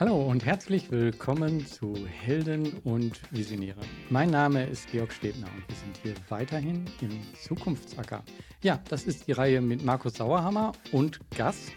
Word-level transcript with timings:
Hallo 0.00 0.22
und 0.22 0.46
herzlich 0.46 0.90
willkommen 0.90 1.66
zu 1.66 1.94
Helden 2.06 2.72
und 2.84 3.20
Visionäre. 3.30 3.80
Mein 4.08 4.30
Name 4.30 4.64
ist 4.64 4.90
Georg 4.90 5.12
Stebner 5.12 5.46
und 5.54 5.68
wir 5.68 5.76
sind 5.76 5.96
hier 6.02 6.14
weiterhin 6.30 6.86
im 7.02 7.20
Zukunftsacker. 7.34 8.22
Ja, 8.62 8.80
das 8.88 9.04
ist 9.04 9.26
die 9.26 9.32
Reihe 9.32 9.60
mit 9.60 9.84
Markus 9.84 10.14
Sauerhammer 10.14 10.72
und 10.92 11.20
Gast. 11.36 11.72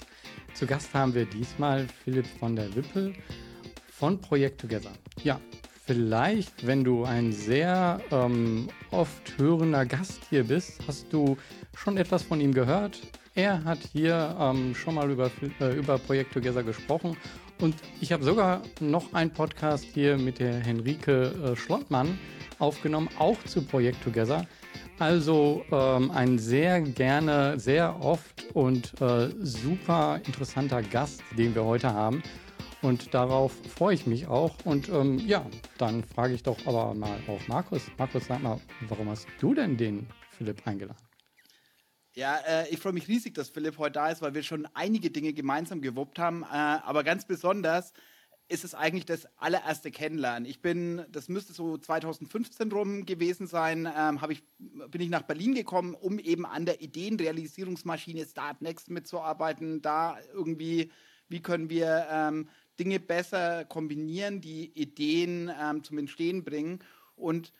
Zu 0.53 0.65
Gast 0.65 0.93
haben 0.93 1.13
wir 1.13 1.25
diesmal 1.25 1.85
Philipp 2.03 2.25
von 2.25 2.55
der 2.55 2.73
Wippel 2.75 3.13
von 3.89 4.21
Projekt 4.21 4.61
Together. 4.61 4.93
Ja, 5.23 5.39
vielleicht, 5.85 6.65
wenn 6.65 6.83
du 6.83 7.03
ein 7.03 7.33
sehr 7.33 7.99
ähm, 8.11 8.69
oft 8.91 9.37
hörender 9.37 9.85
Gast 9.85 10.21
hier 10.29 10.45
bist, 10.45 10.79
hast 10.87 11.11
du 11.11 11.35
schon 11.75 11.97
etwas 11.97 12.23
von 12.23 12.39
ihm 12.39 12.53
gehört. 12.53 13.01
Er 13.35 13.63
hat 13.63 13.79
hier 13.91 14.35
ähm, 14.39 14.75
schon 14.75 14.93
mal 14.93 15.09
über, 15.09 15.31
äh, 15.59 15.75
über 15.75 15.97
Projekt 15.97 16.33
Together 16.33 16.61
gesprochen 16.61 17.17
und 17.59 17.75
ich 17.99 18.11
habe 18.11 18.23
sogar 18.23 18.61
noch 18.79 19.11
einen 19.13 19.31
Podcast 19.31 19.85
hier 19.85 20.17
mit 20.19 20.37
der 20.37 20.53
Henrike 20.59 21.33
äh, 21.43 21.55
Schlottmann 21.55 22.19
aufgenommen, 22.59 23.09
auch 23.17 23.41
zu 23.45 23.63
Projekt 23.63 24.03
Together. 24.03 24.45
Also 24.99 25.65
ähm, 25.71 26.11
ein 26.11 26.37
sehr 26.37 26.81
gerne, 26.81 27.59
sehr 27.59 27.99
oft 28.03 28.45
und 28.53 28.93
äh, 29.01 29.29
super 29.39 30.19
interessanter 30.27 30.83
Gast, 30.83 31.23
den 31.35 31.55
wir 31.55 31.63
heute 31.63 31.91
haben. 31.91 32.21
Und 32.83 33.15
darauf 33.15 33.53
freue 33.67 33.95
ich 33.95 34.05
mich 34.05 34.27
auch. 34.27 34.53
Und 34.65 34.89
ähm, 34.89 35.17
ja, 35.25 35.43
dann 35.79 36.03
frage 36.03 36.35
ich 36.35 36.43
doch 36.43 36.57
aber 36.67 36.93
mal 36.93 37.17
auch 37.27 37.47
Markus. 37.47 37.83
Markus, 37.97 38.27
sag 38.27 38.43
mal, 38.43 38.59
warum 38.87 39.09
hast 39.09 39.25
du 39.39 39.55
denn 39.55 39.75
den 39.75 40.05
Philipp 40.37 40.61
eingeladen? 40.67 41.12
Ja, 42.15 42.37
äh, 42.45 42.69
ich 42.69 42.79
freue 42.79 42.93
mich 42.93 43.07
riesig, 43.07 43.33
dass 43.33 43.49
Philipp 43.49 43.79
heute 43.79 43.93
da 43.93 44.09
ist, 44.09 44.21
weil 44.21 44.35
wir 44.35 44.43
schon 44.43 44.67
einige 44.75 45.09
Dinge 45.09 45.33
gemeinsam 45.33 45.81
gewuppt 45.81 46.19
haben. 46.19 46.43
Äh, 46.43 46.45
aber 46.45 47.03
ganz 47.03 47.25
besonders 47.25 47.91
ist 48.47 48.63
es 48.63 48.75
eigentlich 48.75 49.05
das 49.05 49.27
allererste 49.37 49.89
Kennenlernen. 49.89 50.47
Ich 50.47 50.61
bin, 50.61 51.03
das 51.11 51.27
müsste 51.27 51.53
so 51.53 51.75
2015 51.75 52.71
rum 52.71 53.05
gewesen 53.07 53.47
sein, 53.47 53.91
ähm, 53.97 54.19
ich, 54.29 54.43
bin 54.59 55.01
ich 55.01 55.09
nach 55.09 55.23
Berlin 55.23 55.55
gekommen, 55.55 55.95
um 55.95 56.19
eben 56.19 56.45
an 56.45 56.65
der 56.65 56.81
Ideenrealisierungsmaschine 56.81 58.25
Start 58.25 58.61
Next 58.61 58.91
mitzuarbeiten. 58.91 59.81
Da 59.81 60.19
irgendwie, 60.33 60.91
wie 61.29 61.41
können 61.41 61.71
wir 61.71 62.07
ähm, 62.11 62.47
Dinge 62.79 62.99
besser 62.99 63.65
kombinieren, 63.65 64.39
die 64.39 64.71
Ideen 64.79 65.51
ähm, 65.59 65.83
zum 65.83 65.97
Entstehen 65.97 66.43
bringen. 66.43 66.79
Und 67.15 67.53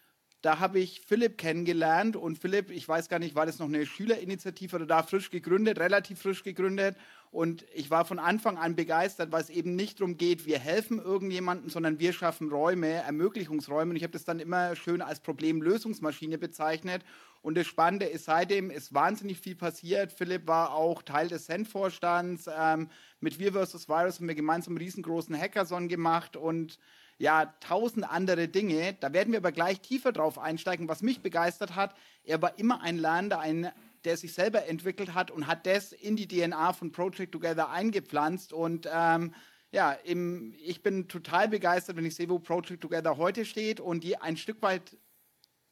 da 0.43 0.59
habe 0.59 0.79
ich 0.79 0.99
Philipp 0.99 1.37
kennengelernt 1.37 2.17
und 2.17 2.37
Philipp, 2.37 2.69
ich 2.69 2.85
weiß 2.85 3.07
gar 3.07 3.17
nicht, 3.17 3.33
war 3.33 3.45
das 3.45 3.59
noch 3.59 3.67
eine 3.67 3.85
Schülerinitiative 3.85 4.75
oder 4.75 4.85
da 4.85 5.01
frisch 5.01 5.29
gegründet, 5.29 5.79
relativ 5.79 6.21
frisch 6.21 6.43
gegründet. 6.43 6.97
Und 7.31 7.65
ich 7.73 7.89
war 7.89 8.03
von 8.03 8.19
Anfang 8.19 8.57
an 8.57 8.75
begeistert, 8.75 9.31
weil 9.31 9.41
es 9.41 9.49
eben 9.49 9.77
nicht 9.77 10.01
darum 10.01 10.17
geht, 10.17 10.45
wir 10.45 10.59
helfen 10.59 10.99
irgendjemandem, 10.99 11.69
sondern 11.69 11.97
wir 11.97 12.11
schaffen 12.11 12.49
Räume, 12.49 12.89
Ermöglichungsräume. 12.89 13.91
Und 13.91 13.95
ich 13.95 14.03
habe 14.03 14.11
das 14.11 14.25
dann 14.25 14.41
immer 14.41 14.75
schön 14.75 15.01
als 15.01 15.21
Problemlösungsmaschine 15.21 16.37
bezeichnet. 16.37 17.03
Und 17.41 17.55
das 17.55 17.65
Spannende 17.65 18.05
ist, 18.05 18.25
seitdem 18.25 18.69
ist 18.69 18.93
wahnsinnig 18.93 19.39
viel 19.39 19.55
passiert. 19.55 20.11
Philipp 20.11 20.45
war 20.45 20.73
auch 20.73 21.03
Teil 21.03 21.29
des 21.29 21.45
Cent-Vorstands. 21.45 22.49
Ähm, 22.53 22.89
mit 23.21 23.39
Wir 23.39 23.53
vs. 23.53 23.87
Virus 23.87 24.19
haben 24.19 24.27
wir 24.27 24.35
gemeinsam 24.35 24.73
einen 24.73 24.83
riesengroßen 24.83 25.39
Hackathon 25.39 25.87
gemacht 25.87 26.35
und 26.35 26.77
ja, 27.23 27.45
tausend 27.61 28.03
andere 28.03 28.49
Dinge. 28.49 28.97
Da 28.99 29.13
werden 29.13 29.31
wir 29.31 29.39
aber 29.39 29.53
gleich 29.53 29.79
tiefer 29.79 30.11
drauf 30.11 30.37
einsteigen. 30.37 30.89
Was 30.89 31.01
mich 31.01 31.21
begeistert 31.21 31.73
hat, 31.73 31.95
er 32.25 32.41
war 32.41 32.59
immer 32.59 32.81
ein 32.81 32.97
Lernender, 32.97 33.39
ein, 33.39 33.71
der 34.03 34.17
sich 34.17 34.33
selber 34.33 34.67
entwickelt 34.67 35.13
hat 35.13 35.31
und 35.31 35.47
hat 35.47 35.65
das 35.65 35.93
in 35.93 36.17
die 36.17 36.27
DNA 36.27 36.73
von 36.73 36.91
Project 36.91 37.31
Together 37.31 37.69
eingepflanzt. 37.69 38.51
Und 38.51 38.89
ähm, 38.93 39.33
ja, 39.71 39.93
im, 39.93 40.53
ich 40.61 40.83
bin 40.83 41.07
total 41.07 41.47
begeistert, 41.47 41.95
wenn 41.95 42.05
ich 42.05 42.15
sehe, 42.15 42.27
wo 42.27 42.39
Project 42.39 42.81
Together 42.81 43.15
heute 43.15 43.45
steht 43.45 43.79
und 43.79 44.03
die 44.03 44.17
ein 44.17 44.35
Stück 44.35 44.61
weit 44.61 44.97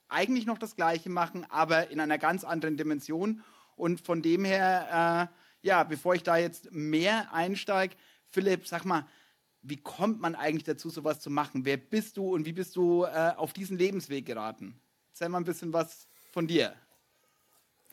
eigentlich 0.07 0.45
noch 0.45 0.57
das 0.57 0.77
Gleiche 0.77 1.09
machen, 1.09 1.45
aber 1.49 1.91
in 1.91 1.99
einer 1.99 2.17
ganz 2.17 2.45
anderen 2.45 2.77
Dimension. 2.77 3.43
Und 3.75 3.99
von 3.99 4.21
dem 4.21 4.45
her, 4.45 5.29
äh, 5.29 5.67
ja, 5.67 5.83
bevor 5.83 6.15
ich 6.15 6.23
da 6.23 6.37
jetzt 6.37 6.71
mehr 6.71 7.33
einsteige, 7.33 7.97
Philipp, 8.29 8.65
sag 8.65 8.85
mal, 8.85 9.05
wie 9.61 9.77
kommt 9.77 10.19
man 10.21 10.35
eigentlich 10.35 10.63
dazu, 10.63 10.89
sowas 10.89 11.19
zu 11.19 11.29
machen? 11.29 11.65
Wer 11.65 11.77
bist 11.77 12.17
du 12.17 12.33
und 12.33 12.45
wie 12.45 12.53
bist 12.53 12.75
du 12.75 13.03
äh, 13.05 13.33
auf 13.35 13.53
diesen 13.53 13.77
Lebensweg 13.77 14.25
geraten? 14.25 14.79
Erzähl 15.09 15.29
mal 15.29 15.39
ein 15.39 15.43
bisschen 15.43 15.71
was 15.73 16.07
von 16.31 16.47
dir. 16.47 16.73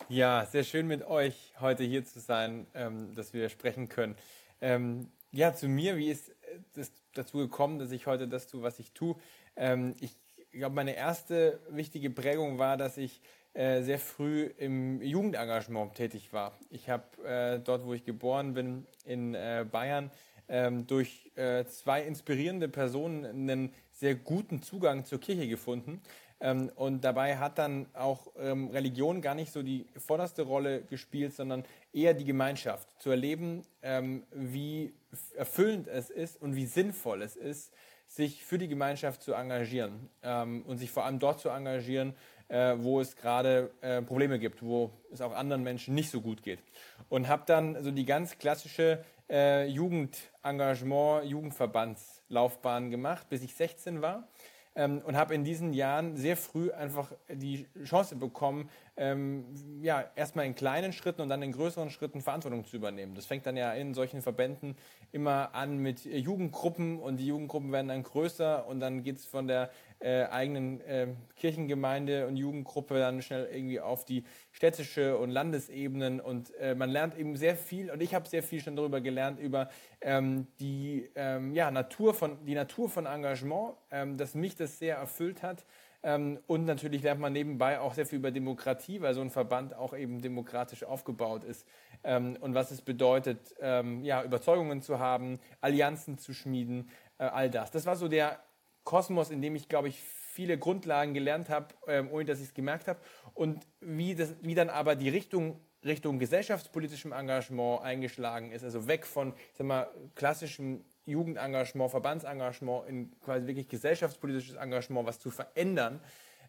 Ja, 0.09 0.47
sehr 0.47 0.65
schön 0.65 0.87
mit 0.87 1.03
euch 1.03 1.53
heute 1.61 1.85
hier 1.85 2.05
zu 2.05 2.21
sein, 2.21 2.67
ähm, 2.75 3.15
dass 3.15 3.33
wir 3.33 3.49
sprechen 3.49 3.89
können. 3.89 4.17
Ähm, 4.61 5.11
ja, 5.33 5.55
zu 5.55 5.69
mir, 5.69 5.97
wie 5.97 6.11
ist 6.11 6.31
es 6.75 6.93
dazu 7.15 7.39
gekommen, 7.39 7.79
dass 7.79 7.91
ich 7.91 8.07
heute 8.07 8.29
das 8.29 8.47
tue, 8.47 8.63
was 8.63 8.79
ich 8.79 8.93
tue? 8.93 9.17
Ähm, 9.57 9.95
ich 10.01 10.17
glaube, 10.53 10.75
meine 10.75 10.97
erste 10.97 11.61
wichtige 11.69 12.11
Prägung 12.11 12.59
war, 12.59 12.77
dass 12.77 12.97
ich 12.97 13.21
äh, 13.53 13.83
sehr 13.83 13.99
früh 13.99 14.45
im 14.57 15.03
Jugendengagement 15.03 15.95
tätig 15.95 16.33
war. 16.33 16.57
Ich 16.71 16.89
habe 16.89 17.05
äh, 17.25 17.59
dort, 17.59 17.85
wo 17.85 17.93
ich 17.93 18.05
geboren 18.05 18.55
bin, 18.55 18.87
in 19.05 19.35
äh, 19.35 19.67
Bayern, 19.71 20.11
ähm, 20.49 20.87
durch 20.87 21.31
äh, 21.37 21.65
zwei 21.67 22.03
inspirierende 22.03 22.69
Personen 22.69 23.25
einen 23.25 23.73
sehr 23.93 24.15
guten 24.15 24.63
Zugang 24.63 25.05
zur 25.05 25.21
Kirche 25.21 25.49
gefunden. 25.49 26.01
Ähm, 26.41 26.71
und 26.77 27.03
dabei 27.03 27.37
hat 27.37 27.59
dann 27.59 27.87
auch 27.95 28.29
ähm, 28.39 28.69
Religion 28.69 29.21
gar 29.23 29.35
nicht 29.35 29.53
so 29.53 29.63
die 29.63 29.87
vorderste 29.97 30.43
Rolle 30.43 30.83
gespielt, 30.83 31.35
sondern 31.35 31.65
eher 31.93 32.15
die 32.15 32.25
Gemeinschaft. 32.25 32.89
Zu 33.01 33.11
erleben, 33.11 33.63
ähm, 33.83 34.23
wie 34.33 34.93
erfüllend 35.37 35.89
es 35.89 36.11
ist 36.11 36.41
und 36.41 36.55
wie 36.55 36.67
sinnvoll 36.67 37.23
es 37.23 37.35
ist, 37.37 37.73
sich 38.07 38.45
für 38.45 38.59
die 38.59 38.69
Gemeinschaft 38.69 39.23
zu 39.23 39.35
engagieren 39.35 40.09
ähm, 40.23 40.63
und 40.67 40.79
sich 40.79 40.91
vor 40.91 41.05
allem 41.05 41.19
dort 41.19 41.41
zu 41.41 41.51
engagieren, 41.51 42.15
äh, 42.49 42.75
wo 42.79 43.01
es 43.01 43.17
gerade 43.17 43.71
äh, 43.83 44.01
Probleme 44.01 44.39
gibt, 44.39 44.63
wo 44.63 44.91
es 45.13 45.21
auch 45.21 45.35
anderen 45.35 45.63
Menschen 45.63 45.95
nicht 45.95 46.11
so 46.11 46.21
gut 46.21 46.43
geht. 46.43 46.61
Und 47.09 47.29
habe 47.29 47.43
dann 47.47 47.83
so 47.83 47.91
die 47.91 48.07
ganz 48.07 48.39
klassische 48.39 49.05
äh, 49.31 49.67
Jugendengagement, 49.67 51.25
Jugendverbandslaufbahn 51.25 52.91
gemacht, 52.91 53.29
bis 53.29 53.43
ich 53.43 53.55
16 53.55 54.03
war. 54.03 54.29
Ähm, 54.75 55.03
und 55.05 55.17
habe 55.17 55.35
in 55.35 55.43
diesen 55.43 55.73
Jahren 55.73 56.17
sehr 56.17 56.37
früh 56.37 56.71
einfach 56.71 57.13
die 57.29 57.67
Chance 57.85 58.15
bekommen, 58.15 58.71
ähm, 58.97 59.45
ja, 59.83 60.05
erstmal 60.15 60.47
in 60.47 60.55
kleinen 60.55 60.93
Schritten 60.93 61.21
und 61.21 61.29
dann 61.29 61.43
in 61.43 61.51
größeren 61.51 61.91
Schritten 61.91 62.21
Verantwortung 62.21 62.65
zu 62.65 62.77
übernehmen. 62.77 63.17
Das 63.17 63.27
fängt 63.27 63.45
dann 63.45 63.57
ja 63.57 63.73
in 63.73 63.93
solchen 63.93 64.23
Verbänden 64.23 64.77
immer 65.11 65.55
an 65.55 65.79
mit 65.79 66.05
Jugendgruppen 66.05 67.01
und 67.01 67.17
die 67.17 67.27
Jugendgruppen 67.27 67.73
werden 67.73 67.89
dann 67.89 68.05
größer 68.05 68.67
und 68.69 68.79
dann 68.79 69.03
geht 69.03 69.17
es 69.17 69.25
von 69.25 69.49
der 69.49 69.71
äh, 70.01 70.25
eigenen 70.25 70.81
äh, 70.83 71.09
Kirchengemeinde 71.37 72.27
und 72.27 72.37
Jugendgruppe 72.37 72.99
dann 72.99 73.23
schnell 73.23 73.49
irgendwie 73.53 73.81
auf 73.81 74.05
die 74.05 74.25
städtische 74.53 75.19
und 75.19 75.31
Landesebenen 75.31 76.21
und 76.21 76.55
äh, 76.57 76.75
man 76.75 76.91
lernt 76.91 77.17
eben 77.17 77.37
sehr 77.37 77.57
viel 77.57 77.91
und 77.91 78.03
ich 78.03 78.15
habe 78.15 78.29
sehr 78.29 78.43
viel 78.43 78.61
schon 78.61 78.77
darüber 78.77 79.01
gelernt 79.01 79.41
über 79.41 79.69
ähm, 80.01 80.47
die 80.61 81.11
ähm, 81.15 81.55
ja, 81.55 81.71
Natur 81.71 82.15
von 82.15 82.45
die 82.45 82.55
Natur 82.55 82.89
von 82.89 83.07
Engagement, 83.07 83.75
ähm, 83.91 84.17
dass 84.17 84.35
mich 84.35 84.57
das 84.57 84.79
sehr 84.79 84.97
erfüllt 84.97 85.43
hat 85.43 85.65
ähm, 86.03 86.39
und 86.47 86.65
natürlich 86.65 87.03
lernt 87.03 87.21
man 87.21 87.33
nebenbei 87.33 87.81
auch 87.81 87.95
sehr 87.95 88.07
viel 88.07 88.19
über 88.19 88.31
Demokratie, 88.31 89.01
weil 89.01 89.15
so 89.15 89.21
ein 89.21 89.31
Verband 89.31 89.75
auch 89.75 89.97
eben 89.97 90.21
demokratisch 90.21 90.85
aufgebaut 90.85 91.45
ist. 91.45 91.67
Ähm, 92.05 92.37
und 92.41 92.55
was 92.55 92.71
es 92.71 92.83
bedeutet, 92.83 93.55
ähm, 93.61 94.05
ja, 94.05 94.23
Überzeugungen 94.23 94.81
zu 94.81 95.01
haben, 95.01 95.41
Allianzen 95.61 96.17
zu 96.19 96.33
schmieden, 96.33 96.91
äh, 97.19 97.25
all 97.25 97.51
das. 97.51 97.73
Das 97.73 97.85
war 97.85 97.97
so 97.97 98.07
der 98.07 98.39
Kosmos, 98.89 99.31
in 99.31 99.43
dem 99.43 99.55
ich, 99.55 99.69
glaube 99.69 99.89
ich, 99.89 100.01
viele 100.01 100.57
Grundlagen 100.57 101.13
gelernt 101.13 101.51
habe, 101.51 101.75
ohne 102.11 102.25
dass 102.25 102.39
ich 102.39 102.47
es 102.47 102.55
gemerkt 102.55 102.89
habe. 102.89 102.99
Und 103.35 103.67
wie, 103.81 104.15
das, 104.15 104.35
wie 104.41 104.55
dann 104.55 104.71
aber 104.71 104.97
die 104.97 105.11
Richtung 105.11 105.61
Richtung 105.85 106.19
gesellschaftspolitischem 106.19 107.13
Engagement 107.13 107.83
eingeschlagen 107.83 108.51
ist, 108.51 108.65
also 108.65 108.89
weg 108.89 109.07
von 109.07 109.35
sag 109.53 109.67
mal, 109.67 109.89
klassischem 110.15 110.85
Jugendengagement, 111.05 111.91
Verbandsengagement 111.91 112.89
in 112.89 113.21
quasi 113.21 113.47
wirklich 113.47 113.69
gesellschaftspolitisches 113.69 114.57
Engagement, 114.57 115.07
was 115.07 115.21
zu 115.21 115.31
verändern, 115.31 116.01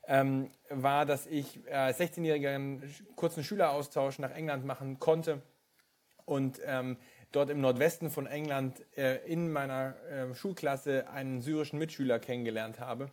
ähm, 0.07 0.50
war, 0.69 1.06
dass 1.06 1.27
ich 1.27 1.59
äh, 1.68 1.92
16-Jähriger 1.92 2.56
einen 2.56 2.95
kurzen 3.15 3.44
Schüleraustausch 3.44 4.18
nach 4.18 4.31
England 4.31 4.65
machen 4.65 4.97
konnte 5.00 5.42
und 6.25 6.62
ähm, 6.65 6.97
dort 7.31 7.50
im 7.50 7.62
Nordwesten 7.62 8.10
von 8.10 8.28
England 8.28 8.84
äh, 8.98 9.18
in 9.26 9.52
meiner 9.52 9.96
äh, 10.10 10.34
Schulklasse 10.34 11.10
einen 11.10 11.42
syrischen 11.42 11.80
Mitschüler 11.80 12.20
kennengelernt 12.20 12.80
habe, 12.80 13.10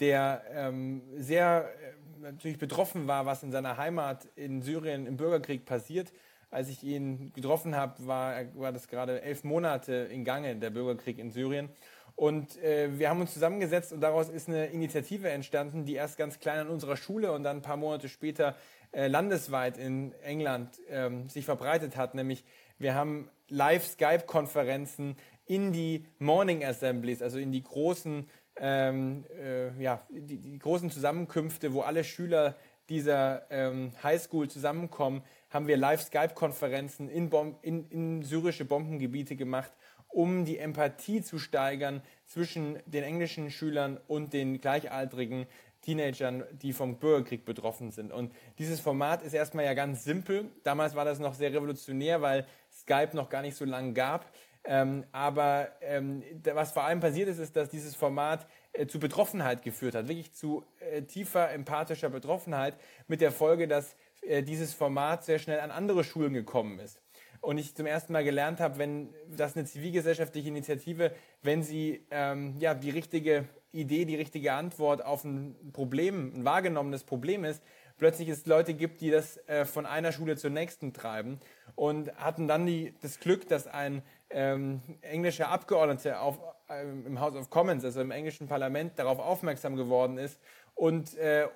der 0.00 0.42
ähm, 0.52 1.02
sehr 1.16 1.70
äh, 1.82 2.22
natürlich 2.22 2.58
betroffen 2.58 3.06
war, 3.06 3.26
was 3.26 3.42
in 3.42 3.52
seiner 3.52 3.76
Heimat 3.76 4.26
in 4.36 4.62
Syrien 4.62 5.06
im 5.06 5.16
Bürgerkrieg 5.16 5.64
passiert 5.64 6.12
als 6.50 6.68
ich 6.68 6.82
ihn 6.82 7.32
getroffen 7.34 7.76
habe, 7.76 8.06
war, 8.06 8.44
war 8.54 8.72
das 8.72 8.88
gerade 8.88 9.20
elf 9.22 9.44
Monate 9.44 10.08
in 10.10 10.24
Gange, 10.24 10.56
der 10.56 10.70
Bürgerkrieg 10.70 11.18
in 11.18 11.30
Syrien. 11.30 11.68
Und 12.14 12.56
äh, 12.62 12.98
wir 12.98 13.10
haben 13.10 13.20
uns 13.20 13.34
zusammengesetzt 13.34 13.92
und 13.92 14.00
daraus 14.00 14.30
ist 14.30 14.48
eine 14.48 14.66
Initiative 14.66 15.28
entstanden, 15.28 15.84
die 15.84 15.94
erst 15.94 16.16
ganz 16.16 16.38
klein 16.38 16.60
an 16.60 16.68
unserer 16.68 16.96
Schule 16.96 17.32
und 17.32 17.42
dann 17.42 17.58
ein 17.58 17.62
paar 17.62 17.76
Monate 17.76 18.08
später 18.08 18.56
äh, 18.92 19.06
landesweit 19.08 19.76
in 19.76 20.14
England 20.22 20.80
ähm, 20.88 21.28
sich 21.28 21.44
verbreitet 21.44 21.96
hat. 21.96 22.14
Nämlich 22.14 22.44
wir 22.78 22.94
haben 22.94 23.28
Live-Skype-Konferenzen 23.48 25.16
in 25.46 25.72
die 25.72 26.06
Morning 26.18 26.64
Assemblies, 26.64 27.22
also 27.22 27.38
in 27.38 27.52
die 27.52 27.62
großen, 27.62 28.28
ähm, 28.58 29.24
äh, 29.38 29.80
ja, 29.82 30.02
die, 30.10 30.38
die, 30.38 30.58
großen 30.58 30.90
Zusammenkünfte, 30.90 31.72
wo 31.72 31.82
alle 31.82 32.04
Schüler 32.04 32.56
dieser 32.88 33.50
ähm, 33.50 33.92
Highschool 34.02 34.48
zusammenkommen, 34.48 35.22
haben 35.50 35.66
wir 35.66 35.76
Live-Skype-Konferenzen 35.76 37.08
in, 37.08 37.30
in, 37.62 37.88
in 37.90 38.22
syrische 38.22 38.64
Bombengebiete 38.64 39.36
gemacht, 39.36 39.72
um 40.08 40.44
die 40.44 40.58
Empathie 40.58 41.22
zu 41.22 41.38
steigern 41.38 42.02
zwischen 42.24 42.78
den 42.86 43.04
englischen 43.04 43.50
Schülern 43.50 44.00
und 44.06 44.32
den 44.32 44.60
gleichaltrigen 44.60 45.46
Teenagern, 45.82 46.44
die 46.50 46.72
vom 46.72 46.98
Bürgerkrieg 46.98 47.44
betroffen 47.44 47.92
sind. 47.92 48.12
Und 48.12 48.32
dieses 48.58 48.80
Format 48.80 49.22
ist 49.22 49.34
erstmal 49.34 49.64
ja 49.64 49.74
ganz 49.74 50.02
simpel. 50.04 50.50
Damals 50.64 50.96
war 50.96 51.04
das 51.04 51.20
noch 51.20 51.34
sehr 51.34 51.52
revolutionär, 51.52 52.22
weil 52.22 52.46
Skype 52.86 53.16
noch 53.16 53.28
gar 53.28 53.42
nicht 53.42 53.56
so 53.56 53.64
lange 53.64 53.92
gab. 53.92 54.32
Ähm, 54.64 55.04
aber 55.12 55.68
ähm, 55.80 56.22
was 56.52 56.72
vor 56.72 56.84
allem 56.84 57.00
passiert 57.00 57.28
ist, 57.28 57.38
ist, 57.38 57.54
dass 57.54 57.68
dieses 57.68 57.94
Format 57.94 58.46
äh, 58.72 58.86
zu 58.86 58.98
Betroffenheit 58.98 59.62
geführt 59.62 59.94
hat, 59.94 60.08
wirklich 60.08 60.32
zu 60.32 60.64
äh, 60.80 61.02
tiefer 61.02 61.50
empathischer 61.52 62.08
Betroffenheit, 62.08 62.76
mit 63.06 63.20
der 63.20 63.30
Folge, 63.30 63.68
dass 63.68 63.94
äh, 64.22 64.42
dieses 64.42 64.74
Format 64.74 65.24
sehr 65.24 65.38
schnell 65.38 65.60
an 65.60 65.70
andere 65.70 66.02
Schulen 66.02 66.32
gekommen 66.32 66.80
ist. 66.80 67.00
Und 67.40 67.58
ich 67.58 67.76
zum 67.76 67.86
ersten 67.86 68.12
Mal 68.12 68.24
gelernt 68.24 68.58
habe, 68.58 68.78
wenn 68.78 69.14
das 69.28 69.56
eine 69.56 69.66
zivilgesellschaftliche 69.66 70.48
Initiative, 70.48 71.12
wenn 71.42 71.62
sie 71.62 72.04
ähm, 72.10 72.56
ja, 72.58 72.74
die 72.74 72.90
richtige 72.90 73.44
Idee, 73.70 74.04
die 74.04 74.16
richtige 74.16 74.52
Antwort 74.52 75.04
auf 75.04 75.22
ein 75.22 75.54
Problem, 75.72 76.32
ein 76.34 76.44
wahrgenommenes 76.44 77.04
Problem 77.04 77.44
ist, 77.44 77.62
plötzlich 77.98 78.28
es 78.28 78.46
Leute 78.46 78.74
gibt, 78.74 79.00
die 79.00 79.10
das 79.10 79.38
äh, 79.48 79.64
von 79.64 79.86
einer 79.86 80.12
Schule 80.12 80.36
zur 80.36 80.50
nächsten 80.50 80.92
treiben 80.92 81.40
und 81.74 82.14
hatten 82.16 82.48
dann 82.48 82.66
die, 82.66 82.94
das 83.00 83.20
Glück, 83.20 83.48
dass 83.48 83.66
ein 83.66 84.02
ähm, 84.30 84.80
englischer 85.02 85.48
Abgeordneter 85.48 86.20
auf, 86.20 86.38
äh, 86.68 86.82
im 86.82 87.20
House 87.20 87.34
of 87.34 87.50
Commons, 87.50 87.84
also 87.84 88.00
im 88.00 88.10
englischen 88.10 88.46
Parlament, 88.46 88.98
darauf 88.98 89.18
aufmerksam 89.18 89.76
geworden 89.76 90.18
ist 90.18 90.38
und 90.74 91.16
äh, 91.16 91.48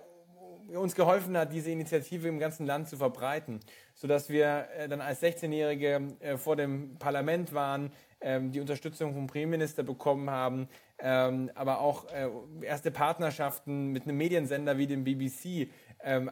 uns 0.76 0.94
geholfen 0.94 1.36
hat, 1.36 1.52
diese 1.52 1.70
Initiative 1.70 2.28
im 2.28 2.38
ganzen 2.38 2.66
Land 2.66 2.88
zu 2.88 2.96
verbreiten, 2.96 3.60
sodass 3.94 4.28
wir 4.28 4.68
äh, 4.76 4.88
dann 4.88 5.00
als 5.00 5.22
16-Jährige 5.22 6.08
äh, 6.20 6.36
vor 6.36 6.56
dem 6.56 6.96
Parlament 6.98 7.52
waren, 7.52 7.92
ähm, 8.20 8.52
die 8.52 8.60
Unterstützung 8.60 9.14
vom 9.14 9.26
Premierminister 9.26 9.82
bekommen 9.82 10.30
haben, 10.30 10.68
ähm, 10.98 11.50
aber 11.54 11.80
auch 11.80 12.06
äh, 12.12 12.28
erste 12.62 12.90
Partnerschaften 12.90 13.88
mit 13.88 14.04
einem 14.04 14.16
Mediensender 14.16 14.78
wie 14.78 14.86
dem 14.86 15.04
BBC 15.04 15.70
ähm, 16.02 16.30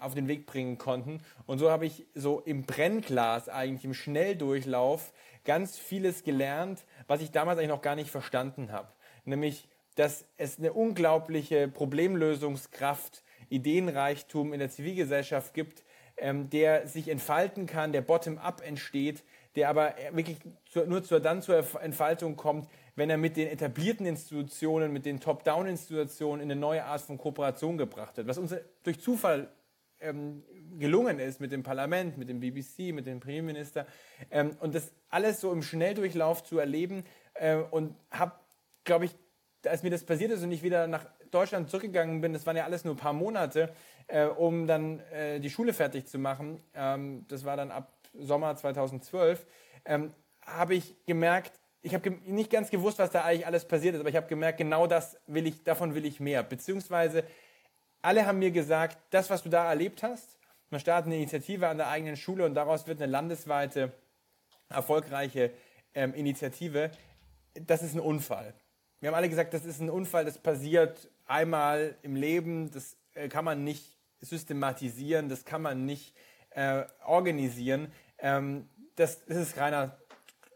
auf 0.00 0.14
den 0.14 0.28
Weg 0.28 0.46
bringen 0.46 0.78
konnten. 0.78 1.20
Und 1.46 1.58
so 1.58 1.70
habe 1.70 1.86
ich 1.86 2.06
so 2.14 2.40
im 2.40 2.62
Brennglas, 2.64 3.48
eigentlich 3.48 3.84
im 3.84 3.94
Schnelldurchlauf, 3.94 5.12
ganz 5.44 5.78
vieles 5.78 6.24
gelernt, 6.24 6.84
was 7.06 7.20
ich 7.22 7.30
damals 7.30 7.58
eigentlich 7.58 7.70
noch 7.70 7.82
gar 7.82 7.94
nicht 7.94 8.10
verstanden 8.10 8.72
habe. 8.72 8.88
Nämlich, 9.24 9.68
dass 9.94 10.26
es 10.36 10.58
eine 10.58 10.72
unglaubliche 10.72 11.68
Problemlösungskraft 11.68 13.22
Ideenreichtum 13.48 14.52
in 14.52 14.58
der 14.58 14.70
Zivilgesellschaft 14.70 15.54
gibt, 15.54 15.84
ähm, 16.16 16.50
der 16.50 16.86
sich 16.88 17.08
entfalten 17.08 17.66
kann, 17.66 17.92
der 17.92 18.00
bottom-up 18.00 18.62
entsteht, 18.66 19.22
der 19.56 19.70
aber 19.70 19.94
wirklich 20.12 20.38
zu, 20.66 20.86
nur 20.86 21.00
dann 21.00 21.42
zur 21.42 21.64
Entfaltung 21.80 22.36
kommt, 22.36 22.68
wenn 22.94 23.10
er 23.10 23.16
mit 23.16 23.36
den 23.36 23.48
etablierten 23.48 24.06
Institutionen, 24.06 24.92
mit 24.92 25.06
den 25.06 25.18
Top-Down-Institutionen 25.20 26.42
in 26.42 26.50
eine 26.50 26.60
neue 26.60 26.84
Art 26.84 27.00
von 27.00 27.18
Kooperation 27.18 27.76
gebracht 27.78 28.16
wird. 28.16 28.28
Was 28.28 28.38
uns 28.38 28.54
durch 28.82 29.00
Zufall 29.00 29.48
ähm, 30.00 30.44
gelungen 30.78 31.18
ist 31.18 31.40
mit 31.40 31.52
dem 31.52 31.62
Parlament, 31.62 32.18
mit 32.18 32.28
dem 32.28 32.40
BBC, 32.40 32.92
mit 32.92 33.06
dem 33.06 33.20
Premierminister. 33.20 33.86
Ähm, 34.30 34.56
und 34.60 34.74
das 34.74 34.92
alles 35.08 35.40
so 35.40 35.52
im 35.52 35.62
Schnelldurchlauf 35.62 36.44
zu 36.44 36.58
erleben 36.58 37.04
äh, 37.34 37.56
und 37.56 37.94
habe, 38.10 38.32
glaube 38.84 39.06
ich, 39.06 39.14
als 39.64 39.82
mir 39.82 39.90
das 39.90 40.04
passiert 40.04 40.30
ist 40.30 40.42
und 40.42 40.52
ich 40.52 40.62
wieder 40.62 40.86
nach 40.86 41.06
Deutschland 41.30 41.70
zurückgegangen 41.70 42.20
bin, 42.20 42.32
das 42.32 42.46
waren 42.46 42.56
ja 42.56 42.64
alles 42.64 42.84
nur 42.84 42.94
ein 42.94 42.98
paar 42.98 43.12
Monate, 43.12 43.72
äh, 44.06 44.26
um 44.26 44.66
dann 44.66 45.00
äh, 45.12 45.40
die 45.40 45.50
Schule 45.50 45.72
fertig 45.72 46.06
zu 46.06 46.18
machen, 46.18 46.62
ähm, 46.74 47.26
das 47.28 47.44
war 47.44 47.56
dann 47.56 47.70
ab 47.70 47.95
Sommer 48.20 48.56
2012, 48.56 49.46
ähm, 49.84 50.12
habe 50.42 50.74
ich 50.74 50.94
gemerkt, 51.06 51.52
ich 51.82 51.94
habe 51.94 52.10
nicht 52.24 52.50
ganz 52.50 52.70
gewusst, 52.70 52.98
was 52.98 53.10
da 53.10 53.24
eigentlich 53.24 53.46
alles 53.46 53.64
passiert 53.64 53.94
ist, 53.94 54.00
aber 54.00 54.08
ich 54.08 54.16
habe 54.16 54.26
gemerkt, 54.26 54.58
genau 54.58 54.86
das 54.86 55.16
will 55.26 55.46
ich, 55.46 55.62
davon 55.62 55.94
will 55.94 56.04
ich 56.04 56.18
mehr. 56.18 56.42
Beziehungsweise 56.42 57.24
alle 58.02 58.26
haben 58.26 58.38
mir 58.38 58.50
gesagt, 58.50 58.98
das, 59.10 59.30
was 59.30 59.42
du 59.42 59.48
da 59.48 59.68
erlebt 59.68 60.02
hast, 60.02 60.38
man 60.70 60.80
startet 60.80 61.06
eine 61.06 61.16
Initiative 61.16 61.68
an 61.68 61.76
der 61.76 61.88
eigenen 61.88 62.16
Schule 62.16 62.44
und 62.44 62.54
daraus 62.54 62.86
wird 62.86 63.00
eine 63.00 63.10
landesweite, 63.10 63.92
erfolgreiche 64.68 65.52
ähm, 65.94 66.12
Initiative, 66.14 66.90
das 67.54 67.82
ist 67.82 67.94
ein 67.94 68.00
Unfall. 68.00 68.52
Wir 69.00 69.08
haben 69.08 69.14
alle 69.14 69.28
gesagt, 69.28 69.54
das 69.54 69.64
ist 69.64 69.80
ein 69.80 69.90
Unfall, 69.90 70.24
das 70.24 70.38
passiert 70.38 71.08
einmal 71.26 71.96
im 72.02 72.16
Leben, 72.16 72.70
das 72.70 72.96
äh, 73.14 73.28
kann 73.28 73.44
man 73.44 73.62
nicht 73.62 73.96
systematisieren, 74.20 75.28
das 75.28 75.44
kann 75.44 75.62
man 75.62 75.84
nicht 75.84 76.14
äh, 76.50 76.84
organisieren. 77.04 77.92
Ähm, 78.18 78.68
das, 78.96 79.24
das, 79.26 79.36
ist 79.36 79.56
reiner, 79.58 79.98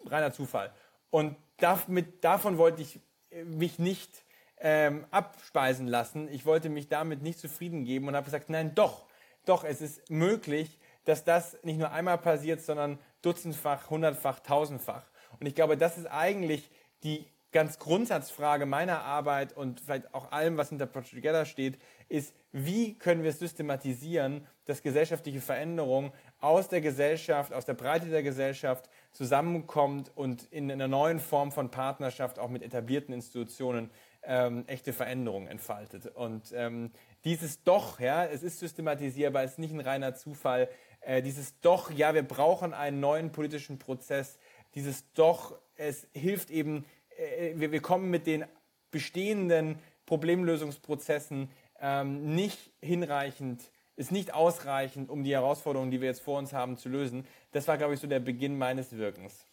reiner 0.07 0.33
Zufall. 0.33 0.73
Und 1.11 1.37
damit, 1.59 2.25
davon 2.25 2.59
wollte 2.59 2.83
ich 2.83 3.01
äh, 3.31 3.45
mich 3.45 3.79
nicht 3.79 4.25
ähm, 4.59 5.07
abspeisen 5.11 5.87
lassen. 5.87 6.29
Ich 6.29 6.47
wollte 6.47 6.69
mich 6.69 6.89
damit 6.89 7.23
nicht 7.23 7.39
zufrieden 7.39 7.85
geben 7.85 8.09
und 8.09 8.17
habe 8.17 8.25
gesagt, 8.25 8.51
nein, 8.51 8.75
doch, 8.75 9.07
doch, 9.47 9.65
es 9.65 9.81
ist 9.81 10.11
möglich, 10.11 10.79
dass 11.05 11.25
das 11.25 11.57
nicht 11.63 11.79
nur 11.79 11.93
einmal 11.93 12.19
passiert, 12.19 12.61
sondern 12.61 12.99
dutzendfach, 13.23 13.91
hundertfach, 13.91 14.41
tausendfach. 14.41 15.05
Und 15.39 15.47
ich 15.47 15.55
glaube, 15.55 15.77
das 15.77 15.97
ist 15.97 16.07
eigentlich 16.07 16.71
die 17.03 17.27
ganz 17.53 17.79
Grundsatzfrage 17.79 18.67
meiner 18.67 19.03
Arbeit 19.03 19.57
und 19.57 19.81
vielleicht 19.81 20.15
auch 20.15 20.31
allem, 20.31 20.57
was 20.57 20.69
hinter 20.69 20.87
Project 20.87 21.15
Together 21.15 21.45
steht, 21.45 21.79
ist, 22.09 22.35
wie 22.53 22.97
können 22.97 23.23
wir 23.23 23.33
systematisieren, 23.33 24.47
dass 24.67 24.83
gesellschaftliche 24.83 25.41
Veränderung 25.41 26.13
aus 26.41 26.69
der 26.69 26.81
Gesellschaft, 26.81 27.53
aus 27.53 27.65
der 27.65 27.75
Breite 27.75 28.07
der 28.07 28.23
Gesellschaft 28.23 28.89
zusammenkommt 29.13 30.11
und 30.15 30.45
in 30.51 30.71
einer 30.71 30.89
neuen 30.89 31.21
Form 31.21 31.53
von 31.53 31.71
Partnerschaft 31.71 32.39
auch 32.39 32.49
mit 32.49 32.63
etablierten 32.63 33.15
Institutionen 33.15 33.91
ähm, 34.23 34.65
echte 34.67 34.93
Veränderungen 34.93 35.49
entfaltet. 35.49 36.07
Und 36.07 36.53
ähm, 36.55 36.91
dieses 37.25 37.63
Doch, 37.63 38.01
ja, 38.01 38.25
es 38.25 38.43
ist 38.43 38.59
systematisierbar, 38.59 39.45
es 39.45 39.53
ist 39.53 39.59
nicht 39.59 39.75
ein 39.75 39.81
reiner 39.81 40.15
Zufall. 40.15 40.69
Äh, 41.01 41.23
dieses 41.23 41.61
Doch, 41.61 41.91
ja, 41.91 42.15
wir 42.15 42.23
brauchen 42.23 42.75
einen 42.75 43.01
neuen 43.01 43.33
politischen 43.33 43.79
Prozess. 43.79 44.39
Dieses 44.75 45.13
Doch, 45.15 45.59
es 45.77 46.07
hilft 46.13 46.51
eben 46.51 46.85
äh, 47.21 47.55
wir, 47.57 47.73
wir 47.73 47.83
kommen 47.83 48.11
mit 48.11 48.27
den 48.27 48.45
bestehenden 48.91 49.79
Problemlösungsprozessen 50.07 51.51
ähm, 51.81 52.35
nicht 52.35 52.73
hinreichend, 52.81 53.71
ist 54.01 54.11
nicht 54.11 54.33
ausreichend, 54.33 55.11
um 55.11 55.25
die 55.25 55.33
Herausforderungen, 55.33 55.91
die 55.91 56.01
wir 56.01 56.09
jetzt 56.09 56.23
vor 56.23 56.39
uns 56.39 56.55
haben, 56.55 56.79
zu 56.79 56.89
lösen. 56.89 57.27
Das 57.53 57.69
war, 57.69 57.77
glaube 57.77 57.95
ich, 57.95 58.01
so 58.01 58.07
der 58.07 58.21
Beginn 58.21 58.57
meines 58.57 58.93
Wirkens. 58.93 59.47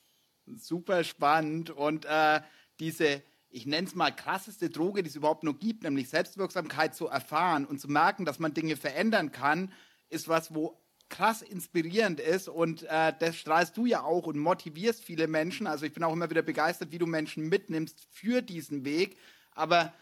Super 0.45 1.03
spannend 1.03 1.69
und 1.69 2.05
äh, 2.05 2.39
diese 2.79 3.21
ich 3.49 3.65
nenne 3.65 3.87
es 3.87 3.95
mal 3.95 4.11
krasseste 4.11 4.69
Droge, 4.69 5.03
die 5.03 5.09
es 5.09 5.15
überhaupt 5.15 5.43
noch 5.43 5.57
gibt, 5.57 5.83
nämlich 5.83 6.09
Selbstwirksamkeit 6.09 6.95
zu 6.95 7.07
erfahren 7.07 7.65
und 7.65 7.79
zu 7.79 7.87
merken, 7.87 8.25
dass 8.25 8.39
man 8.39 8.53
Dinge 8.53 8.75
verändern 8.75 9.31
kann, 9.31 9.71
ist 10.09 10.27
was, 10.27 10.53
wo 10.53 10.77
krass 11.09 11.41
inspirierend 11.41 12.19
ist 12.19 12.49
und 12.49 12.83
äh, 12.83 13.13
das 13.17 13.37
strahlst 13.37 13.77
du 13.77 13.85
ja 13.85 14.03
auch 14.03 14.27
und 14.27 14.37
motivierst 14.37 15.03
viele 15.03 15.27
Menschen. 15.27 15.65
Also 15.65 15.85
ich 15.85 15.93
bin 15.93 16.03
auch 16.03 16.11
immer 16.11 16.29
wieder 16.29 16.41
begeistert, 16.41 16.91
wie 16.91 16.97
du 16.97 17.05
Menschen 17.05 17.47
mitnimmst 17.47 18.05
für 18.11 18.41
diesen 18.41 18.83
Weg. 18.83 19.17
Aber 19.51 19.93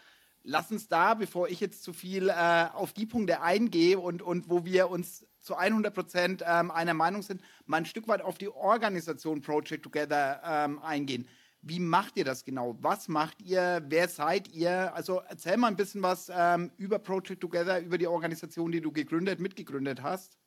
lass 0.46 0.70
uns 0.70 0.88
da, 0.88 1.14
bevor 1.14 1.48
ich 1.48 1.60
jetzt 1.60 1.82
zu 1.82 1.92
viel 1.92 2.28
äh, 2.28 2.66
auf 2.72 2.92
die 2.92 3.06
Punkte 3.06 3.42
eingehe 3.42 3.98
und, 3.98 4.22
und 4.22 4.48
wo 4.48 4.64
wir 4.64 4.88
uns 4.88 5.26
zu 5.40 5.56
100 5.56 5.92
Prozent 5.92 6.44
ähm, 6.46 6.70
einer 6.70 6.94
Meinung 6.94 7.22
sind, 7.22 7.42
mal 7.66 7.78
ein 7.78 7.86
Stück 7.86 8.08
weit 8.08 8.22
auf 8.22 8.38
die 8.38 8.48
Organisation 8.48 9.42
Project 9.42 9.82
Together 9.82 10.40
ähm, 10.44 10.78
eingehen. 10.82 11.28
Wie 11.62 11.80
macht 11.80 12.16
ihr 12.16 12.24
das 12.24 12.44
genau? 12.44 12.76
Was 12.80 13.08
macht 13.08 13.42
ihr? 13.42 13.82
Wer 13.88 14.08
seid 14.08 14.48
ihr? 14.52 14.94
Also 14.94 15.20
erzähl 15.28 15.56
mal 15.56 15.66
ein 15.66 15.76
bisschen 15.76 16.02
was 16.02 16.30
ähm, 16.32 16.70
über 16.76 17.00
Project 17.00 17.40
Together, 17.40 17.80
über 17.80 17.98
die 17.98 18.06
Organisation, 18.06 18.70
die 18.70 18.80
du 18.80 18.92
gegründet, 18.92 19.40
mitgegründet 19.40 20.02
hast. 20.02 20.38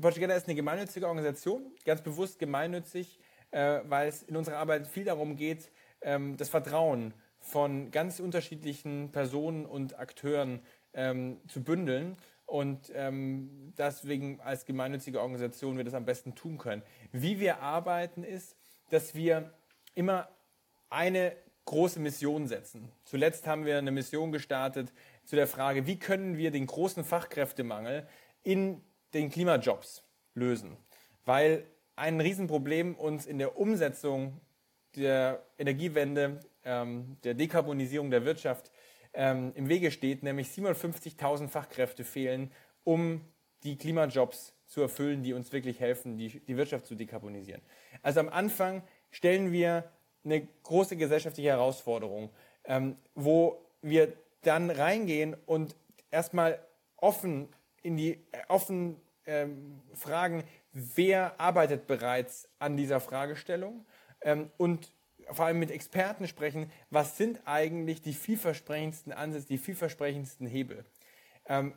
Portugal 0.00 0.30
ist 0.30 0.46
eine 0.46 0.54
gemeinnützige 0.54 1.06
Organisation, 1.06 1.72
ganz 1.84 2.00
bewusst 2.00 2.38
gemeinnützig, 2.38 3.18
äh, 3.50 3.80
weil 3.84 4.08
es 4.08 4.22
in 4.22 4.36
unserer 4.36 4.58
Arbeit 4.58 4.86
viel 4.86 5.04
darum 5.04 5.36
geht, 5.36 5.70
ähm, 6.00 6.36
das 6.36 6.48
Vertrauen 6.48 7.12
von 7.42 7.90
ganz 7.90 8.20
unterschiedlichen 8.20 9.10
Personen 9.12 9.66
und 9.66 9.98
Akteuren 9.98 10.60
ähm, 10.94 11.40
zu 11.48 11.62
bündeln 11.62 12.16
und 12.46 12.92
ähm, 12.94 13.72
deswegen 13.78 14.40
als 14.40 14.64
gemeinnützige 14.64 15.20
Organisation 15.20 15.76
wir 15.76 15.84
das 15.84 15.94
am 15.94 16.04
besten 16.04 16.34
tun 16.34 16.58
können. 16.58 16.82
Wie 17.10 17.40
wir 17.40 17.60
arbeiten 17.60 18.24
ist, 18.24 18.56
dass 18.90 19.14
wir 19.14 19.52
immer 19.94 20.28
eine 20.90 21.34
große 21.64 22.00
Mission 22.00 22.46
setzen. 22.46 22.90
Zuletzt 23.04 23.46
haben 23.46 23.64
wir 23.64 23.78
eine 23.78 23.90
Mission 23.90 24.32
gestartet 24.32 24.92
zu 25.24 25.36
der 25.36 25.46
Frage, 25.46 25.86
wie 25.86 25.98
können 25.98 26.36
wir 26.36 26.50
den 26.50 26.66
großen 26.66 27.04
Fachkräftemangel 27.04 28.06
in 28.42 28.82
den 29.14 29.30
Klimajobs 29.30 30.04
lösen. 30.34 30.76
Weil 31.24 31.66
ein 31.96 32.20
Riesenproblem 32.20 32.96
uns 32.96 33.26
in 33.26 33.38
der 33.38 33.56
Umsetzung 33.56 34.40
der 34.96 35.42
Energiewende, 35.58 36.40
ähm, 36.64 37.16
der 37.24 37.34
Dekarbonisierung 37.34 38.10
der 38.10 38.24
Wirtschaft 38.24 38.70
ähm, 39.14 39.52
im 39.54 39.68
Wege 39.68 39.90
steht, 39.90 40.22
nämlich 40.22 40.48
750.000 40.48 41.48
Fachkräfte 41.48 42.04
fehlen, 42.04 42.50
um 42.84 43.20
die 43.62 43.76
Klimajobs 43.76 44.54
zu 44.66 44.80
erfüllen, 44.80 45.22
die 45.22 45.34
uns 45.34 45.52
wirklich 45.52 45.80
helfen, 45.80 46.16
die, 46.16 46.40
die 46.40 46.56
Wirtschaft 46.56 46.86
zu 46.86 46.94
dekarbonisieren. 46.94 47.60
Also 48.02 48.20
am 48.20 48.28
Anfang 48.28 48.82
stellen 49.10 49.52
wir 49.52 49.84
eine 50.24 50.46
große 50.62 50.96
gesellschaftliche 50.96 51.50
Herausforderung, 51.50 52.30
ähm, 52.64 52.96
wo 53.14 53.66
wir 53.82 54.12
dann 54.42 54.70
reingehen 54.70 55.36
und 55.46 55.76
erstmal 56.10 56.58
offen 56.96 57.48
in 57.82 57.96
die 57.96 58.12
äh, 58.12 58.38
offen 58.48 59.00
ähm, 59.26 59.80
fragen, 59.94 60.44
wer 60.72 61.38
arbeitet 61.40 61.86
bereits 61.86 62.48
an 62.58 62.76
dieser 62.76 63.00
Fragestellung 63.00 63.84
ähm, 64.22 64.50
und 64.56 64.90
vor 65.30 65.46
allem 65.46 65.58
mit 65.58 65.70
Experten 65.70 66.26
sprechen, 66.26 66.70
was 66.90 67.16
sind 67.16 67.40
eigentlich 67.44 68.02
die 68.02 68.12
vielversprechendsten 68.12 69.12
Ansätze, 69.12 69.48
die 69.48 69.58
vielversprechendsten 69.58 70.46
Hebel. 70.46 70.84
Ähm, 71.46 71.74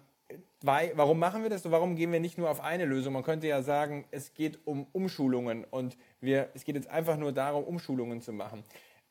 weil, 0.62 0.92
warum 0.96 1.20
machen 1.20 1.44
wir 1.44 1.50
das 1.50 1.64
so? 1.64 1.72
Warum 1.72 1.96
gehen 1.96 2.12
wir 2.12 2.20
nicht 2.20 2.38
nur 2.38 2.50
auf 2.50 2.62
eine 2.62 2.86
Lösung? 2.86 3.14
Man 3.14 3.24
könnte 3.24 3.48
ja 3.48 3.62
sagen, 3.62 4.06
es 4.12 4.34
geht 4.34 4.66
um 4.66 4.88
Umschulungen 4.92 5.64
und 5.66 5.98
wir, 6.20 6.50
es 6.56 6.64
geht 6.64 6.76
jetzt 6.76 6.90
einfach 6.90 7.18
nur 7.18 7.32
darum, 7.32 7.64
Umschulungen 7.64 8.22
zu 8.22 8.34
machen. 8.34 8.64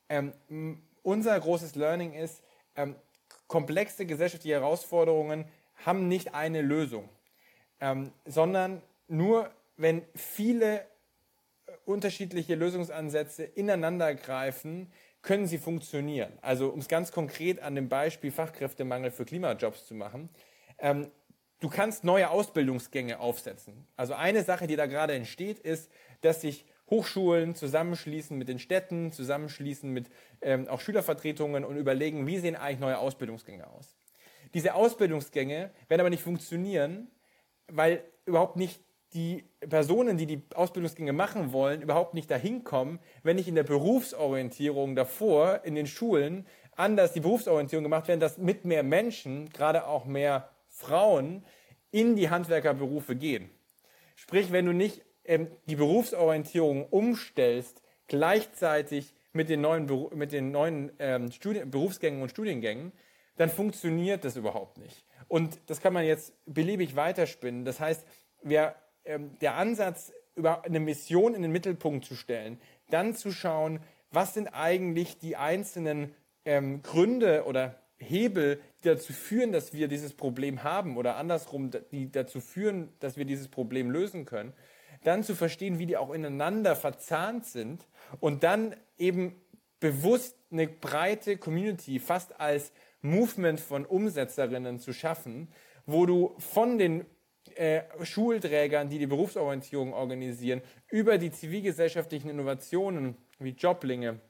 Ähm, 0.09 0.33
unser 1.03 1.39
großes 1.39 1.77
Learning 1.77 2.15
ist, 2.15 2.43
ähm, 2.75 2.97
komplexe 3.47 4.07
gesellschaftliche 4.07 4.57
Herausforderungen 4.57 5.45
haben 5.85 6.09
nicht 6.09 6.35
eine 6.35 6.63
Lösung, 6.63 7.09
ähm, 7.81 8.11
sondern 8.25 8.83
nur 9.07 9.51
wenn 9.77 10.03
viele 10.15 10.87
unterschiedliche 11.87 12.55
Lösungsansätze 12.55 13.45
ineinander 13.45 14.15
greifen, 14.15 14.91
können 15.23 15.47
sie 15.47 15.59
funktionieren. 15.59 16.33
Also 16.43 16.69
um 16.69 16.81
es 16.81 16.89
ganz 16.89 17.11
konkret 17.11 17.61
an 17.61 17.75
dem 17.75 17.89
Beispiel 17.89 18.31
Fachkräftemangel 18.31 19.11
für 19.11 19.25
Klimajobs 19.25 19.87
zu 19.87 19.95
machen. 19.95 20.29
Ähm, 20.79 21.11
du 21.61 21.69
kannst 21.69 22.05
neue 22.05 22.31
Ausbildungsgänge 22.31 23.19
aufsetzen. 23.19 23.87
Also 23.97 24.15
eine 24.15 24.45
Sache, 24.45 24.67
die 24.67 24.77
da 24.77 24.87
gerade 24.87 25.15
entsteht, 25.15 25.59
ist, 25.59 25.91
dass 26.21 26.43
sich 26.43 26.67
Hochschulen 26.91 27.55
zusammenschließen 27.55 28.37
mit 28.37 28.49
den 28.49 28.59
Städten, 28.59 29.11
zusammenschließen 29.11 29.91
mit 29.91 30.11
ähm, 30.43 30.69
auch 30.69 30.81
Schülervertretungen 30.81 31.65
und 31.65 31.77
überlegen, 31.77 32.27
wie 32.27 32.39
sehen 32.39 32.57
eigentlich 32.57 32.81
neue 32.81 32.99
Ausbildungsgänge 32.99 33.67
aus. 33.67 33.97
Diese 34.53 34.75
Ausbildungsgänge 34.75 35.71
werden 35.89 36.01
aber 36.01 36.11
nicht 36.11 36.23
funktionieren, 36.23 37.09
weil 37.69 38.05
überhaupt 38.27 38.57
nicht 38.57 38.84
die 39.15 39.45
Personen, 39.61 40.17
die 40.17 40.27
die 40.27 40.43
Ausbildungsgänge 40.55 41.13
machen 41.13 41.53
wollen, 41.53 41.83
überhaupt 41.83 42.15
nicht 42.15 42.31
dahin 42.31 42.65
kommen, 42.65 42.99
wenn 43.23 43.37
nicht 43.37 43.49
in 43.49 43.55
der 43.55 43.63
Berufsorientierung 43.63 44.97
davor 44.97 45.61
in 45.65 45.75
den 45.75 45.87
Schulen 45.87 46.47
anders 46.77 47.13
die 47.13 47.21
Berufsorientierung 47.21 47.85
gemacht 47.85 48.09
werden, 48.09 48.21
dass 48.21 48.39
mit 48.39 48.65
mehr 48.65 48.83
Menschen, 48.83 49.49
gerade 49.51 49.87
auch 49.87 50.05
mehr 50.05 50.51
Frauen, 50.69 51.45
in 51.93 52.17
die 52.17 52.31
Handwerkerberufe 52.31 53.15
gehen. 53.15 53.49
Sprich, 54.17 54.51
wenn 54.51 54.67
du 54.67 54.73
nicht 54.73 55.03
ähm, 55.25 55.49
die 55.67 55.77
Berufsorientierung 55.77 56.87
umstellst, 56.87 57.83
gleichzeitig 58.09 59.15
mit 59.33 59.49
den 59.49 59.61
neuen, 59.61 59.89
mit 60.15 60.33
den 60.33 60.51
neuen 60.51 60.93
ähm, 60.99 61.31
Studien, 61.31 61.71
Berufsgängen 61.71 62.23
und 62.23 62.31
Studiengängen, 62.31 62.93
dann 63.37 63.49
funktioniert 63.49 64.25
das 64.25 64.37
überhaupt 64.37 64.79
nicht. 64.79 65.07
Und 65.29 65.59
das 65.67 65.81
kann 65.81 65.93
man 65.93 66.05
jetzt 66.05 66.33
beliebig 66.47 66.97
weiterspinnen. 66.97 67.65
Das 67.65 67.81
heißt, 67.81 68.07
wir, 68.43 68.75
ähm, 69.05 69.39
der 69.41 69.57
Ansatz, 69.57 70.13
über 70.37 70.65
eine 70.65 70.81
Mission 70.81 71.35
in 71.35 71.43
den 71.43 71.53
Mittelpunkt 71.53 72.05
zu 72.05 72.17
stellen, 72.17 72.61
dann 72.91 73.15
zu 73.15 73.31
schauen, 73.31 73.81
was 74.11 74.35
sind 74.35 74.49
eigentlich 74.49 75.19
die 75.19 75.37
einzelnen 75.37 76.15
ähm, 76.45 76.83
Gründe 76.83 77.45
oder 77.45 77.81
Hebel, 77.99 78.61
die 78.83 78.89
dazu 78.89 79.13
führen, 79.13 79.53
dass 79.53 79.73
wir 79.73 79.89
dieses 79.89 80.15
Problem 80.15 80.63
haben 80.63 80.97
oder 80.97 81.17
andersrum, 81.17 81.71
die 81.93 82.11
dazu 82.11 82.41
führen, 82.41 82.93
dass 83.01 83.17
wir 83.17 83.25
dieses 83.25 83.49
Problem 83.49 83.91
lösen 83.91 84.25
können, 84.25 84.53
dann 85.05 85.23
zu 85.23 85.35
verstehen, 85.35 85.79
wie 85.79 85.87
die 85.87 85.97
auch 85.97 86.13
ineinander 86.13 86.77
verzahnt 86.77 87.47
sind 87.47 87.87
und 88.21 88.43
dann 88.43 88.75
eben 88.99 89.41
bewusst 89.81 90.37
eine 90.51 90.67
breite 90.67 91.37
Community 91.37 91.99
fast 91.99 92.41
als 92.41 92.73
Movement 93.03 93.61
von 93.61 93.85
Umsetzerinnen 93.85 94.79
zu 94.79 94.93
schaffen, 94.93 95.49
wo 95.87 96.07
du 96.07 96.35
von 96.39 96.79
den 96.79 97.05
äh, 97.57 97.83
Schulträgern, 98.03 98.89
die 98.89 98.99
die 98.99 99.07
Berufsorientierung 99.07 99.93
organisieren, 99.93 100.63
über 100.91 101.19
die 101.19 101.31
zivilgesellschaftlichen 101.31 102.31
Innovationen 102.31 103.17
wie 103.39 103.51
Joblinge, 103.51 104.21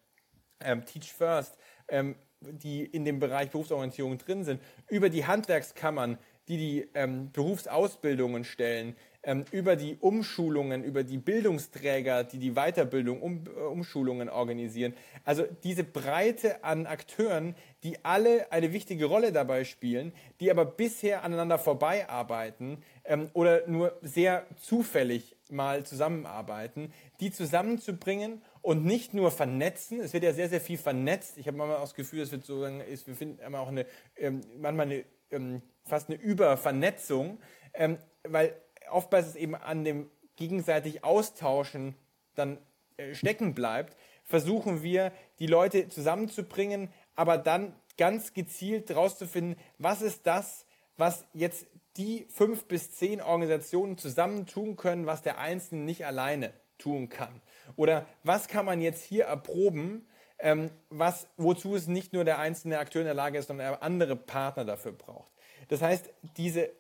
ähm, 0.61 0.85
Teach 0.85 1.13
First, 1.13 1.59
ähm, 1.89 2.17
die 2.41 2.85
in 2.85 3.05
dem 3.05 3.19
Bereich 3.19 3.51
Berufsorientierung 3.51 4.19
drin 4.19 4.45
sind, 4.45 4.61
über 4.89 5.09
die 5.09 5.27
Handwerkskammern, 5.27 6.19
die 6.49 6.57
die 6.59 6.89
ähm, 6.95 7.33
Berufsausbildungen 7.33 8.45
stellen, 8.45 8.97
ähm, 9.25 9.45
über 9.51 9.77
die 9.77 9.97
Umschulungen, 10.01 10.85
über 10.85 11.03
die 11.03 11.19
Bildungsträger, 11.19 12.25
die 12.25 12.39
die 12.39 12.53
Weiterbildung, 12.53 13.23
um, 13.23 13.45
äh, 13.47 13.61
Umschulungen 13.61 14.29
organisieren. 14.29 14.95
Also 15.25 15.45
diese 15.63 15.85
Breite 15.85 16.63
an 16.65 16.87
Akteuren, 16.87 17.55
die 17.83 18.05
alle 18.05 18.51
eine 18.53 18.73
wichtige 18.73 19.07
Rolle 19.07 19.33
dabei 19.33 19.65
spielen, 19.65 20.13
die 20.41 20.51
aber 20.51 20.65
bisher 20.65 21.25
aneinander 21.25 21.59
vorbeiarbeiten 21.59 22.83
ähm, 23.05 23.31
oder 23.33 23.67
nur 23.67 23.99
sehr 24.03 24.47
zufällig 24.61 25.37
mal 25.51 25.85
zusammenarbeiten, 25.85 26.93
die 27.21 27.31
zusammenzubringen 27.31 28.43
und 28.63 28.85
nicht 28.85 29.15
nur 29.15 29.31
vernetzen. 29.31 30.01
Es 30.01 30.13
wird 30.13 30.25
ja 30.25 30.33
sehr, 30.33 30.49
sehr 30.49 30.61
viel 30.61 30.79
vernetzt. 30.79 31.37
Ich 31.39 31.47
habe 31.47 31.57
manchmal 31.57 31.77
auch 31.77 31.83
das 31.83 31.95
Gefühl, 31.95 32.21
es 32.21 32.33
wird 32.33 32.45
so, 32.45 32.63
wir 32.63 33.15
finden 33.15 33.55
auch 33.55 33.69
eine, 33.69 33.87
ähm, 34.17 34.41
manchmal 34.59 34.87
eine, 34.87 35.05
ähm, 35.31 35.63
fast 35.85 36.09
eine 36.09 36.19
Übervernetzung, 36.19 37.39
ähm, 37.75 37.99
weil 38.23 38.55
oftmals 38.91 39.29
es 39.29 39.37
eben 39.37 39.55
an 39.55 39.85
dem 39.85 40.11
gegenseitig 40.37 41.05
Austauschen 41.05 41.95
dann 42.35 42.59
äh, 42.97 43.15
stecken 43.15 43.55
bleibt, 43.55 43.97
versuchen 44.25 44.83
wir, 44.83 45.13
die 45.39 45.47
Leute 45.47 45.89
zusammenzubringen, 45.89 46.89
aber 47.15 47.39
dann 47.39 47.75
ganz 47.97 48.33
gezielt 48.33 48.89
herauszufinden, 48.89 49.57
was 49.79 50.03
ist 50.03 50.27
das, 50.27 50.67
was 50.97 51.25
jetzt 51.33 51.67
die 51.97 52.27
fünf 52.31 52.65
bis 52.65 52.93
zehn 52.93 53.21
Organisationen 53.21 53.99
zusammen 53.99 54.47
tun 54.47 54.77
können, 54.77 55.07
was 55.07 55.23
der 55.23 55.39
Einzelne 55.39 55.83
nicht 55.83 56.05
alleine 56.07 56.53
tun 56.79 57.09
kann. 57.09 57.41
Oder 57.77 58.07
was 58.25 58.49
kann 58.49 58.67
man 58.67 58.81
jetzt 58.81 59.05
hier 59.05 59.25
erproben, 59.25 60.07
ähm, 60.39 60.71
was, 60.91 61.29
wozu 61.37 61.77
es 61.77 61.87
nicht 61.87 62.13
nur 62.13 62.25
der 62.25 62.39
einzelne 62.39 62.79
Akteur 62.79 63.03
in 63.03 63.07
der 63.07 63.15
Lage 63.15 63.39
ist, 63.39 63.47
sondern 63.47 63.75
andere 63.77 64.17
Partner 64.17 64.65
dafür 64.65 64.93
braucht. 64.93 65.31
Das 65.69 65.83
heißt, 65.83 66.11
diese 66.37 66.71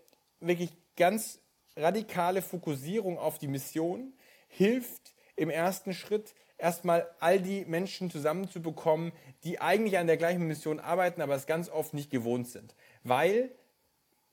wirklich 0.40 0.70
ganz 0.96 1.40
radikale 1.76 2.43
Fokussierung 2.43 3.19
auf 3.19 3.38
die 3.38 3.49
Mission 3.49 4.12
hilft 4.49 5.14
im 5.37 5.50
ersten 5.50 5.93
Schritt 5.93 6.35
erstmal 6.59 7.09
all 7.21 7.40
die 7.40 7.64
Menschen 7.64 8.11
zusammenzubekommen, 8.11 9.12
die 9.43 9.61
eigentlich 9.61 9.99
an 9.99 10.07
der 10.07 10.16
gleichen 10.16 10.47
Mission 10.47 10.81
arbeiten, 10.81 11.21
aber 11.21 11.35
es 11.35 11.47
ganz 11.47 11.69
oft 11.69 11.95
nicht 11.95 12.11
gewohnt 12.11 12.49
sind. 12.49 12.75
Weil 13.02 13.50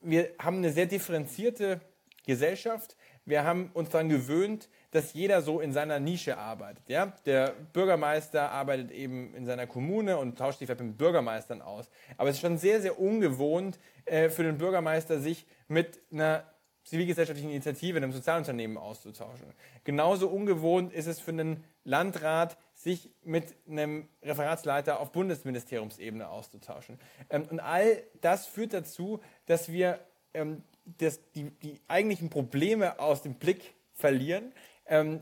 wir 0.02 0.30
haben 0.40 0.58
eine 0.58 0.72
sehr 0.72 0.86
differenzierte 0.86 1.82
Gesellschaft. 2.26 2.96
Wir 3.26 3.44
haben 3.44 3.72
uns 3.74 3.90
daran 3.90 4.10
gewöhnt, 4.10 4.70
dass 4.92 5.14
jeder 5.14 5.42
so 5.42 5.60
in 5.60 5.74
seiner 5.74 6.00
Nische 6.00 6.38
arbeitet. 6.38 6.90
Ja? 6.90 7.14
Der 7.26 7.54
Bürgermeister 7.74 8.52
arbeitet 8.52 8.92
eben 8.92 9.34
in 9.36 9.46
seiner 9.46 9.68
Kommune 9.68 10.18
und 10.18 10.38
tauscht 10.38 10.60
sich 10.60 10.68
vielleicht 10.68 10.82
mit 10.82 10.98
Bürgermeistern 10.98 11.62
aus. 11.62 11.90
Aber 12.18 12.30
es 12.30 12.36
ist 12.36 12.42
schon 12.42 12.58
sehr, 12.58 12.82
sehr 12.82 13.00
ungewohnt 13.00 13.80
äh, 14.06 14.30
für 14.30 14.44
den 14.44 14.58
Bürgermeister, 14.58 15.20
sich 15.20 15.46
mit 15.68 16.00
einer 16.12 16.51
zivilgesellschaftlichen 16.84 17.52
Initiative 17.52 17.98
in 17.98 18.04
einem 18.04 18.14
Sozialunternehmen 18.14 18.78
auszutauschen. 18.78 19.48
Genauso 19.84 20.28
ungewohnt 20.28 20.94
ist 20.94 21.08
es 21.08 21.20
für 21.20 21.32
einen 21.32 21.64
Landrat, 21.84 22.58
sich 22.74 23.12
mit 23.24 23.56
einem 23.68 24.08
Referatsleiter 24.24 25.00
auf 25.00 25.12
Bundesministeriumsebene 25.12 26.28
auszutauschen. 26.28 27.00
Ähm, 27.30 27.48
und 27.50 27.60
all 27.60 28.04
das 28.22 28.48
führt 28.48 28.74
dazu, 28.74 29.20
dass 29.46 29.72
wir 29.72 30.00
ähm, 30.34 30.64
das, 30.86 31.20
die, 31.32 31.52
die 31.52 31.80
eigentlichen 31.88 32.30
Probleme 32.30 33.00
aus 33.00 33.22
dem 33.22 33.36
Blick 33.36 33.76
verlieren, 33.94 34.52
ähm, 34.88 35.22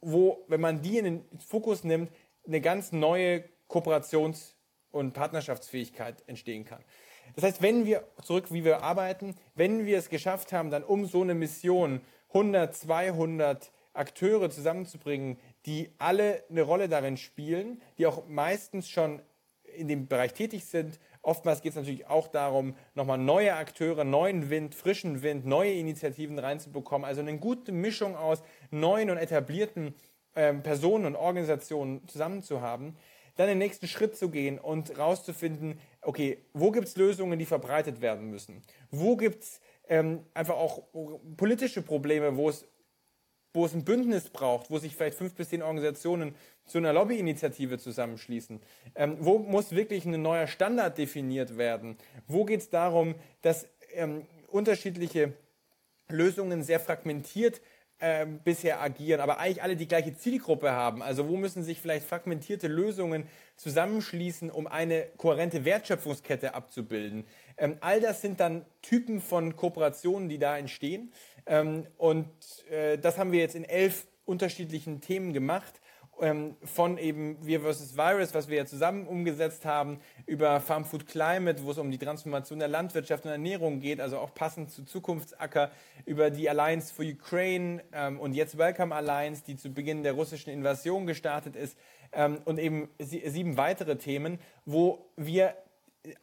wo, 0.00 0.44
wenn 0.48 0.60
man 0.60 0.82
die 0.82 0.98
in 0.98 1.04
den 1.04 1.24
Fokus 1.38 1.84
nimmt, 1.84 2.10
eine 2.46 2.60
ganz 2.60 2.92
neue 2.92 3.44
Kooperations- 3.68 4.54
und 4.90 5.12
Partnerschaftsfähigkeit 5.12 6.22
entstehen 6.26 6.64
kann. 6.64 6.82
Das 7.34 7.44
heißt, 7.44 7.62
wenn 7.62 7.86
wir 7.86 8.04
zurück, 8.22 8.52
wie 8.52 8.64
wir 8.64 8.82
arbeiten, 8.82 9.34
wenn 9.54 9.86
wir 9.86 9.98
es 9.98 10.08
geschafft 10.08 10.52
haben, 10.52 10.70
dann 10.70 10.84
um 10.84 11.06
so 11.06 11.22
eine 11.22 11.34
Mission 11.34 12.00
100, 12.28 12.74
200 12.74 13.72
Akteure 13.92 14.50
zusammenzubringen, 14.50 15.38
die 15.66 15.90
alle 15.98 16.44
eine 16.48 16.62
Rolle 16.62 16.88
darin 16.88 17.16
spielen, 17.16 17.82
die 17.98 18.06
auch 18.06 18.26
meistens 18.28 18.88
schon 18.88 19.20
in 19.76 19.88
dem 19.88 20.06
Bereich 20.06 20.32
tätig 20.34 20.64
sind. 20.64 20.98
Oftmals 21.22 21.62
geht 21.62 21.70
es 21.70 21.76
natürlich 21.76 22.06
auch 22.06 22.28
darum, 22.28 22.74
nochmal 22.94 23.18
neue 23.18 23.54
Akteure, 23.54 24.04
neuen 24.04 24.50
Wind, 24.50 24.74
frischen 24.74 25.22
Wind, 25.22 25.46
neue 25.46 25.72
Initiativen 25.72 26.38
reinzubekommen. 26.38 27.04
Also 27.04 27.20
eine 27.20 27.36
gute 27.38 27.72
Mischung 27.72 28.16
aus 28.16 28.42
neuen 28.70 29.10
und 29.10 29.18
etablierten 29.18 29.94
ähm, 30.34 30.62
Personen 30.62 31.06
und 31.06 31.16
Organisationen 31.16 32.06
zusammen 32.08 32.42
zu 32.42 32.60
haben, 32.60 32.96
dann 33.40 33.48
den 33.48 33.58
nächsten 33.58 33.88
Schritt 33.88 34.16
zu 34.16 34.28
gehen 34.28 34.58
und 34.58 34.98
rauszufinden, 34.98 35.80
okay, 36.02 36.44
wo 36.52 36.70
gibt 36.70 36.88
es 36.88 36.96
Lösungen, 36.96 37.38
die 37.38 37.46
verbreitet 37.46 38.02
werden 38.02 38.28
müssen? 38.28 38.62
Wo 38.90 39.16
gibt 39.16 39.42
es 39.44 39.60
ähm, 39.88 40.26
einfach 40.34 40.56
auch 40.56 40.82
politische 41.38 41.80
Probleme, 41.80 42.36
wo 42.36 42.50
es, 42.50 42.66
wo 43.54 43.64
es 43.64 43.72
ein 43.72 43.84
Bündnis 43.84 44.28
braucht, 44.28 44.70
wo 44.70 44.78
sich 44.78 44.94
vielleicht 44.94 45.16
fünf 45.16 45.34
bis 45.34 45.48
zehn 45.48 45.62
Organisationen 45.62 46.34
zu 46.66 46.78
einer 46.78 46.92
Lobbyinitiative 46.92 47.78
zusammenschließen? 47.78 48.60
Ähm, 48.94 49.16
wo 49.20 49.38
muss 49.38 49.72
wirklich 49.72 50.04
ein 50.04 50.20
neuer 50.20 50.46
Standard 50.46 50.98
definiert 50.98 51.56
werden? 51.56 51.96
Wo 52.26 52.44
geht 52.44 52.60
es 52.60 52.68
darum, 52.68 53.14
dass 53.40 53.66
ähm, 53.94 54.26
unterschiedliche 54.48 55.32
Lösungen 56.08 56.62
sehr 56.62 56.78
fragmentiert 56.78 57.62
äh, 58.00 58.26
bisher 58.26 58.80
agieren, 58.80 59.20
aber 59.20 59.38
eigentlich 59.38 59.62
alle 59.62 59.76
die 59.76 59.86
gleiche 59.86 60.16
Zielgruppe 60.16 60.72
haben. 60.72 61.02
Also 61.02 61.28
wo 61.28 61.36
müssen 61.36 61.62
sich 61.62 61.80
vielleicht 61.80 62.06
fragmentierte 62.06 62.66
Lösungen 62.66 63.26
zusammenschließen, 63.56 64.50
um 64.50 64.66
eine 64.66 65.06
kohärente 65.16 65.64
Wertschöpfungskette 65.64 66.54
abzubilden. 66.54 67.24
Ähm, 67.56 67.76
all 67.80 68.00
das 68.00 68.22
sind 68.22 68.40
dann 68.40 68.64
Typen 68.82 69.20
von 69.20 69.54
Kooperationen, 69.54 70.28
die 70.28 70.38
da 70.38 70.56
entstehen. 70.56 71.12
Ähm, 71.46 71.86
und 71.98 72.28
äh, 72.70 72.98
das 72.98 73.18
haben 73.18 73.32
wir 73.32 73.40
jetzt 73.40 73.54
in 73.54 73.64
elf 73.64 74.06
unterschiedlichen 74.24 75.00
Themen 75.00 75.32
gemacht 75.32 75.80
ähm, 76.20 76.56
von 76.62 76.98
eben 76.98 77.36
Wir 77.44 77.60
vs. 77.60 77.96
Virus, 77.96 78.34
was 78.34 78.48
wir 78.48 78.58
ja 78.58 78.66
zusammen 78.66 79.06
umgesetzt 79.06 79.64
haben, 79.64 80.00
über 80.26 80.60
Farm 80.60 80.84
Food 80.84 81.06
Climate, 81.06 81.64
wo 81.64 81.70
es 81.70 81.78
um 81.78 81.90
die 81.90 81.98
Transformation 81.98 82.58
der 82.58 82.68
Landwirtschaft 82.68 83.24
und 83.24 83.30
Ernährung 83.30 83.80
geht, 83.80 84.00
also 84.00 84.18
auch 84.18 84.34
passend 84.34 84.70
zu 84.70 84.84
Zukunftsacker, 84.84 85.70
über 86.06 86.30
die 86.30 86.48
Alliance 86.48 86.92
for 86.92 87.04
Ukraine 87.04 87.82
ähm, 87.92 88.20
und 88.20 88.34
jetzt 88.34 88.58
Welcome 88.58 88.94
Alliance, 88.94 89.42
die 89.46 89.56
zu 89.56 89.70
Beginn 89.72 90.02
der 90.02 90.12
russischen 90.12 90.50
Invasion 90.50 91.06
gestartet 91.06 91.56
ist, 91.56 91.76
ähm, 92.12 92.38
und 92.44 92.58
eben 92.58 92.88
sieben 92.98 93.56
weitere 93.56 93.96
Themen, 93.96 94.38
wo 94.64 95.06
wir 95.16 95.54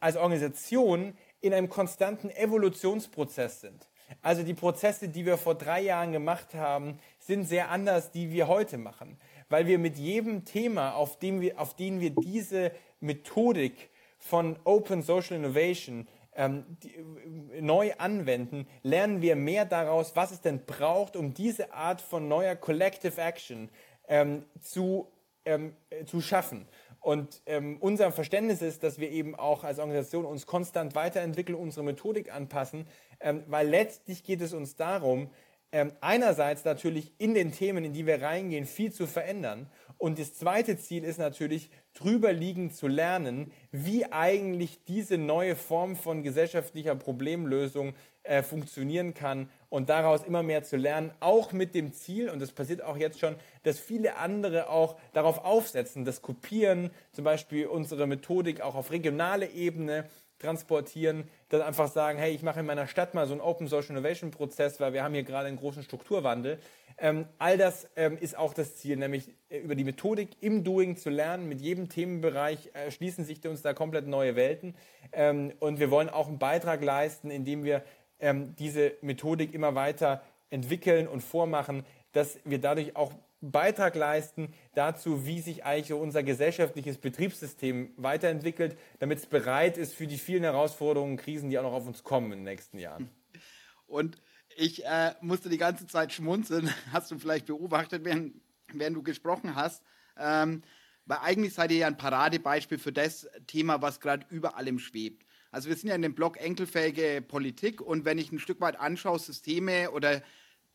als 0.00 0.16
Organisation 0.16 1.16
in 1.40 1.54
einem 1.54 1.68
konstanten 1.68 2.30
Evolutionsprozess 2.30 3.60
sind. 3.60 3.88
Also 4.22 4.42
die 4.42 4.54
Prozesse, 4.54 5.08
die 5.08 5.26
wir 5.26 5.36
vor 5.36 5.54
drei 5.54 5.82
Jahren 5.82 6.12
gemacht 6.12 6.54
haben, 6.54 6.98
sind 7.18 7.44
sehr 7.44 7.70
anders, 7.70 8.10
die 8.10 8.30
wir 8.32 8.48
heute 8.48 8.78
machen 8.78 9.18
weil 9.48 9.66
wir 9.66 9.78
mit 9.78 9.96
jedem 9.96 10.44
Thema, 10.44 10.94
auf 10.94 11.18
dem 11.18 11.40
wir, 11.40 11.60
auf 11.60 11.74
den 11.74 12.00
wir 12.00 12.10
diese 12.10 12.72
Methodik 13.00 13.90
von 14.18 14.58
Open 14.64 15.02
Social 15.02 15.36
Innovation 15.36 16.06
ähm, 16.34 16.64
die, 16.82 16.94
äh, 16.94 17.60
neu 17.60 17.92
anwenden, 17.98 18.66
lernen 18.82 19.22
wir 19.22 19.36
mehr 19.36 19.64
daraus, 19.64 20.14
was 20.14 20.30
es 20.30 20.40
denn 20.40 20.64
braucht, 20.64 21.16
um 21.16 21.34
diese 21.34 21.72
Art 21.72 22.00
von 22.00 22.28
neuer 22.28 22.56
Collective 22.56 23.20
Action 23.20 23.68
ähm, 24.06 24.44
zu, 24.60 25.08
ähm, 25.44 25.74
äh, 25.90 26.04
zu 26.04 26.20
schaffen. 26.20 26.66
Und 27.00 27.42
ähm, 27.46 27.76
unser 27.80 28.12
Verständnis 28.12 28.60
ist, 28.60 28.82
dass 28.82 28.98
wir 28.98 29.10
eben 29.10 29.34
auch 29.34 29.64
als 29.64 29.78
Organisation 29.78 30.24
uns 30.24 30.46
konstant 30.46 30.94
weiterentwickeln, 30.94 31.56
unsere 31.56 31.84
Methodik 31.84 32.32
anpassen, 32.32 32.86
ähm, 33.20 33.44
weil 33.46 33.68
letztlich 33.68 34.24
geht 34.24 34.40
es 34.40 34.52
uns 34.52 34.76
darum, 34.76 35.30
ähm, 35.72 35.92
einerseits 36.00 36.64
natürlich 36.64 37.12
in 37.18 37.34
den 37.34 37.52
Themen, 37.52 37.84
in 37.84 37.92
die 37.92 38.06
wir 38.06 38.22
reingehen, 38.22 38.66
viel 38.66 38.92
zu 38.92 39.06
verändern. 39.06 39.66
Und 39.98 40.18
das 40.18 40.34
zweite 40.34 40.78
Ziel 40.78 41.04
ist 41.04 41.18
natürlich, 41.18 41.70
drüber 41.94 42.32
liegend 42.32 42.74
zu 42.74 42.86
lernen, 42.86 43.50
wie 43.72 44.06
eigentlich 44.06 44.84
diese 44.84 45.18
neue 45.18 45.56
Form 45.56 45.96
von 45.96 46.22
gesellschaftlicher 46.22 46.94
Problemlösung 46.94 47.94
äh, 48.22 48.42
funktionieren 48.42 49.14
kann 49.14 49.48
und 49.68 49.88
daraus 49.88 50.22
immer 50.22 50.42
mehr 50.42 50.62
zu 50.62 50.76
lernen, 50.76 51.10
auch 51.18 51.52
mit 51.52 51.74
dem 51.74 51.92
Ziel, 51.92 52.30
und 52.30 52.40
das 52.40 52.52
passiert 52.52 52.82
auch 52.82 52.96
jetzt 52.96 53.18
schon, 53.18 53.34
dass 53.64 53.80
viele 53.80 54.16
andere 54.16 54.70
auch 54.70 54.96
darauf 55.12 55.44
aufsetzen, 55.44 56.04
das 56.04 56.22
Kopieren, 56.22 56.90
zum 57.12 57.24
Beispiel 57.24 57.66
unsere 57.66 58.06
Methodik 58.06 58.60
auch 58.60 58.76
auf 58.76 58.92
regionale 58.92 59.50
Ebene, 59.50 60.08
transportieren, 60.38 61.28
dann 61.48 61.62
einfach 61.62 61.88
sagen, 61.88 62.18
hey, 62.18 62.32
ich 62.32 62.42
mache 62.42 62.60
in 62.60 62.66
meiner 62.66 62.86
Stadt 62.86 63.14
mal 63.14 63.26
so 63.26 63.32
einen 63.32 63.40
Open 63.40 63.66
Social 63.66 63.90
Innovation 63.90 64.30
Prozess, 64.30 64.80
weil 64.80 64.92
wir 64.92 65.02
haben 65.02 65.14
hier 65.14 65.24
gerade 65.24 65.48
einen 65.48 65.56
großen 65.56 65.82
Strukturwandel. 65.82 66.58
Ähm, 67.00 67.26
all 67.38 67.56
das 67.56 67.88
ähm, 67.94 68.18
ist 68.18 68.36
auch 68.36 68.54
das 68.54 68.76
Ziel, 68.76 68.96
nämlich 68.96 69.28
äh, 69.50 69.58
über 69.58 69.76
die 69.76 69.84
Methodik 69.84 70.30
im 70.40 70.64
Doing 70.64 70.96
zu 70.96 71.10
lernen. 71.10 71.48
Mit 71.48 71.60
jedem 71.60 71.88
Themenbereich 71.88 72.70
äh, 72.74 72.90
schließen 72.90 73.24
sich 73.24 73.46
uns 73.46 73.62
da 73.62 73.72
komplett 73.72 74.08
neue 74.08 74.34
Welten. 74.34 74.74
Ähm, 75.12 75.52
und 75.60 75.78
wir 75.78 75.90
wollen 75.92 76.08
auch 76.08 76.26
einen 76.26 76.40
Beitrag 76.40 76.82
leisten, 76.82 77.30
indem 77.30 77.62
wir 77.62 77.84
ähm, 78.18 78.56
diese 78.56 78.94
Methodik 79.00 79.54
immer 79.54 79.76
weiter 79.76 80.22
entwickeln 80.50 81.06
und 81.06 81.20
vormachen, 81.20 81.84
dass 82.12 82.40
wir 82.44 82.60
dadurch 82.60 82.96
auch 82.96 83.12
Beitrag 83.40 83.94
leisten 83.94 84.52
dazu, 84.74 85.26
wie 85.26 85.40
sich 85.40 85.64
eigentlich 85.64 85.92
unser 85.92 86.22
gesellschaftliches 86.22 86.98
Betriebssystem 86.98 87.92
weiterentwickelt, 87.96 88.76
damit 88.98 89.18
es 89.18 89.26
bereit 89.26 89.78
ist 89.78 89.94
für 89.94 90.06
die 90.06 90.18
vielen 90.18 90.42
Herausforderungen 90.42 91.12
und 91.12 91.16
Krisen, 91.18 91.50
die 91.50 91.58
auch 91.58 91.62
noch 91.62 91.72
auf 91.72 91.86
uns 91.86 92.02
kommen 92.02 92.32
in 92.32 92.38
den 92.40 92.44
nächsten 92.44 92.78
Jahren. 92.78 93.10
Und 93.86 94.18
ich 94.54 94.84
äh, 94.84 95.14
musste 95.22 95.48
die 95.48 95.56
ganze 95.56 95.86
Zeit 95.86 96.12
schmunzeln, 96.12 96.68
hast 96.92 97.10
du 97.10 97.18
vielleicht 97.18 97.46
beobachtet, 97.46 98.04
während, 98.04 98.34
während 98.72 98.96
du 98.96 99.02
gesprochen 99.02 99.54
hast. 99.54 99.82
Ähm, 100.18 100.62
weil 101.06 101.18
eigentlich 101.22 101.54
seid 101.54 101.70
ihr 101.70 101.78
ja 101.78 101.86
ein 101.86 101.96
Paradebeispiel 101.96 102.78
für 102.78 102.92
das 102.92 103.26
Thema, 103.46 103.80
was 103.80 104.00
gerade 104.00 104.26
über 104.28 104.58
allem 104.58 104.78
schwebt. 104.78 105.24
Also 105.50 105.70
wir 105.70 105.76
sind 105.76 105.88
ja 105.88 105.94
in 105.94 106.02
dem 106.02 106.14
Blog 106.14 106.38
Enkelfähige 106.38 107.22
Politik 107.26 107.80
und 107.80 108.04
wenn 108.04 108.18
ich 108.18 108.30
ein 108.30 108.38
Stück 108.38 108.60
weit 108.60 108.78
anschaue, 108.78 109.18
Systeme 109.18 109.90
oder 109.90 110.22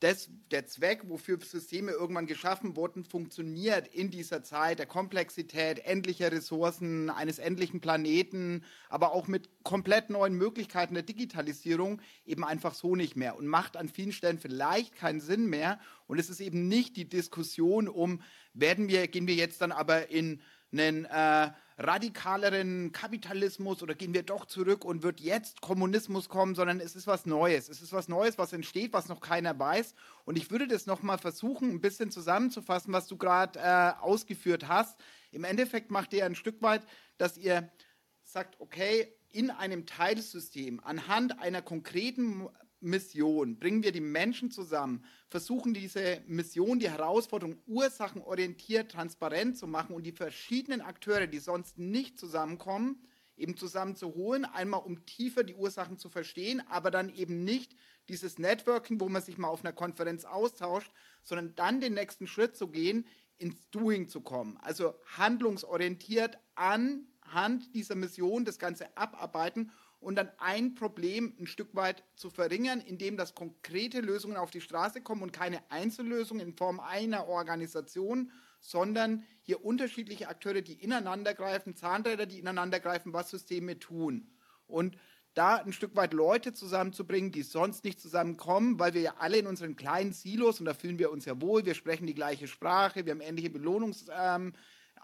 das, 0.04 0.30
der 0.52 0.66
Zweck, 0.68 1.04
wofür 1.08 1.40
Systeme 1.40 1.92
irgendwann 1.92 2.28
geschaffen 2.28 2.76
wurden, 2.76 3.06
funktioniert 3.06 3.88
in 3.88 4.12
dieser 4.12 4.44
Zeit 4.44 4.80
der 4.80 4.86
Komplexität, 4.86 5.80
endlicher 5.80 6.30
Ressourcen, 6.30 7.10
eines 7.10 7.40
endlichen 7.40 7.80
Planeten, 7.80 8.66
aber 8.90 9.14
auch 9.14 9.28
mit 9.28 9.64
komplett 9.64 10.10
neuen 10.10 10.34
Möglichkeiten 10.34 10.94
der 10.94 11.04
Digitalisierung 11.04 12.02
eben 12.26 12.44
einfach 12.44 12.74
so 12.74 12.98
nicht 12.98 13.16
mehr 13.16 13.38
und 13.38 13.48
macht 13.48 13.78
an 13.78 13.88
vielen 13.88 14.12
Stellen 14.12 14.40
vielleicht 14.40 14.94
keinen 14.94 15.22
Sinn 15.22 15.48
mehr. 15.48 15.80
Und 16.08 16.20
es 16.20 16.30
ist 16.30 16.42
eben 16.42 16.68
nicht 16.68 16.98
die 16.98 17.08
Diskussion 17.08 17.88
um, 17.88 18.22
werden 18.54 18.90
wir, 18.90 19.08
gehen 19.08 19.26
wir 19.26 19.36
jetzt 19.36 19.62
dann 19.62 19.72
aber 19.72 20.10
in 20.10 20.42
einen 20.74 21.06
äh, 21.06 21.52
radikaleren 21.84 22.92
Kapitalismus 22.92 23.84
oder 23.84 23.96
gehen 23.96 24.14
wir 24.14 24.24
doch 24.24 24.46
zurück 24.46 24.86
und 24.86 25.04
wird 25.04 25.20
jetzt 25.20 25.62
Kommunismus 25.62 26.30
kommen, 26.30 26.56
sondern 26.56 26.80
es 26.80 26.96
ist 26.96 27.08
was 27.08 27.26
Neues. 27.26 27.70
Es 27.70 27.82
ist 27.82 27.94
was 27.94 28.08
Neues, 28.08 28.38
was 28.38 28.54
entsteht, 28.54 28.94
was 28.94 29.10
noch 29.10 29.22
keiner 29.22 29.58
weiß. 29.58 29.94
Und 30.26 30.38
ich 30.38 30.50
würde 30.52 30.68
das 30.68 30.86
nochmal 30.86 31.18
versuchen, 31.18 31.70
ein 31.70 31.82
bisschen 31.82 32.12
zusammenzufassen, 32.12 32.94
was 32.94 33.08
du 33.08 33.18
gerade 33.18 33.60
äh, 33.60 34.02
ausgeführt 34.02 34.68
hast. 34.68 35.00
Im 35.32 35.44
Endeffekt 35.44 35.92
macht 35.92 36.14
ihr 36.14 36.26
ein 36.26 36.36
Stück 36.36 36.62
weit, 36.62 36.86
dass 37.18 37.38
ihr 37.38 37.70
sagt, 38.24 38.60
okay, 38.60 39.14
in 39.32 39.50
einem 39.50 39.86
Teilsystem 39.86 40.80
anhand 40.84 41.40
einer 41.40 41.62
konkreten 41.62 42.48
Mission. 42.84 43.58
Bringen 43.58 43.84
wir 43.84 43.92
die 43.92 44.02
Menschen 44.02 44.52
zusammen, 44.52 45.04
versuchen 45.30 45.74
diese 45.74 46.22
Mission, 46.28 46.80
die 46.80 46.90
Herausforderung 46.90 47.58
ursachenorientiert, 47.66 48.92
transparent 48.92 49.58
zu 49.58 49.68
machen 49.68 49.96
und 49.96 50.04
die 50.04 50.12
verschiedenen 50.12 50.82
Akteure, 50.82 51.28
die 51.28 51.40
sonst 51.40 51.78
nicht 51.78 52.20
zusammenkommen, 52.20 53.02
eben 53.36 53.58
zusammenzuholen, 53.58 54.46
einmal 54.46 54.82
um 54.82 55.06
tiefer 55.06 55.44
die 55.44 55.56
Ursachen 55.56 55.98
zu 55.98 56.10
verstehen, 56.10 56.62
aber 56.70 56.92
dann 56.92 57.14
eben 57.14 57.44
nicht 57.44 57.76
dieses 58.10 58.38
Networking, 58.38 59.00
wo 59.00 59.10
man 59.10 59.22
sich 59.22 59.38
mal 59.38 59.48
auf 59.48 59.64
einer 59.64 59.74
Konferenz 59.74 60.26
austauscht, 60.26 60.92
sondern 61.24 61.56
dann 61.56 61.82
den 61.82 61.94
nächsten 61.94 62.28
Schritt 62.28 62.56
zu 62.56 62.68
gehen, 62.68 63.08
ins 63.38 63.70
Doing 63.72 64.08
zu 64.08 64.22
kommen. 64.22 64.58
Also 64.62 64.94
handlungsorientiert 65.18 66.38
anhand 66.56 67.74
dieser 67.74 67.96
Mission 67.96 68.46
das 68.46 68.60
Ganze 68.60 68.96
abarbeiten 68.96 69.72
und 70.04 70.16
dann 70.16 70.32
ein 70.38 70.76
Problem 70.76 71.34
ein 71.40 71.48
Stück 71.48 71.74
weit 71.76 72.04
zu 72.16 72.30
verringern, 72.30 72.82
indem 72.82 73.18
das 73.18 73.34
konkrete 73.36 74.02
Lösungen 74.02 74.38
auf 74.38 74.52
die 74.52 74.62
Straße 74.62 75.02
kommen 75.02 75.24
und 75.24 75.34
keine 75.34 75.60
Einzellösungen 75.72 76.46
in 76.46 76.54
Form 76.54 76.80
einer 76.80 77.28
Organisation, 77.28 78.32
sondern 78.60 79.24
hier 79.42 79.66
unterschiedliche 79.66 80.28
Akteure, 80.28 80.62
die 80.62 80.74
ineinander 80.74 81.34
greifen, 81.34 81.76
Zahnräder, 81.76 82.26
die 82.26 82.40
ineinander 82.40 82.80
greifen, 82.80 83.14
was 83.14 83.30
Systeme 83.30 83.80
tun. 83.80 84.28
Und 84.68 84.98
da 85.34 85.56
ein 85.56 85.74
Stück 85.74 85.96
weit 85.96 86.14
Leute 86.14 86.54
zusammenzubringen, 86.54 87.32
die 87.32 87.42
sonst 87.42 87.84
nicht 87.84 88.00
zusammenkommen, 88.00 88.80
weil 88.80 88.94
wir 88.94 89.02
ja 89.02 89.16
alle 89.18 89.38
in 89.38 89.48
unseren 89.48 89.76
kleinen 89.76 90.14
Silos, 90.14 90.60
und 90.60 90.66
da 90.66 90.74
fühlen 90.74 91.00
wir 91.00 91.12
uns 91.12 91.26
ja 91.26 91.42
wohl, 91.42 91.66
wir 91.66 91.74
sprechen 91.74 92.06
die 92.06 92.14
gleiche 92.14 92.48
Sprache, 92.48 93.06
wir 93.06 93.14
haben 93.14 93.22
ähnliche 93.22 93.50
Belohnungs... 93.50 94.06
Ähm, 94.12 94.54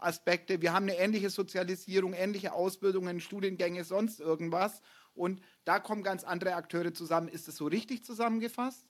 Aspekte. 0.02 0.62
Wir 0.62 0.74
haben 0.74 0.84
eine 0.84 0.98
ähnliche 0.98 1.30
Sozialisierung, 1.30 2.14
ähnliche 2.14 2.54
Ausbildungen, 2.54 3.20
Studiengänge, 3.20 3.84
sonst 3.84 4.20
irgendwas. 4.20 4.82
Und 5.14 5.42
da 5.66 5.80
kommen 5.80 6.04
ganz 6.04 6.24
andere 6.24 6.56
Akteure 6.56 6.94
zusammen. 6.94 7.28
Ist 7.28 7.48
das 7.48 7.58
so 7.58 7.68
richtig 7.68 8.04
zusammengefasst? 8.04 8.88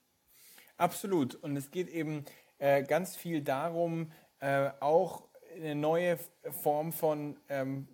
Absolut. 0.78 1.36
Und 1.36 1.58
es 1.58 1.72
geht 1.72 1.90
eben 1.90 2.26
äh, 2.58 2.84
ganz 2.84 3.16
viel 3.16 3.42
darum, 3.42 4.12
äh, 4.40 4.70
auch 4.80 5.28
eine 5.56 5.76
neue 5.76 6.20
Form 6.62 6.94
von 6.94 7.38
ähm, 7.50 7.88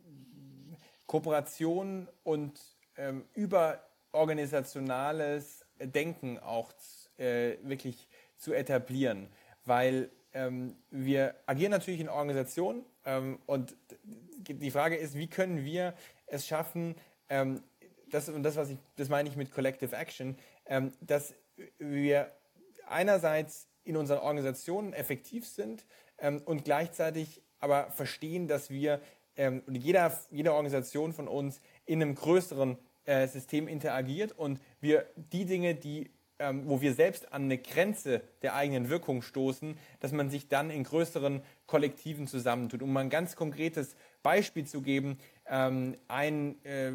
Kooperation 1.08 2.08
und 2.24 2.60
ähm, 2.98 3.26
überorganisationales 3.34 5.66
Denken 5.80 6.38
auch 6.40 6.72
äh, 7.18 7.58
wirklich 7.64 8.08
zu 8.38 8.54
etablieren. 8.54 9.30
Weil 9.66 10.10
ähm, 10.34 10.76
wir 10.92 11.36
agieren 11.46 11.72
natürlich 11.72 12.02
in 12.02 12.10
Organisationen 12.10 12.84
und 13.46 13.76
die 14.48 14.72
Frage 14.72 14.96
ist, 14.96 15.16
wie 15.16 15.28
können 15.28 15.64
wir 15.64 15.94
es 16.28 16.48
schaffen, 16.48 16.96
ähm, 17.30 17.62
das, 18.10 18.30
und 18.30 18.44
das, 18.44 18.56
was 18.56 18.70
ich, 18.70 18.78
das 18.96 19.10
meine 19.10 19.30
ich 19.30 19.36
mit 19.36 19.52
Collective 19.52 19.96
Action, 19.96 20.38
ähm, 20.66 20.94
dass 21.02 21.34
wir 21.78 22.32
einerseits 22.88 23.68
in 23.84 23.98
unseren 23.98 24.20
Organisationen 24.20 24.94
effektiv 24.94 25.48
sind 25.48 25.86
ähm, 26.18 26.42
und 26.46 26.66
gleichzeitig 26.66 27.42
aber 27.60 27.92
verstehen, 27.92 28.48
dass 28.48 28.70
wir 28.70 29.02
ähm, 29.38 29.64
jeder, 29.70 30.18
jede 30.30 30.54
Organisation 30.54 31.14
von 31.14 31.28
uns 31.28 31.62
in 31.86 32.02
einem 32.02 32.16
größeren 32.16 32.78
äh, 33.06 33.28
System 33.28 33.68
interagiert 33.68 34.32
und 34.38 34.60
wir 34.82 35.06
die 35.16 35.46
Dinge, 35.46 35.76
die 35.76 36.10
ähm, 36.38 36.64
wo 36.66 36.82
wir 36.82 36.94
selbst 36.94 37.32
an 37.32 37.44
eine 37.44 37.58
Grenze 37.58 38.22
der 38.42 38.56
eigenen 38.56 38.90
Wirkung 38.90 39.22
stoßen, 39.22 39.78
dass 40.02 40.12
man 40.12 40.30
sich 40.30 40.50
dann 40.50 40.70
in 40.70 40.84
größeren 40.84 41.42
Kollektiven 41.68 42.28
zusammentut. 42.28 42.82
Um 42.82 42.94
mal 42.94 43.02
ein 43.02 43.10
ganz 43.10 43.36
konkretes 43.36 43.96
Beispiel 44.24 44.66
zu 44.66 44.82
geben, 44.82 45.18
ähm, 45.48 45.96
ein 46.08 46.64
äh, 46.64 46.92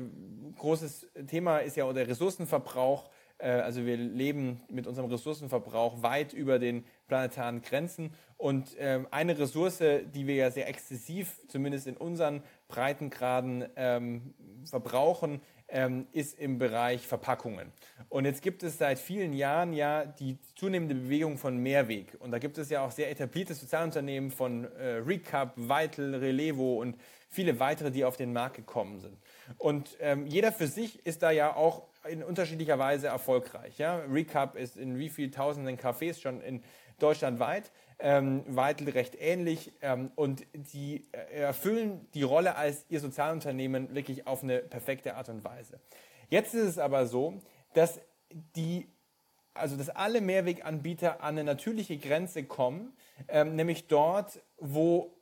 großes 0.59 1.09
Thema 1.29 1.59
ist 1.59 1.77
ja 1.77 1.93
der 1.93 2.09
Ressourcenverbrauch. 2.09 3.11
Äh, 3.39 3.51
also 3.51 3.87
wir 3.87 3.97
leben 3.97 4.63
mit 4.69 4.87
unserem 4.87 5.11
Ressourcenverbrauch 5.11 6.03
weit 6.03 6.33
über 6.33 6.59
den 6.59 6.85
planetaren 7.07 7.63
Grenzen. 7.63 8.13
Und 8.37 8.77
äh, 8.77 9.05
eine 9.11 9.39
Ressource, 9.39 9.79
die 9.79 10.27
wir 10.27 10.35
ja 10.35 10.51
sehr 10.51 10.69
exzessiv, 10.69 11.41
zumindest 11.49 11.87
in 11.87 11.97
unseren 11.97 12.43
Breitengraden, 12.69 13.67
ähm, 13.77 14.35
verbrauchen, 14.65 15.41
ähm, 15.71 16.07
ist 16.13 16.39
im 16.39 16.59
Bereich 16.59 17.07
Verpackungen. 17.07 17.73
Und 18.09 18.25
jetzt 18.25 18.43
gibt 18.43 18.63
es 18.63 18.79
seit 18.79 18.99
vielen 18.99 19.33
Jahren 19.33 19.73
ja 19.73 20.05
die 20.05 20.39
zunehmende 20.57 20.95
Bewegung 20.95 21.39
von 21.39 21.57
Mehrweg. 21.59 22.17
Und 22.21 22.31
da 22.33 22.39
gibt 22.39 22.59
es 22.59 22.71
ja 22.71 22.85
auch 22.85 22.91
sehr 22.91 23.11
etablierte 23.11 23.55
Sozialunternehmen 23.55 24.31
von 24.31 24.65
äh, 24.65 24.97
Recap, 24.97 25.57
Vital, 25.57 26.15
Relevo 26.15 26.81
und 26.81 26.97
viele 27.29 27.61
weitere, 27.61 27.91
die 27.91 28.05
auf 28.05 28.17
den 28.17 28.33
Markt 28.33 28.57
gekommen 28.57 28.99
sind. 28.99 29.17
Und 29.59 29.97
ähm, 30.01 30.27
jeder 30.27 30.53
für 30.53 30.67
sich 30.67 31.05
ist 31.07 31.23
da 31.23 31.31
ja 31.31 31.55
auch 31.55 31.85
in 32.09 32.23
unterschiedlicher 32.23 32.79
Weise 32.79 33.09
erfolgreich. 33.09 33.79
Ja? 33.79 33.97
Recap 34.11 34.57
ist 34.57 34.77
in 34.77 34.99
wie 34.99 35.09
vielen 35.09 35.33
tausenden 35.33 35.77
Cafés 35.77 36.21
schon 36.21 36.41
in 36.41 36.63
Deutschland 36.99 37.39
weit 37.39 37.71
ähm, 38.01 38.45
Weitel 38.47 38.89
recht 38.89 39.17
ähnlich 39.19 39.73
ähm, 39.83 40.11
und 40.15 40.47
die 40.55 41.07
äh, 41.13 41.41
erfüllen 41.41 42.07
die 42.15 42.23
Rolle 42.23 42.57
als 42.57 42.85
ihr 42.89 43.01
Sozialunternehmen 43.01 43.95
wirklich 43.95 44.27
auf 44.27 44.43
eine 44.43 44.59
perfekte 44.59 45.17
Art 45.17 45.29
und 45.29 45.45
Weise. 45.45 45.81
Jetzt 46.29 46.55
ist 46.55 46.67
es 46.67 46.79
aber 46.79 47.07
so, 47.07 47.41
dass 47.75 48.01
die 48.57 48.87
also 49.55 49.77
dass 49.77 49.91
alle 49.91 50.21
Mehrweganbieter 50.21 51.23
an 51.23 51.35
eine 51.35 51.45
natürliche 51.45 51.99
Grenze 51.99 52.45
kommen, 52.45 52.93
ähm, 53.29 53.57
nämlich 53.57 53.89
dort, 53.89 54.41
wo, 54.59 55.17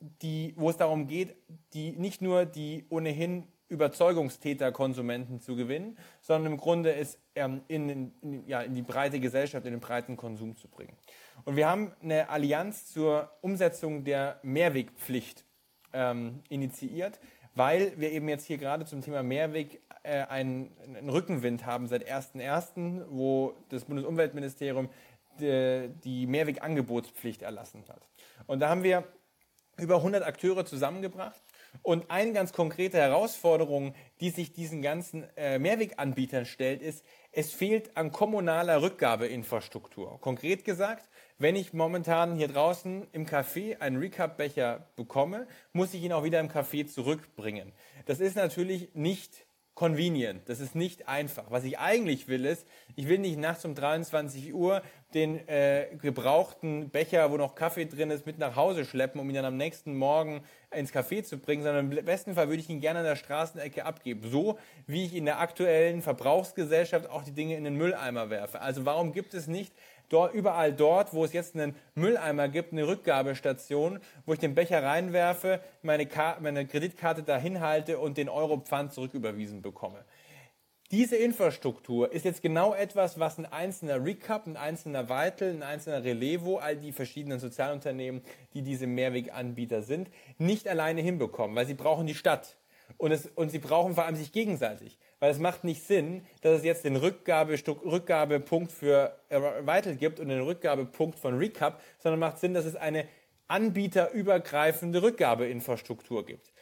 die, 0.00 0.54
wo 0.56 0.70
es 0.70 0.76
darum 0.76 1.06
geht, 1.06 1.36
die, 1.72 1.92
nicht 1.92 2.22
nur 2.22 2.46
die 2.46 2.86
ohnehin 2.88 3.46
Überzeugungstäter 3.68 4.72
Konsumenten 4.72 5.40
zu 5.40 5.56
gewinnen, 5.56 5.98
sondern 6.20 6.52
im 6.52 6.58
Grunde 6.58 6.94
es 6.94 7.18
ähm, 7.36 7.62
in, 7.68 7.88
in, 7.88 8.48
ja, 8.48 8.62
in 8.62 8.74
die 8.74 8.82
breite 8.82 9.20
Gesellschaft, 9.20 9.64
in 9.66 9.72
den 9.72 9.80
breiten 9.80 10.16
Konsum 10.16 10.56
zu 10.56 10.68
bringen. 10.68 10.96
Und 11.44 11.56
wir 11.56 11.68
haben 11.68 11.92
eine 12.02 12.28
Allianz 12.28 12.86
zur 12.86 13.30
Umsetzung 13.42 14.04
der 14.04 14.40
Mehrwegpflicht 14.42 15.44
ähm, 15.92 16.42
initiiert, 16.48 17.20
weil 17.54 17.92
wir 17.96 18.10
eben 18.12 18.28
jetzt 18.28 18.46
hier 18.46 18.58
gerade 18.58 18.84
zum 18.84 19.02
Thema 19.02 19.22
Mehrweg 19.22 19.80
äh, 20.02 20.22
einen, 20.24 20.72
einen, 20.82 21.08
Rückenwind 21.08 21.64
haben 21.64 21.86
seit 21.86 22.10
1.1., 22.10 23.04
wo 23.08 23.54
das 23.68 23.84
Bundesumweltministerium 23.84 24.88
die, 25.38 25.90
die 26.04 26.26
Mehrwegangebotspflicht 26.26 27.42
erlassen 27.42 27.84
hat. 27.88 28.06
Und 28.46 28.60
da 28.60 28.68
haben 28.68 28.82
wir 28.82 29.04
über 29.78 29.96
100 29.96 30.24
Akteure 30.24 30.64
zusammengebracht 30.64 31.40
und 31.82 32.10
eine 32.10 32.32
ganz 32.32 32.52
konkrete 32.52 32.98
Herausforderung, 32.98 33.94
die 34.20 34.30
sich 34.30 34.52
diesen 34.52 34.82
ganzen 34.82 35.24
äh, 35.36 35.58
Mehrweganbietern 35.58 36.46
stellt, 36.46 36.82
ist, 36.82 37.04
es 37.36 37.52
fehlt 37.52 37.98
an 37.98 38.12
kommunaler 38.12 38.80
Rückgabeinfrastruktur. 38.80 40.18
Konkret 40.22 40.64
gesagt, 40.64 41.06
wenn 41.38 41.54
ich 41.54 41.74
momentan 41.74 42.34
hier 42.34 42.48
draußen 42.48 43.06
im 43.12 43.26
Café 43.26 43.78
einen 43.78 43.98
Recap-Becher 43.98 44.88
bekomme, 44.96 45.46
muss 45.74 45.92
ich 45.92 46.02
ihn 46.02 46.14
auch 46.14 46.24
wieder 46.24 46.40
im 46.40 46.48
Café 46.48 46.86
zurückbringen. 46.86 47.72
Das 48.06 48.20
ist 48.20 48.36
natürlich 48.36 48.94
nicht 48.94 49.45
convenient. 49.76 50.48
Das 50.48 50.58
ist 50.58 50.74
nicht 50.74 51.06
einfach. 51.06 51.44
Was 51.50 51.62
ich 51.62 51.78
eigentlich 51.78 52.28
will 52.28 52.46
ist, 52.46 52.66
ich 52.96 53.08
will 53.08 53.18
nicht 53.18 53.38
nachts 53.38 53.64
um 53.64 53.74
23 53.74 54.52
Uhr 54.54 54.82
den 55.14 55.46
äh, 55.48 55.88
gebrauchten 56.00 56.88
Becher, 56.88 57.30
wo 57.30 57.36
noch 57.36 57.54
Kaffee 57.54 57.84
drin 57.84 58.10
ist, 58.10 58.26
mit 58.26 58.38
nach 58.38 58.56
Hause 58.56 58.86
schleppen, 58.86 59.20
um 59.20 59.28
ihn 59.28 59.36
dann 59.36 59.44
am 59.44 59.56
nächsten 59.56 59.94
Morgen 59.94 60.42
ins 60.74 60.92
Café 60.92 61.22
zu 61.22 61.38
bringen, 61.38 61.62
sondern 61.62 61.92
im 61.92 62.04
besten 62.04 62.34
Fall 62.34 62.48
würde 62.48 62.60
ich 62.60 62.70
ihn 62.70 62.80
gerne 62.80 63.00
an 63.00 63.04
der 63.04 63.16
Straßenecke 63.16 63.84
abgeben. 63.84 64.28
So 64.30 64.58
wie 64.86 65.04
ich 65.04 65.14
in 65.14 65.26
der 65.26 65.40
aktuellen 65.40 66.00
Verbrauchsgesellschaft 66.00 67.08
auch 67.08 67.22
die 67.22 67.32
Dinge 67.32 67.54
in 67.56 67.64
den 67.64 67.76
Mülleimer 67.76 68.30
werfe. 68.30 68.62
Also 68.62 68.86
warum 68.86 69.12
gibt 69.12 69.34
es 69.34 69.46
nicht 69.46 69.74
dort, 70.08 70.34
überall 70.34 70.72
dort, 70.72 71.12
wo 71.12 71.24
es 71.24 71.32
jetzt 71.32 71.54
einen 71.54 71.74
Mülleimer 71.94 72.48
gibt, 72.48 72.72
eine 72.72 72.86
Rückgabestation, 72.86 74.00
wo 74.24 74.32
ich 74.32 74.38
den 74.38 74.54
Becher 74.54 74.82
reinwerfe, 74.82 75.60
meine, 75.82 76.08
meine 76.40 76.66
Kreditkarte 76.66 77.22
dahin 77.22 77.60
halte 77.60 77.98
und 77.98 78.16
den 78.16 78.28
Euro 78.28 78.58
Pfand 78.58 78.92
zurücküberwiesen 78.92 79.62
bekomme. 79.62 80.04
Diese 80.92 81.16
Infrastruktur 81.16 82.12
ist 82.12 82.24
jetzt 82.24 82.42
genau 82.42 82.72
etwas, 82.72 83.18
was 83.18 83.38
ein 83.38 83.46
einzelner 83.46 84.04
Recap, 84.04 84.46
ein 84.46 84.56
einzelner 84.56 85.08
Vital, 85.08 85.50
ein 85.50 85.64
einzelner 85.64 86.04
Relevo, 86.04 86.58
all 86.58 86.76
die 86.76 86.92
verschiedenen 86.92 87.40
Sozialunternehmen, 87.40 88.22
die 88.54 88.62
diese 88.62 88.86
Mehrweganbieter 88.86 89.82
sind, 89.82 90.10
nicht 90.38 90.68
alleine 90.68 91.00
hinbekommen, 91.00 91.56
weil 91.56 91.66
sie 91.66 91.74
brauchen 91.74 92.06
die 92.06 92.14
Stadt. 92.14 92.56
Und, 92.98 93.10
es, 93.10 93.26
und 93.34 93.50
sie 93.50 93.58
brauchen 93.58 93.96
vor 93.96 94.04
allem 94.04 94.14
sich 94.14 94.30
gegenseitig. 94.30 94.96
Weil 95.18 95.30
es 95.30 95.38
macht 95.38 95.64
nicht 95.64 95.82
Sinn, 95.82 96.26
dass 96.42 96.58
es 96.58 96.64
jetzt 96.64 96.84
den 96.84 96.96
Rückgabe, 96.96 97.54
Rückgabepunkt 97.54 98.70
für 98.70 99.18
äh, 99.28 99.40
Vital 99.40 99.96
gibt 99.96 100.20
und 100.20 100.28
den 100.28 100.42
Rückgabepunkt 100.42 101.18
von 101.18 101.38
Recap, 101.38 101.80
sondern 101.98 102.20
macht 102.20 102.38
Sinn, 102.38 102.52
dass 102.54 102.66
es 102.66 102.76
eine 102.76 103.06
anbieterübergreifende 103.48 105.02
Rückgabeinfrastruktur 105.02 106.26
gibt. 106.26 106.52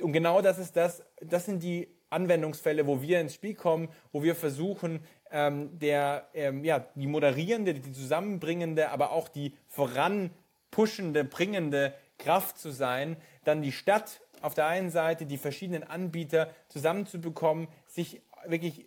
Und 0.00 0.12
genau 0.12 0.40
das 0.40 0.58
ist 0.58 0.76
das, 0.76 1.02
das 1.20 1.44
sind 1.44 1.62
die 1.62 1.88
Anwendungsfälle, 2.10 2.86
wo 2.86 3.02
wir 3.02 3.20
ins 3.20 3.34
Spiel 3.34 3.54
kommen, 3.54 3.88
wo 4.12 4.22
wir 4.22 4.34
versuchen, 4.34 5.00
ähm, 5.30 5.78
der, 5.78 6.28
ähm, 6.32 6.64
ja, 6.64 6.86
die 6.94 7.06
moderierende, 7.06 7.74
die 7.74 7.92
zusammenbringende, 7.92 8.90
aber 8.90 9.12
auch 9.12 9.28
die 9.28 9.54
voranpushende, 9.66 11.24
bringende 11.24 11.92
Kraft 12.16 12.58
zu 12.58 12.70
sein, 12.70 13.16
dann 13.44 13.60
die 13.60 13.72
Stadt 13.72 14.20
auf 14.40 14.54
der 14.54 14.66
einen 14.66 14.90
Seite 14.90 15.26
die 15.26 15.36
verschiedenen 15.36 15.82
Anbieter 15.82 16.50
zusammenzubekommen, 16.68 17.68
sich 17.98 18.22
wirklich 18.46 18.86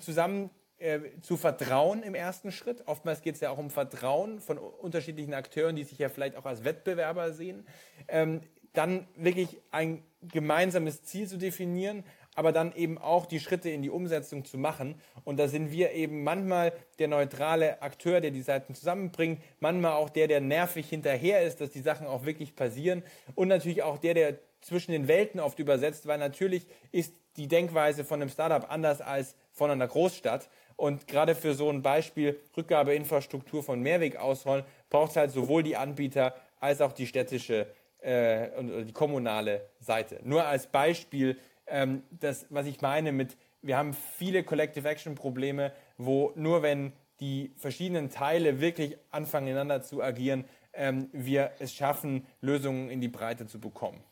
zusammen 0.00 0.50
äh, 0.78 1.00
zu 1.20 1.36
vertrauen 1.36 2.02
im 2.02 2.14
ersten 2.14 2.50
Schritt. 2.50 2.86
Oftmals 2.86 3.22
geht 3.22 3.36
es 3.36 3.40
ja 3.40 3.50
auch 3.50 3.58
um 3.58 3.70
Vertrauen 3.70 4.40
von 4.40 4.58
unterschiedlichen 4.58 5.32
Akteuren, 5.32 5.76
die 5.76 5.84
sich 5.84 5.98
ja 5.98 6.08
vielleicht 6.08 6.36
auch 6.36 6.44
als 6.44 6.64
Wettbewerber 6.64 7.32
sehen. 7.32 7.66
Ähm, 8.08 8.40
dann 8.72 9.06
wirklich 9.16 9.58
ein 9.70 10.02
gemeinsames 10.22 11.02
Ziel 11.02 11.28
zu 11.28 11.38
definieren, 11.38 12.04
aber 12.34 12.52
dann 12.52 12.74
eben 12.74 12.98
auch 12.98 13.26
die 13.26 13.40
Schritte 13.40 13.70
in 13.70 13.82
die 13.82 13.90
Umsetzung 13.90 14.44
zu 14.44 14.58
machen. 14.58 15.00
Und 15.24 15.38
da 15.38 15.48
sind 15.48 15.70
wir 15.70 15.92
eben 15.92 16.22
manchmal 16.22 16.72
der 16.98 17.08
neutrale 17.08 17.82
Akteur, 17.82 18.20
der 18.20 18.30
die 18.30 18.42
Seiten 18.42 18.74
zusammenbringt, 18.74 19.42
manchmal 19.60 19.92
auch 19.92 20.10
der, 20.10 20.28
der 20.28 20.40
nervig 20.40 20.88
hinterher 20.88 21.42
ist, 21.42 21.60
dass 21.60 21.70
die 21.70 21.80
Sachen 21.80 22.06
auch 22.06 22.24
wirklich 22.24 22.56
passieren 22.56 23.02
und 23.34 23.48
natürlich 23.48 23.82
auch 23.82 23.98
der, 23.98 24.14
der 24.14 24.38
zwischen 24.60 24.92
den 24.92 25.08
Welten 25.08 25.40
oft 25.40 25.58
übersetzt, 25.58 26.06
weil 26.06 26.18
natürlich 26.18 26.66
ist 26.92 27.14
die 27.36 27.48
Denkweise 27.48 28.04
von 28.04 28.20
einem 28.20 28.30
Startup 28.30 28.70
anders 28.70 29.00
als 29.00 29.34
von 29.52 29.70
einer 29.70 29.86
Großstadt. 29.86 30.48
Und 30.76 31.06
gerade 31.06 31.34
für 31.34 31.54
so 31.54 31.68
ein 31.68 31.82
Beispiel 31.82 32.40
Rückgabeinfrastruktur 32.56 33.62
von 33.62 33.80
Mehrweg 33.80 34.16
ausrollen, 34.16 34.64
braucht 34.88 35.10
es 35.10 35.16
halt 35.16 35.30
sowohl 35.30 35.62
die 35.62 35.76
Anbieter 35.76 36.34
als 36.58 36.80
auch 36.80 36.92
die 36.92 37.06
städtische 37.06 37.66
äh, 38.00 38.48
und 38.56 38.86
die 38.86 38.92
kommunale 38.92 39.68
Seite. 39.78 40.20
Nur 40.22 40.44
als 40.44 40.66
Beispiel, 40.66 41.38
ähm, 41.66 42.02
das, 42.10 42.46
was 42.50 42.66
ich 42.66 42.80
meine 42.80 43.12
mit, 43.12 43.36
wir 43.62 43.76
haben 43.76 43.94
viele 43.94 44.42
Collective 44.42 44.88
Action 44.88 45.14
Probleme, 45.14 45.72
wo 45.98 46.32
nur 46.34 46.62
wenn 46.62 46.92
die 47.20 47.52
verschiedenen 47.56 48.10
Teile 48.10 48.60
wirklich 48.60 48.96
anfangen, 49.10 49.48
ineinander 49.48 49.82
zu 49.82 50.02
agieren, 50.02 50.46
ähm, 50.72 51.08
wir 51.12 51.52
es 51.58 51.74
schaffen, 51.74 52.26
Lösungen 52.40 52.88
in 52.88 53.00
die 53.00 53.08
Breite 53.08 53.46
zu 53.46 53.60
bekommen. 53.60 54.02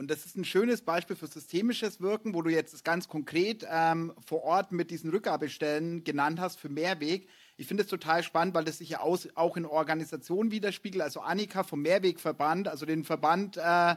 Und 0.00 0.10
das 0.10 0.24
ist 0.24 0.34
ein 0.34 0.46
schönes 0.46 0.80
Beispiel 0.80 1.14
für 1.14 1.26
systemisches 1.26 2.00
Wirken, 2.00 2.32
wo 2.32 2.40
du 2.40 2.48
jetzt 2.48 2.86
ganz 2.86 3.06
konkret 3.06 3.66
ähm, 3.70 4.14
vor 4.24 4.44
Ort 4.44 4.72
mit 4.72 4.90
diesen 4.90 5.10
Rückgabestellen 5.10 6.04
genannt 6.04 6.40
hast 6.40 6.58
für 6.58 6.70
Mehrweg. 6.70 7.28
Ich 7.58 7.66
finde 7.66 7.82
es 7.82 7.88
total 7.90 8.22
spannend, 8.22 8.54
weil 8.54 8.64
das 8.64 8.78
sich 8.78 8.88
ja 8.88 9.00
aus, 9.00 9.28
auch 9.34 9.58
in 9.58 9.66
Organisationen 9.66 10.52
widerspiegelt. 10.52 11.02
Also 11.02 11.20
Annika 11.20 11.64
vom 11.64 11.82
Mehrwegverband, 11.82 12.66
also 12.66 12.86
den 12.86 13.04
Verband 13.04 13.58
äh, 13.58 13.96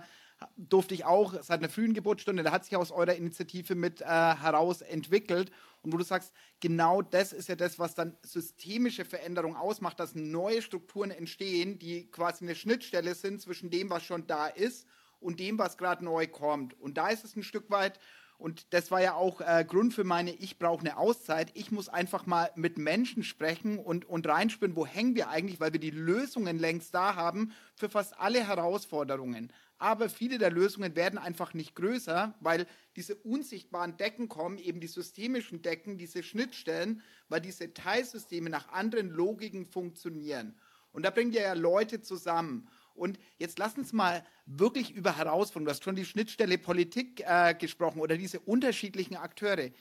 durfte 0.58 0.94
ich 0.94 1.06
auch 1.06 1.42
seit 1.42 1.60
einer 1.60 1.70
frühen 1.70 1.94
Geburtsstunde, 1.94 2.44
da 2.44 2.52
hat 2.52 2.66
sich 2.66 2.76
aus 2.76 2.92
eurer 2.92 3.16
Initiative 3.16 3.74
mit 3.74 4.02
äh, 4.02 4.06
heraus 4.06 4.82
entwickelt. 4.82 5.52
Und 5.84 5.94
wo 5.94 5.98
du 5.98 6.04
sagst, 6.04 6.34
genau 6.60 7.02
das 7.02 7.32
ist 7.32 7.48
ja 7.48 7.56
das, 7.56 7.80
was 7.80 7.96
dann 7.96 8.18
systemische 8.24 9.06
Veränderung 9.06 9.56
ausmacht, 9.56 10.02
dass 10.02 10.16
neue 10.16 10.62
Strukturen 10.62 11.12
entstehen, 11.12 11.80
die 11.80 12.12
quasi 12.12 12.44
eine 12.44 12.56
Schnittstelle 12.56 13.16
sind 13.16 13.42
zwischen 13.42 13.70
dem, 13.70 13.90
was 13.90 14.04
schon 14.04 14.28
da 14.28 14.48
ist 14.48 14.86
und 15.24 15.40
dem, 15.40 15.58
was 15.58 15.78
gerade 15.78 16.04
neu 16.04 16.28
kommt. 16.28 16.80
Und 16.80 16.98
da 16.98 17.10
ist 17.10 17.24
es 17.24 17.36
ein 17.36 17.44
Stück 17.44 17.70
weit, 17.70 18.00
und 18.44 18.74
das 18.74 18.92
war 18.92 19.02
ja 19.02 19.14
auch 19.14 19.40
äh, 19.40 19.64
Grund 19.66 19.94
für 19.94 20.04
meine, 20.04 20.32
ich 20.32 20.60
brauche 20.60 20.82
eine 20.82 20.98
Auszeit. 20.98 21.52
Ich 21.54 21.72
muss 21.72 21.88
einfach 21.88 22.26
mal 22.26 22.52
mit 22.56 22.78
Menschen 22.78 23.24
sprechen 23.24 23.80
und, 23.80 24.04
und 24.04 24.28
reinspüren, 24.28 24.76
wo 24.76 24.86
hängen 24.86 25.16
wir 25.16 25.30
eigentlich, 25.30 25.62
weil 25.62 25.72
wir 25.72 25.80
die 25.80 25.92
Lösungen 25.92 26.60
längst 26.60 26.94
da 26.94 27.16
haben 27.16 27.54
für 27.74 27.88
fast 27.88 28.20
alle 28.20 28.46
Herausforderungen. 28.46 29.54
Aber 29.78 30.10
viele 30.10 30.40
der 30.40 30.52
Lösungen 30.52 30.96
werden 30.96 31.20
einfach 31.20 31.54
nicht 31.54 31.76
größer, 31.76 32.34
weil 32.42 32.68
diese 32.96 33.16
unsichtbaren 33.16 33.96
Decken 33.96 34.28
kommen, 34.28 34.58
eben 34.58 34.80
die 34.80 34.88
systemischen 34.88 35.62
Decken, 35.62 35.98
diese 35.98 36.22
Schnittstellen, 36.22 37.02
weil 37.30 37.40
diese 37.42 37.74
Teilsysteme 37.74 38.50
nach 38.50 38.70
anderen 38.74 39.10
Logiken 39.10 39.66
funktionieren. 39.66 40.54
Und 40.92 41.04
da 41.04 41.12
bringen 41.12 41.32
ja 41.32 41.54
Leute 41.54 42.02
zusammen. 42.02 42.68
Und 42.94 43.20
jetzt 43.38 43.60
lass 43.60 43.78
uns 43.78 43.94
mal 43.94 44.26
wirklich 44.46 44.92
über 44.92 45.18
Herausforderungen, 45.18 45.66
du 45.66 45.72
hast 45.72 45.84
schon 45.84 45.96
die 45.96 46.06
Schnittstelle 46.06 46.58
Politik 46.58 47.24
äh, 47.26 47.56
gesprochen 47.56 48.00
oder 48.00 48.18
diese 48.18 48.40
unterschiedlichen 48.40 49.16
Akteure. 49.16 49.72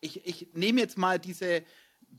Ich, 0.00 0.24
ich 0.26 0.48
nehme 0.54 0.80
jetzt 0.80 0.96
mal 0.96 1.18
diese 1.18 1.64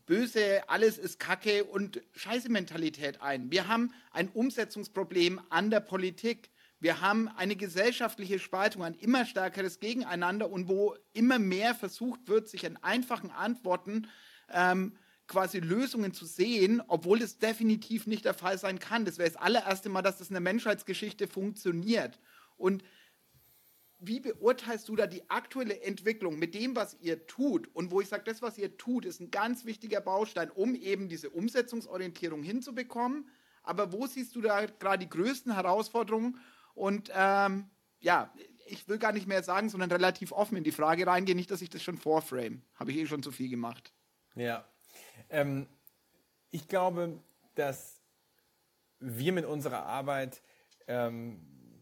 böse, 0.06 0.68
alles 0.70 0.98
ist 0.98 1.20
Kacke 1.20 1.64
und 1.64 2.02
Scheiße 2.16 2.50
Mentalität 2.50 3.22
ein. 3.22 3.52
Wir 3.52 3.68
haben 3.68 3.94
ein 4.12 4.30
Umsetzungsproblem 4.30 5.42
an 5.50 5.70
der 5.70 5.80
Politik. 5.80 6.50
Wir 6.80 7.02
haben 7.02 7.28
eine 7.28 7.56
gesellschaftliche 7.56 8.40
Spaltung, 8.40 8.84
ein 8.84 8.96
immer 8.96 9.26
stärkeres 9.26 9.80
Gegeneinander 9.80 10.50
und 10.50 10.68
wo 10.68 10.96
immer 11.14 11.40
mehr 11.40 11.76
versucht 11.76 12.28
wird, 12.28 12.48
sich 12.48 12.64
in 12.64 12.78
einfachen 12.78 13.32
Antworten 13.32 14.08
ähm, 14.52 14.96
quasi 15.30 15.60
Lösungen 15.60 16.12
zu 16.12 16.26
sehen, 16.26 16.82
obwohl 16.88 17.20
das 17.20 17.38
definitiv 17.38 18.08
nicht 18.08 18.26
der 18.26 18.34
Fall 18.34 18.58
sein 18.58 18.80
kann. 18.80 19.06
Das 19.06 19.18
wäre 19.18 19.30
das 19.30 19.40
allererste 19.40 19.88
Mal, 19.88 20.02
dass 20.02 20.18
das 20.18 20.28
in 20.28 20.34
der 20.34 20.42
Menschheitsgeschichte 20.42 21.28
funktioniert. 21.28 22.20
Und 22.58 22.84
wie 24.00 24.20
beurteilst 24.20 24.90
du 24.90 24.96
da 24.96 25.08
die 25.08 25.30
aktuelle 25.30 25.82
Entwicklung 25.82 26.40
mit 26.40 26.54
dem, 26.56 26.76
was 26.76 26.98
ihr 27.00 27.28
tut? 27.28 27.74
Und 27.74 27.92
wo 27.92 28.02
ich 28.02 28.08
sage, 28.08 28.24
das, 28.26 28.42
was 28.42 28.58
ihr 28.58 28.78
tut, 28.78 29.06
ist 29.06 29.22
ein 29.22 29.30
ganz 29.30 29.66
wichtiger 29.66 30.02
Baustein, 30.02 30.50
um 30.50 30.74
eben 30.74 31.10
diese 31.10 31.30
Umsetzungsorientierung 31.30 32.42
hinzubekommen. 32.42 33.30
Aber 33.62 33.94
wo 33.94 34.08
siehst 34.08 34.36
du 34.36 34.42
da 34.42 34.66
gerade 34.66 35.06
die 35.06 35.10
größten 35.10 35.54
Herausforderungen? 35.54 36.40
Und 36.74 37.12
ähm, 37.14 37.70
ja, 38.00 38.34
ich 38.66 38.88
will 38.88 38.98
gar 38.98 39.12
nicht 39.12 39.28
mehr 39.28 39.44
sagen, 39.44 39.70
sondern 39.70 39.92
relativ 39.92 40.32
offen 40.32 40.58
in 40.58 40.64
die 40.64 40.72
Frage 40.72 41.06
reingehen, 41.06 41.36
nicht, 41.36 41.52
dass 41.52 41.62
ich 41.62 41.70
das 41.70 41.84
schon 41.84 41.98
vorframe. 41.98 42.62
Habe 42.76 42.92
ich 42.92 42.98
eh 42.98 43.06
schon 43.06 43.22
zu 43.22 43.32
viel 43.32 43.50
gemacht. 43.50 43.94
Ja, 44.36 44.66
ähm, 45.30 45.68
ich 46.52 46.68
glaube, 46.68 47.20
dass 47.56 48.02
wir 49.00 49.32
mit 49.32 49.46
unserer 49.46 49.86
Arbeit 49.86 50.42
ähm, 50.88 51.40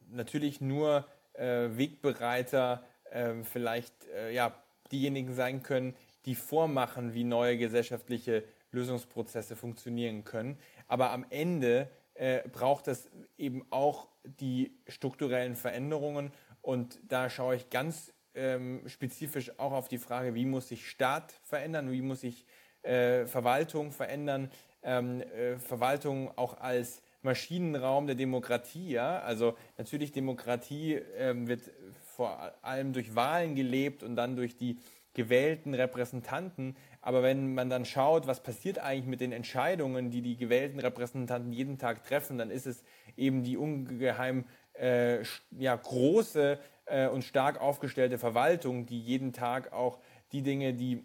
natürlich 0.10 0.62
nur 0.62 1.08
äh, 1.34 1.70
Wegbereiter 1.78 2.84
äh, 3.12 3.44
vielleicht 3.44 4.06
äh, 4.08 4.34
ja, 4.34 4.54
diejenigen 4.92 5.34
sein 5.34 5.64
können, 5.64 5.96
die 6.26 6.36
vormachen, 6.36 7.14
wie 7.14 7.24
neue 7.24 7.58
gesellschaftliche 7.58 8.44
Lösungsprozesse 8.72 9.56
funktionieren 9.56 10.24
können. 10.24 10.58
Aber 10.88 11.12
am 11.12 11.26
Ende 11.30 11.90
äh, 12.16 12.48
braucht 12.50 12.88
es 12.88 13.10
eben 13.38 13.66
auch 13.70 14.08
die 14.24 14.78
strukturellen 14.88 15.56
Veränderungen. 15.56 16.32
Und 16.62 17.00
da 17.08 17.30
schaue 17.30 17.56
ich 17.56 17.70
ganz 17.70 18.14
ähm, 18.34 18.84
spezifisch 18.88 19.58
auch 19.60 19.72
auf 19.72 19.88
die 19.88 19.98
Frage, 19.98 20.36
wie 20.36 20.46
muss 20.46 20.68
sich 20.68 20.90
Staat 20.90 21.32
verändern, 21.44 21.92
wie 21.92 22.02
muss 22.02 22.22
sich 22.22 22.46
äh, 22.88 23.26
Verwaltung 23.26 23.92
verändern, 23.92 24.50
ähm, 24.84 25.22
äh, 25.22 25.58
Verwaltung 25.58 26.32
auch 26.38 26.60
als 26.60 27.02
Maschinenraum 27.22 28.08
der 28.08 28.16
Demokratie. 28.16 28.92
Ja? 28.92 29.20
Also 29.20 29.56
natürlich 29.78 30.12
Demokratie 30.12 30.94
ähm, 31.18 31.48
wird 31.48 31.72
vor 32.16 32.54
allem 32.62 32.94
durch 32.94 33.16
Wahlen 33.16 33.56
gelebt 33.56 34.02
und 34.02 34.16
dann 34.16 34.36
durch 34.36 34.56
die 34.56 34.80
gewählten 35.14 35.74
Repräsentanten. 35.74 36.76
Aber 37.02 37.24
wenn 37.24 37.54
man 37.54 37.70
dann 37.70 37.86
schaut, 37.86 38.28
was 38.28 38.42
passiert 38.42 38.80
eigentlich 38.80 39.08
mit 39.08 39.20
den 39.20 39.32
Entscheidungen, 39.32 40.12
die 40.12 40.22
die 40.22 40.38
gewählten 40.38 40.80
Repräsentanten 40.80 41.52
jeden 41.52 41.78
Tag 41.78 42.04
treffen, 42.04 42.38
dann 42.38 42.52
ist 42.52 42.68
es 42.68 42.84
eben 43.18 43.44
die 43.44 43.58
ungeheim 43.58 44.46
äh, 44.80 45.24
ja, 45.58 45.76
große 45.76 46.60
äh, 46.86 47.08
und 47.08 47.24
stark 47.24 47.60
aufgestellte 47.60 48.18
Verwaltung, 48.18 48.86
die 48.86 49.00
jeden 49.00 49.34
Tag 49.34 49.74
auch 49.74 50.00
die 50.32 50.44
Dinge, 50.44 50.74
die 50.74 51.04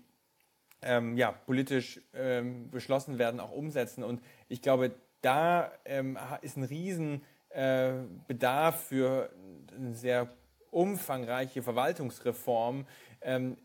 ähm, 0.82 1.16
ja, 1.16 1.32
politisch 1.32 2.00
ähm, 2.14 2.70
beschlossen 2.70 3.18
werden, 3.18 3.40
auch 3.40 3.52
umsetzen. 3.52 4.04
Und 4.04 4.22
ich 4.48 4.62
glaube, 4.62 4.92
da 5.20 5.70
ähm, 5.84 6.18
ist 6.42 6.56
ein 6.56 6.64
Riesenbedarf 6.64 8.74
äh, 8.74 8.88
für 8.88 9.30
eine 9.74 9.94
sehr 9.94 10.28
umfangreiche 10.70 11.62
Verwaltungsreform, 11.62 12.86
ähm, 13.20 13.56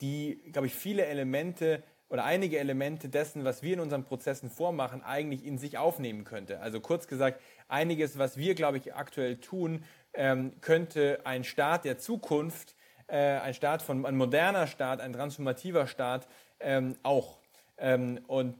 die, 0.00 0.40
glaube 0.52 0.68
ich, 0.68 0.74
viele 0.74 1.06
Elemente 1.06 1.82
oder 2.08 2.24
einige 2.24 2.58
Elemente 2.58 3.08
dessen, 3.08 3.44
was 3.44 3.62
wir 3.62 3.72
in 3.72 3.80
unseren 3.80 4.04
Prozessen 4.04 4.50
vormachen, 4.50 5.02
eigentlich 5.02 5.46
in 5.46 5.56
sich 5.56 5.78
aufnehmen 5.78 6.24
könnte. 6.24 6.60
Also 6.60 6.78
kurz 6.78 7.08
gesagt, 7.08 7.40
einiges, 7.68 8.18
was 8.18 8.36
wir, 8.36 8.54
glaube 8.54 8.76
ich, 8.76 8.94
aktuell 8.94 9.38
tun, 9.38 9.84
ähm, 10.12 10.52
könnte 10.60 11.20
ein 11.24 11.42
Staat 11.42 11.86
der 11.86 11.96
Zukunft, 11.96 12.74
äh, 13.06 13.16
ein 13.16 13.54
Staat 13.54 13.80
von, 13.80 14.04
ein 14.04 14.16
moderner 14.16 14.66
Staat, 14.66 15.00
ein 15.00 15.14
transformativer 15.14 15.86
Staat 15.86 16.28
ähm, 16.62 16.96
auch. 17.02 17.38
Ähm, 17.78 18.20
und 18.26 18.56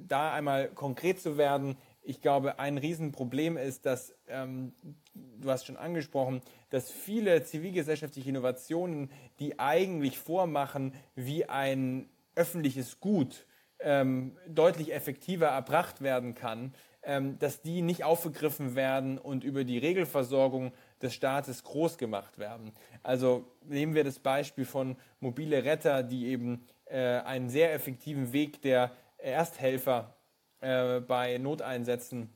da 0.00 0.32
einmal 0.32 0.68
konkret 0.68 1.20
zu 1.20 1.38
werden, 1.38 1.76
ich 2.02 2.20
glaube, 2.20 2.58
ein 2.60 2.78
Riesenproblem 2.78 3.56
ist, 3.56 3.84
dass, 3.84 4.14
ähm, 4.28 4.72
du 5.14 5.50
hast 5.50 5.66
schon 5.66 5.76
angesprochen, 5.76 6.40
dass 6.70 6.90
viele 6.90 7.42
zivilgesellschaftliche 7.42 8.28
Innovationen, 8.28 9.10
die 9.40 9.58
eigentlich 9.58 10.18
vormachen, 10.18 10.94
wie 11.16 11.46
ein 11.46 12.08
öffentliches 12.36 13.00
Gut 13.00 13.46
ähm, 13.80 14.36
deutlich 14.48 14.94
effektiver 14.94 15.48
erbracht 15.48 16.00
werden 16.00 16.34
kann, 16.34 16.74
ähm, 17.02 17.38
dass 17.38 17.60
die 17.62 17.82
nicht 17.82 18.04
aufgegriffen 18.04 18.74
werden 18.74 19.18
und 19.18 19.44
über 19.44 19.64
die 19.64 19.78
Regelversorgung 19.78 20.72
des 21.02 21.14
Staates 21.14 21.64
groß 21.64 21.98
gemacht 21.98 22.38
werden. 22.38 22.72
Also 23.02 23.44
nehmen 23.64 23.94
wir 23.94 24.04
das 24.04 24.18
Beispiel 24.18 24.64
von 24.64 24.96
mobile 25.20 25.64
Retter, 25.64 26.02
die 26.02 26.26
eben 26.26 26.64
äh, 26.86 27.18
einen 27.20 27.48
sehr 27.48 27.72
effektiven 27.72 28.32
Weg 28.32 28.62
der 28.62 28.92
Ersthelfer 29.18 30.16
äh, 30.60 31.00
bei 31.00 31.38
Noteinsätzen 31.38 32.30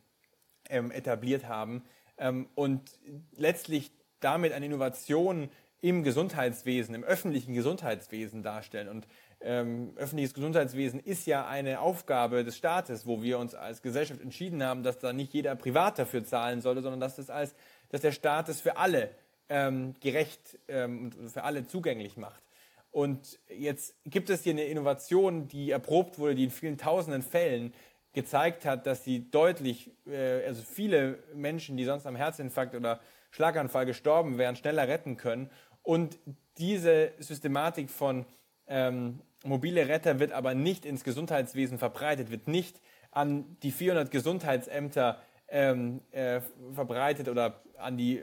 ähm, 0.68 0.90
etabliert 0.90 1.48
haben 1.48 1.84
ähm, 2.18 2.48
und 2.54 2.98
letztlich 3.36 3.90
damit 4.20 4.52
eine 4.52 4.66
Innovation 4.66 5.50
im 5.80 6.02
Gesundheitswesen, 6.02 6.94
im 6.94 7.04
öffentlichen 7.04 7.54
Gesundheitswesen 7.54 8.42
darstellen. 8.42 8.88
Und 8.88 9.06
ähm, 9.40 9.94
öffentliches 9.96 10.34
Gesundheitswesen 10.34 11.00
ist 11.00 11.26
ja 11.26 11.46
eine 11.46 11.80
Aufgabe 11.80 12.44
des 12.44 12.56
Staates, 12.56 13.06
wo 13.06 13.22
wir 13.22 13.38
uns 13.38 13.54
als 13.54 13.80
Gesellschaft 13.80 14.20
entschieden 14.20 14.62
haben, 14.62 14.82
dass 14.82 14.98
da 14.98 15.14
nicht 15.14 15.32
jeder 15.32 15.56
privat 15.56 15.98
dafür 15.98 16.22
zahlen 16.24 16.60
sollte, 16.60 16.82
sondern 16.82 17.00
dass, 17.00 17.16
das 17.16 17.30
als, 17.30 17.54
dass 17.88 18.02
der 18.02 18.12
Staat 18.12 18.50
es 18.50 18.60
für 18.60 18.76
alle 18.76 19.10
ähm, 19.48 19.94
gerecht 20.00 20.58
ähm, 20.68 21.10
und 21.18 21.30
für 21.30 21.44
alle 21.44 21.66
zugänglich 21.66 22.18
macht. 22.18 22.42
Und 22.90 23.38
jetzt 23.48 23.94
gibt 24.04 24.30
es 24.30 24.42
hier 24.42 24.52
eine 24.52 24.64
Innovation, 24.64 25.46
die 25.48 25.70
erprobt 25.70 26.18
wurde, 26.18 26.34
die 26.34 26.44
in 26.44 26.50
vielen 26.50 26.76
tausenden 26.76 27.22
Fällen 27.22 27.72
gezeigt 28.12 28.64
hat, 28.64 28.86
dass 28.86 29.04
sie 29.04 29.30
deutlich, 29.30 29.92
äh, 30.06 30.44
also 30.46 30.62
viele 30.62 31.18
Menschen, 31.34 31.76
die 31.76 31.84
sonst 31.84 32.06
am 32.06 32.16
Herzinfarkt 32.16 32.74
oder 32.74 33.00
Schlaganfall 33.30 33.86
gestorben 33.86 34.38
wären, 34.38 34.56
schneller 34.56 34.88
retten 34.88 35.16
können. 35.16 35.50
Und 35.82 36.18
diese 36.58 37.12
Systematik 37.18 37.90
von 37.90 38.26
ähm, 38.66 39.20
mobile 39.44 39.88
Retter 39.88 40.18
wird 40.18 40.32
aber 40.32 40.54
nicht 40.54 40.84
ins 40.84 41.04
Gesundheitswesen 41.04 41.78
verbreitet, 41.78 42.30
wird 42.30 42.48
nicht 42.48 42.80
an 43.12 43.56
die 43.62 43.70
400 43.70 44.10
Gesundheitsämter 44.10 45.20
ähm, 45.48 46.00
äh, 46.10 46.40
verbreitet 46.74 47.28
oder 47.28 47.60
an 47.78 47.96
die 47.96 48.22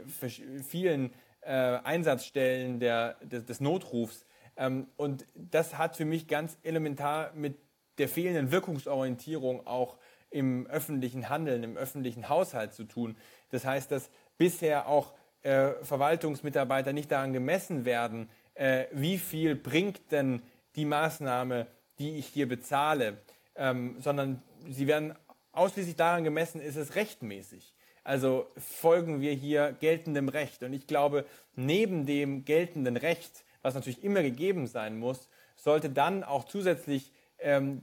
vielen 0.67 1.11
äh, 1.41 1.51
Einsatzstellen 1.51 2.79
der, 2.79 3.15
des, 3.23 3.45
des 3.45 3.59
Notrufs, 3.59 4.25
und 4.97 5.25
das 5.35 5.77
hat 5.77 5.95
für 5.95 6.05
mich 6.05 6.27
ganz 6.27 6.57
elementar 6.63 7.31
mit 7.33 7.57
der 7.97 8.09
fehlenden 8.09 8.51
Wirkungsorientierung 8.51 9.65
auch 9.67 9.97
im 10.29 10.67
öffentlichen 10.67 11.29
Handeln, 11.29 11.63
im 11.63 11.77
öffentlichen 11.77 12.29
Haushalt 12.29 12.73
zu 12.73 12.83
tun. 12.83 13.15
Das 13.49 13.65
heißt, 13.65 13.91
dass 13.91 14.09
bisher 14.37 14.87
auch 14.87 15.13
äh, 15.43 15.71
Verwaltungsmitarbeiter 15.83 16.93
nicht 16.93 17.11
daran 17.11 17.33
gemessen 17.33 17.85
werden, 17.85 18.29
äh, 18.55 18.85
wie 18.91 19.17
viel 19.17 19.55
bringt 19.55 20.11
denn 20.11 20.41
die 20.75 20.85
Maßnahme, 20.85 21.67
die 21.99 22.17
ich 22.17 22.27
hier 22.27 22.47
bezahle, 22.47 23.17
ähm, 23.55 23.95
sondern 23.99 24.41
sie 24.69 24.87
werden 24.87 25.15
ausschließlich 25.51 25.95
daran 25.95 26.23
gemessen, 26.23 26.61
ist 26.61 26.75
es 26.75 26.95
rechtmäßig. 26.95 27.73
Also 28.03 28.47
folgen 28.57 29.21
wir 29.21 29.33
hier 29.33 29.75
geltendem 29.79 30.29
Recht. 30.29 30.63
Und 30.63 30.73
ich 30.73 30.87
glaube, 30.87 31.25
neben 31.55 32.05
dem 32.05 32.45
geltenden 32.45 32.95
Recht, 32.95 33.43
was 33.61 33.75
natürlich 33.75 34.03
immer 34.03 34.21
gegeben 34.21 34.67
sein 34.67 34.97
muss, 34.97 35.29
sollte 35.55 35.89
dann 35.89 36.23
auch 36.23 36.45
zusätzlich, 36.45 37.11
ähm, 37.39 37.81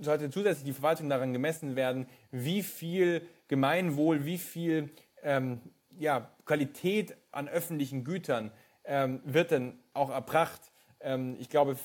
sollte 0.00 0.30
zusätzlich 0.30 0.64
die 0.64 0.72
Verwaltung 0.72 1.08
daran 1.08 1.32
gemessen 1.32 1.76
werden, 1.76 2.06
wie 2.30 2.62
viel 2.62 3.22
Gemeinwohl, 3.48 4.24
wie 4.24 4.38
viel 4.38 4.90
ähm, 5.22 5.60
ja, 5.98 6.30
Qualität 6.44 7.16
an 7.32 7.48
öffentlichen 7.48 8.04
Gütern 8.04 8.52
ähm, 8.84 9.20
wird 9.24 9.50
denn 9.50 9.78
auch 9.94 10.10
erbracht. 10.10 10.72
Ähm, 11.00 11.36
ich 11.40 11.48
glaube, 11.48 11.76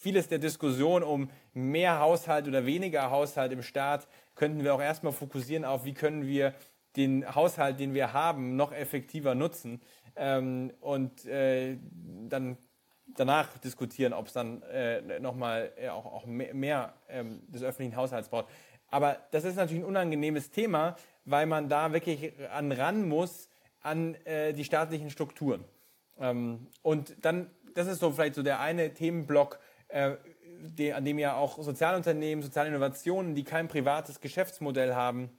vieles 0.00 0.28
der 0.28 0.38
Diskussion 0.38 1.02
um 1.02 1.30
mehr 1.52 1.98
Haushalt 1.98 2.46
oder 2.46 2.64
weniger 2.66 3.10
Haushalt 3.10 3.52
im 3.52 3.62
Staat 3.62 4.06
könnten 4.34 4.62
wir 4.62 4.74
auch 4.74 4.80
erstmal 4.80 5.12
fokussieren 5.12 5.64
auf, 5.64 5.84
wie 5.84 5.94
können 5.94 6.26
wir 6.26 6.54
den 6.96 7.34
Haushalt, 7.34 7.78
den 7.80 7.94
wir 7.94 8.12
haben, 8.12 8.56
noch 8.56 8.72
effektiver 8.72 9.34
nutzen 9.34 9.80
ähm, 10.18 10.72
und 10.80 11.24
äh, 11.26 11.78
dann 12.28 12.56
danach 13.16 13.58
diskutieren, 13.58 14.12
ob 14.12 14.26
es 14.26 14.32
dann 14.32 14.62
äh, 14.62 15.20
nochmal 15.20 15.72
äh, 15.76 15.88
auch, 15.88 16.06
auch 16.06 16.26
mehr, 16.26 16.54
mehr 16.54 16.94
ähm, 17.08 17.42
des 17.48 17.62
öffentlichen 17.62 17.96
Haushalts 17.96 18.28
braucht. 18.28 18.46
Aber 18.90 19.18
das 19.30 19.44
ist 19.44 19.56
natürlich 19.56 19.82
ein 19.82 19.88
unangenehmes 19.88 20.50
Thema, 20.50 20.96
weil 21.24 21.46
man 21.46 21.68
da 21.68 21.92
wirklich 21.92 22.32
an 22.50 22.72
ran 22.72 23.08
muss 23.08 23.48
an 23.80 24.14
äh, 24.24 24.52
die 24.52 24.64
staatlichen 24.64 25.10
Strukturen. 25.10 25.64
Ähm, 26.18 26.66
und 26.82 27.14
dann, 27.22 27.50
das 27.74 27.86
ist 27.86 28.00
so 28.00 28.10
vielleicht 28.10 28.34
so 28.34 28.42
der 28.42 28.60
eine 28.60 28.92
Themenblock, 28.92 29.58
äh, 29.88 30.16
die, 30.60 30.92
an 30.92 31.04
dem 31.04 31.18
ja 31.18 31.36
auch 31.36 31.62
Sozialunternehmen, 31.62 32.42
soziale 32.42 32.68
Innovationen, 32.68 33.34
die 33.34 33.44
kein 33.44 33.68
privates 33.68 34.20
Geschäftsmodell 34.20 34.94
haben, 34.94 35.30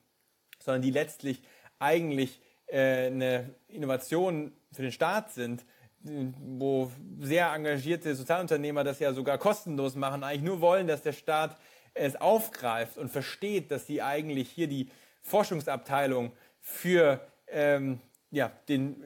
sondern 0.59 0.81
die 0.81 0.91
letztlich 0.91 1.41
eigentlich 1.79 2.41
äh, 2.69 3.07
eine 3.07 3.53
Innovation 3.67 4.51
für 4.71 4.81
den 4.81 4.91
Staat 4.91 5.31
sind, 5.31 5.65
wo 6.01 6.91
sehr 7.19 7.51
engagierte 7.53 8.15
Sozialunternehmer 8.15 8.83
das 8.83 8.99
ja 8.99 9.13
sogar 9.13 9.37
kostenlos 9.37 9.95
machen, 9.95 10.23
eigentlich 10.23 10.43
nur 10.43 10.61
wollen, 10.61 10.87
dass 10.87 11.01
der 11.01 11.11
Staat 11.11 11.57
es 11.93 12.15
aufgreift 12.15 12.97
und 12.97 13.09
versteht, 13.09 13.71
dass 13.71 13.85
sie 13.85 14.01
eigentlich 14.01 14.49
hier 14.49 14.67
die 14.67 14.89
Forschungsabteilung 15.21 16.31
für 16.61 17.19
ähm, 17.47 17.99
ja, 18.31 18.51
den, 18.69 19.03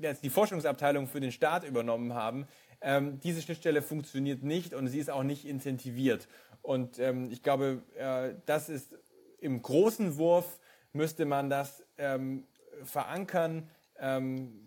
äh, 0.00 0.14
die 0.22 0.30
Forschungsabteilung 0.30 1.06
für 1.06 1.20
den 1.20 1.32
Staat 1.32 1.64
übernommen 1.64 2.14
haben. 2.14 2.46
Ähm, 2.80 3.20
diese 3.20 3.42
Schnittstelle 3.42 3.82
funktioniert 3.82 4.42
nicht 4.42 4.74
und 4.74 4.88
sie 4.88 4.98
ist 4.98 5.10
auch 5.10 5.22
nicht 5.22 5.44
incentiviert. 5.44 6.28
Und 6.62 6.98
ähm, 6.98 7.30
ich 7.30 7.42
glaube, 7.42 7.82
äh, 7.96 8.34
das 8.46 8.68
ist 8.68 8.96
im 9.40 9.60
großen 9.60 10.16
Wurf 10.16 10.60
müsste 10.92 11.24
man 11.24 11.50
das 11.50 11.84
ähm, 11.98 12.44
verankern. 12.84 13.68
Ähm, 13.98 14.60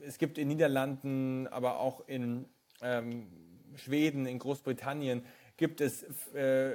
es 0.00 0.18
gibt 0.18 0.38
in 0.38 0.48
Niederlanden, 0.48 1.46
aber 1.48 1.80
auch 1.80 2.06
in 2.06 2.46
ähm, 2.82 3.28
Schweden, 3.76 4.26
in 4.26 4.38
Großbritannien 4.38 5.24
gibt 5.56 5.80
es 5.80 6.02
äh, 6.34 6.74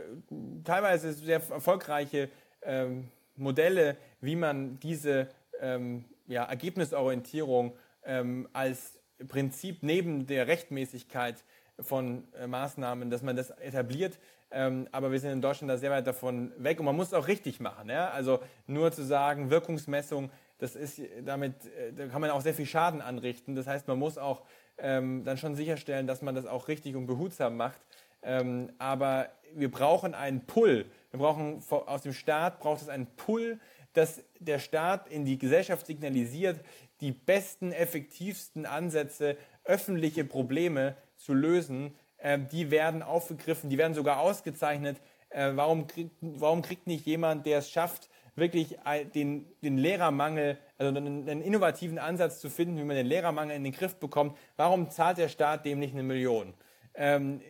teilweise 0.64 1.14
sehr 1.14 1.42
erfolgreiche 1.50 2.30
ähm, 2.64 3.10
Modelle, 3.36 3.98
wie 4.22 4.36
man 4.36 4.80
diese 4.80 5.30
ähm, 5.60 6.06
ja, 6.28 6.44
Ergebnisorientierung 6.46 7.76
ähm, 8.04 8.48
als 8.54 8.98
Prinzip 9.28 9.84
neben 9.84 10.26
der 10.26 10.48
Rechtmäßigkeit 10.48 11.44
von 11.80 12.24
äh, 12.34 12.48
Maßnahmen, 12.48 13.10
dass 13.10 13.22
man 13.22 13.36
das 13.36 13.52
etabliert. 13.52 14.20
Ähm, 14.52 14.88
aber 14.92 15.12
wir 15.12 15.20
sind 15.20 15.32
in 15.32 15.42
Deutschland 15.42 15.70
da 15.70 15.78
sehr 15.78 15.92
weit 15.92 16.06
davon 16.06 16.52
weg 16.58 16.80
und 16.80 16.86
man 16.86 16.96
muss 16.96 17.08
es 17.08 17.14
auch 17.14 17.28
richtig 17.28 17.60
machen. 17.60 17.90
Ja? 17.90 18.10
Also 18.10 18.40
nur 18.68 18.92
zu 18.92 19.04
sagen, 19.04 19.50
Wirkungsmessung, 19.50 20.30
das 20.62 20.76
ist 20.76 21.02
damit, 21.26 21.66
äh, 21.66 21.92
da 21.92 22.08
kann 22.08 22.22
man 22.22 22.30
auch 22.30 22.42
sehr 22.42 22.54
viel 22.54 22.68
Schaden 22.68 23.02
anrichten. 23.02 23.56
Das 23.56 23.66
heißt, 23.66 23.88
man 23.88 23.98
muss 23.98 24.20
auch 24.20 24.44
ähm, 24.78 25.24
dann 25.26 25.38
schon 25.38 25.56
sicherstellen, 25.56 26.06
dass 26.06 26.22
man 26.22 26.36
das 26.36 26.46
auch 26.46 26.68
richtig 26.68 26.96
und 26.96 27.08
behutsam 27.08 27.58
macht. 27.58 27.82
Ähm, 28.22 28.72
aber 28.78 29.30
wir 29.56 29.72
brauchen 29.72 30.14
einen 30.14 30.46
Pull. 30.46 30.86
Wir 31.10 31.20
brauchen 31.20 31.64
aus 31.72 32.04
dem 32.04 32.14
Staat 32.14 32.60
braucht 32.60 32.84
es 32.84 32.90
einen 32.90 33.08
Pull, 33.08 33.60
dass 33.94 34.24
der 34.40 34.60
Staat 34.60 35.08
in 35.10 35.26
die 35.26 35.40
Gesellschaft 35.40 35.88
signalisiert, 35.88 36.60
die 37.02 37.12
besten, 37.12 37.72
effektivsten 37.72 38.68
Ansätze, 38.68 39.38
öffentliche 39.64 40.24
Probleme 40.24 40.96
zu 41.18 41.34
lösen, 41.34 41.96
äh, 42.18 42.38
die 42.38 42.70
werden 42.70 43.02
aufgegriffen, 43.02 43.72
die 43.72 43.80
werden 43.80 43.96
sogar 43.96 44.20
ausgezeichnet. 44.20 45.02
Äh, 45.30 45.54
warum, 45.56 45.88
kriegt, 45.88 46.16
warum 46.22 46.62
kriegt 46.62 46.86
nicht 46.86 47.08
jemand, 47.08 47.48
der 47.48 47.58
es 47.58 47.72
schafft, 47.72 48.11
wirklich 48.36 48.78
den, 49.14 49.46
den 49.62 49.78
Lehrermangel, 49.78 50.58
also 50.78 50.96
einen, 50.96 51.30
einen, 51.30 51.42
innovativen 51.42 52.00
Ansatz 52.00 52.40
zu 52.40 52.50
finden, 52.50 52.78
wie 52.78 52.84
man 52.84 52.96
den 52.96 53.08
Lehrermangel 53.08 53.56
in 53.56 53.64
den 53.64 53.74
Griff 53.74 53.96
bekommt, 53.96 54.38
warum 54.56 54.90
zahlt 54.90 55.18
der 55.18 55.30
Staat 55.30 55.66
dem 55.66 55.80
nicht 55.80 55.94
eine 55.94 56.04
Million? 56.04 56.54
Ähm, 56.94 57.42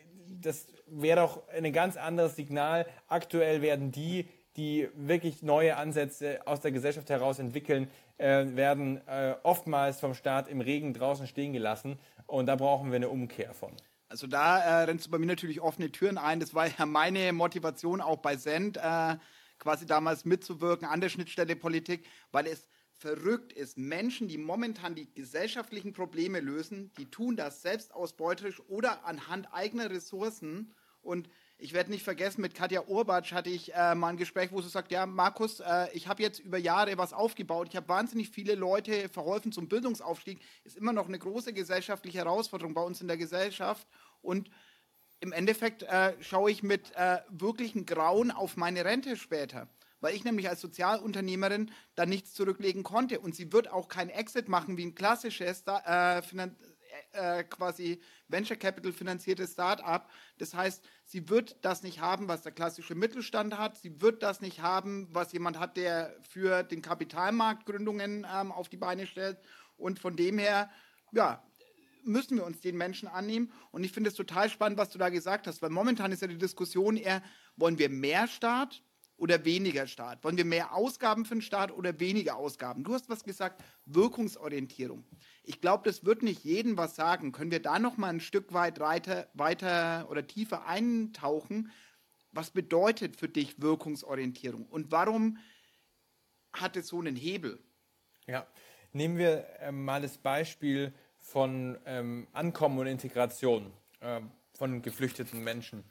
das 0.41 0.67
wäre 0.87 1.21
doch 1.21 1.47
ein 1.49 1.71
ganz 1.73 1.97
anderes 1.97 2.35
Signal. 2.35 2.85
Aktuell 3.07 3.61
werden 3.61 3.91
die, 3.91 4.27
die 4.57 4.89
wirklich 4.95 5.43
neue 5.43 5.77
Ansätze 5.77 6.39
aus 6.45 6.59
der 6.59 6.71
Gesellschaft 6.71 7.09
heraus 7.09 7.39
entwickeln, 7.39 7.89
äh, 8.17 8.45
werden 8.55 9.01
äh, 9.07 9.35
oftmals 9.43 9.99
vom 9.99 10.13
Staat 10.13 10.47
im 10.47 10.61
Regen 10.61 10.93
draußen 10.93 11.27
stehen 11.27 11.53
gelassen. 11.53 11.99
Und 12.27 12.45
da 12.47 12.55
brauchen 12.55 12.91
wir 12.91 12.97
eine 12.97 13.09
Umkehr 13.09 13.53
von. 13.53 13.71
Also 14.09 14.27
da 14.27 14.59
äh, 14.59 14.83
rennst 14.83 15.07
du 15.07 15.11
bei 15.11 15.17
mir 15.17 15.25
natürlich 15.25 15.61
offene 15.61 15.91
Türen 15.91 16.17
ein. 16.17 16.39
Das 16.39 16.53
war 16.53 16.67
ja 16.67 16.85
meine 16.85 17.31
Motivation 17.31 18.01
auch 18.01 18.17
bei 18.17 18.35
Send, 18.35 18.77
äh, 18.77 19.15
quasi 19.61 19.85
damals 19.85 20.25
mitzuwirken 20.25 20.87
an 20.87 20.99
der 20.99 21.09
Schnittstelle 21.09 21.55
Politik, 21.55 22.05
weil 22.31 22.47
es 22.47 22.67
verrückt 22.91 23.53
ist. 23.53 23.77
Menschen, 23.77 24.27
die 24.27 24.37
momentan 24.37 24.95
die 24.95 25.11
gesellschaftlichen 25.13 25.93
Probleme 25.93 26.39
lösen, 26.39 26.91
die 26.97 27.09
tun 27.09 27.35
das 27.35 27.61
selbstausbeuterisch 27.61 28.59
oder 28.67 29.05
anhand 29.05 29.53
eigener 29.53 29.89
Ressourcen. 29.89 30.73
Und 31.01 31.29
ich 31.57 31.73
werde 31.73 31.91
nicht 31.91 32.03
vergessen, 32.03 32.41
mit 32.41 32.55
Katja 32.55 32.83
Urbatsch 32.87 33.33
hatte 33.33 33.49
ich 33.49 33.73
äh, 33.73 33.95
mal 33.95 34.09
ein 34.09 34.17
Gespräch, 34.17 34.51
wo 34.51 34.61
sie 34.61 34.69
sagt, 34.69 34.91
ja, 34.91 35.05
Markus, 35.05 35.59
äh, 35.59 35.87
ich 35.93 36.07
habe 36.07 36.21
jetzt 36.21 36.39
über 36.39 36.57
Jahre 36.57 36.97
was 36.97 37.13
aufgebaut, 37.13 37.67
ich 37.69 37.75
habe 37.75 37.87
wahnsinnig 37.87 38.29
viele 38.29 38.55
Leute 38.55 39.09
verholfen 39.09 39.51
zum 39.51 39.67
Bildungsaufstieg, 39.67 40.39
ist 40.63 40.77
immer 40.77 40.93
noch 40.93 41.07
eine 41.07 41.19
große 41.19 41.53
gesellschaftliche 41.53 42.19
Herausforderung 42.19 42.73
bei 42.73 42.81
uns 42.81 43.01
in 43.01 43.07
der 43.07 43.17
Gesellschaft. 43.17 43.87
Und 44.21 44.49
im 45.21 45.31
Endeffekt 45.31 45.83
äh, 45.83 46.13
schaue 46.21 46.51
ich 46.51 46.61
mit 46.61 46.91
äh, 46.95 47.19
wirklichen 47.29 47.85
Grauen 47.85 48.31
auf 48.31 48.57
meine 48.57 48.85
Rente 48.85 49.15
später 49.15 49.67
weil 50.01 50.15
ich 50.15 50.23
nämlich 50.23 50.49
als 50.49 50.61
Sozialunternehmerin 50.61 51.69
da 51.93 52.07
nichts 52.07 52.33
zurücklegen 52.33 52.81
konnte. 52.81 53.19
Und 53.19 53.35
sie 53.35 53.53
wird 53.53 53.71
auch 53.71 53.87
kein 53.87 54.09
Exit 54.09 54.49
machen 54.49 54.75
wie 54.75 54.87
ein 54.87 54.95
klassisches 54.95 55.63
äh, 55.67 56.21
äh, 57.13 57.43
quasi 57.43 58.01
Venture 58.27 58.57
Capital 58.57 58.91
finanziertes 58.91 59.53
Start-up. 59.53 60.09
Das 60.37 60.53
heißt, 60.53 60.83
sie 61.05 61.29
wird 61.29 61.63
das 61.63 61.83
nicht 61.83 61.99
haben, 61.99 62.27
was 62.27 62.41
der 62.41 62.51
klassische 62.51 62.95
Mittelstand 62.95 63.57
hat. 63.57 63.77
Sie 63.77 64.01
wird 64.01 64.23
das 64.23 64.41
nicht 64.41 64.61
haben, 64.61 65.07
was 65.11 65.31
jemand 65.31 65.59
hat, 65.59 65.77
der 65.77 66.15
für 66.21 66.63
den 66.63 66.81
Kapitalmarkt 66.81 67.65
Gründungen 67.65 68.25
ähm, 68.33 68.51
auf 68.51 68.69
die 68.69 68.77
Beine 68.77 69.07
stellt. 69.07 69.37
Und 69.77 69.99
von 69.99 70.15
dem 70.15 70.37
her, 70.37 70.69
ja, 71.11 71.43
müssen 72.03 72.37
wir 72.37 72.45
uns 72.45 72.59
den 72.61 72.77
Menschen 72.77 73.07
annehmen. 73.07 73.51
Und 73.71 73.83
ich 73.83 73.91
finde 73.91 74.09
es 74.09 74.15
total 74.15 74.49
spannend, 74.49 74.77
was 74.77 74.89
du 74.89 74.97
da 74.97 75.09
gesagt 75.09 75.47
hast, 75.47 75.61
weil 75.61 75.69
momentan 75.69 76.11
ist 76.11 76.21
ja 76.21 76.27
die 76.27 76.37
Diskussion 76.37 76.97
eher, 76.97 77.21
wollen 77.55 77.77
wir 77.79 77.89
mehr 77.89 78.27
Staat 78.27 78.83
oder 79.21 79.45
weniger 79.45 79.85
Staat? 79.85 80.23
Wollen 80.23 80.37
wir 80.37 80.45
mehr 80.45 80.73
Ausgaben 80.73 81.25
für 81.25 81.35
den 81.35 81.43
Staat 81.43 81.71
oder 81.71 81.99
weniger 81.99 82.37
Ausgaben? 82.37 82.83
Du 82.83 82.93
hast 82.93 83.07
was 83.07 83.23
gesagt, 83.23 83.63
Wirkungsorientierung. 83.85 85.05
Ich 85.43 85.61
glaube, 85.61 85.83
das 85.87 86.03
wird 86.03 86.23
nicht 86.23 86.43
jedem 86.43 86.75
was 86.75 86.95
sagen. 86.95 87.31
Können 87.31 87.51
wir 87.51 87.61
da 87.61 87.77
noch 87.77 87.97
mal 87.97 88.09
ein 88.09 88.19
Stück 88.19 88.51
weit 88.53 88.79
weiter, 88.79 89.29
weiter 89.35 90.07
oder 90.09 90.25
tiefer 90.25 90.65
eintauchen? 90.65 91.71
Was 92.31 92.49
bedeutet 92.49 93.15
für 93.15 93.29
dich 93.29 93.61
Wirkungsorientierung 93.61 94.65
und 94.65 94.91
warum 94.91 95.37
hat 96.53 96.75
es 96.75 96.87
so 96.87 96.99
einen 96.99 97.15
Hebel? 97.15 97.59
Ja, 98.25 98.47
nehmen 98.91 99.17
wir 99.17 99.45
äh, 99.59 99.71
mal 99.71 100.01
das 100.01 100.17
Beispiel 100.17 100.93
von 101.21 101.77
ähm, 101.85 102.27
Ankommen 102.33 102.79
und 102.79 102.87
Integration 102.87 103.71
äh, 104.01 104.19
von 104.53 104.81
geflüchteten 104.81 105.43
Menschen. 105.43 105.83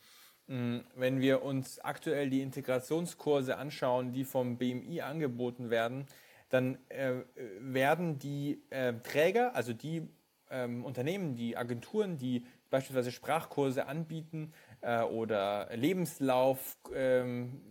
Mm, 0.49 0.81
wenn 0.97 1.21
wir 1.21 1.43
uns 1.43 1.79
aktuell 1.79 2.29
die 2.29 2.43
Integrationskurse 2.43 3.57
anschauen, 3.57 4.13
die 4.13 4.25
vom 4.25 4.59
BMI 4.59 5.01
angeboten 5.01 5.71
werden, 5.71 6.07
dann 6.51 6.77
äh, 6.89 7.23
werden 7.61 8.19
die 8.19 8.61
äh, 8.71 8.93
Träger, 8.95 9.55
also 9.55 9.73
die 9.73 10.09
ähm, 10.51 10.85
Unternehmen, 10.85 11.37
die 11.37 11.57
Agenturen, 11.57 12.19
die 12.19 12.45
beispielsweise 12.69 13.13
Sprachkurse 13.13 13.87
anbieten 13.87 14.53
äh, 14.81 15.03
oder 15.03 15.69
Lebenslaufkurse, 15.75 16.87
ähm, 16.97 17.63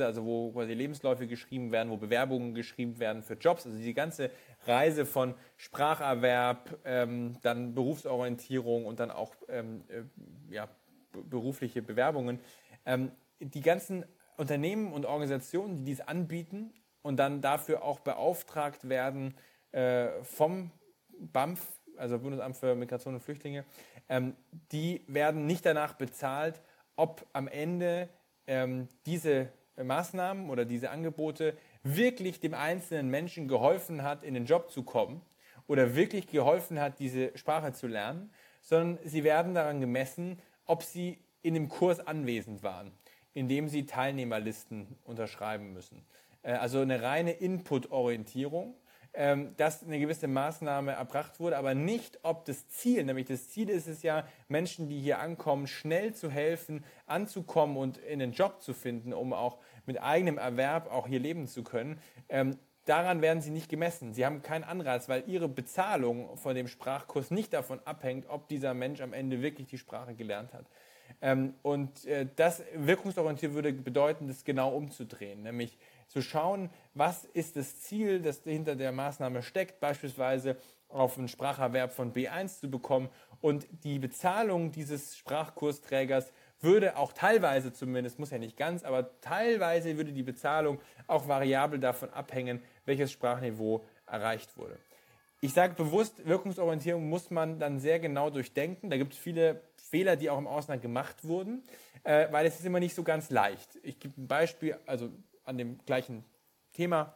also 0.00 0.24
wo 0.24 0.52
quasi 0.52 0.74
Lebensläufe 0.74 1.26
geschrieben 1.26 1.72
werden, 1.72 1.90
wo 1.90 1.96
Bewerbungen 1.96 2.54
geschrieben 2.54 2.98
werden 3.00 3.22
für 3.22 3.34
Jobs, 3.34 3.66
also 3.66 3.78
die 3.78 3.94
ganze 3.94 4.30
Reise 4.66 5.06
von 5.06 5.34
Spracherwerb, 5.56 6.78
ähm, 6.84 7.38
dann 7.42 7.74
Berufsorientierung 7.74 8.86
und 8.86 9.00
dann 9.00 9.10
auch 9.10 9.34
ähm, 9.48 9.84
äh, 9.88 10.02
ja, 10.52 10.68
berufliche 11.12 11.82
Bewerbungen. 11.82 12.40
Ähm, 12.84 13.10
die 13.40 13.60
ganzen 13.60 14.04
Unternehmen 14.36 14.92
und 14.92 15.06
Organisationen, 15.06 15.76
die 15.76 15.84
dies 15.84 16.00
anbieten 16.00 16.72
und 17.02 17.16
dann 17.16 17.40
dafür 17.40 17.82
auch 17.82 18.00
beauftragt 18.00 18.88
werden 18.88 19.34
äh, 19.72 20.08
vom 20.22 20.70
BAMF, 21.18 21.60
also 21.96 22.18
Bundesamt 22.18 22.56
für 22.56 22.74
Migration 22.74 23.14
und 23.14 23.20
Flüchtlinge, 23.20 23.64
ähm, 24.08 24.36
die 24.72 25.04
werden 25.06 25.46
nicht 25.46 25.64
danach 25.64 25.94
bezahlt, 25.94 26.60
ob 26.96 27.26
am 27.32 27.48
Ende 27.48 28.08
ähm, 28.46 28.88
diese 29.06 29.48
Maßnahmen 29.82 30.48
oder 30.50 30.64
diese 30.64 30.90
Angebote 30.90 31.56
wirklich 31.94 32.40
dem 32.40 32.54
einzelnen 32.54 33.08
Menschen 33.10 33.48
geholfen 33.48 34.02
hat, 34.02 34.24
in 34.24 34.34
den 34.34 34.46
Job 34.46 34.70
zu 34.70 34.82
kommen 34.82 35.20
oder 35.66 35.94
wirklich 35.94 36.26
geholfen 36.26 36.80
hat, 36.80 36.98
diese 36.98 37.36
Sprache 37.36 37.72
zu 37.72 37.86
lernen, 37.86 38.30
sondern 38.60 38.98
sie 39.04 39.24
werden 39.24 39.54
daran 39.54 39.80
gemessen, 39.80 40.40
ob 40.64 40.82
sie 40.82 41.18
in 41.42 41.54
dem 41.54 41.68
Kurs 41.68 42.04
anwesend 42.04 42.62
waren, 42.62 42.90
indem 43.34 43.68
sie 43.68 43.86
Teilnehmerlisten 43.86 44.98
unterschreiben 45.04 45.72
müssen. 45.72 46.04
Äh, 46.42 46.52
also 46.52 46.80
eine 46.80 47.02
reine 47.02 47.32
Input-Orientierung 47.32 48.74
ähm, 49.18 49.54
dass 49.56 49.82
eine 49.82 49.98
gewisse 49.98 50.28
Maßnahme 50.28 50.92
erbracht 50.92 51.40
wurde, 51.40 51.56
aber 51.56 51.74
nicht, 51.74 52.18
ob 52.22 52.44
das 52.44 52.68
Ziel, 52.68 53.02
nämlich 53.02 53.26
das 53.26 53.48
Ziel 53.48 53.70
ist 53.70 53.88
es 53.88 54.02
ja, 54.02 54.28
Menschen, 54.48 54.90
die 54.90 55.00
hier 55.00 55.20
ankommen, 55.20 55.66
schnell 55.66 56.12
zu 56.12 56.30
helfen, 56.30 56.84
anzukommen 57.06 57.78
und 57.78 57.96
in 57.96 58.20
einen 58.20 58.32
Job 58.32 58.60
zu 58.60 58.74
finden, 58.74 59.14
um 59.14 59.32
auch 59.32 59.56
mit 59.86 60.02
eigenem 60.02 60.38
Erwerb 60.38 60.90
auch 60.90 61.06
hier 61.06 61.20
leben 61.20 61.46
zu 61.46 61.62
können. 61.62 61.98
Ähm, 62.28 62.58
daran 62.84 63.20
werden 63.20 63.40
sie 63.40 63.50
nicht 63.50 63.68
gemessen. 63.68 64.14
Sie 64.14 64.24
haben 64.24 64.42
keinen 64.42 64.64
Anreiz, 64.64 65.08
weil 65.08 65.24
ihre 65.26 65.48
Bezahlung 65.48 66.36
von 66.36 66.54
dem 66.54 66.68
Sprachkurs 66.68 67.30
nicht 67.30 67.52
davon 67.52 67.80
abhängt, 67.84 68.28
ob 68.28 68.48
dieser 68.48 68.74
Mensch 68.74 69.00
am 69.00 69.12
Ende 69.12 69.42
wirklich 69.42 69.68
die 69.68 69.78
Sprache 69.78 70.14
gelernt 70.14 70.52
hat. 70.54 70.66
Ähm, 71.20 71.54
und 71.62 72.04
äh, 72.06 72.26
das 72.36 72.62
wirkungsorientiert 72.74 73.54
würde 73.54 73.72
bedeuten, 73.72 74.28
das 74.28 74.44
genau 74.44 74.74
umzudrehen, 74.74 75.42
nämlich 75.42 75.78
zu 76.08 76.22
schauen, 76.22 76.70
was 76.94 77.24
ist 77.24 77.56
das 77.56 77.80
Ziel, 77.80 78.20
das 78.20 78.42
hinter 78.44 78.76
der 78.76 78.92
Maßnahme 78.92 79.42
steckt, 79.42 79.80
beispielsweise 79.80 80.56
auf 80.88 81.18
einen 81.18 81.28
Spracherwerb 81.28 81.92
von 81.92 82.12
B1 82.12 82.60
zu 82.60 82.70
bekommen 82.70 83.08
und 83.40 83.66
die 83.84 83.98
Bezahlung 83.98 84.72
dieses 84.72 85.16
Sprachkursträgers 85.16 86.32
würde 86.60 86.96
auch 86.96 87.12
teilweise 87.12 87.72
zumindest, 87.72 88.18
muss 88.18 88.30
ja 88.30 88.38
nicht 88.38 88.56
ganz, 88.56 88.84
aber 88.84 89.20
teilweise 89.20 89.96
würde 89.96 90.12
die 90.12 90.22
Bezahlung 90.22 90.80
auch 91.06 91.28
variabel 91.28 91.78
davon 91.78 92.10
abhängen, 92.10 92.62
welches 92.84 93.12
Sprachniveau 93.12 93.84
erreicht 94.06 94.56
wurde. 94.56 94.78
Ich 95.42 95.52
sage 95.52 95.74
bewusst, 95.74 96.26
Wirkungsorientierung 96.26 97.08
muss 97.08 97.30
man 97.30 97.58
dann 97.58 97.78
sehr 97.78 98.00
genau 98.00 98.30
durchdenken. 98.30 98.88
Da 98.88 98.96
gibt 98.96 99.12
es 99.12 99.18
viele 99.18 99.60
Fehler, 99.76 100.16
die 100.16 100.30
auch 100.30 100.38
im 100.38 100.46
Ausland 100.46 100.80
gemacht 100.80 101.24
wurden, 101.24 101.62
äh, 102.04 102.26
weil 102.32 102.46
es 102.46 102.58
ist 102.58 102.64
immer 102.64 102.80
nicht 102.80 102.94
so 102.94 103.02
ganz 103.02 103.30
leicht. 103.30 103.78
Ich 103.82 104.00
gebe 104.00 104.20
ein 104.20 104.26
Beispiel, 104.26 104.78
also 104.86 105.10
an 105.44 105.58
dem 105.58 105.78
gleichen 105.84 106.24
Thema. 106.72 107.14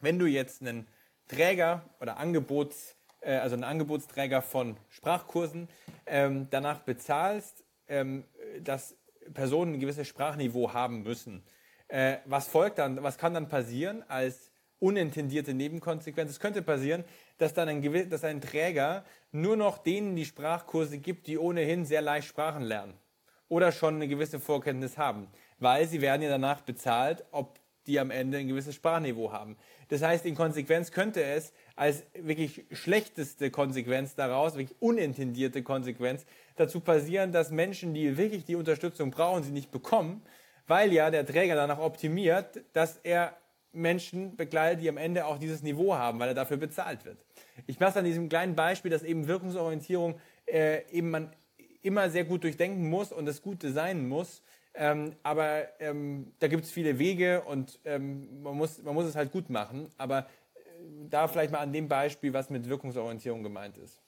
Wenn 0.00 0.18
du 0.18 0.26
jetzt 0.26 0.60
einen 0.60 0.86
Träger 1.28 1.88
oder 2.00 2.16
Angebots, 2.18 2.96
äh, 3.20 3.36
also 3.36 3.54
einen 3.54 3.64
Angebotsträger 3.64 4.42
von 4.42 4.76
Sprachkursen 4.90 5.68
ähm, 6.06 6.48
danach 6.50 6.80
bezahlst, 6.80 7.63
ähm, 7.88 8.24
dass 8.60 8.96
Personen 9.32 9.74
ein 9.74 9.80
gewisses 9.80 10.08
Sprachniveau 10.08 10.72
haben 10.72 11.02
müssen, 11.02 11.42
äh, 11.88 12.18
was 12.24 12.48
folgt 12.48 12.78
dann, 12.78 13.02
was 13.02 13.18
kann 13.18 13.34
dann 13.34 13.48
passieren 13.48 14.04
als 14.08 14.50
unintendierte 14.78 15.54
Nebenkonsequenz? 15.54 16.30
Es 16.30 16.40
könnte 16.40 16.62
passieren, 16.62 17.04
dass 17.38 17.54
dann 17.54 17.68
ein, 17.68 18.10
dass 18.10 18.24
ein 18.24 18.40
Träger 18.40 19.04
nur 19.32 19.56
noch 19.56 19.78
denen 19.78 20.16
die 20.16 20.24
Sprachkurse 20.24 20.98
gibt, 20.98 21.26
die 21.26 21.38
ohnehin 21.38 21.84
sehr 21.84 22.02
leicht 22.02 22.28
Sprachen 22.28 22.62
lernen 22.62 22.94
oder 23.48 23.72
schon 23.72 23.96
eine 23.96 24.08
gewisse 24.08 24.40
Vorkenntnis 24.40 24.98
haben 24.98 25.28
weil 25.58 25.86
sie 25.86 26.00
werden 26.00 26.22
ja 26.22 26.30
danach 26.30 26.60
bezahlt, 26.60 27.24
ob 27.30 27.58
die 27.86 28.00
am 28.00 28.10
Ende 28.10 28.38
ein 28.38 28.48
gewisses 28.48 28.74
Sprachniveau 28.76 29.32
haben. 29.32 29.56
Das 29.88 30.02
heißt, 30.02 30.24
in 30.24 30.34
Konsequenz 30.34 30.90
könnte 30.90 31.22
es 31.22 31.52
als 31.76 32.04
wirklich 32.14 32.64
schlechteste 32.72 33.50
Konsequenz 33.50 34.14
daraus, 34.14 34.56
wirklich 34.56 34.80
unintendierte 34.80 35.62
Konsequenz, 35.62 36.24
dazu 36.56 36.80
passieren, 36.80 37.32
dass 37.32 37.50
Menschen, 37.50 37.94
die 37.94 38.16
wirklich 38.16 38.44
die 38.44 38.54
Unterstützung 38.54 39.10
brauchen, 39.10 39.42
sie 39.42 39.50
nicht 39.50 39.70
bekommen, 39.70 40.22
weil 40.66 40.92
ja 40.92 41.10
der 41.10 41.26
Träger 41.26 41.56
danach 41.56 41.78
optimiert, 41.78 42.64
dass 42.72 42.98
er 43.02 43.36
Menschen 43.72 44.36
begleitet, 44.36 44.82
die 44.82 44.88
am 44.88 44.96
Ende 44.96 45.26
auch 45.26 45.38
dieses 45.38 45.62
Niveau 45.62 45.94
haben, 45.94 46.20
weil 46.20 46.28
er 46.28 46.34
dafür 46.34 46.56
bezahlt 46.56 47.04
wird. 47.04 47.18
Ich 47.66 47.80
mache 47.80 47.90
es 47.90 47.96
an 47.96 48.04
diesem 48.04 48.28
kleinen 48.28 48.54
Beispiel, 48.54 48.90
dass 48.90 49.02
eben 49.02 49.26
Wirkungsorientierung 49.26 50.20
äh, 50.46 50.88
eben 50.92 51.10
man 51.10 51.32
immer 51.82 52.08
sehr 52.08 52.24
gut 52.24 52.44
durchdenken 52.44 52.88
muss 52.88 53.12
und 53.12 53.26
das 53.26 53.42
Gute 53.42 53.72
sein 53.72 54.08
muss, 54.08 54.42
ähm, 54.74 55.14
aber 55.22 55.68
ähm, 55.80 56.32
da 56.40 56.48
gibt 56.48 56.64
es 56.64 56.72
viele 56.72 56.98
Wege 56.98 57.42
und 57.42 57.78
ähm, 57.84 58.42
man, 58.42 58.56
muss, 58.56 58.82
man 58.82 58.94
muss 58.94 59.04
es 59.06 59.14
halt 59.14 59.30
gut 59.30 59.48
machen. 59.48 59.88
Aber 59.98 60.26
da 61.08 61.28
vielleicht 61.28 61.52
mal 61.52 61.60
an 61.60 61.72
dem 61.72 61.88
Beispiel, 61.88 62.32
was 62.32 62.50
mit 62.50 62.68
Wirkungsorientierung 62.68 63.42
gemeint 63.42 63.76
ist. 63.78 64.00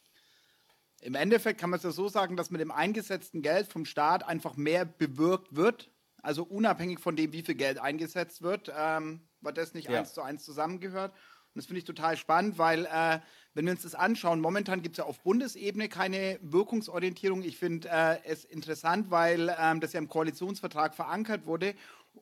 Im 1.02 1.14
Endeffekt 1.14 1.60
kann 1.60 1.70
man 1.70 1.78
es 1.78 1.84
ja 1.84 1.90
so 1.90 2.08
sagen, 2.08 2.36
dass 2.36 2.50
mit 2.50 2.60
dem 2.60 2.70
eingesetzten 2.70 3.42
Geld 3.42 3.66
vom 3.66 3.84
Staat 3.84 4.26
einfach 4.26 4.56
mehr 4.56 4.84
bewirkt 4.84 5.54
wird. 5.54 5.90
Also 6.22 6.42
unabhängig 6.42 7.00
von 7.00 7.14
dem, 7.14 7.32
wie 7.32 7.42
viel 7.42 7.54
Geld 7.54 7.78
eingesetzt 7.78 8.42
wird, 8.42 8.72
ähm, 8.76 9.20
weil 9.40 9.52
das 9.52 9.74
nicht 9.74 9.88
ja. 9.88 10.00
eins 10.00 10.14
zu 10.14 10.22
eins 10.22 10.44
zusammengehört. 10.44 11.12
Und 11.12 11.60
das 11.60 11.66
finde 11.66 11.78
ich 11.78 11.84
total 11.84 12.16
spannend, 12.16 12.58
weil 12.58 12.86
äh, 12.86 13.20
wenn 13.54 13.64
wir 13.64 13.72
uns 13.72 13.82
das 13.82 13.94
anschauen, 13.94 14.40
momentan 14.40 14.82
gibt 14.82 14.94
es 14.94 14.98
ja 14.98 15.04
auf 15.04 15.20
Bundesebene 15.20 15.88
keine 15.88 16.38
Wirkungsorientierung. 16.42 17.42
Ich 17.42 17.56
finde 17.56 17.88
äh, 17.88 18.18
es 18.24 18.44
interessant, 18.44 19.10
weil 19.10 19.54
ähm, 19.58 19.80
das 19.80 19.92
ja 19.92 20.00
im 20.00 20.08
Koalitionsvertrag 20.08 20.94
verankert 20.94 21.46
wurde. 21.46 21.74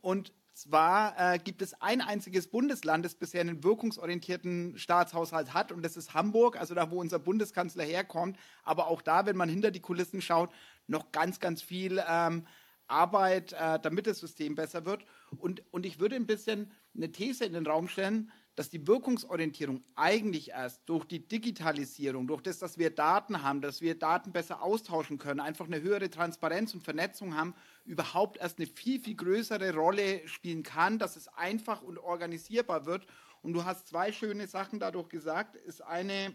Und 0.02 0.32
zwar 0.54 1.14
äh, 1.18 1.38
gibt 1.38 1.62
es 1.62 1.80
ein 1.80 2.00
einziges 2.00 2.46
Bundesland, 2.46 3.04
das 3.04 3.14
bisher 3.14 3.40
einen 3.40 3.62
wirkungsorientierten 3.64 4.78
Staatshaushalt 4.78 5.52
hat, 5.52 5.72
und 5.72 5.82
das 5.82 5.96
ist 5.96 6.14
Hamburg, 6.14 6.58
also 6.58 6.74
da, 6.74 6.90
wo 6.90 7.00
unser 7.00 7.18
Bundeskanzler 7.18 7.84
herkommt. 7.84 8.38
Aber 8.62 8.86
auch 8.86 9.02
da, 9.02 9.26
wenn 9.26 9.36
man 9.36 9.48
hinter 9.48 9.70
die 9.70 9.80
Kulissen 9.80 10.22
schaut, 10.22 10.50
noch 10.86 11.12
ganz, 11.12 11.40
ganz 11.40 11.60
viel 11.60 12.02
ähm, 12.08 12.46
Arbeit, 12.86 13.52
äh, 13.52 13.78
damit 13.80 14.06
das 14.06 14.20
System 14.20 14.54
besser 14.54 14.84
wird. 14.84 15.04
Und, 15.38 15.62
und 15.72 15.86
ich 15.86 15.98
würde 16.00 16.16
ein 16.16 16.26
bisschen 16.26 16.70
eine 16.94 17.10
These 17.10 17.44
in 17.44 17.52
den 17.52 17.66
Raum 17.66 17.88
stellen, 17.88 18.30
dass 18.56 18.70
die 18.70 18.86
Wirkungsorientierung 18.86 19.82
eigentlich 19.96 20.50
erst 20.50 20.82
durch 20.86 21.04
die 21.04 21.26
Digitalisierung, 21.26 22.26
durch 22.26 22.40
das, 22.40 22.58
dass 22.60 22.78
wir 22.78 22.90
Daten 22.90 23.42
haben, 23.42 23.60
dass 23.60 23.80
wir 23.80 23.98
Daten 23.98 24.32
besser 24.32 24.62
austauschen 24.62 25.18
können, 25.18 25.40
einfach 25.40 25.66
eine 25.66 25.82
höhere 25.82 26.08
Transparenz 26.08 26.72
und 26.72 26.84
Vernetzung 26.84 27.36
haben, 27.36 27.54
überhaupt 27.84 28.38
erst 28.38 28.58
eine 28.58 28.66
viel, 28.66 29.00
viel 29.00 29.14
größere 29.14 29.74
Rolle 29.74 30.26
spielen 30.26 30.62
kann, 30.62 30.98
dass 30.98 31.16
es 31.16 31.28
einfach 31.28 31.82
und 31.82 31.98
organisierbar 31.98 32.86
wird. 32.86 33.06
Und 33.42 33.52
du 33.52 33.64
hast 33.64 33.88
zwei 33.88 34.10
schöne 34.10 34.46
Sachen 34.46 34.80
dadurch 34.80 35.08
gesagt. 35.08 35.56
Ist 35.56 35.82
eine, 35.82 36.34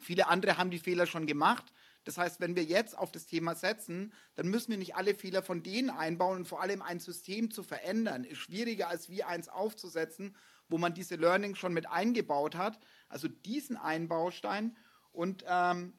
viele 0.00 0.28
andere 0.28 0.58
haben 0.58 0.70
die 0.70 0.78
Fehler 0.78 1.06
schon 1.06 1.26
gemacht. 1.26 1.72
Das 2.04 2.18
heißt, 2.18 2.40
wenn 2.40 2.54
wir 2.54 2.62
jetzt 2.62 2.96
auf 2.96 3.10
das 3.10 3.26
Thema 3.26 3.54
setzen, 3.54 4.12
dann 4.36 4.48
müssen 4.48 4.70
wir 4.70 4.78
nicht 4.78 4.94
alle 4.94 5.14
Fehler 5.14 5.42
von 5.42 5.62
denen 5.62 5.90
einbauen 5.90 6.38
und 6.38 6.44
vor 6.46 6.62
allem 6.62 6.82
ein 6.82 7.00
System 7.00 7.50
zu 7.50 7.62
verändern. 7.62 8.24
Ist 8.24 8.38
schwieriger 8.38 8.88
als 8.88 9.08
wie 9.08 9.24
eins 9.24 9.48
aufzusetzen, 9.48 10.36
wo 10.68 10.78
man 10.78 10.94
diese 10.94 11.16
Learning 11.16 11.54
schon 11.54 11.72
mit 11.72 11.88
eingebaut 11.88 12.54
hat. 12.54 12.78
Also 13.08 13.28
diesen 13.28 13.76
Einbaustein 13.76 14.76
und, 15.10 15.44
ähm, 15.48 15.94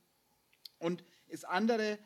und 0.78 1.04
ist 1.28 1.46
andere 1.46 2.00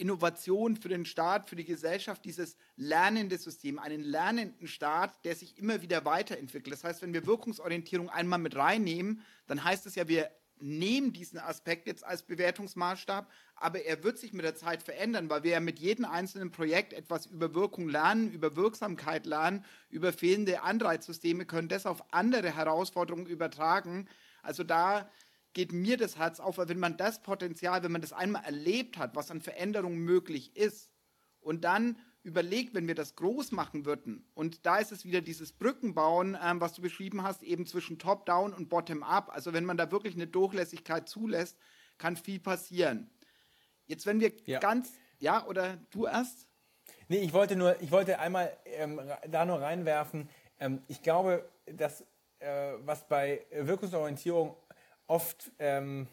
Innovation 0.00 0.76
für 0.76 0.88
den 0.88 1.04
Staat, 1.04 1.48
für 1.48 1.56
die 1.56 1.64
Gesellschaft, 1.64 2.24
dieses 2.24 2.56
lernende 2.76 3.38
System, 3.38 3.78
einen 3.78 4.00
lernenden 4.00 4.66
Staat, 4.66 5.24
der 5.24 5.36
sich 5.36 5.58
immer 5.58 5.82
wieder 5.82 6.04
weiterentwickelt. 6.04 6.72
Das 6.72 6.84
heißt, 6.84 7.02
wenn 7.02 7.12
wir 7.12 7.26
Wirkungsorientierung 7.26 8.08
einmal 8.08 8.38
mit 8.38 8.56
reinnehmen, 8.56 9.22
dann 9.46 9.62
heißt 9.62 9.86
es 9.86 9.94
ja, 9.94 10.08
wir 10.08 10.30
nehmen 10.62 11.12
diesen 11.12 11.38
Aspekt 11.38 11.86
jetzt 11.86 12.04
als 12.04 12.22
Bewertungsmaßstab, 12.22 13.30
aber 13.56 13.82
er 13.82 14.02
wird 14.04 14.18
sich 14.18 14.32
mit 14.32 14.44
der 14.44 14.56
Zeit 14.56 14.82
verändern, 14.82 15.28
weil 15.30 15.42
wir 15.42 15.52
ja 15.52 15.60
mit 15.60 15.78
jedem 15.78 16.04
einzelnen 16.04 16.50
Projekt 16.50 16.92
etwas 16.92 17.26
über 17.26 17.54
Wirkung 17.54 17.88
lernen, 17.88 18.30
über 18.30 18.56
Wirksamkeit 18.56 19.26
lernen, 19.26 19.64
über 19.90 20.12
fehlende 20.12 20.62
Anreizsysteme, 20.62 21.46
können 21.46 21.68
das 21.68 21.86
auf 21.86 22.02
andere 22.12 22.54
Herausforderungen 22.54 23.26
übertragen. 23.26 24.08
Also 24.42 24.64
da 24.64 25.10
geht 25.52 25.72
mir 25.72 25.96
das 25.96 26.16
Herz 26.16 26.40
auf, 26.40 26.58
weil 26.58 26.68
wenn 26.68 26.78
man 26.78 26.96
das 26.96 27.22
Potenzial, 27.22 27.82
wenn 27.82 27.92
man 27.92 28.00
das 28.00 28.12
einmal 28.12 28.44
erlebt 28.44 28.98
hat, 28.98 29.16
was 29.16 29.30
an 29.30 29.40
Veränderungen 29.40 29.98
möglich 29.98 30.56
ist, 30.56 30.90
und 31.40 31.64
dann 31.64 31.98
überlegt, 32.22 32.74
wenn 32.74 32.86
wir 32.86 32.94
das 32.94 33.16
groß 33.16 33.52
machen 33.52 33.86
würden, 33.86 34.28
und 34.34 34.66
da 34.66 34.76
ist 34.76 34.92
es 34.92 35.04
wieder 35.04 35.22
dieses 35.22 35.52
Brückenbauen, 35.52 36.36
ähm, 36.42 36.60
was 36.60 36.74
du 36.74 36.82
beschrieben 36.82 37.22
hast, 37.22 37.42
eben 37.42 37.66
zwischen 37.66 37.98
Top-Down 37.98 38.52
und 38.52 38.68
Bottom-Up. 38.68 39.30
Also 39.32 39.52
wenn 39.52 39.64
man 39.64 39.76
da 39.76 39.90
wirklich 39.90 40.14
eine 40.14 40.26
Durchlässigkeit 40.26 41.08
zulässt, 41.08 41.56
kann 41.98 42.16
viel 42.16 42.38
passieren. 42.38 43.10
Jetzt, 43.86 44.06
wenn 44.06 44.20
wir 44.20 44.32
ja. 44.44 44.60
ganz, 44.60 44.92
ja, 45.18 45.46
oder 45.46 45.78
du 45.90 46.06
erst? 46.06 46.46
Nee, 47.08 47.18
ich 47.18 47.32
wollte 47.32 47.56
nur, 47.56 47.80
ich 47.80 47.90
wollte 47.90 48.18
einmal 48.18 48.56
ähm, 48.66 49.00
da 49.28 49.44
nur 49.44 49.60
reinwerfen. 49.60 50.28
Ähm, 50.58 50.82
ich 50.88 51.02
glaube, 51.02 51.48
dass 51.66 52.04
äh, 52.38 52.74
was 52.84 53.08
bei 53.08 53.44
Wirkungsorientierung 53.50 54.56
oft 55.10 55.50
ähm, 55.58 56.06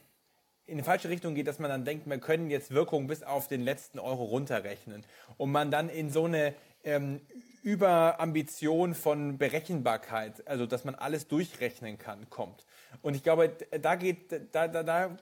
in 0.65 0.77
die 0.77 0.83
falsche 0.83 1.09
Richtung 1.09 1.35
geht, 1.35 1.47
dass 1.47 1.59
man 1.59 1.69
dann 1.69 1.85
denkt, 1.85 2.09
wir 2.09 2.17
können 2.17 2.49
jetzt 2.49 2.71
Wirkung 2.71 3.07
bis 3.07 3.23
auf 3.23 3.47
den 3.47 3.61
letzten 3.61 3.99
Euro 3.99 4.25
runterrechnen 4.25 5.05
und 5.37 5.51
man 5.51 5.71
dann 5.71 5.87
in 5.87 6.09
so 6.09 6.25
eine 6.25 6.53
ähm, 6.83 7.21
Überambition 7.63 8.95
von 8.95 9.37
Berechenbarkeit, 9.37 10.45
also 10.47 10.65
dass 10.65 10.83
man 10.83 10.95
alles 10.95 11.27
durchrechnen 11.27 11.97
kann, 11.97 12.29
kommt. 12.29 12.65
Und 13.01 13.15
ich 13.15 13.23
glaube, 13.23 13.55
da 13.81 13.95
geht, 13.95 14.31
da, 14.51 14.67
da, 14.67 14.83
da 14.83 15.17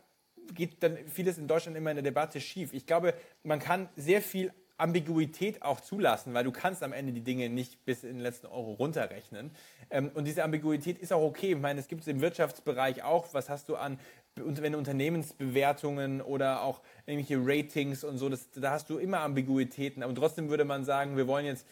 geht 0.54 0.82
dann 0.82 0.98
vieles 1.08 1.38
in 1.38 1.48
Deutschland 1.48 1.78
immer 1.78 1.92
in 1.92 1.98
der 1.98 2.04
Debatte 2.04 2.40
schief. 2.40 2.74
Ich 2.74 2.86
glaube, 2.86 3.14
man 3.44 3.60
kann 3.60 3.90
sehr 3.96 4.22
viel 4.22 4.54
Ambiguität 4.78 5.62
auch 5.62 5.80
zulassen, 5.80 6.34
weil 6.34 6.44
du 6.44 6.52
kannst 6.52 6.84
am 6.84 6.94
Ende 6.94 7.14
die 7.14 7.22
Dinge 7.22 7.50
nicht 7.50 7.86
bis 7.86 8.04
in 8.04 8.14
den 8.14 8.20
letzten 8.20 8.48
Euro 8.48 8.74
runterrechnen. 8.74 9.52
Ähm, 9.90 10.12
und 10.14 10.26
diese 10.26 10.44
Ambiguität 10.44 10.98
ist 10.98 11.14
auch 11.14 11.24
okay. 11.24 11.54
Ich 11.54 11.60
meine, 11.60 11.80
es 11.80 11.88
gibt 11.88 12.02
es 12.02 12.08
im 12.08 12.22
Wirtschaftsbereich 12.22 13.04
auch. 13.04 13.34
Was 13.34 13.50
hast 13.50 13.70
du 13.70 13.76
an 13.76 14.00
wenn 14.38 14.76
Unternehmensbewertungen 14.76 16.22
oder 16.22 16.62
auch 16.62 16.82
irgendwelche 17.06 17.42
Ratings 17.42 18.04
und 18.04 18.18
so, 18.18 18.28
das, 18.28 18.52
da 18.52 18.72
hast 18.72 18.90
du 18.90 18.98
immer 18.98 19.22
Ambiguitäten. 19.22 20.04
Aber 20.04 20.14
trotzdem 20.14 20.50
würde 20.50 20.66
man 20.66 20.84
sagen, 20.84 21.16
wir 21.16 21.26
wollen 21.26 21.46
jetzt 21.46 21.66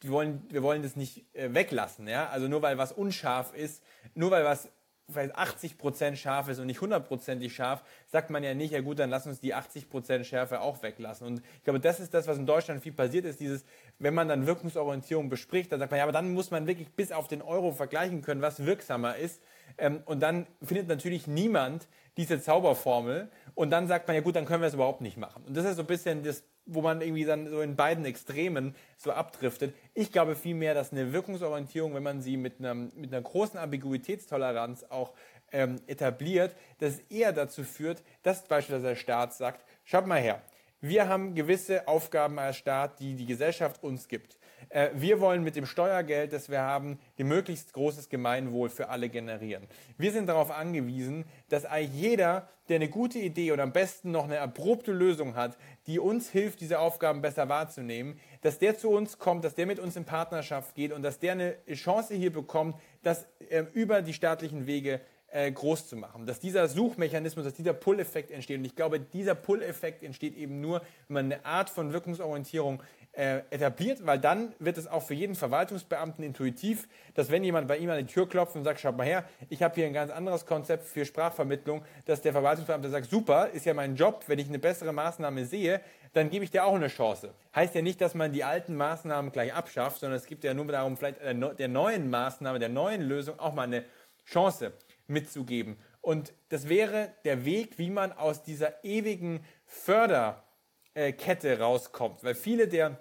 wir 0.00 0.10
wollen, 0.10 0.46
wir 0.50 0.62
wollen 0.62 0.82
das 0.82 0.96
nicht 0.96 1.24
äh, 1.34 1.52
weglassen. 1.52 2.06
Ja? 2.06 2.28
Also 2.28 2.48
nur 2.48 2.62
weil 2.62 2.78
was 2.78 2.92
unscharf 2.92 3.54
ist, 3.54 3.82
nur 4.14 4.30
weil 4.30 4.44
was 4.44 4.68
vielleicht 5.10 5.36
80% 5.36 6.16
scharf 6.16 6.48
ist 6.48 6.58
und 6.58 6.66
nicht 6.66 6.80
100%ig 6.80 7.54
scharf, 7.54 7.82
sagt 8.06 8.30
man 8.30 8.42
ja 8.42 8.54
nicht, 8.54 8.72
ja 8.72 8.80
gut, 8.80 8.98
dann 8.98 9.10
lass 9.10 9.26
uns 9.26 9.40
die 9.40 9.54
80% 9.54 10.24
Schärfe 10.24 10.60
auch 10.60 10.82
weglassen. 10.82 11.26
Und 11.26 11.42
ich 11.56 11.64
glaube, 11.64 11.80
das 11.80 12.00
ist 12.00 12.12
das, 12.12 12.26
was 12.26 12.38
in 12.38 12.46
Deutschland 12.46 12.82
viel 12.82 12.92
passiert 12.92 13.24
ist, 13.24 13.40
dieses, 13.40 13.64
wenn 13.98 14.14
man 14.14 14.28
dann 14.28 14.46
Wirkungsorientierung 14.46 15.28
bespricht, 15.28 15.72
dann 15.72 15.80
sagt 15.80 15.90
man, 15.90 15.98
ja, 15.98 16.04
aber 16.04 16.12
dann 16.12 16.32
muss 16.32 16.50
man 16.50 16.66
wirklich 16.66 16.90
bis 16.90 17.12
auf 17.12 17.28
den 17.28 17.42
Euro 17.42 17.72
vergleichen 17.72 18.22
können, 18.22 18.42
was 18.42 18.64
wirksamer 18.66 19.16
ist. 19.16 19.40
Ähm, 19.78 20.02
und 20.04 20.20
dann 20.20 20.46
findet 20.62 20.88
natürlich 20.88 21.26
niemand 21.26 21.88
diese 22.16 22.40
Zauberformel 22.40 23.30
und 23.54 23.70
dann 23.70 23.86
sagt 23.86 24.08
man, 24.08 24.16
ja 24.16 24.22
gut, 24.22 24.36
dann 24.36 24.44
können 24.44 24.60
wir 24.60 24.68
es 24.68 24.74
überhaupt 24.74 25.00
nicht 25.00 25.16
machen. 25.16 25.44
Und 25.46 25.56
das 25.56 25.64
ist 25.64 25.76
so 25.76 25.82
ein 25.82 25.86
bisschen 25.86 26.22
das 26.22 26.42
wo 26.68 26.82
man 26.82 27.00
irgendwie 27.00 27.24
dann 27.24 27.48
so 27.48 27.60
in 27.60 27.74
beiden 27.76 28.04
Extremen 28.04 28.74
so 28.96 29.10
abdriftet. 29.10 29.74
Ich 29.94 30.12
glaube 30.12 30.36
vielmehr, 30.36 30.74
dass 30.74 30.92
eine 30.92 31.12
Wirkungsorientierung, 31.12 31.94
wenn 31.94 32.02
man 32.02 32.20
sie 32.20 32.36
mit, 32.36 32.58
einem, 32.58 32.92
mit 32.94 33.12
einer 33.12 33.22
großen 33.22 33.58
Ambiguitätstoleranz 33.58 34.84
auch 34.90 35.14
ähm, 35.50 35.80
etabliert, 35.86 36.54
dass 36.78 36.98
eher 37.10 37.32
dazu 37.32 37.64
führt, 37.64 38.02
dass 38.22 38.44
beispielsweise 38.44 38.88
der 38.88 38.96
Staat 38.96 39.34
sagt, 39.34 39.64
schaut 39.84 40.06
mal 40.06 40.20
her, 40.20 40.42
wir 40.80 41.08
haben 41.08 41.34
gewisse 41.34 41.88
Aufgaben 41.88 42.38
als 42.38 42.58
Staat, 42.58 43.00
die 43.00 43.14
die 43.14 43.26
Gesellschaft 43.26 43.82
uns 43.82 44.06
gibt. 44.06 44.38
Äh, 44.68 44.90
wir 44.94 45.20
wollen 45.20 45.42
mit 45.42 45.56
dem 45.56 45.66
Steuergeld, 45.66 46.32
das 46.32 46.48
wir 46.50 46.60
haben, 46.60 46.98
ein 47.18 47.26
möglichst 47.26 47.72
großes 47.72 48.08
Gemeinwohl 48.08 48.68
für 48.68 48.88
alle 48.88 49.08
generieren. 49.08 49.66
Wir 49.96 50.12
sind 50.12 50.26
darauf 50.26 50.50
angewiesen, 50.50 51.24
dass 51.48 51.64
eigentlich 51.64 52.00
jeder, 52.00 52.48
der 52.68 52.76
eine 52.76 52.88
gute 52.88 53.18
Idee 53.18 53.52
oder 53.52 53.62
am 53.62 53.72
besten 53.72 54.10
noch 54.10 54.24
eine 54.24 54.36
erprobte 54.36 54.92
Lösung 54.92 55.36
hat, 55.36 55.56
die 55.86 55.98
uns 55.98 56.30
hilft, 56.30 56.60
diese 56.60 56.78
Aufgaben 56.78 57.22
besser 57.22 57.48
wahrzunehmen, 57.48 58.20
dass 58.42 58.58
der 58.58 58.76
zu 58.76 58.90
uns 58.90 59.18
kommt, 59.18 59.44
dass 59.44 59.54
der 59.54 59.66
mit 59.66 59.78
uns 59.78 59.96
in 59.96 60.04
Partnerschaft 60.04 60.74
geht 60.74 60.92
und 60.92 61.02
dass 61.02 61.18
der 61.18 61.32
eine 61.32 61.56
Chance 61.72 62.14
hier 62.14 62.32
bekommt, 62.32 62.76
das 63.02 63.26
äh, 63.48 63.64
über 63.72 64.02
die 64.02 64.12
staatlichen 64.12 64.66
Wege 64.66 65.00
äh, 65.30 65.50
groß 65.52 65.88
zu 65.88 65.96
machen. 65.96 66.26
Dass 66.26 66.40
dieser 66.40 66.68
Suchmechanismus, 66.68 67.44
dass 67.44 67.54
dieser 67.54 67.74
Pull-Effekt 67.74 68.30
entsteht. 68.30 68.58
Und 68.58 68.64
ich 68.64 68.74
glaube, 68.74 69.00
dieser 69.00 69.34
Pull-Effekt 69.34 70.02
entsteht 70.02 70.36
eben 70.36 70.60
nur, 70.60 70.80
wenn 71.08 71.14
man 71.14 71.24
eine 71.26 71.44
Art 71.44 71.70
von 71.70 71.92
Wirkungsorientierung 71.92 72.82
äh, 73.18 73.42
etabliert, 73.50 74.06
weil 74.06 74.20
dann 74.20 74.54
wird 74.60 74.78
es 74.78 74.86
auch 74.86 75.02
für 75.02 75.14
jeden 75.14 75.34
Verwaltungsbeamten 75.34 76.22
intuitiv, 76.22 76.86
dass 77.14 77.32
wenn 77.32 77.42
jemand 77.42 77.66
bei 77.66 77.76
ihm 77.76 77.90
an 77.90 77.98
die 77.98 78.06
Tür 78.06 78.28
klopft 78.28 78.54
und 78.54 78.62
sagt, 78.62 78.78
schaut 78.78 78.96
mal 78.96 79.08
her, 79.08 79.24
ich 79.48 79.60
habe 79.60 79.74
hier 79.74 79.86
ein 79.86 79.92
ganz 79.92 80.12
anderes 80.12 80.46
Konzept 80.46 80.86
für 80.86 81.04
Sprachvermittlung, 81.04 81.84
dass 82.04 82.22
der 82.22 82.30
Verwaltungsbeamte 82.30 82.88
sagt, 82.88 83.10
super, 83.10 83.48
ist 83.50 83.66
ja 83.66 83.74
mein 83.74 83.96
Job, 83.96 84.22
wenn 84.28 84.38
ich 84.38 84.46
eine 84.46 84.60
bessere 84.60 84.92
Maßnahme 84.92 85.46
sehe, 85.46 85.80
dann 86.12 86.30
gebe 86.30 86.44
ich 86.44 86.52
dir 86.52 86.64
auch 86.64 86.76
eine 86.76 86.86
Chance. 86.86 87.34
Heißt 87.56 87.74
ja 87.74 87.82
nicht, 87.82 88.00
dass 88.00 88.14
man 88.14 88.30
die 88.30 88.44
alten 88.44 88.76
Maßnahmen 88.76 89.32
gleich 89.32 89.52
abschafft, 89.52 89.98
sondern 89.98 90.16
es 90.16 90.26
gibt 90.26 90.44
ja 90.44 90.54
nur 90.54 90.66
darum, 90.66 90.96
vielleicht 90.96 91.18
der 91.20 91.68
neuen 91.68 92.10
Maßnahme, 92.10 92.60
der 92.60 92.68
neuen 92.68 93.02
Lösung 93.02 93.40
auch 93.40 93.52
mal 93.52 93.64
eine 93.64 93.84
Chance 94.26 94.74
mitzugeben. 95.08 95.76
Und 96.02 96.32
das 96.50 96.68
wäre 96.68 97.14
der 97.24 97.44
Weg, 97.44 97.78
wie 97.78 97.90
man 97.90 98.12
aus 98.12 98.44
dieser 98.44 98.84
ewigen 98.84 99.44
Förderkette 99.66 101.58
rauskommt. 101.58 102.22
Weil 102.22 102.36
viele 102.36 102.68
der 102.68 102.96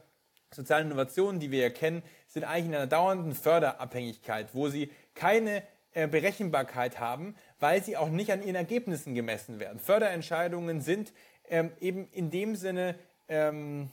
sozialen 0.54 0.88
Innovationen, 0.88 1.40
die 1.40 1.52
wir 1.52 1.62
ja 1.62 1.70
kennen, 1.70 2.04
sind 2.28 2.44
eigentlich 2.44 2.66
in 2.66 2.76
einer 2.76 2.88
dauernden 2.88 3.34
Förderabhängigkeit, 3.34 4.50
wo 4.54 4.70
sie 4.70 4.92
keine 5.14 5.64
äh, 5.92 6.08
Berechenbarkeit 6.08 7.00
haben, 7.00 7.36
weil 7.60 7.84
sie 7.84 7.98
auch 7.98 8.10
nicht 8.10 8.32
an 8.32 8.42
ihren 8.42 8.56
Ergebnissen 8.56 9.16
gemessen 9.16 9.60
werden. 9.60 9.80
Förderentscheidungen 9.80 10.82
sind 10.82 11.14
ähm, 11.50 11.72
eben 11.80 12.08
in 12.12 12.30
dem 12.30 12.56
Sinne 12.56 12.96
ähm, 13.28 13.90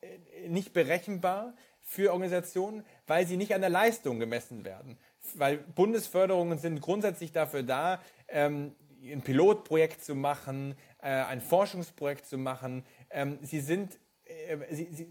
äh, 0.00 0.48
nicht 0.48 0.72
berechenbar 0.72 1.54
für 1.80 2.12
Organisationen, 2.12 2.84
weil 3.06 3.26
sie 3.26 3.36
nicht 3.36 3.54
an 3.54 3.60
der 3.60 3.70
Leistung 3.70 4.20
gemessen 4.20 4.64
werden 4.64 4.98
weil 5.34 5.58
Bundesförderungen 5.58 6.58
sind 6.58 6.80
grundsätzlich 6.80 7.32
dafür 7.32 7.62
da, 7.62 8.00
ähm, 8.28 8.74
ein 9.02 9.22
Pilotprojekt 9.22 10.04
zu 10.04 10.14
machen, 10.14 10.74
äh, 11.00 11.08
ein 11.08 11.40
Forschungsprojekt 11.40 12.26
zu 12.26 12.38
machen. 12.38 12.84
Ähm, 13.10 13.38
sie 13.42 13.60
sind, 13.60 13.98
äh, 14.24 14.58
sie, 14.70 14.88
sie, 14.92 15.08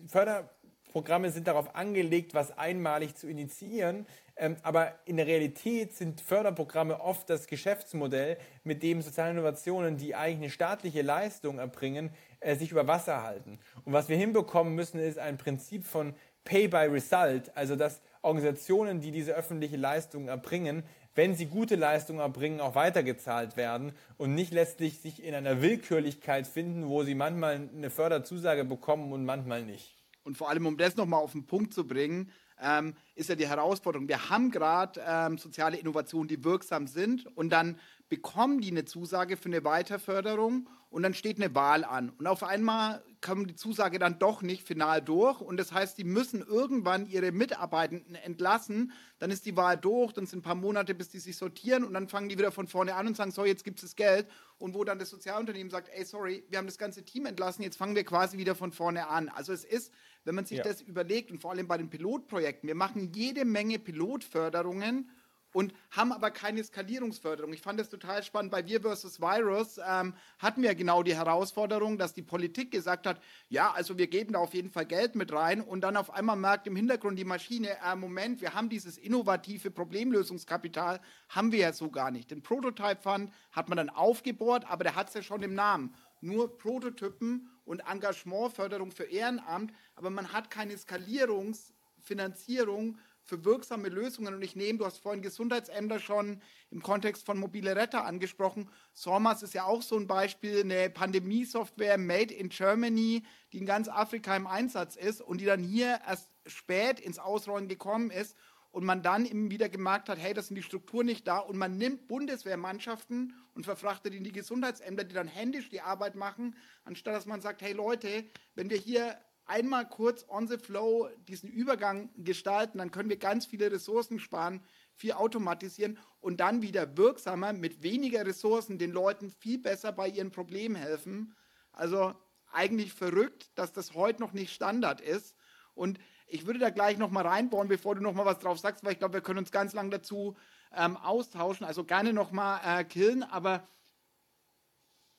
Förderprogramme 0.91 1.31
sind 1.31 1.47
darauf 1.47 1.73
angelegt, 1.75 2.33
was 2.33 2.57
einmalig 2.57 3.15
zu 3.15 3.27
initiieren, 3.27 4.05
ähm, 4.35 4.57
aber 4.61 4.93
in 5.05 5.15
der 5.15 5.25
Realität 5.25 5.95
sind 5.95 6.19
Förderprogramme 6.19 6.99
oft 6.99 7.29
das 7.29 7.47
Geschäftsmodell, 7.47 8.37
mit 8.65 8.83
dem 8.83 9.01
soziale 9.01 9.31
Innovationen, 9.31 9.95
die 9.95 10.15
eigentlich 10.15 10.37
eine 10.37 10.49
staatliche 10.49 11.01
Leistung 11.01 11.59
erbringen, 11.59 12.09
äh, 12.41 12.55
sich 12.55 12.71
über 12.71 12.87
Wasser 12.87 13.23
halten. 13.23 13.59
Und 13.85 13.93
was 13.93 14.09
wir 14.09 14.17
hinbekommen 14.17 14.75
müssen, 14.75 14.99
ist 14.99 15.17
ein 15.17 15.37
Prinzip 15.37 15.85
von 15.85 16.13
Pay 16.43 16.67
by 16.67 16.87
Result, 16.89 17.55
also 17.55 17.77
dass 17.77 18.01
Organisationen, 18.21 18.99
die 18.99 19.11
diese 19.11 19.33
öffentliche 19.33 19.77
Leistung 19.77 20.27
erbringen, 20.27 20.83
wenn 21.15 21.35
sie 21.35 21.45
gute 21.45 21.75
Leistungen 21.75 22.19
erbringen, 22.19 22.59
auch 22.59 22.75
weitergezahlt 22.75 23.55
werden 23.55 23.93
und 24.17 24.35
nicht 24.35 24.53
letztlich 24.53 24.99
sich 24.99 25.23
in 25.23 25.35
einer 25.35 25.61
Willkürlichkeit 25.61 26.47
finden, 26.47 26.87
wo 26.87 27.03
sie 27.03 27.15
manchmal 27.15 27.69
eine 27.75 27.89
Förderzusage 27.89 28.65
bekommen 28.65 29.11
und 29.13 29.23
manchmal 29.23 29.63
nicht. 29.63 30.00
Und 30.23 30.37
vor 30.37 30.49
allem, 30.49 30.65
um 30.65 30.77
das 30.77 30.95
nochmal 30.95 31.21
auf 31.21 31.31
den 31.31 31.45
Punkt 31.45 31.73
zu 31.73 31.87
bringen, 31.87 32.31
ähm, 32.61 32.93
ist 33.15 33.29
ja 33.29 33.35
die 33.35 33.47
Herausforderung. 33.47 34.07
Wir 34.07 34.29
haben 34.29 34.51
gerade 34.51 35.01
ähm, 35.05 35.37
soziale 35.37 35.77
Innovationen, 35.77 36.27
die 36.27 36.43
wirksam 36.43 36.87
sind 36.87 37.25
und 37.35 37.49
dann 37.49 37.79
bekommen 38.11 38.59
die 38.59 38.71
eine 38.71 38.83
Zusage 38.83 39.37
für 39.37 39.47
eine 39.47 39.63
Weiterförderung 39.63 40.67
und 40.89 41.01
dann 41.01 41.13
steht 41.13 41.37
eine 41.37 41.55
Wahl 41.55 41.85
an. 41.85 42.09
Und 42.09 42.27
auf 42.27 42.43
einmal 42.43 43.01
kam 43.21 43.47
die 43.47 43.55
Zusage 43.55 43.99
dann 43.99 44.19
doch 44.19 44.41
nicht 44.41 44.67
final 44.67 45.01
durch. 45.01 45.39
Und 45.39 45.55
das 45.55 45.71
heißt, 45.71 45.97
die 45.97 46.03
müssen 46.03 46.41
irgendwann 46.41 47.07
ihre 47.07 47.31
Mitarbeitenden 47.31 48.15
entlassen. 48.15 48.91
Dann 49.17 49.31
ist 49.31 49.45
die 49.45 49.55
Wahl 49.55 49.77
durch, 49.77 50.11
dann 50.11 50.25
sind 50.25 50.39
ein 50.39 50.41
paar 50.41 50.55
Monate, 50.55 50.93
bis 50.93 51.07
die 51.07 51.19
sich 51.19 51.37
sortieren 51.37 51.85
und 51.85 51.93
dann 51.93 52.09
fangen 52.09 52.27
die 52.27 52.37
wieder 52.37 52.51
von 52.51 52.67
vorne 52.67 52.95
an 52.95 53.07
und 53.07 53.15
sagen, 53.15 53.31
so, 53.31 53.45
jetzt 53.45 53.63
gibt 53.63 53.77
es 53.79 53.83
das 53.83 53.95
Geld. 53.95 54.27
Und 54.57 54.73
wo 54.73 54.83
dann 54.83 54.99
das 54.99 55.09
Sozialunternehmen 55.09 55.71
sagt, 55.71 55.87
ey, 55.93 56.03
sorry, 56.03 56.43
wir 56.49 56.57
haben 56.57 56.67
das 56.67 56.77
ganze 56.77 57.05
Team 57.05 57.25
entlassen, 57.25 57.63
jetzt 57.63 57.77
fangen 57.77 57.95
wir 57.95 58.03
quasi 58.03 58.37
wieder 58.37 58.55
von 58.55 58.73
vorne 58.73 59.07
an. 59.07 59.29
Also 59.29 59.53
es 59.53 59.63
ist, 59.63 59.93
wenn 60.25 60.35
man 60.35 60.43
sich 60.43 60.57
ja. 60.57 60.65
das 60.65 60.81
überlegt 60.81 61.31
und 61.31 61.41
vor 61.41 61.51
allem 61.51 61.69
bei 61.69 61.77
den 61.77 61.89
Pilotprojekten, 61.89 62.67
wir 62.67 62.75
machen 62.75 63.13
jede 63.13 63.45
Menge 63.45 63.79
Pilotförderungen 63.79 65.09
und 65.53 65.73
haben 65.91 66.11
aber 66.11 66.31
keine 66.31 66.63
Skalierungsförderung. 66.63 67.53
Ich 67.53 67.61
fand 67.61 67.79
das 67.79 67.89
total 67.89 68.23
spannend. 68.23 68.51
Bei 68.51 68.65
Wir 68.65 68.81
vs. 68.81 69.19
Virus 69.19 69.79
ähm, 69.85 70.13
hatten 70.39 70.61
wir 70.61 70.73
genau 70.75 71.03
die 71.03 71.15
Herausforderung, 71.15 71.97
dass 71.97 72.13
die 72.13 72.21
Politik 72.21 72.71
gesagt 72.71 73.05
hat, 73.05 73.21
ja, 73.49 73.71
also 73.71 73.97
wir 73.97 74.07
geben 74.07 74.33
da 74.33 74.39
auf 74.39 74.53
jeden 74.53 74.69
Fall 74.69 74.85
Geld 74.85 75.15
mit 75.15 75.33
rein 75.33 75.61
und 75.61 75.81
dann 75.81 75.97
auf 75.97 76.13
einmal 76.13 76.35
merkt 76.35 76.67
im 76.67 76.75
Hintergrund 76.75 77.19
die 77.19 77.25
Maschine, 77.25 77.69
äh, 77.85 77.95
Moment, 77.95 78.41
wir 78.41 78.53
haben 78.53 78.69
dieses 78.69 78.97
innovative 78.97 79.71
Problemlösungskapital, 79.71 80.99
haben 81.29 81.51
wir 81.51 81.59
ja 81.59 81.73
so 81.73 81.89
gar 81.89 82.11
nicht. 82.11 82.31
Den 82.31 82.41
Prototype 82.41 83.01
Fund 83.01 83.31
hat 83.51 83.69
man 83.69 83.77
dann 83.77 83.89
aufgebohrt, 83.89 84.65
aber 84.69 84.83
der 84.83 84.95
hat 84.95 85.09
es 85.09 85.13
ja 85.15 85.21
schon 85.21 85.43
im 85.43 85.53
Namen. 85.53 85.93
Nur 86.21 86.57
Prototypen 86.57 87.49
und 87.65 87.81
Engagementförderung 87.81 88.91
für 88.91 89.05
Ehrenamt, 89.05 89.73
aber 89.95 90.09
man 90.09 90.31
hat 90.31 90.51
keine 90.51 90.77
Skalierungsfinanzierung 90.77 92.97
für 93.23 93.45
wirksame 93.45 93.89
Lösungen. 93.89 94.33
Und 94.33 94.41
ich 94.41 94.55
nehme, 94.55 94.79
du 94.79 94.85
hast 94.85 94.97
vorhin 94.97 95.21
Gesundheitsämter 95.21 95.99
schon 95.99 96.41
im 96.69 96.81
Kontext 96.81 97.25
von 97.25 97.37
mobile 97.37 97.75
Retter 97.75 98.05
angesprochen. 98.05 98.69
SORMAS 98.93 99.43
ist 99.43 99.53
ja 99.53 99.65
auch 99.65 99.81
so 99.81 99.97
ein 99.97 100.07
Beispiel, 100.07 100.61
eine 100.61 100.89
Pandemie-Software 100.89 101.97
made 101.97 102.33
in 102.33 102.49
Germany, 102.49 103.23
die 103.53 103.59
in 103.59 103.65
ganz 103.65 103.87
Afrika 103.87 104.35
im 104.35 104.47
Einsatz 104.47 104.95
ist 104.95 105.21
und 105.21 105.39
die 105.39 105.45
dann 105.45 105.63
hier 105.63 105.99
erst 106.07 106.29
spät 106.45 106.99
ins 106.99 107.19
Ausrollen 107.19 107.67
gekommen 107.67 108.09
ist 108.09 108.35
und 108.71 108.85
man 108.85 109.03
dann 109.03 109.25
eben 109.25 109.51
wieder 109.51 109.69
gemerkt 109.69 110.09
hat, 110.09 110.17
hey, 110.17 110.33
das 110.33 110.47
sind 110.47 110.55
die 110.55 110.63
Strukturen 110.63 111.05
nicht 111.05 111.27
da 111.27 111.39
und 111.39 111.57
man 111.57 111.77
nimmt 111.77 112.07
Bundeswehrmannschaften 112.07 113.35
und 113.53 113.65
verfrachtet 113.65 114.13
in 114.13 114.23
die 114.23 114.31
Gesundheitsämter, 114.31 115.03
die 115.03 115.13
dann 115.13 115.27
händisch 115.27 115.69
die 115.69 115.81
Arbeit 115.81 116.15
machen, 116.15 116.55
anstatt 116.85 117.13
dass 117.13 117.25
man 117.25 117.41
sagt, 117.41 117.61
hey 117.61 117.73
Leute, 117.73 118.25
wenn 118.55 118.69
wir 118.69 118.77
hier 118.77 119.17
einmal 119.45 119.87
kurz 119.87 120.25
on 120.27 120.47
the 120.47 120.57
flow 120.57 121.09
diesen 121.27 121.49
Übergang 121.49 122.09
gestalten, 122.15 122.77
dann 122.77 122.91
können 122.91 123.09
wir 123.09 123.17
ganz 123.17 123.45
viele 123.45 123.71
Ressourcen 123.71 124.19
sparen, 124.19 124.63
viel 124.93 125.13
automatisieren 125.13 125.99
und 126.19 126.39
dann 126.39 126.61
wieder 126.61 126.97
wirksamer 126.97 127.53
mit 127.53 127.83
weniger 127.83 128.25
Ressourcen 128.25 128.77
den 128.77 128.91
Leuten 128.91 129.29
viel 129.29 129.57
besser 129.57 129.91
bei 129.91 130.07
ihren 130.07 130.31
Problemen 130.31 130.75
helfen. 130.75 131.35
Also 131.71 132.13
eigentlich 132.51 132.93
verrückt, 132.93 133.49
dass 133.55 133.73
das 133.73 133.93
heute 133.93 134.21
noch 134.21 134.33
nicht 134.33 134.53
Standard 134.53 135.01
ist. 135.01 135.35
Und 135.73 135.99
ich 136.27 136.45
würde 136.45 136.59
da 136.59 136.69
gleich 136.69 136.97
noch 136.97 137.11
mal 137.11 137.25
reinbauen, 137.25 137.67
bevor 137.67 137.95
du 137.95 138.01
noch 138.01 138.13
mal 138.13 138.25
was 138.25 138.39
drauf 138.39 138.59
sagst, 138.59 138.83
weil 138.83 138.93
ich 138.93 138.99
glaube, 138.99 139.15
wir 139.15 139.21
können 139.21 139.39
uns 139.39 139.51
ganz 139.51 139.73
lang 139.73 139.89
dazu 139.89 140.37
ähm, 140.73 140.97
austauschen. 140.97 141.65
Also 141.65 141.83
gerne 141.83 142.13
noch 142.13 142.31
mal 142.31 142.59
äh, 142.63 142.83
killen, 142.83 143.23
aber 143.23 143.67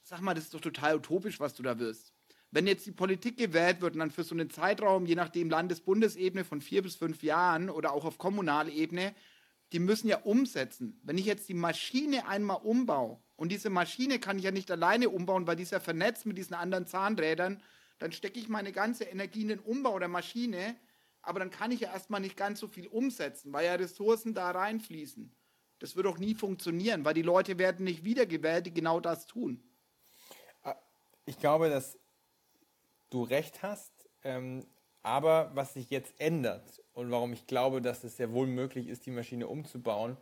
sag 0.02 0.20
mal, 0.20 0.34
das 0.34 0.44
ist 0.44 0.54
doch 0.54 0.60
total 0.60 0.96
utopisch, 0.96 1.40
was 1.40 1.54
du 1.54 1.62
da 1.62 1.78
wirst. 1.78 2.11
Wenn 2.52 2.66
jetzt 2.66 2.84
die 2.84 2.92
Politik 2.92 3.38
gewählt 3.38 3.80
wird 3.80 3.94
und 3.94 4.00
dann 4.00 4.10
für 4.10 4.24
so 4.24 4.34
einen 4.34 4.50
Zeitraum, 4.50 5.06
je 5.06 5.14
nachdem 5.14 5.48
Landes-Bundesebene 5.48 6.44
von 6.44 6.60
vier 6.60 6.82
bis 6.82 6.96
fünf 6.96 7.22
Jahren 7.22 7.70
oder 7.70 7.92
auch 7.92 8.04
auf 8.04 8.18
kommunaler 8.18 8.70
Ebene, 8.70 9.14
die 9.72 9.78
müssen 9.78 10.06
ja 10.06 10.18
umsetzen. 10.18 11.00
Wenn 11.02 11.16
ich 11.16 11.24
jetzt 11.24 11.48
die 11.48 11.54
Maschine 11.54 12.28
einmal 12.28 12.58
umbaue 12.62 13.18
und 13.36 13.50
diese 13.50 13.70
Maschine 13.70 14.18
kann 14.18 14.36
ich 14.36 14.44
ja 14.44 14.50
nicht 14.50 14.70
alleine 14.70 15.08
umbauen, 15.08 15.46
weil 15.46 15.56
die 15.56 15.62
ist 15.62 15.72
ja 15.72 15.80
vernetzt 15.80 16.26
mit 16.26 16.36
diesen 16.36 16.52
anderen 16.52 16.86
Zahnrädern, 16.86 17.62
dann 17.98 18.12
stecke 18.12 18.38
ich 18.38 18.50
meine 18.50 18.72
ganze 18.72 19.04
Energie 19.04 19.42
in 19.42 19.48
den 19.48 19.60
Umbau 19.60 19.98
der 19.98 20.08
Maschine, 20.08 20.76
aber 21.22 21.38
dann 21.38 21.50
kann 21.50 21.70
ich 21.70 21.80
ja 21.80 21.90
erstmal 21.90 22.20
nicht 22.20 22.36
ganz 22.36 22.60
so 22.60 22.68
viel 22.68 22.86
umsetzen, 22.86 23.50
weil 23.54 23.64
ja 23.64 23.74
Ressourcen 23.74 24.34
da 24.34 24.50
reinfließen. 24.50 25.34
Das 25.78 25.96
wird 25.96 26.06
auch 26.06 26.18
nie 26.18 26.34
funktionieren, 26.34 27.06
weil 27.06 27.14
die 27.14 27.22
Leute 27.22 27.58
werden 27.58 27.84
nicht 27.84 28.04
wiedergewählt, 28.04 28.66
die 28.66 28.74
genau 28.74 29.00
das 29.00 29.26
tun. 29.26 29.62
Ich 31.24 31.38
glaube, 31.38 31.70
dass 31.70 31.98
du 33.12 33.22
recht 33.22 33.62
hast, 33.62 33.92
ähm, 34.24 34.66
aber 35.02 35.50
was 35.54 35.74
sich 35.74 35.90
jetzt 35.90 36.14
ändert 36.20 36.82
und 36.92 37.10
warum 37.10 37.32
ich 37.32 37.46
glaube, 37.46 37.82
dass 37.82 38.04
es 38.04 38.16
sehr 38.16 38.32
wohl 38.32 38.46
möglich 38.46 38.88
ist, 38.88 39.06
die 39.06 39.10
Maschine 39.10 39.48
umzubauen, 39.48 40.16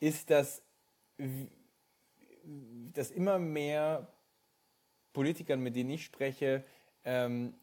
ist, 0.00 0.30
dass, 0.30 0.62
dass 2.92 3.10
immer 3.10 3.38
mehr 3.38 4.12
Politikern, 5.12 5.60
mit 5.60 5.76
denen 5.76 5.90
ich 5.90 6.04
spreche, 6.04 6.64
ähm, 7.04 7.54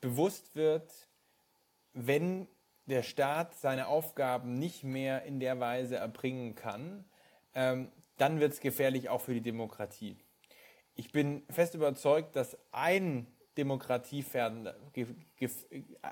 bewusst 0.00 0.54
wird, 0.54 1.08
wenn 1.92 2.46
der 2.86 3.02
Staat 3.02 3.54
seine 3.54 3.88
Aufgaben 3.88 4.54
nicht 4.54 4.84
mehr 4.84 5.24
in 5.24 5.40
der 5.40 5.60
Weise 5.60 5.96
erbringen 5.96 6.54
kann, 6.54 7.04
ähm, 7.54 7.90
dann 8.16 8.40
wird 8.40 8.52
es 8.52 8.60
gefährlich 8.60 9.08
auch 9.08 9.20
für 9.20 9.34
die 9.34 9.40
Demokratie. 9.40 10.16
Ich 10.94 11.12
bin 11.12 11.42
fest 11.50 11.74
überzeugt, 11.74 12.36
dass 12.36 12.56
ein 12.72 13.26
Demokratie 13.60 14.24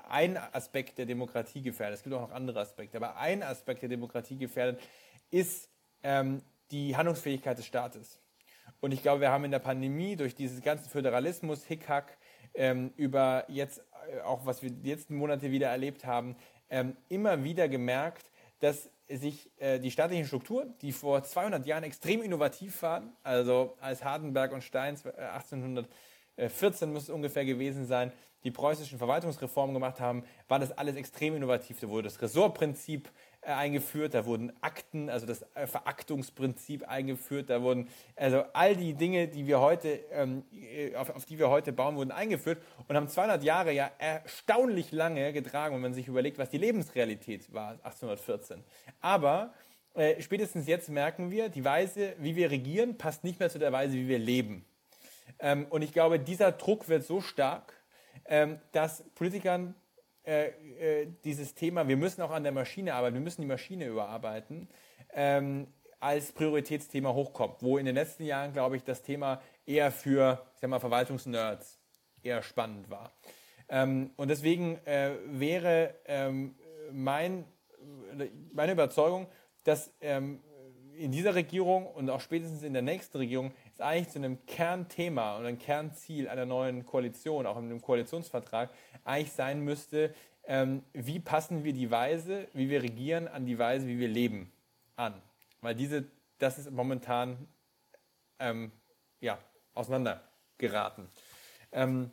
ein 0.09 0.37
Aspekt 0.37 0.97
der 0.97 1.05
Demokratie 1.05 1.61
gefährdet, 1.61 1.97
es 1.97 2.03
gibt 2.03 2.15
auch 2.15 2.29
noch 2.29 2.31
andere 2.31 2.59
Aspekte, 2.59 2.97
aber 2.97 3.17
ein 3.17 3.43
Aspekt 3.43 3.81
der 3.81 3.89
Demokratie 3.89 4.37
gefährdet 4.37 4.79
ist 5.31 5.69
ähm, 6.03 6.41
die 6.71 6.95
Handlungsfähigkeit 6.95 7.57
des 7.57 7.65
Staates. 7.65 8.19
Und 8.81 8.93
ich 8.93 9.01
glaube, 9.01 9.21
wir 9.21 9.31
haben 9.31 9.45
in 9.45 9.51
der 9.51 9.59
Pandemie 9.59 10.15
durch 10.15 10.35
diesen 10.35 10.61
ganzen 10.61 10.89
Föderalismus, 10.89 11.65
Hickhack, 11.65 12.17
ähm, 12.53 12.91
über 12.95 13.45
jetzt 13.47 13.83
äh, 14.11 14.21
auch, 14.21 14.45
was 14.45 14.61
wir 14.61 14.69
die 14.69 14.89
letzten 14.89 15.15
Monate 15.15 15.51
wieder 15.51 15.69
erlebt 15.69 16.05
haben, 16.05 16.35
ähm, 16.69 16.95
immer 17.09 17.43
wieder 17.43 17.67
gemerkt, 17.67 18.31
dass 18.59 18.89
sich 19.07 19.51
äh, 19.57 19.79
die 19.79 19.91
staatlichen 19.91 20.25
Strukturen, 20.25 20.75
die 20.81 20.91
vor 20.91 21.23
200 21.23 21.65
Jahren 21.65 21.83
extrem 21.83 22.21
innovativ 22.21 22.81
waren, 22.83 23.11
also 23.23 23.75
als 23.81 24.03
Hardenberg 24.03 24.51
und 24.51 24.63
Steins 24.63 25.05
äh, 25.05 25.09
1800 25.09 25.87
14 26.47 26.93
muss 26.93 27.03
es 27.03 27.09
ungefähr 27.09 27.43
gewesen 27.43 27.85
sein, 27.85 28.11
die 28.43 28.51
preußischen 28.51 28.97
Verwaltungsreformen 28.97 29.73
gemacht 29.73 29.99
haben, 29.99 30.23
war 30.47 30.59
das 30.59 30.71
alles 30.71 30.95
extrem 30.95 31.35
innovativ. 31.35 31.79
Da 31.79 31.89
wurde 31.89 32.03
das 32.03 32.21
Ressortprinzip 32.21 33.09
äh, 33.41 33.51
eingeführt, 33.51 34.13
da 34.13 34.25
wurden 34.25 34.53
Akten, 34.61 35.09
also 35.09 35.25
das 35.25 35.45
äh, 35.55 35.67
Veraktungsprinzip 35.67 36.87
eingeführt, 36.87 37.49
da 37.49 37.61
wurden, 37.61 37.89
also 38.15 38.43
all 38.53 38.75
die 38.75 38.93
Dinge, 38.93 39.27
die 39.27 39.45
wir 39.45 39.59
heute, 39.59 39.99
ähm, 40.11 40.43
äh, 40.53 40.95
auf, 40.95 41.09
auf, 41.09 41.25
die 41.25 41.37
wir 41.37 41.49
heute 41.49 41.73
bauen, 41.73 41.95
wurden 41.95 42.11
eingeführt 42.11 42.61
und 42.87 42.95
haben 42.95 43.07
200 43.07 43.43
Jahre 43.43 43.73
ja 43.73 43.91
erstaunlich 43.97 44.91
lange 44.91 45.33
getragen, 45.33 45.75
wenn 45.75 45.81
man 45.81 45.93
sich 45.93 46.07
überlegt, 46.07 46.37
was 46.37 46.49
die 46.49 46.57
Lebensrealität 46.57 47.53
war 47.53 47.71
1814. 47.83 48.63
Aber 49.01 49.53
äh, 49.95 50.21
spätestens 50.21 50.67
jetzt 50.67 50.89
merken 50.89 51.31
wir, 51.31 51.49
die 51.49 51.65
Weise, 51.65 52.13
wie 52.19 52.35
wir 52.35 52.51
regieren, 52.51 52.97
passt 52.97 53.23
nicht 53.23 53.39
mehr 53.39 53.49
zu 53.49 53.59
der 53.59 53.71
Weise, 53.71 53.93
wie 53.95 54.07
wir 54.07 54.19
leben. 54.19 54.65
Ähm, 55.39 55.67
und 55.69 55.81
ich 55.81 55.93
glaube, 55.93 56.19
dieser 56.19 56.51
Druck 56.51 56.89
wird 56.89 57.03
so 57.03 57.21
stark, 57.21 57.73
ähm, 58.25 58.59
dass 58.71 59.03
Politikern 59.15 59.75
äh, 60.25 60.49
äh, 61.01 61.07
dieses 61.23 61.55
Thema, 61.55 61.87
wir 61.87 61.97
müssen 61.97 62.21
auch 62.21 62.31
an 62.31 62.43
der 62.43 62.51
Maschine 62.51 62.93
arbeiten, 62.93 63.15
wir 63.15 63.21
müssen 63.21 63.41
die 63.41 63.47
Maschine 63.47 63.87
überarbeiten, 63.87 64.69
ähm, 65.13 65.67
als 65.99 66.31
Prioritätsthema 66.31 67.13
hochkommt. 67.13 67.61
Wo 67.61 67.77
in 67.77 67.85
den 67.85 67.95
letzten 67.95 68.23
Jahren, 68.23 68.53
glaube 68.53 68.77
ich, 68.77 68.83
das 68.83 69.01
Thema 69.01 69.41
eher 69.65 69.91
für 69.91 70.45
ich 70.53 70.61
sag 70.61 70.69
mal, 70.69 70.79
Verwaltungsnerds 70.79 71.79
eher 72.21 72.41
spannend 72.43 72.89
war. 72.89 73.11
Ähm, 73.69 74.11
und 74.17 74.29
deswegen 74.29 74.77
äh, 74.85 75.11
wäre 75.25 75.95
ähm, 76.05 76.55
mein, 76.91 77.45
meine 78.53 78.73
Überzeugung, 78.73 79.27
dass 79.63 79.93
ähm, 80.01 80.41
in 80.95 81.11
dieser 81.11 81.33
Regierung 81.33 81.87
und 81.87 82.09
auch 82.09 82.19
spätestens 82.19 82.63
in 82.63 82.73
der 82.73 82.81
nächsten 82.81 83.17
Regierung 83.17 83.51
es 83.79 83.85
eigentlich 83.85 84.09
zu 84.09 84.19
einem 84.19 84.45
Kernthema 84.45 85.37
und 85.37 85.45
ein 85.45 85.57
Kernziel 85.57 86.27
einer 86.27 86.45
neuen 86.45 86.85
Koalition, 86.85 87.45
auch 87.45 87.57
in 87.57 87.65
einem 87.65 87.81
Koalitionsvertrag, 87.81 88.69
eigentlich 89.03 89.31
sein 89.31 89.61
müsste, 89.61 90.13
ähm, 90.45 90.83
wie 90.93 91.19
passen 91.19 91.63
wir 91.63 91.73
die 91.73 91.91
Weise, 91.91 92.47
wie 92.53 92.69
wir 92.69 92.81
regieren, 92.83 93.27
an 93.27 93.45
die 93.45 93.57
Weise, 93.57 93.87
wie 93.87 93.99
wir 93.99 94.07
leben, 94.07 94.51
an. 94.95 95.13
Weil 95.61 95.75
diese, 95.75 96.05
das 96.39 96.57
ist 96.57 96.71
momentan 96.71 97.47
ähm, 98.39 98.71
ja, 99.21 99.37
auseinandergeraten. 99.73 101.07
Ähm, 101.71 102.11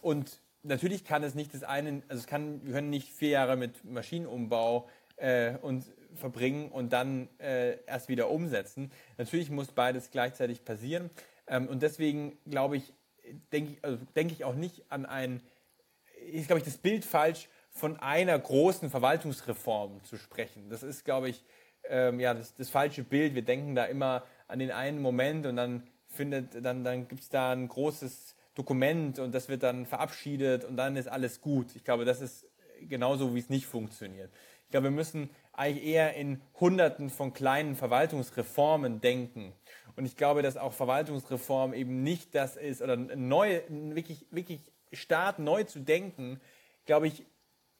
und 0.00 0.40
natürlich 0.62 1.04
kann 1.04 1.22
es 1.22 1.34
nicht 1.34 1.54
das 1.54 1.62
eine, 1.62 2.02
also 2.08 2.20
es 2.20 2.26
kann, 2.26 2.64
wir 2.64 2.72
können 2.72 2.90
nicht 2.90 3.08
vier 3.08 3.30
Jahre 3.30 3.56
mit 3.56 3.84
Maschinenumbau 3.84 4.88
äh, 5.16 5.56
und 5.58 5.84
verbringen 6.14 6.70
und 6.70 6.92
dann 6.92 7.28
äh, 7.38 7.78
erst 7.86 8.08
wieder 8.08 8.30
umsetzen. 8.30 8.90
Natürlich 9.18 9.50
muss 9.50 9.72
beides 9.72 10.10
gleichzeitig 10.10 10.64
passieren. 10.64 11.10
Ähm, 11.46 11.68
und 11.68 11.82
deswegen 11.82 12.38
glaube 12.48 12.76
ich, 12.76 12.92
denke 13.52 13.72
ich, 13.72 13.84
also 13.84 13.98
denk 14.16 14.32
ich 14.32 14.44
auch 14.44 14.54
nicht 14.54 14.84
an 14.90 15.06
ein, 15.06 15.42
ist 16.32 16.46
glaube 16.46 16.58
ich 16.58 16.64
das 16.64 16.78
Bild 16.78 17.04
falsch, 17.04 17.48
von 17.70 17.98
einer 17.98 18.38
großen 18.38 18.90
Verwaltungsreform 18.90 20.02
zu 20.04 20.16
sprechen. 20.16 20.68
Das 20.70 20.82
ist, 20.82 21.04
glaube 21.04 21.28
ich, 21.28 21.44
ähm, 21.88 22.20
ja, 22.20 22.34
das, 22.34 22.54
das 22.56 22.68
falsche 22.68 23.04
Bild. 23.04 23.34
Wir 23.34 23.42
denken 23.42 23.74
da 23.74 23.84
immer 23.84 24.24
an 24.48 24.58
den 24.58 24.70
einen 24.70 25.00
Moment 25.00 25.46
und 25.46 25.56
dann 25.56 25.84
findet, 26.08 26.64
dann, 26.64 26.84
dann 26.84 27.08
gibt 27.08 27.22
es 27.22 27.28
da 27.28 27.52
ein 27.52 27.68
großes 27.68 28.34
Dokument 28.54 29.18
und 29.18 29.34
das 29.34 29.48
wird 29.48 29.62
dann 29.62 29.86
verabschiedet 29.86 30.64
und 30.64 30.76
dann 30.76 30.96
ist 30.96 31.08
alles 31.08 31.40
gut. 31.40 31.74
Ich 31.76 31.84
glaube, 31.84 32.04
das 32.04 32.20
ist 32.20 32.46
genauso, 32.80 33.34
wie 33.34 33.38
es 33.38 33.48
nicht 33.48 33.66
funktioniert. 33.66 34.30
Ich 34.64 34.70
glaube, 34.70 34.84
wir 34.84 34.90
müssen 34.90 35.30
eigentlich 35.60 35.84
eher 35.84 36.14
in 36.14 36.40
Hunderten 36.58 37.10
von 37.10 37.34
kleinen 37.34 37.76
Verwaltungsreformen 37.76 39.02
denken. 39.02 39.52
Und 39.94 40.06
ich 40.06 40.16
glaube, 40.16 40.40
dass 40.40 40.56
auch 40.56 40.72
Verwaltungsreform 40.72 41.74
eben 41.74 42.02
nicht 42.02 42.34
das 42.34 42.56
ist, 42.56 42.80
oder 42.80 42.96
neu, 42.96 43.60
wirklich, 43.68 44.26
wirklich 44.30 44.60
Staat 44.92 45.38
neu 45.38 45.64
zu 45.64 45.80
denken, 45.80 46.40
glaube 46.86 47.08
ich, 47.08 47.26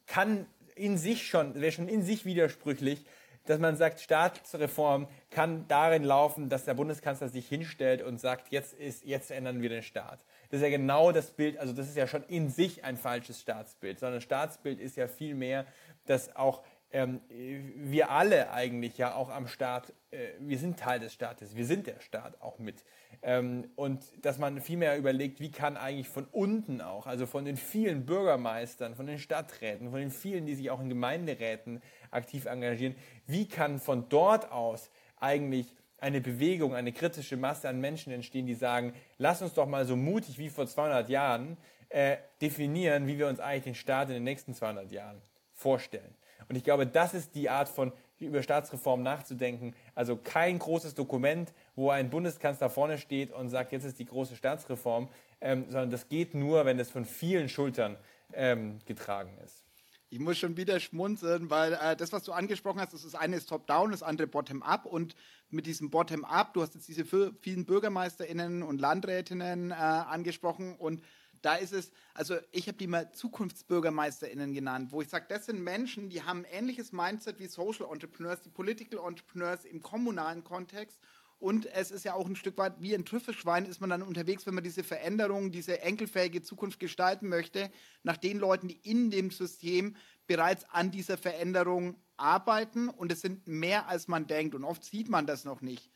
kann 0.07 0.47
in 0.74 0.99
sich 0.99 1.26
schon, 1.26 1.55
wäre 1.55 1.72
schon 1.72 1.89
in 1.89 2.03
sich 2.03 2.26
widersprüchlich, 2.26 3.07
dass 3.47 3.59
man 3.59 3.76
sagt, 3.76 4.01
Staatsreform 4.01 5.09
kann 5.31 5.66
darin 5.66 6.05
laufen, 6.05 6.51
dass 6.51 6.66
der 6.66 6.74
Bundeskanzler 6.74 7.31
sich 7.31 7.49
hinstellt 7.49 8.03
und 8.03 8.20
sagt, 8.20 8.53
jetzt 8.53 8.74
ist, 8.74 9.07
jetzt 9.07 9.31
ändern 9.31 9.62
wir 9.62 9.70
den 9.70 9.83
Staat. 9.83 10.20
Das 10.51 10.59
ist 10.59 10.64
ja 10.64 10.70
genau 10.70 11.12
das 11.12 11.31
Bild, 11.31 11.57
also 11.57 11.72
das 11.72 11.89
ist 11.89 11.97
ja 11.97 12.07
schon 12.07 12.24
in 12.24 12.51
sich 12.51 12.85
ein 12.85 12.99
falsches 12.99 13.41
Staatsbild, 13.41 13.99
sondern 13.99 14.20
Staatsbild 14.20 14.78
ist 14.78 14.97
ja 14.97 15.09
viel 15.09 15.35
mehr, 15.35 15.64
dass 16.05 16.37
auch 16.37 16.62
ähm, 16.93 17.20
wir 17.28 18.11
alle 18.11 18.53
eigentlich 18.53 18.99
ja 18.99 19.14
auch 19.14 19.30
am 19.30 19.47
Staat, 19.47 19.93
äh, 20.11 20.30
wir 20.41 20.59
sind 20.59 20.78
Teil 20.78 21.01
des 21.01 21.12
Staates, 21.12 21.55
wir 21.55 21.66
sind 21.66 21.86
der 21.86 22.01
Staat 22.01 22.41
auch 22.41 22.59
mit. 22.59 22.84
Ähm, 23.22 23.70
und 23.76 24.03
dass 24.24 24.38
man 24.38 24.61
vielmehr 24.61 24.97
überlegt, 24.97 25.41
wie 25.41 25.51
kann 25.51 25.76
eigentlich 25.76 26.09
von 26.09 26.26
unten 26.32 26.80
auch, 26.80 27.07
also 27.07 27.26
von 27.26 27.45
den 27.45 27.57
vielen 27.57 28.07
Bürgermeistern, 28.07 28.95
von 28.95 29.07
den 29.07 29.18
Stadträten, 29.18 29.91
von 29.91 30.01
den 30.01 30.11
vielen, 30.11 30.47
die 30.47 30.55
sich 30.55 30.70
auch 30.70 30.80
in 30.80 30.88
Gemeinderäten 30.88 31.82
aktiv 32.11 32.47
engagieren, 32.47 32.97
wie 33.26 33.47
kann 33.47 33.78
von 33.78 34.09
dort 34.09 34.51
aus 34.51 34.91
eigentlich 35.16 35.74
eine 35.99 36.20
Bewegung, 36.20 36.74
eine 36.74 36.93
kritische 36.93 37.36
Masse 37.36 37.68
an 37.68 37.80
Menschen 37.80 38.12
entstehen, 38.12 38.47
die 38.47 38.55
sagen, 38.55 38.95
lass 39.18 39.43
uns 39.43 39.55
doch 39.55 39.66
mal 39.66 39.84
so 39.84 39.97
mutig 39.97 40.38
wie 40.38 40.49
vor 40.49 40.66
200 40.66 41.09
Jahren 41.11 41.57
äh, 41.91 42.16
definieren, 42.41 43.07
wie 43.07 43.18
wir 43.18 43.28
uns 43.28 43.38
eigentlich 43.38 43.64
den 43.64 43.74
Staat 43.74 44.09
in 44.09 44.14
den 44.14 44.24
nächsten 44.24 44.55
200 44.55 44.91
Jahren 44.91 45.20
vorstellen. 45.53 46.14
Und 46.51 46.57
ich 46.57 46.64
glaube, 46.64 46.84
das 46.84 47.14
ist 47.14 47.36
die 47.36 47.48
Art 47.48 47.68
von 47.68 47.92
über 48.18 48.42
Staatsreform 48.42 49.05
nachzudenken. 49.05 49.72
Also 49.94 50.16
kein 50.16 50.59
großes 50.59 50.96
Dokument, 50.96 51.55
wo 51.76 51.90
ein 51.90 52.11
Bundeskanzler 52.11 52.68
vorne 52.68 52.98
steht 52.98 53.32
und 53.32 53.51
sagt, 53.51 53.70
jetzt 53.70 53.84
ist 53.84 54.01
die 54.01 54.05
große 54.05 54.34
Staatsreform, 54.34 55.09
ähm, 55.40 55.66
sondern 55.68 55.90
das 55.90 56.09
geht 56.09 56.34
nur, 56.34 56.64
wenn 56.64 56.80
es 56.80 56.90
von 56.90 57.05
vielen 57.05 57.48
Schultern 57.48 57.96
ähm, 58.32 58.80
getragen 58.84 59.38
ist. 59.44 59.64
Ich 60.09 60.18
muss 60.18 60.38
schon 60.38 60.57
wieder 60.57 60.80
schmunzeln, 60.80 61.51
weil 61.51 61.74
äh, 61.74 61.94
das, 61.94 62.12
was 62.12 62.24
du 62.24 62.32
angesprochen 62.32 62.80
hast, 62.80 62.94
das, 62.94 63.05
ist 63.05 63.14
eine 63.14 63.36
ist 63.36 63.48
Top-Down, 63.48 63.92
das 63.92 64.03
andere 64.03 64.26
Bottom-Up. 64.26 64.86
Und 64.86 65.14
mit 65.51 65.66
diesem 65.66 65.88
Bottom-Up, 65.88 66.53
du 66.53 66.62
hast 66.62 66.74
jetzt 66.74 66.88
diese 66.88 67.05
vielen 67.05 67.64
BürgermeisterInnen 67.64 68.64
und 68.64 68.80
Landrätinnen 68.80 69.70
äh, 69.70 69.74
angesprochen 69.74 70.74
und 70.74 71.01
da 71.43 71.55
ist 71.55 71.72
es, 71.72 71.93
also 72.14 72.36
ich 72.53 72.68
habe 72.68 72.78
die 72.78 72.86
mal 72.86 73.12
ZukunftsbürgermeisterInnen 73.12 74.53
genannt, 74.53 74.93
wo 74.93 75.01
ich 75.01 75.09
sage, 75.09 75.26
das 75.28 75.47
sind 75.47 75.62
Menschen, 75.62 76.11
die 76.11 76.22
haben 76.22 76.41
ein 76.41 76.53
ähnliches 76.53 76.93
Mindset 76.93 77.38
wie 77.38 77.47
Social 77.47 77.86
Entrepreneurs, 77.91 78.43
die 78.43 78.51
Political 78.51 79.01
Entrepreneurs 79.07 79.64
im 79.64 79.82
kommunalen 79.82 80.45
Kontext. 80.45 80.99
Und 81.38 81.64
es 81.64 81.91
ist 81.91 82.05
ja 82.05 82.12
auch 82.12 82.26
ein 82.26 82.36
Stück 82.36 82.59
weit 82.59 82.74
wie 82.80 82.95
ein 82.95 83.07
Trüffelschwein 83.07 83.64
ist 83.64 83.80
man 83.80 83.88
dann 83.88 84.03
unterwegs, 84.03 84.47
wenn 84.47 84.55
man 84.55 84.62
diese 84.62 84.84
Veränderung, 84.84 85.51
diese 85.51 85.80
enkelfähige 85.80 86.43
Zukunft 86.43 86.78
gestalten 86.78 87.28
möchte, 87.28 87.70
nach 88.03 88.18
den 88.18 88.38
Leuten, 88.38 88.68
die 88.68 88.78
in 88.82 89.11
dem 89.11 89.30
System 89.30 89.97
bereits 90.26 90.66
an 90.68 90.91
dieser 90.91 91.16
Veränderung 91.16 91.97
arbeiten. 92.18 92.91
Und 92.91 93.11
es 93.11 93.22
sind 93.22 93.49
mehr, 93.49 93.88
als 93.88 94.07
man 94.07 94.26
denkt. 94.26 94.55
Und 94.55 94.64
oft 94.64 94.84
sieht 94.84 95.09
man 95.09 95.26
das 95.26 95.47
noch 95.47 95.62
nicht. 95.62 95.91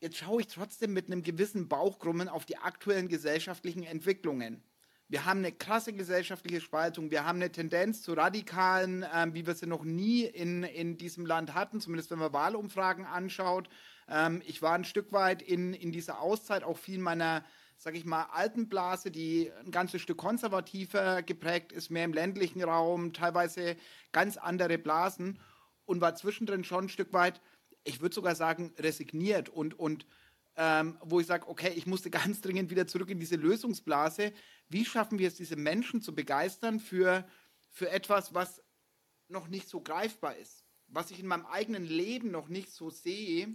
Jetzt 0.00 0.18
schaue 0.18 0.42
ich 0.42 0.48
trotzdem 0.48 0.92
mit 0.92 1.06
einem 1.06 1.22
gewissen 1.22 1.68
Bauchgrummen 1.68 2.28
auf 2.28 2.44
die 2.44 2.58
aktuellen 2.58 3.08
gesellschaftlichen 3.08 3.84
Entwicklungen. 3.84 4.62
Wir 5.10 5.24
haben 5.24 5.38
eine 5.38 5.50
krasse 5.50 5.92
gesellschaftliche 5.92 6.60
Spaltung. 6.60 7.10
Wir 7.10 7.26
haben 7.26 7.38
eine 7.38 7.50
Tendenz 7.50 8.00
zu 8.00 8.12
radikalen, 8.12 9.04
ähm, 9.12 9.34
wie 9.34 9.44
wir 9.44 9.56
sie 9.56 9.66
noch 9.66 9.82
nie 9.82 10.22
in, 10.22 10.62
in 10.62 10.98
diesem 10.98 11.26
Land 11.26 11.52
hatten, 11.52 11.80
zumindest 11.80 12.12
wenn 12.12 12.20
man 12.20 12.32
Wahlumfragen 12.32 13.04
anschaut. 13.04 13.68
Ähm, 14.08 14.40
ich 14.46 14.62
war 14.62 14.74
ein 14.74 14.84
Stück 14.84 15.10
weit 15.10 15.42
in, 15.42 15.74
in 15.74 15.90
dieser 15.90 16.20
Auszeit 16.20 16.62
auch 16.62 16.78
viel 16.78 17.00
meiner, 17.00 17.44
sag 17.76 17.96
ich 17.96 18.04
mal, 18.04 18.28
alten 18.30 18.68
Blase, 18.68 19.10
die 19.10 19.50
ein 19.64 19.72
ganzes 19.72 20.00
Stück 20.00 20.18
konservativer 20.18 21.22
geprägt 21.22 21.72
ist, 21.72 21.90
mehr 21.90 22.04
im 22.04 22.12
ländlichen 22.12 22.62
Raum, 22.62 23.12
teilweise 23.12 23.74
ganz 24.12 24.36
andere 24.36 24.78
Blasen 24.78 25.40
und 25.86 26.00
war 26.00 26.14
zwischendrin 26.14 26.62
schon 26.62 26.84
ein 26.84 26.88
Stück 26.88 27.12
weit, 27.12 27.40
ich 27.82 28.00
würde 28.00 28.14
sogar 28.14 28.36
sagen, 28.36 28.72
resigniert 28.78 29.48
und, 29.48 29.76
und 29.76 30.06
ähm, 30.56 30.98
wo 31.02 31.20
ich 31.20 31.26
sage, 31.26 31.48
okay, 31.48 31.72
ich 31.74 31.86
musste 31.86 32.10
ganz 32.10 32.40
dringend 32.42 32.70
wieder 32.70 32.86
zurück 32.86 33.10
in 33.10 33.18
diese 33.18 33.36
Lösungsblase, 33.36 34.32
wie 34.70 34.84
schaffen 34.84 35.18
wir 35.18 35.28
es, 35.28 35.34
diese 35.34 35.56
Menschen 35.56 36.00
zu 36.00 36.14
begeistern 36.14 36.80
für, 36.80 37.28
für 37.70 37.90
etwas, 37.90 38.34
was 38.34 38.62
noch 39.28 39.48
nicht 39.48 39.68
so 39.68 39.80
greifbar 39.80 40.36
ist, 40.36 40.64
was 40.86 41.10
ich 41.10 41.20
in 41.20 41.26
meinem 41.26 41.44
eigenen 41.46 41.84
Leben 41.84 42.30
noch 42.30 42.48
nicht 42.48 42.70
so 42.70 42.88
sehe, 42.88 43.48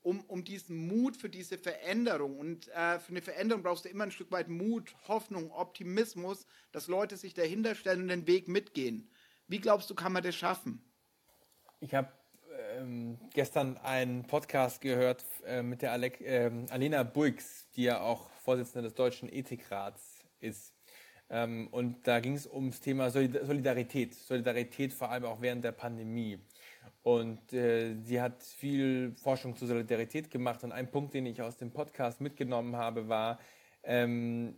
um, 0.00 0.22
um 0.22 0.42
diesen 0.42 0.86
Mut 0.86 1.16
für 1.16 1.28
diese 1.28 1.58
Veränderung. 1.58 2.38
Und 2.38 2.68
äh, 2.68 2.98
für 2.98 3.10
eine 3.10 3.22
Veränderung 3.22 3.62
brauchst 3.62 3.84
du 3.84 3.90
immer 3.90 4.04
ein 4.04 4.10
Stück 4.10 4.30
weit 4.32 4.48
Mut, 4.48 4.94
Hoffnung, 5.06 5.50
Optimismus, 5.50 6.46
dass 6.72 6.88
Leute 6.88 7.16
sich 7.16 7.34
dahinter 7.34 7.74
stellen 7.74 8.02
und 8.02 8.08
den 8.08 8.26
Weg 8.26 8.48
mitgehen. 8.48 9.10
Wie 9.46 9.60
glaubst 9.60 9.90
du, 9.90 9.94
kann 9.94 10.12
man 10.12 10.22
das 10.22 10.34
schaffen? 10.34 10.82
Ich 11.80 11.94
habe 11.94 12.10
ähm, 12.72 13.18
gestern 13.34 13.76
einen 13.78 14.26
Podcast 14.26 14.80
gehört 14.80 15.24
äh, 15.44 15.62
mit 15.62 15.82
der 15.82 15.92
Alec, 15.92 16.20
äh, 16.22 16.50
Alena 16.70 17.02
Bulks, 17.02 17.68
die 17.76 17.84
ja 17.84 18.00
auch 18.00 18.30
Vorsitzende 18.30 18.88
des 18.88 18.94
Deutschen 18.94 19.30
Ethikrats 19.30 20.13
ist. 20.44 20.74
Ähm, 21.30 21.68
und 21.70 22.06
da 22.06 22.20
ging 22.20 22.34
es 22.34 22.46
ums 22.46 22.80
Thema 22.80 23.10
Solidarität, 23.10 24.14
Solidarität 24.14 24.92
vor 24.92 25.10
allem 25.10 25.24
auch 25.24 25.40
während 25.40 25.64
der 25.64 25.72
Pandemie. 25.72 26.38
Und 27.02 27.52
äh, 27.52 27.96
sie 28.02 28.20
hat 28.20 28.42
viel 28.42 29.14
Forschung 29.16 29.56
zur 29.56 29.68
Solidarität 29.68 30.30
gemacht. 30.30 30.64
Und 30.64 30.72
ein 30.72 30.90
Punkt, 30.90 31.14
den 31.14 31.26
ich 31.26 31.42
aus 31.42 31.56
dem 31.56 31.70
Podcast 31.70 32.20
mitgenommen 32.20 32.76
habe, 32.76 33.08
war, 33.08 33.38
ähm, 33.82 34.56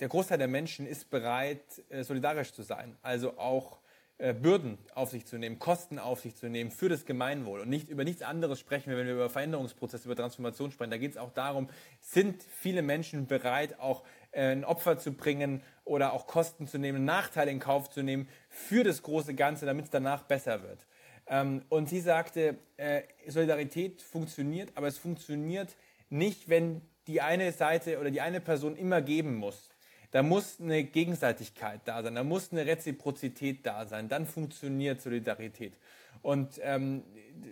der 0.00 0.08
Großteil 0.08 0.38
der 0.38 0.48
Menschen 0.48 0.86
ist 0.86 1.10
bereit, 1.10 1.82
äh, 1.88 2.02
solidarisch 2.02 2.52
zu 2.52 2.62
sein. 2.62 2.96
Also 3.02 3.38
auch 3.38 3.78
äh, 4.18 4.34
Bürden 4.34 4.78
auf 4.94 5.10
sich 5.10 5.26
zu 5.26 5.38
nehmen, 5.38 5.58
Kosten 5.58 5.98
auf 5.98 6.20
sich 6.20 6.36
zu 6.36 6.48
nehmen 6.48 6.70
für 6.70 6.88
das 6.88 7.06
Gemeinwohl. 7.06 7.60
Und 7.60 7.68
nicht 7.68 7.88
über 7.88 8.04
nichts 8.04 8.22
anderes 8.22 8.60
sprechen 8.60 8.90
wir, 8.90 8.98
wenn 8.98 9.06
wir 9.06 9.14
über 9.14 9.30
Veränderungsprozesse, 9.30 10.06
über 10.06 10.14
Transformation 10.14 10.70
sprechen. 10.70 10.90
Da 10.90 10.98
geht 10.98 11.12
es 11.12 11.16
auch 11.16 11.32
darum, 11.32 11.68
sind 12.00 12.42
viele 12.42 12.82
Menschen 12.82 13.26
bereit, 13.26 13.80
auch 13.80 14.04
ein 14.32 14.64
Opfer 14.64 14.98
zu 14.98 15.12
bringen 15.12 15.62
oder 15.84 16.12
auch 16.12 16.26
Kosten 16.26 16.66
zu 16.66 16.78
nehmen, 16.78 17.04
Nachteile 17.04 17.50
in 17.50 17.58
Kauf 17.58 17.90
zu 17.90 18.02
nehmen 18.02 18.28
für 18.48 18.84
das 18.84 19.02
große 19.02 19.34
Ganze, 19.34 19.66
damit 19.66 19.86
es 19.86 19.90
danach 19.90 20.22
besser 20.22 20.62
wird. 20.62 20.86
Ähm, 21.26 21.62
und 21.68 21.88
sie 21.88 22.00
sagte, 22.00 22.56
äh, 22.76 23.02
Solidarität 23.26 24.02
funktioniert, 24.02 24.70
aber 24.74 24.88
es 24.88 24.98
funktioniert 24.98 25.76
nicht, 26.10 26.48
wenn 26.48 26.82
die 27.06 27.20
eine 27.20 27.52
Seite 27.52 27.98
oder 27.98 28.10
die 28.10 28.20
eine 28.20 28.40
Person 28.40 28.76
immer 28.76 29.02
geben 29.02 29.36
muss. 29.36 29.70
Da 30.10 30.22
muss 30.22 30.60
eine 30.60 30.84
Gegenseitigkeit 30.84 31.80
da 31.86 32.02
sein, 32.02 32.14
da 32.14 32.22
muss 32.22 32.52
eine 32.52 32.66
Reziprozität 32.66 33.64
da 33.64 33.86
sein, 33.86 34.08
dann 34.08 34.26
funktioniert 34.26 35.00
Solidarität. 35.00 35.72
Und 36.20 36.60
ähm, 36.62 37.02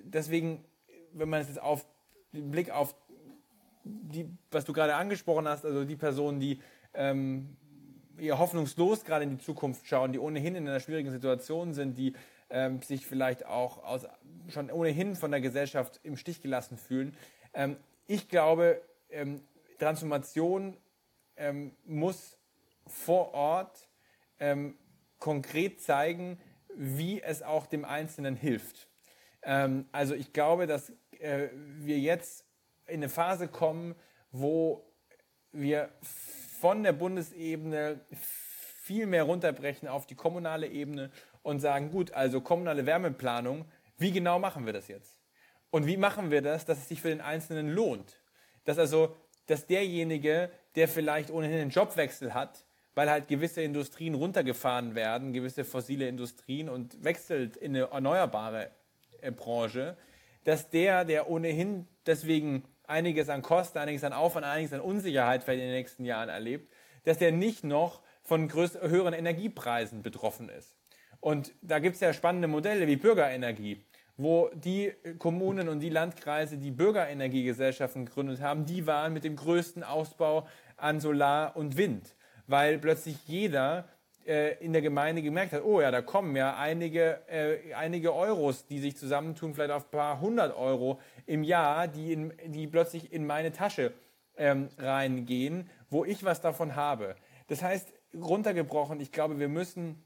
deswegen, 0.05 0.65
wenn 1.13 1.31
man 1.31 1.41
es 1.41 1.49
jetzt 1.49 1.63
auf 1.63 1.87
den 2.33 2.51
Blick 2.51 2.71
auf 2.71 2.95
die, 3.85 4.29
was 4.51 4.65
du 4.65 4.73
gerade 4.73 4.95
angesprochen 4.95 5.49
hast, 5.49 5.65
also 5.65 5.85
die 5.85 5.97
Personen, 5.97 6.41
die 6.41 6.61
ähm, 6.95 7.57
eher 8.19 8.39
hoffnungslos 8.39 9.05
gerade 9.05 9.25
in 9.25 9.31
die 9.31 9.45
Zukunft 9.45 9.87
schauen, 9.87 10.13
die 10.13 10.19
ohnehin 10.19 10.55
in 10.55 10.69
einer 10.69 10.81
schwierigen 10.81 11.11
Situation 11.11 11.73
sind, 11.73 11.97
die 11.97 12.15
ähm, 12.51 12.83
sich 12.83 13.07
vielleicht 13.07 13.47
auch 13.47 13.83
aus, 13.85 14.07
schon 14.49 14.71
ohnehin 14.71 15.15
von 15.17 15.31
der 15.31 15.41
Gesellschaft 15.41 16.01
im 16.03 16.17
Stich 16.17 16.43
gelassen 16.43 16.77
fühlen. 16.77 17.17
Ähm, 17.55 17.77
ich 18.07 18.29
glaube, 18.29 18.83
ähm, 19.09 19.43
Transformation 19.79 20.77
ähm, 21.37 21.73
muss 21.85 22.37
vor 22.87 23.33
Ort 23.35 23.89
ähm, 24.39 24.75
konkret 25.19 25.81
zeigen, 25.81 26.39
wie 26.75 27.23
es 27.23 27.43
auch 27.43 27.67
dem 27.67 27.85
Einzelnen 27.85 28.37
hilft. 28.37 28.89
Ähm, 29.43 29.87
also 29.93 30.15
ich 30.15 30.33
glaube, 30.33 30.67
dass 30.67 30.93
äh, 31.19 31.49
wir 31.55 31.99
jetzt 31.99 32.45
in 32.91 33.01
eine 33.01 33.09
Phase 33.09 33.49
kommen, 33.49 33.95
wo 34.33 34.85
wir 35.53 35.91
von 36.61 36.83
der 36.83 36.93
Bundesebene 36.93 38.01
viel 38.83 39.07
mehr 39.07 39.25
runterbrechen 39.25 39.89
auf 39.89 40.07
die 40.07 40.15
kommunale 40.15 40.67
Ebene 40.67 41.11
und 41.43 41.61
sagen, 41.61 41.91
gut, 41.91 42.13
also 42.13 42.41
kommunale 42.41 42.87
Wärmeplanung, 42.87 43.65
wie 43.99 44.13
genau 44.13 44.39
machen 44.39 44.67
wir 44.67 44.73
das 44.73 44.89
jetzt? 44.89 45.21
Und 45.71 45.87
wie 45.87 45.97
machen 45.97 46.31
wir 46.31 46.43
das, 46.43 46.65
dass 46.65 46.79
es 46.79 46.89
sich 46.89 47.01
für 47.01 47.09
den 47.09 47.21
Einzelnen 47.21 47.71
lohnt? 47.71 48.21
Dass 48.65 48.79
also, 48.79 49.17
dass 49.47 49.67
derjenige, 49.67 50.51
der 50.75 50.89
vielleicht 50.89 51.31
ohnehin 51.31 51.61
einen 51.61 51.71
Jobwechsel 51.71 52.35
hat, 52.35 52.65
weil 52.95 53.09
halt 53.09 53.29
gewisse 53.29 53.63
Industrien 53.63 54.15
runtergefahren 54.15 54.95
werden, 54.95 55.33
gewisse 55.33 55.65
fossile 55.65 56.09
Industrien 56.09 56.69
und 56.69 57.03
wechselt 57.05 57.57
in 57.57 57.77
eine 57.77 57.91
erneuerbare 57.91 58.71
äh, 59.21 59.31
Branche, 59.31 59.97
dass 60.45 60.71
der, 60.71 61.05
der 61.05 61.31
ohnehin 61.31 61.87
deswegen 62.07 62.65
einiges 62.91 63.29
an 63.29 63.43
Kosten, 63.43 63.79
einiges 63.79 64.05
an 64.05 64.13
Aufwand, 64.13 64.45
einiges 64.45 64.73
an 64.73 64.81
Unsicherheit 64.81 65.43
vielleicht 65.43 65.61
in 65.61 65.69
den 65.69 65.77
nächsten 65.77 66.05
Jahren 66.05 66.29
erlebt, 66.29 66.71
dass 67.05 67.19
der 67.19 67.33
nicht 67.33 67.65
noch 67.65 68.03
von 68.23 68.53
höheren 68.53 69.15
Energiepreisen 69.15 70.03
betroffen 70.03 70.49
ist. 70.49 70.77
Und 71.21 71.53
da 71.63 71.79
gibt 71.79 71.95
es 71.95 72.01
ja 72.01 72.13
spannende 72.13 72.49
Modelle 72.49 72.87
wie 72.87 72.97
Bürgerenergie, 72.97 73.85
wo 74.17 74.51
die 74.55 74.93
Kommunen 75.19 75.69
und 75.69 75.81
die 75.81 75.89
Landkreise, 75.89 76.59
die 76.59 76.71
Bürgerenergiegesellschaften 76.71 78.07
gegründet 78.07 78.41
haben, 78.41 78.67
die 78.67 78.87
waren 78.87 79.13
mit 79.13 79.25
dem 79.25 79.37
größten 79.37 79.83
Ausbau 79.83 80.47
an 80.77 81.01
Solar 81.01 81.57
und 81.57 81.77
Wind, 81.77 82.15
weil 82.47 82.79
plötzlich 82.79 83.17
jeder 83.27 83.89
in 84.27 84.73
der 84.73 84.83
Gemeinde 84.83 85.23
gemerkt 85.23 85.53
hat, 85.53 85.65
oh 85.65 85.81
ja, 85.81 85.91
da 85.91 86.03
kommen 86.03 86.37
ja 86.37 86.57
einige, 86.57 87.21
äh, 87.29 87.75
einige 87.75 88.15
Euros, 88.15 88.67
die 88.67 88.79
sich 88.79 88.97
zusammentun, 88.97 89.55
vielleicht 89.55 89.73
auf 89.73 89.87
ein 89.87 89.91
paar 89.91 90.21
hundert 90.21 90.57
Euro 90.57 91.01
im 91.27 91.43
Jahr, 91.43 91.89
die, 91.89 92.13
in, 92.13 92.33
die 92.47 92.67
plötzlich 92.67 93.13
in 93.13 93.27
meine 93.27 93.51
Tasche 93.51 93.93
ähm, 94.37 94.69
reingehen, 94.79 95.69
wo 95.89 96.05
ich 96.05 96.25
was 96.25 96.41
davon 96.41 96.77
habe. 96.77 97.17
Das 97.49 97.63
heißt, 97.63 97.93
runtergebrochen, 98.15 99.01
ich 99.01 99.11
glaube, 99.11 99.39
wir 99.39 99.49
müssen 99.49 100.05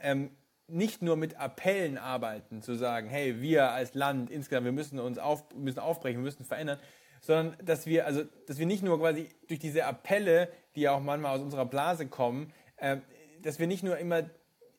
ähm, 0.00 0.30
nicht 0.66 1.02
nur 1.02 1.16
mit 1.16 1.38
Appellen 1.38 1.98
arbeiten, 1.98 2.62
zu 2.62 2.74
sagen, 2.74 3.08
hey, 3.08 3.40
wir 3.40 3.70
als 3.70 3.94
Land 3.94 4.30
insgesamt, 4.30 4.64
wir 4.64 4.72
müssen 4.72 4.98
uns 4.98 5.18
auf, 5.18 5.44
müssen 5.54 5.78
aufbrechen, 5.78 6.18
wir 6.18 6.24
müssen 6.24 6.44
verändern, 6.44 6.78
sondern 7.20 7.56
dass 7.64 7.86
wir, 7.86 8.06
also, 8.06 8.24
dass 8.46 8.58
wir 8.58 8.66
nicht 8.66 8.82
nur 8.82 8.98
quasi 8.98 9.28
durch 9.48 9.60
diese 9.60 9.84
Appelle, 9.84 10.48
die 10.74 10.82
ja 10.82 10.92
auch 10.92 11.00
manchmal 11.00 11.36
aus 11.36 11.42
unserer 11.42 11.66
Blase 11.66 12.06
kommen, 12.06 12.52
äh, 12.76 12.98
dass 13.46 13.60
wir 13.60 13.68
nicht 13.68 13.84
nur 13.84 13.96
immer 13.96 14.24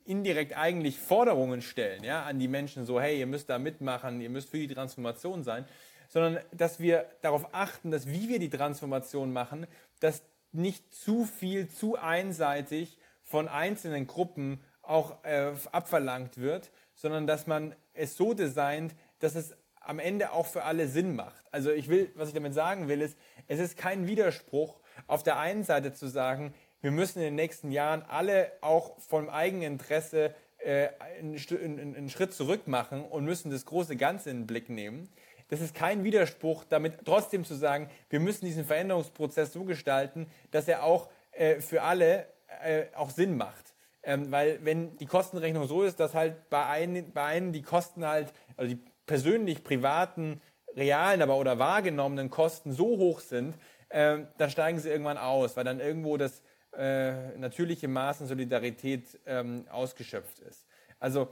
indirekt 0.03 0.57
eigentlich 0.57 0.99
Forderungen 0.99 1.61
stellen 1.61 2.03
ja, 2.03 2.23
an 2.23 2.37
die 2.37 2.47
Menschen, 2.47 2.85
so 2.85 2.99
hey, 2.99 3.17
ihr 3.17 3.27
müsst 3.27 3.49
da 3.49 3.59
mitmachen, 3.59 4.19
ihr 4.19 4.29
müsst 4.29 4.49
für 4.49 4.57
die 4.57 4.73
Transformation 4.73 5.43
sein, 5.43 5.65
sondern 6.09 6.43
dass 6.51 6.79
wir 6.79 7.05
darauf 7.21 7.53
achten, 7.53 7.91
dass 7.91 8.07
wie 8.07 8.29
wir 8.29 8.39
die 8.39 8.49
Transformation 8.49 9.31
machen, 9.31 9.67
dass 9.99 10.21
nicht 10.51 10.93
zu 10.93 11.25
viel, 11.25 11.69
zu 11.69 11.97
einseitig 11.97 12.97
von 13.23 13.47
einzelnen 13.47 14.07
Gruppen 14.07 14.59
auch 14.81 15.23
äh, 15.23 15.51
abverlangt 15.71 16.37
wird, 16.37 16.71
sondern 16.93 17.27
dass 17.27 17.47
man 17.47 17.75
es 17.93 18.15
so 18.15 18.33
designt, 18.33 18.95
dass 19.19 19.35
es 19.35 19.55
am 19.79 19.99
Ende 19.99 20.33
auch 20.33 20.45
für 20.45 20.63
alle 20.63 20.87
Sinn 20.87 21.15
macht. 21.15 21.43
Also 21.51 21.71
ich 21.71 21.87
will, 21.87 22.11
was 22.15 22.29
ich 22.29 22.33
damit 22.33 22.53
sagen 22.53 22.89
will, 22.89 23.01
ist, 23.01 23.17
es 23.47 23.59
ist 23.59 23.77
kein 23.77 24.07
Widerspruch, 24.07 24.79
auf 25.07 25.23
der 25.23 25.39
einen 25.39 25.63
Seite 25.63 25.93
zu 25.93 26.07
sagen, 26.07 26.53
wir 26.87 26.93
müssen 26.93 27.19
in 27.19 27.25
den 27.25 27.35
nächsten 27.35 27.69
Jahren 27.69 28.01
alle 28.07 28.49
auch 28.61 28.97
vom 28.99 29.27
Eigeninteresse 29.27 30.33
äh, 30.59 30.87
einen, 31.19 32.09
Schritt 32.09 32.33
zurück 32.33 32.65
machen 32.65 33.03
und 33.03 33.25
müssen 33.25 33.51
das 33.51 33.65
große 33.65 33.97
Ganze 33.97 34.29
in 34.29 34.37
den 34.37 34.47
Blick 34.47 34.69
nehmen. 34.69 35.09
Das 35.49 35.59
ist 35.59 35.75
kein 35.75 36.05
Widerspruch, 36.05 36.63
damit 36.63 36.99
trotzdem 37.03 37.43
zu 37.43 37.55
sagen, 37.55 37.89
wir 38.09 38.21
müssen 38.21 38.45
diesen 38.45 38.63
Veränderungsprozess 38.63 39.51
so 39.51 39.65
gestalten, 39.65 40.27
dass 40.51 40.69
er 40.69 40.83
auch 40.83 41.09
äh, 41.33 41.59
für 41.59 41.81
alle 41.81 42.25
äh, 42.63 42.85
auch 42.95 43.09
Sinn 43.09 43.35
macht. 43.35 43.73
Ähm, 44.01 44.31
weil 44.31 44.63
wenn 44.63 44.95
die 44.95 45.07
Kostenrechnung 45.07 45.67
so 45.67 45.83
ist, 45.83 45.99
dass 45.99 46.13
halt 46.13 46.49
bei 46.49 46.67
einen, 46.67 47.11
bei 47.11 47.25
einen 47.25 47.51
die 47.51 47.63
Kosten 47.63 48.05
halt, 48.05 48.31
also 48.55 48.73
die 48.73 48.81
persönlich 49.05 49.61
privaten, 49.61 50.39
realen, 50.73 51.21
aber 51.21 51.35
oder 51.35 51.59
wahrgenommenen 51.59 52.29
Kosten 52.29 52.71
so 52.71 52.97
hoch 52.97 53.19
sind, 53.19 53.57
äh, 53.89 54.19
dann 54.37 54.49
steigen 54.49 54.79
sie 54.79 54.89
irgendwann 54.89 55.17
aus, 55.17 55.57
weil 55.57 55.65
dann 55.65 55.81
irgendwo 55.81 56.15
das 56.15 56.41
äh, 56.77 57.37
natürliche 57.37 57.87
Maß 57.87 58.21
an 58.21 58.27
Solidarität 58.27 59.19
ähm, 59.25 59.65
ausgeschöpft 59.69 60.39
ist. 60.39 60.65
Also 60.99 61.29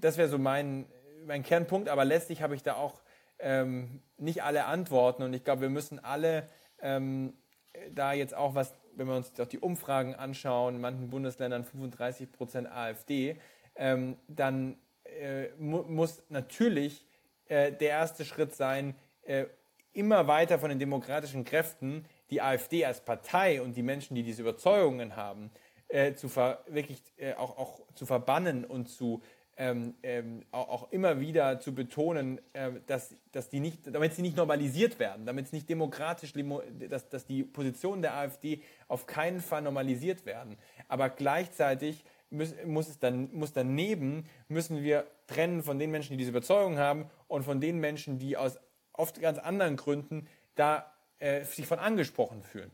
das 0.00 0.16
wäre 0.16 0.28
so 0.28 0.38
mein, 0.38 0.86
mein 1.26 1.42
Kernpunkt, 1.42 1.88
aber 1.88 2.04
letztlich 2.04 2.42
habe 2.42 2.54
ich 2.54 2.62
da 2.62 2.74
auch 2.74 3.00
ähm, 3.38 4.02
nicht 4.16 4.42
alle 4.42 4.64
Antworten 4.64 5.22
und 5.22 5.32
ich 5.32 5.44
glaube, 5.44 5.62
wir 5.62 5.70
müssen 5.70 6.02
alle 6.02 6.48
ähm, 6.80 7.34
da 7.94 8.12
jetzt 8.12 8.34
auch 8.34 8.54
was 8.54 8.74
wenn 8.98 9.06
wir 9.06 9.14
uns 9.14 9.38
auch 9.38 9.46
die 9.46 9.60
Umfragen 9.60 10.14
anschauen, 10.16 10.74
in 10.74 10.80
manchen 10.80 11.08
Bundesländern 11.08 11.64
35 11.64 12.32
Prozent 12.32 12.70
AfD, 12.70 13.36
ähm, 13.76 14.16
dann 14.26 14.76
äh, 15.04 15.48
mu 15.56 15.82
muss 15.84 16.22
natürlich 16.28 17.06
äh, 17.46 17.72
der 17.72 17.90
erste 17.90 18.24
Schritt 18.24 18.56
sein, 18.56 18.96
äh, 19.22 19.46
immer 19.92 20.26
weiter 20.26 20.58
von 20.58 20.68
den 20.68 20.80
demokratischen 20.80 21.44
Kräften 21.44 22.04
die 22.30 22.42
AfD 22.42 22.84
als 22.84 23.00
Partei 23.00 23.62
und 23.62 23.76
die 23.76 23.82
Menschen, 23.82 24.14
die 24.14 24.22
diese 24.22 24.42
Überzeugungen 24.42 25.16
haben, 25.16 25.50
äh, 25.88 26.14
zu 26.14 26.28
wirklich 26.66 27.02
äh, 27.16 27.34
auch, 27.34 27.56
auch 27.58 27.80
zu 27.94 28.06
verbannen 28.06 28.64
und 28.64 28.88
zu 28.88 29.22
ähm, 29.60 29.94
ähm, 30.04 30.44
auch, 30.52 30.92
immer 30.92 31.18
wieder 31.18 31.58
zu 31.58 31.74
betonen, 31.74 32.40
äh, 32.52 32.70
dass, 32.86 33.16
dass 33.32 33.48
die 33.48 33.58
nicht, 33.58 33.92
damit 33.92 34.14
sie 34.14 34.22
nicht 34.22 34.36
normalisiert 34.36 35.00
werden, 35.00 35.26
damit 35.26 35.46
es 35.46 35.52
nicht 35.52 35.68
demokratisch, 35.68 36.32
dass, 36.88 37.08
dass 37.08 37.26
die 37.26 37.42
Positionen 37.42 38.00
der 38.00 38.14
AfD 38.14 38.62
auf 38.86 39.06
keinen 39.06 39.40
Fall 39.40 39.62
normalisiert 39.62 40.26
werden. 40.26 40.56
Aber 40.86 41.08
gleichzeitig 41.08 42.04
muss, 42.30 42.54
muss 42.64 42.88
es 42.88 43.00
dann, 43.00 43.34
muss 43.34 43.52
daneben, 43.52 44.26
müssen 44.46 44.84
wir 44.84 45.08
trennen 45.26 45.64
von 45.64 45.80
den 45.80 45.90
Menschen, 45.90 46.12
die 46.12 46.18
diese 46.18 46.30
Überzeugung 46.30 46.78
haben 46.78 47.10
und 47.26 47.42
von 47.42 47.60
den 47.60 47.78
Menschen, 47.78 48.20
die 48.20 48.36
aus 48.36 48.60
oft 48.92 49.20
ganz 49.20 49.38
anderen 49.38 49.76
Gründen 49.76 50.28
da 50.54 50.92
äh, 51.18 51.44
sich 51.44 51.66
von 51.66 51.78
angesprochen 51.78 52.42
fühlen. 52.42 52.70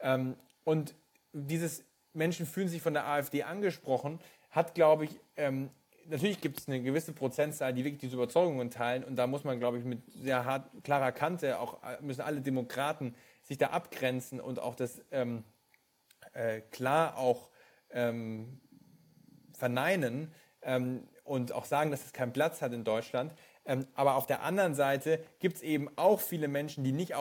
Ähm, 0.00 0.36
und 0.64 0.94
dieses 1.32 1.84
Menschen 2.12 2.46
fühlen 2.46 2.68
sich 2.68 2.82
von 2.82 2.94
der 2.94 3.06
AfD 3.06 3.42
angesprochen, 3.42 4.20
hat, 4.50 4.74
glaube 4.74 5.04
ich, 5.04 5.20
ähm, 5.36 5.70
natürlich 6.06 6.40
gibt 6.40 6.58
es 6.58 6.68
eine 6.68 6.82
gewisse 6.82 7.12
Prozentzahl, 7.12 7.72
die 7.72 7.84
wirklich 7.84 8.00
diese 8.00 8.16
Überzeugungen 8.16 8.70
teilen 8.70 9.04
und 9.04 9.16
da 9.16 9.26
muss 9.26 9.44
man, 9.44 9.58
glaube 9.58 9.78
ich, 9.78 9.84
mit 9.84 10.02
sehr 10.12 10.44
hart, 10.44 10.70
klarer 10.82 11.12
Kante, 11.12 11.58
auch 11.58 11.82
äh, 11.82 12.00
müssen 12.00 12.22
alle 12.22 12.40
Demokraten 12.40 13.14
sich 13.42 13.58
da 13.58 13.68
abgrenzen 13.68 14.40
und 14.40 14.58
auch 14.58 14.74
das 14.74 15.02
ähm, 15.10 15.44
äh, 16.32 16.60
klar 16.70 17.16
auch 17.16 17.50
ähm, 17.90 18.60
verneinen 19.52 20.32
ähm, 20.62 21.08
und 21.24 21.52
auch 21.52 21.64
sagen, 21.64 21.90
dass 21.90 22.04
es 22.04 22.12
keinen 22.12 22.32
Platz 22.32 22.62
hat 22.62 22.72
in 22.72 22.84
Deutschland. 22.84 23.34
Ähm, 23.64 23.86
aber 23.94 24.16
auf 24.16 24.26
der 24.26 24.42
anderen 24.42 24.74
Seite 24.74 25.22
gibt 25.40 25.56
es 25.56 25.62
eben 25.62 25.88
auch 25.96 26.20
viele 26.20 26.48
Menschen, 26.48 26.84
die 26.84 26.92
nicht 26.92 27.14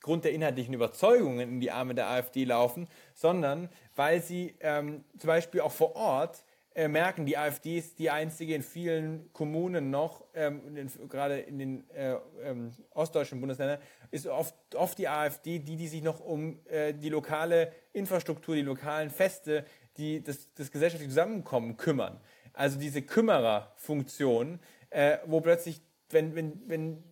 aufgrund 0.00 0.24
der 0.24 0.32
inhaltlichen 0.32 0.72
Überzeugungen 0.72 1.40
in 1.40 1.60
die 1.60 1.70
Arme 1.70 1.94
der 1.94 2.08
AfD 2.08 2.44
laufen, 2.44 2.88
sondern 3.14 3.68
weil 3.96 4.22
sie 4.22 4.54
ähm, 4.60 5.04
zum 5.18 5.28
Beispiel 5.28 5.60
auch 5.60 5.72
vor 5.72 5.94
Ort 5.94 6.42
äh, 6.74 6.88
merken, 6.88 7.26
die 7.26 7.36
AfD 7.36 7.76
ist 7.76 7.98
die 7.98 8.08
einzige 8.08 8.54
in 8.54 8.62
vielen 8.62 9.30
Kommunen 9.34 9.90
noch, 9.90 10.24
ähm, 10.32 10.62
gerade 11.06 11.38
in 11.40 11.58
den 11.58 11.90
äh, 11.90 12.14
ähm, 12.42 12.72
ostdeutschen 12.94 13.40
Bundesländern, 13.40 13.78
ist 14.10 14.26
oft, 14.26 14.54
oft 14.74 14.96
die 14.96 15.06
AfD 15.06 15.58
die, 15.58 15.76
die 15.76 15.88
sich 15.88 16.02
noch 16.02 16.20
um 16.20 16.58
äh, 16.70 16.94
die 16.94 17.10
lokale 17.10 17.70
Infrastruktur, 17.92 18.54
die 18.54 18.62
lokalen 18.62 19.10
Feste, 19.10 19.66
die 19.98 20.22
das, 20.22 20.48
das 20.54 20.70
gesellschaftliche 20.70 21.10
Zusammenkommen 21.10 21.76
kümmern. 21.76 22.18
Also 22.54 22.78
diese 22.78 23.02
Kümmererfunktion, 23.02 24.60
äh, 24.88 25.18
wo 25.26 25.42
plötzlich, 25.42 25.82
wenn, 26.08 26.34
wenn, 26.34 26.62
wenn 26.66 27.04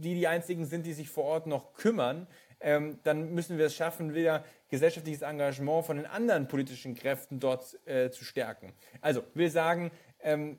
die 0.00 0.14
die 0.14 0.26
einzigen 0.26 0.66
sind, 0.66 0.86
die 0.86 0.92
sich 0.92 1.08
vor 1.08 1.24
Ort 1.24 1.46
noch 1.46 1.74
kümmern, 1.74 2.26
ähm, 2.60 2.98
dann 3.02 3.34
müssen 3.34 3.58
wir 3.58 3.66
es 3.66 3.74
schaffen, 3.74 4.14
wieder 4.14 4.44
gesellschaftliches 4.68 5.22
Engagement 5.22 5.84
von 5.84 5.96
den 5.96 6.06
anderen 6.06 6.48
politischen 6.48 6.94
Kräften 6.94 7.38
dort 7.38 7.78
äh, 7.86 8.10
zu 8.10 8.24
stärken. 8.24 8.72
Also, 9.00 9.22
wir 9.34 9.50
sagen, 9.50 9.90
ähm, 10.20 10.58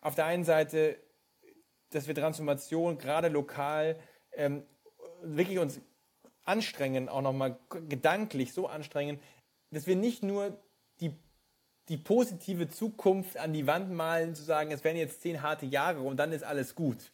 auf 0.00 0.14
der 0.14 0.26
einen 0.26 0.44
Seite, 0.44 0.98
dass 1.90 2.06
wir 2.06 2.14
Transformation 2.14 2.98
gerade 2.98 3.28
lokal 3.28 3.98
ähm, 4.32 4.64
wirklich 5.22 5.58
uns 5.58 5.80
anstrengen, 6.44 7.08
auch 7.08 7.22
nochmal 7.22 7.58
gedanklich 7.88 8.52
so 8.52 8.66
anstrengen, 8.66 9.18
dass 9.70 9.86
wir 9.86 9.96
nicht 9.96 10.22
nur 10.22 10.58
die, 11.00 11.16
die 11.88 11.96
positive 11.96 12.68
Zukunft 12.68 13.38
an 13.38 13.52
die 13.52 13.66
Wand 13.66 13.90
malen, 13.90 14.34
zu 14.34 14.42
sagen, 14.42 14.70
es 14.70 14.84
werden 14.84 14.98
jetzt 14.98 15.22
zehn 15.22 15.42
harte 15.42 15.66
Jahre 15.66 16.00
und 16.00 16.18
dann 16.18 16.32
ist 16.32 16.44
alles 16.44 16.74
gut, 16.74 17.12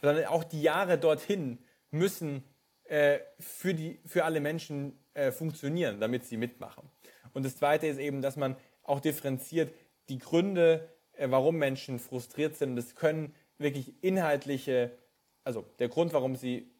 sondern 0.00 0.24
auch 0.26 0.44
die 0.44 0.62
Jahre 0.62 0.98
dorthin 0.98 1.58
müssen 1.90 2.44
äh, 2.84 3.18
für, 3.38 3.74
die, 3.74 4.00
für 4.06 4.24
alle 4.24 4.40
Menschen 4.40 4.98
äh, 5.14 5.32
funktionieren, 5.32 6.00
damit 6.00 6.24
sie 6.24 6.36
mitmachen. 6.36 6.88
Und 7.32 7.44
das 7.44 7.56
Zweite 7.56 7.86
ist 7.86 7.98
eben, 7.98 8.22
dass 8.22 8.36
man 8.36 8.56
auch 8.82 9.00
differenziert 9.00 9.74
die 10.08 10.18
Gründe, 10.18 10.88
äh, 11.12 11.28
warum 11.30 11.56
Menschen 11.56 11.98
frustriert 11.98 12.56
sind. 12.56 12.76
Das 12.76 12.94
können 12.94 13.34
wirklich 13.58 14.02
inhaltliche, 14.02 14.96
also 15.44 15.64
der 15.78 15.88
Grund, 15.88 16.12
warum 16.12 16.36
sie 16.36 16.70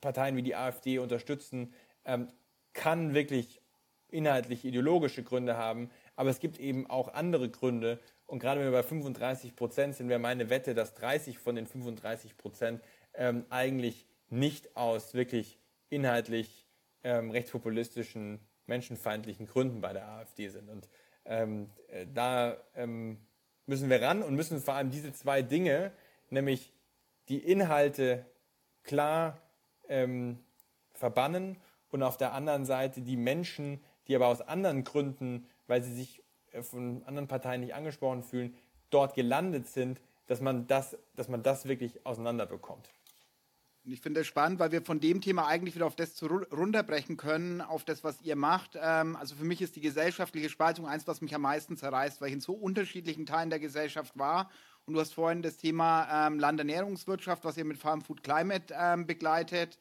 Parteien 0.00 0.36
wie 0.36 0.42
die 0.42 0.56
AfD 0.56 0.98
unterstützen, 0.98 1.72
ähm, 2.04 2.28
kann 2.72 3.14
wirklich 3.14 3.60
inhaltlich 4.08 4.64
ideologische 4.64 5.22
Gründe 5.22 5.56
haben, 5.56 5.90
aber 6.16 6.30
es 6.30 6.40
gibt 6.40 6.58
eben 6.58 6.88
auch 6.88 7.12
andere 7.12 7.48
Gründe. 7.48 7.98
Und 8.28 8.40
gerade 8.40 8.60
wenn 8.60 8.66
wir 8.66 8.78
bei 8.78 8.82
35 8.82 9.56
Prozent 9.56 9.96
sind, 9.96 10.10
wäre 10.10 10.20
meine 10.20 10.50
Wette, 10.50 10.74
dass 10.74 10.94
30 10.94 11.38
von 11.38 11.56
den 11.56 11.66
35 11.66 12.36
Prozent 12.36 12.82
ähm, 13.14 13.46
eigentlich 13.48 14.06
nicht 14.28 14.76
aus 14.76 15.14
wirklich 15.14 15.58
inhaltlich 15.88 16.66
ähm, 17.04 17.30
rechtspopulistischen, 17.30 18.38
menschenfeindlichen 18.66 19.46
Gründen 19.46 19.80
bei 19.80 19.94
der 19.94 20.06
AfD 20.08 20.50
sind. 20.50 20.68
Und 20.68 20.90
ähm, 21.24 21.70
äh, 21.88 22.06
da 22.12 22.58
ähm, 22.74 23.16
müssen 23.64 23.88
wir 23.88 24.02
ran 24.02 24.22
und 24.22 24.34
müssen 24.34 24.60
vor 24.60 24.74
allem 24.74 24.90
diese 24.90 25.14
zwei 25.14 25.40
Dinge, 25.40 25.90
nämlich 26.28 26.74
die 27.30 27.38
Inhalte 27.38 28.26
klar 28.82 29.40
ähm, 29.88 30.38
verbannen 30.92 31.56
und 31.88 32.02
auf 32.02 32.18
der 32.18 32.34
anderen 32.34 32.66
Seite 32.66 33.00
die 33.00 33.16
Menschen, 33.16 33.82
die 34.06 34.14
aber 34.14 34.26
aus 34.26 34.42
anderen 34.42 34.84
Gründen, 34.84 35.48
weil 35.66 35.82
sie 35.82 35.94
sich 35.94 36.22
von 36.62 37.02
anderen 37.04 37.28
Parteien 37.28 37.60
nicht 37.60 37.74
angesprochen 37.74 38.22
fühlen, 38.22 38.54
dort 38.90 39.14
gelandet 39.14 39.66
sind, 39.66 40.00
dass 40.26 40.40
man 40.40 40.66
das, 40.66 40.96
dass 41.16 41.28
man 41.28 41.42
das 41.42 41.66
wirklich 41.66 42.04
auseinanderbekommt. 42.06 42.88
Ich 43.90 44.02
finde 44.02 44.20
es 44.20 44.26
spannend, 44.26 44.58
weil 44.58 44.70
wir 44.70 44.82
von 44.82 45.00
dem 45.00 45.22
Thema 45.22 45.46
eigentlich 45.46 45.74
wieder 45.74 45.86
auf 45.86 45.96
das 45.96 46.14
zu 46.14 46.26
runterbrechen 46.26 47.16
können, 47.16 47.62
auf 47.62 47.84
das, 47.84 48.04
was 48.04 48.20
ihr 48.20 48.36
macht. 48.36 48.78
Ähm, 48.78 49.16
also 49.16 49.34
für 49.34 49.44
mich 49.44 49.62
ist 49.62 49.76
die 49.76 49.80
gesellschaftliche 49.80 50.50
Spaltung 50.50 50.86
eins, 50.86 51.06
was 51.06 51.22
mich 51.22 51.34
am 51.34 51.40
meisten 51.40 51.76
zerreißt, 51.78 52.20
weil 52.20 52.28
ich 52.28 52.34
in 52.34 52.40
so 52.40 52.52
unterschiedlichen 52.52 53.24
Teilen 53.24 53.48
der 53.48 53.60
Gesellschaft 53.60 54.18
war. 54.18 54.50
Und 54.84 54.92
du 54.94 55.00
hast 55.00 55.14
vorhin 55.14 55.40
das 55.40 55.56
Thema 55.56 56.26
ähm, 56.26 56.38
Landernährungswirtschaft, 56.38 57.44
was 57.44 57.56
ihr 57.56 57.64
mit 57.64 57.78
Farm 57.78 58.02
Food 58.02 58.22
Climate 58.22 58.74
ähm, 58.78 59.06
begleitet, 59.06 59.78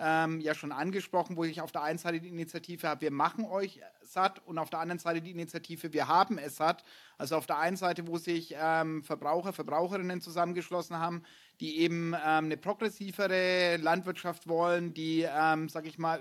ähm, 0.00 0.40
ja 0.40 0.54
schon 0.54 0.72
angesprochen, 0.72 1.36
wo 1.36 1.44
ich 1.44 1.60
auf 1.60 1.72
der 1.72 1.82
einen 1.82 1.98
Seite 1.98 2.20
die 2.20 2.28
Initiative 2.28 2.88
habe, 2.88 3.00
wir 3.02 3.10
machen 3.10 3.44
euch 3.44 3.80
satt 4.02 4.40
und 4.46 4.58
auf 4.58 4.70
der 4.70 4.80
anderen 4.80 4.98
Seite 4.98 5.20
die 5.20 5.30
Initiative, 5.30 5.92
wir 5.92 6.08
haben 6.08 6.38
es 6.38 6.56
satt. 6.56 6.84
Also 7.18 7.36
auf 7.36 7.46
der 7.46 7.58
einen 7.58 7.76
Seite, 7.76 8.06
wo 8.06 8.16
sich 8.16 8.54
ähm, 8.58 9.02
Verbraucher, 9.02 9.52
Verbraucherinnen 9.52 10.20
zusammengeschlossen 10.20 10.98
haben, 10.98 11.22
die 11.60 11.80
eben 11.80 12.14
ähm, 12.14 12.46
eine 12.46 12.56
progressivere 12.56 13.76
Landwirtschaft 13.76 14.48
wollen, 14.48 14.94
die, 14.94 15.26
ähm, 15.28 15.68
sag 15.68 15.86
ich 15.86 15.98
mal, 15.98 16.20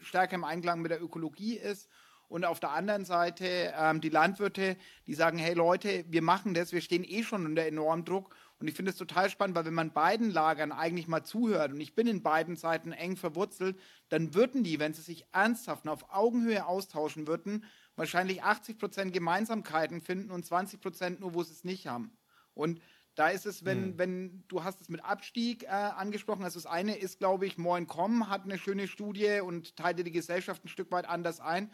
stärker 0.00 0.34
im 0.34 0.44
Einklang 0.44 0.80
mit 0.80 0.90
der 0.90 1.02
Ökologie 1.02 1.56
ist. 1.56 1.88
Und 2.28 2.44
auf 2.44 2.60
der 2.60 2.72
anderen 2.72 3.06
Seite 3.06 3.72
ähm, 3.78 4.00
die 4.02 4.10
Landwirte, 4.10 4.76
die 5.06 5.14
sagen, 5.14 5.38
hey 5.38 5.54
Leute, 5.54 6.04
wir 6.08 6.22
machen 6.22 6.52
das, 6.52 6.72
wir 6.72 6.82
stehen 6.82 7.04
eh 7.04 7.22
schon 7.22 7.46
unter 7.46 7.62
enormem 7.64 8.04
Druck. 8.04 8.34
Und 8.60 8.66
ich 8.66 8.74
finde 8.74 8.90
es 8.90 8.96
total 8.96 9.30
spannend, 9.30 9.56
weil 9.56 9.66
wenn 9.66 9.74
man 9.74 9.92
beiden 9.92 10.30
Lagern 10.30 10.72
eigentlich 10.72 11.06
mal 11.06 11.22
zuhört, 11.22 11.72
und 11.72 11.80
ich 11.80 11.94
bin 11.94 12.08
in 12.08 12.22
beiden 12.22 12.56
Seiten 12.56 12.90
eng 12.92 13.16
verwurzelt, 13.16 13.78
dann 14.08 14.34
würden 14.34 14.64
die, 14.64 14.80
wenn 14.80 14.94
sie 14.94 15.02
sich 15.02 15.26
ernsthaft 15.32 15.84
und 15.84 15.90
auf 15.90 16.12
Augenhöhe 16.12 16.66
austauschen 16.66 17.28
würden, 17.28 17.64
wahrscheinlich 17.94 18.42
80 18.42 18.78
Prozent 18.78 19.12
Gemeinsamkeiten 19.12 20.00
finden 20.00 20.30
und 20.32 20.44
20 20.44 20.80
Prozent 20.80 21.20
nur, 21.20 21.34
wo 21.34 21.42
sie 21.42 21.52
es 21.52 21.64
nicht 21.64 21.86
haben. 21.86 22.16
Und 22.54 22.80
da 23.14 23.28
ist 23.28 23.46
es, 23.46 23.64
wenn, 23.64 23.92
mhm. 23.92 23.98
wenn 23.98 24.44
du 24.48 24.62
hast 24.62 24.80
es 24.80 24.88
mit 24.88 25.04
Abstieg 25.04 25.64
äh, 25.64 25.68
angesprochen. 25.68 26.44
Also 26.44 26.58
das 26.58 26.66
eine 26.66 26.96
ist, 26.96 27.18
glaube 27.18 27.46
ich, 27.46 27.58
Moin.com 27.58 28.28
hat 28.28 28.44
eine 28.44 28.58
schöne 28.58 28.86
Studie 28.86 29.40
und 29.40 29.76
teilte 29.76 30.04
die 30.04 30.12
Gesellschaft 30.12 30.64
ein 30.64 30.68
Stück 30.68 30.92
weit 30.92 31.08
anders 31.08 31.40
ein. 31.40 31.70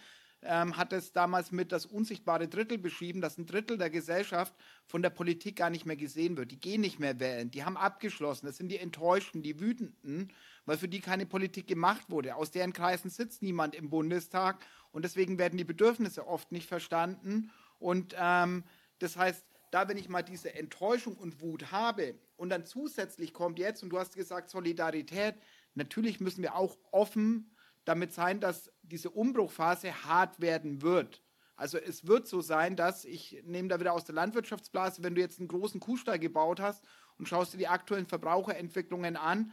Ähm, 0.47 0.77
hat 0.77 0.93
es 0.93 1.13
damals 1.13 1.53
mit 1.53 1.73
das 1.73 1.87
unsichtbare 1.87 2.49
Drittel 2.49 2.77
beschrieben, 2.79 3.21
dass 3.21 3.39
ein 3.39 3.47
Drittel 3.47 3.79
der 3.79 3.89
Gesellschaft 3.91 4.55
von 4.85 5.01
der 5.01 5.11
Politik 5.11 5.57
gar 5.57 5.71
nicht 5.71 5.87
mehr 5.87 5.97
gesehen 5.97 6.37
wird. 6.37 6.51
Die 6.51 6.61
gehen 6.61 6.83
nicht 6.83 7.01
mehr 7.01 7.19
wählen, 7.19 7.51
die 7.51 7.65
haben 7.65 7.77
abgeschlossen. 7.77 8.47
Das 8.47 8.59
sind 8.59 8.69
die 8.69 8.79
Enttäuschten, 8.79 9.43
die 9.43 9.59
Wütenden, 9.59 10.33
weil 10.67 10.77
für 10.77 10.89
die 10.89 11.01
keine 11.01 11.25
Politik 11.25 11.67
gemacht 11.67 12.11
wurde. 12.11 12.37
Aus 12.37 12.51
deren 12.51 12.73
Kreisen 12.73 13.11
sitzt 13.11 13.43
niemand 13.43 13.75
im 13.75 13.89
Bundestag 13.89 14.65
und 14.93 15.05
deswegen 15.05 15.39
werden 15.39 15.57
die 15.57 15.65
Bedürfnisse 15.65 16.27
oft 16.27 16.53
nicht 16.53 16.69
verstanden. 16.69 17.51
Und 17.79 18.15
ähm, 18.19 18.65
das 18.99 19.17
heißt, 19.17 19.45
da, 19.71 19.89
wenn 19.89 19.97
ich 19.97 20.09
mal 20.09 20.23
diese 20.23 20.55
Enttäuschung 20.55 21.17
und 21.17 21.41
Wut 21.41 21.73
habe 21.73 22.15
und 22.37 22.51
dann 22.51 22.65
zusätzlich 22.65 23.33
kommt 23.33 23.59
jetzt, 23.59 23.83
und 23.83 23.91
du 23.91 23.99
hast 23.99 24.15
gesagt, 24.15 24.51
Solidarität, 24.51 25.35
natürlich 25.75 26.21
müssen 26.21 26.43
wir 26.43 26.55
auch 26.55 26.79
offen 26.93 27.51
damit 27.85 28.13
sein, 28.13 28.41
dass 28.41 28.73
diese 28.83 29.11
Umbruchphase 29.11 30.05
hart 30.05 30.41
werden 30.41 30.83
wird. 30.83 31.23
Also 31.57 31.79
es 31.79 32.07
wird 32.07 32.27
so 32.27 32.41
sein, 32.41 32.77
dass, 32.77 33.05
ich 33.05 33.43
nehme 33.45 33.69
da 33.69 33.79
wieder 33.79 33.93
aus 33.93 34.05
der 34.05 34.15
Landwirtschaftsblase, 34.15 35.03
wenn 35.03 35.15
du 35.15 35.21
jetzt 35.21 35.39
einen 35.39 35.49
großen 35.49 35.81
Kuhstall 35.81 36.19
gebaut 36.19 36.61
hast 36.61 36.85
und 37.17 37.29
schaust 37.29 37.55
dir 37.55 37.59
die 37.59 37.69
aktuellen 37.69 38.07
Verbraucherentwicklungen 38.07 39.17
an, 39.17 39.53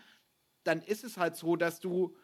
dann 0.63 0.81
ist 0.81 1.03
es 1.03 1.17
halt 1.17 1.35
so, 1.35 1.55
dass 1.55 1.79
du 1.79 2.15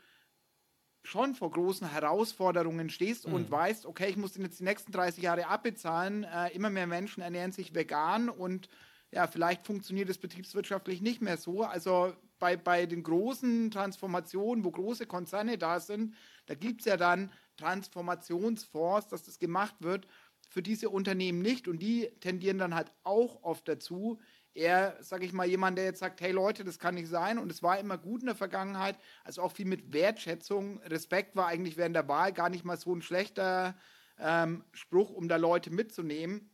schon 1.04 1.36
vor 1.36 1.52
großen 1.52 1.90
Herausforderungen 1.90 2.90
stehst 2.90 3.28
mhm. 3.28 3.34
und 3.34 3.52
weißt, 3.52 3.86
okay, 3.86 4.10
ich 4.10 4.18
muss 4.18 4.34
den 4.34 4.44
jetzt 4.44 4.60
die 4.60 4.64
nächsten 4.64 4.92
30 4.92 5.24
Jahre 5.24 5.48
abbezahlen. 5.48 6.24
Äh, 6.24 6.50
immer 6.50 6.70
mehr 6.70 6.88
Menschen 6.88 7.22
ernähren 7.22 7.52
sich 7.52 7.74
vegan 7.74 8.30
und 8.30 8.68
ja, 9.12 9.28
vielleicht 9.28 9.66
funktioniert 9.66 10.10
es 10.10 10.18
betriebswirtschaftlich 10.18 11.02
nicht 11.02 11.22
mehr 11.22 11.38
so. 11.38 11.64
Also 11.64 12.14
bei, 12.40 12.58
bei 12.58 12.86
den 12.86 13.04
großen 13.04 13.72
Transformationen, 13.72 14.64
wo 14.64 14.72
große 14.72 15.06
Konzerne 15.06 15.58
da 15.58 15.80
sind, 15.80 16.16
da 16.46 16.56
gibt 16.56 16.82
es 16.82 16.86
ja 16.86 16.98
dann 16.98 17.32
Transformationsfonds, 17.58 19.08
dass 19.08 19.24
das 19.24 19.40
gemacht 19.40 19.76
wird 19.80 20.08
für 20.50 20.62
diese 20.62 20.90
Unternehmen 20.90 21.42
nicht. 21.42 21.68
Und 21.68 21.80
die 21.80 22.10
tendieren 22.20 22.58
dann 22.58 22.76
halt 22.76 22.92
auch 23.04 23.44
oft 23.44 23.68
dazu, 23.68 24.20
eher, 24.54 24.98
sage 25.02 25.26
ich 25.26 25.34
mal, 25.34 25.48
jemand, 25.48 25.78
der 25.78 25.86
jetzt 25.86 26.00
sagt, 26.00 26.20
hey 26.22 26.32
Leute, 26.32 26.64
das 26.64 26.80
kann 26.80 26.96
nicht 26.96 27.08
sein 27.08 27.38
und 27.38 27.52
es 27.52 27.62
war 27.62 27.80
immer 27.80 27.98
gut 27.98 28.22
in 28.22 28.28
der 28.28 28.36
Vergangenheit, 28.36 28.98
also 29.24 29.44
auch 29.44 29.52
viel 29.52 29.68
mit 29.68 29.94
Wertschätzung. 29.94 30.82
Respekt 30.82 31.36
war 31.36 31.48
eigentlich 31.48 31.78
während 31.78 31.96
der 31.96 32.08
Wahl 32.08 32.34
gar 32.34 32.50
nicht 32.50 32.66
mal 32.66 32.78
so 32.78 32.94
ein 32.94 33.02
schlechter 33.02 33.78
ähm, 34.20 34.64
Spruch, 34.74 35.12
um 35.12 35.28
da 35.28 35.36
Leute 35.36 35.70
mitzunehmen. 35.70 36.50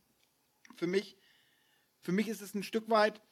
Für 0.76 0.86
mich, 0.86 1.16
für 2.00 2.12
mich 2.12 2.28
ist 2.28 2.42
es 2.42 2.54
ein 2.54 2.62
Stück 2.62 2.90
weit, 2.90 3.22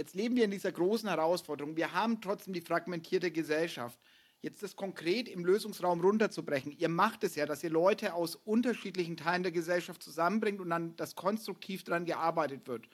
jetzt 0.00 0.14
leben 0.14 0.34
wir 0.34 0.44
in 0.44 0.50
dieser 0.50 0.72
großen 0.72 1.10
Herausforderung. 1.10 1.76
Wir 1.76 1.92
haben 1.92 2.22
trotzdem 2.22 2.54
die 2.54 2.62
fragmentierte 2.62 3.30
Gesellschaft 3.30 3.98
jetzt 4.40 4.62
das 4.62 4.74
konkret 4.74 5.28
im 5.28 5.44
Lösungsraum 5.44 6.00
runterzubrechen. 6.00 6.72
Ihr 6.72 6.88
macht 6.88 7.22
es 7.22 7.34
ja, 7.34 7.44
dass 7.44 7.62
ihr 7.62 7.68
Leute 7.68 8.14
aus 8.14 8.34
unterschiedlichen 8.34 9.18
Teilen 9.18 9.42
der 9.42 9.52
Gesellschaft 9.52 10.02
zusammenbringt 10.02 10.58
und 10.58 10.70
dann 10.70 10.96
das 10.96 11.16
konstruktiv 11.16 11.84
daran 11.84 12.06
gearbeitet 12.06 12.66
wird. 12.66 12.88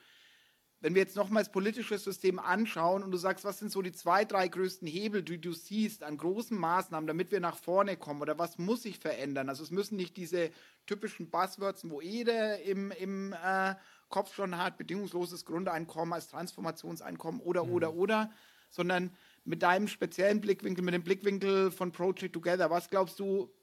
Wenn 0.81 0.95
wir 0.95 1.01
jetzt 1.01 1.15
nochmals 1.15 1.49
politisches 1.49 2.03
System 2.03 2.39
anschauen 2.39 3.01
und 3.03 3.11
du 3.11 3.17
sagst, 3.17 3.45
was 3.45 3.57
sind 3.57 3.71
so 3.71 3.81
die 3.81 3.93
zwei, 3.93 4.25
drei 4.25 4.49
größten 4.49 4.87
Hebel, 4.87 5.23
die 5.23 5.39
du 5.39 5.53
siehst 5.53 6.03
an 6.03 6.17
großen 6.17 6.57
Maßnahmen, 6.57 7.07
damit 7.07 7.31
wir 7.31 7.39
nach 7.39 7.55
vorne 7.55 7.95
kommen 7.95 8.21
oder 8.21 8.37
was 8.37 8.57
muss 8.57 8.83
sich 8.83 8.99
verändern? 8.99 9.47
Also 9.47 9.63
es 9.63 9.71
müssen 9.71 9.95
nicht 9.95 10.17
diese 10.17 10.51
typischen 10.85 11.29
Buzzwords, 11.29 11.89
wo 11.89 12.01
jeder 12.01 12.61
im, 12.61 12.91
im 12.91 13.33
äh, 13.33 13.75
Kopf 14.09 14.33
schon 14.33 14.57
hat, 14.57 14.77
bedingungsloses 14.77 15.45
Grundeinkommen 15.45 16.13
als 16.13 16.27
Transformationseinkommen 16.27 17.41
oder, 17.41 17.65
mhm. 17.65 17.71
oder, 17.73 17.93
oder, 17.93 18.31
sondern 18.69 19.15
mit 19.43 19.63
deinem 19.63 19.87
speziellen 19.87 20.41
Blickwinkel, 20.41 20.83
mit 20.83 20.93
dem 20.93 21.03
Blickwinkel 21.03 21.71
von 21.71 21.91
Project 21.91 22.33
Together, 22.33 22.69
was 22.69 22.89
glaubst 22.89 23.19
du, 23.19 23.53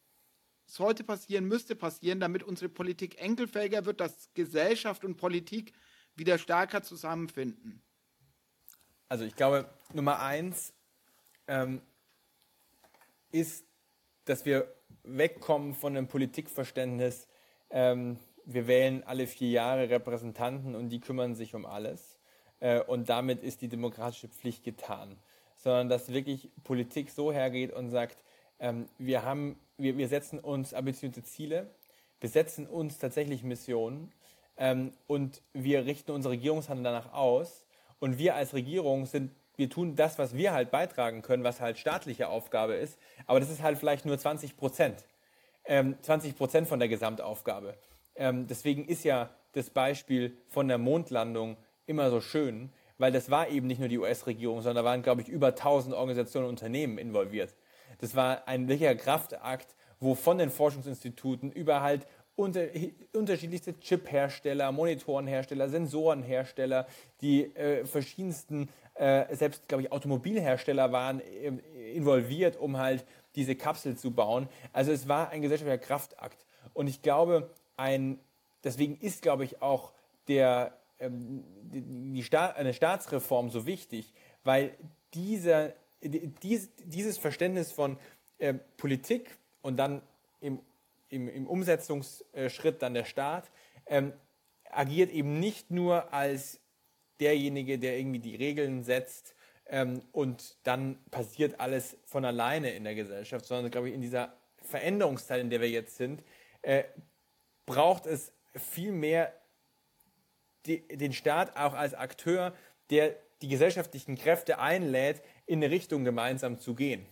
sollte 0.67 1.05
passieren, 1.05 1.47
müsste 1.47 1.77
passieren, 1.77 2.21
damit 2.21 2.43
unsere 2.43 2.69
Politik 2.69 3.21
enkelfähiger 3.21 3.85
wird, 3.85 4.01
dass 4.01 4.33
Gesellschaft 4.35 5.05
und 5.05 5.17
Politik 5.17 5.73
wieder 6.15 6.39
stärker 6.39 6.83
zusammenfinden? 6.83 7.83
Also 9.09 9.25
ich 9.25 9.37
glaube, 9.37 9.69
Nummer 9.93 10.21
eins 10.21 10.73
ähm, 11.47 11.83
ist, 13.31 13.67
dass 14.25 14.47
wir 14.47 14.75
wegkommen 15.03 15.75
von 15.75 15.97
einem 15.97 16.09
Politikverständnis, 16.09 17.29
ähm, 17.71 18.19
wir 18.47 18.67
wählen 18.67 19.03
alle 19.05 19.27
vier 19.27 19.51
Jahre 19.51 19.91
Repräsentanten 19.91 20.75
und 20.75 20.89
die 20.89 21.01
kümmern 21.01 21.35
sich 21.35 21.55
um 21.55 21.67
alles. 21.67 22.19
Äh, 22.61 22.81
und 22.81 23.09
damit 23.09 23.43
ist 23.43 23.63
die 23.63 23.69
demokratische 23.69 24.29
Pflicht 24.29 24.65
getan 24.65 25.17
sondern 25.65 25.89
dass 25.89 26.13
wirklich 26.13 26.51
Politik 26.63 27.11
so 27.11 27.33
hergeht 27.33 27.73
und 27.73 27.89
sagt, 27.89 28.19
ähm, 28.61 28.87
wir, 28.99 29.25
haben, 29.25 29.59
wir, 29.79 30.09
setzen 30.09 30.39
uns 30.39 30.75
ambitionierte 30.75 31.23
Ziele, 31.23 31.71
wir 32.21 32.29
setzen 32.29 32.67
uns 32.67 32.99
tatsächlich 32.99 33.43
Missionen 33.43 34.13
ähm, 34.59 34.93
und 35.07 35.43
wir 35.55 35.87
richten 35.87 36.13
unser 36.13 36.31
Regierungshandeln 36.31 36.85
danach 36.85 37.13
aus. 37.13 37.65
Und 37.99 38.19
wir 38.19 38.35
als 38.35 38.53
Regierung 38.53 39.07
sind, 39.07 39.33
wir 39.57 39.71
tun 39.71 39.97
das, 39.97 40.19
was 40.19 40.37
wir 40.37 40.53
halt 40.53 40.71
beitragen 40.71 41.23
können, 41.23 41.45
was 41.45 41.61
halt 41.61 41.79
staatliche 41.79 42.29
Aufgabe 42.29 42.75
ist, 42.75 42.99
aber 43.27 43.41
das 43.41 43.51
ist 43.51 43.63
halt 43.63 43.79
vielleicht 43.79 44.05
nur 44.05 44.19
20 44.19 44.57
Prozent. 44.57 45.05
Ähm, 45.65 45.97
20 46.03 46.37
Prozent 46.37 46.69
von 46.69 46.79
der 46.79 46.89
Gesamtaufgabe. 46.89 47.75
Ähm, 48.17 48.47
deswegen 48.47 48.85
ist 48.85 49.05
ja 49.05 49.31
das 49.53 49.71
Beispiel 49.71 50.37
von 50.49 50.69
der 50.69 50.79
Mondlandung 50.79 51.57
immer 51.87 52.11
so 52.11 52.21
schön, 52.21 52.71
weil 52.99 53.13
das 53.13 53.31
war 53.31 53.49
eben 53.49 53.67
nicht 53.67 53.79
nur 53.79 53.89
die 53.89 53.99
US-Regierung, 53.99 54.61
sondern 54.61 54.85
da 54.85 54.91
waren, 54.91 55.03
glaube 55.03 55.23
ich, 55.23 55.29
über 55.29 55.49
1000 55.49 55.95
Organisationen 55.95 56.47
und 56.47 56.55
Unternehmen 56.55 56.99
involviert. 56.99 57.55
Das 57.99 58.15
war 58.15 58.47
ein 58.47 58.69
wirklicher 58.69 58.95
Kraftakt, 58.95 59.75
wo 60.01 60.15
von 60.15 60.39
den 60.39 60.51
Forschungsinstituten 60.51 61.51
über 61.51 61.81
halt 61.81 62.07
unter, 62.37 62.67
unterschiedlichste 63.13 63.79
Chip-Hersteller, 63.79 64.73
Monitorenhersteller, 64.73 65.69
Sensorenhersteller, 65.69 66.87
die 67.21 67.45
äh, 67.55 67.85
verschiedensten, 67.85 68.69
äh, 68.95 69.35
selbst, 69.35 69.69
glaube 69.69 69.85
ich, 69.85 69.93
Automobilhersteller 69.93 70.91
waren 70.93 71.21
äh, 71.21 71.93
involviert, 71.93 72.57
um 72.57 72.77
halt 72.79 73.05
diese 73.37 73.55
Kapsel 73.55 73.97
zu 73.97 74.11
bauen. 74.11 74.49
Also 74.73 74.93
es 74.93 75.09
war 75.09 75.31
ein 75.31 75.43
gesellschaftlicher 75.43 75.79
Kraftakt. 75.79 76.45
Und 76.73 76.89
ich 76.89 77.03
glaube, 77.03 77.51
ein, 77.77 78.19
deswegen 78.63 78.97
ist, 78.99 79.23
glaube 79.23 79.45
ich, 79.45 79.63
auch 79.63 79.93
der 80.29 80.79
ähm, 80.99 81.45
die 81.73 82.23
Staat, 82.23 82.57
eine 82.57 82.73
Staatsreform 82.73 83.51
so 83.51 83.67
wichtig, 83.67 84.13
weil 84.45 84.77
dieser, 85.13 85.73
dies, 86.03 86.71
dieses 86.85 87.19
Verständnis 87.19 87.73
von 87.73 87.99
äh, 88.39 88.55
Politik 88.77 89.31
und 89.63 89.77
dann 89.77 90.03
im, 90.41 90.61
im, 91.09 91.29
im, 91.29 91.47
Umsetzungsschritt 91.47 92.83
dann 92.83 92.95
der 92.95 93.05
Staat 93.05 93.51
ähm, 93.87 94.13
agiert 94.71 95.11
eben 95.11 95.41
nicht 95.41 95.71
nur 95.71 96.13
als 96.13 96.61
derjenige, 97.21 97.79
der 97.79 97.99
irgendwie 97.99 98.19
die 98.19 98.37
Regeln 98.37 98.83
setzt 98.85 99.35
ähm, 99.67 100.03
und 100.13 100.57
dann 100.65 100.99
passiert 101.11 101.61
alles 101.61 101.97
von 102.05 102.25
alleine 102.25 102.71
in 102.71 102.85
der 102.85 102.95
Gesellschaft, 102.95 103.47
sondern 103.47 103.71
glaube 103.71 103.89
ich 103.89 103.95
in 103.95 104.01
dieser 104.01 104.35
Veränderungszeit, 104.63 105.41
in 105.41 105.51
der 105.51 105.61
wir 105.61 105.71
jetzt 105.71 105.97
sind, 105.97 106.23
äh, 106.63 106.85
braucht 107.67 108.07
es 108.07 108.33
viel 108.55 108.93
mehr 108.93 109.33
die, 110.67 110.87
den 110.89 111.13
Staat 111.13 111.57
auch 111.57 111.75
als 111.75 111.95
Akteur, 111.95 112.55
der 112.91 113.17
die 113.43 113.49
gesellschaftlichen 113.49 114.17
Kräfte 114.17 114.59
einlädt, 114.59 115.23
in 115.47 115.63
eine 115.63 115.71
Richtung 115.71 116.05
gemeinsam 116.05 116.59
zu 116.59 116.75
gehen. 116.75 117.05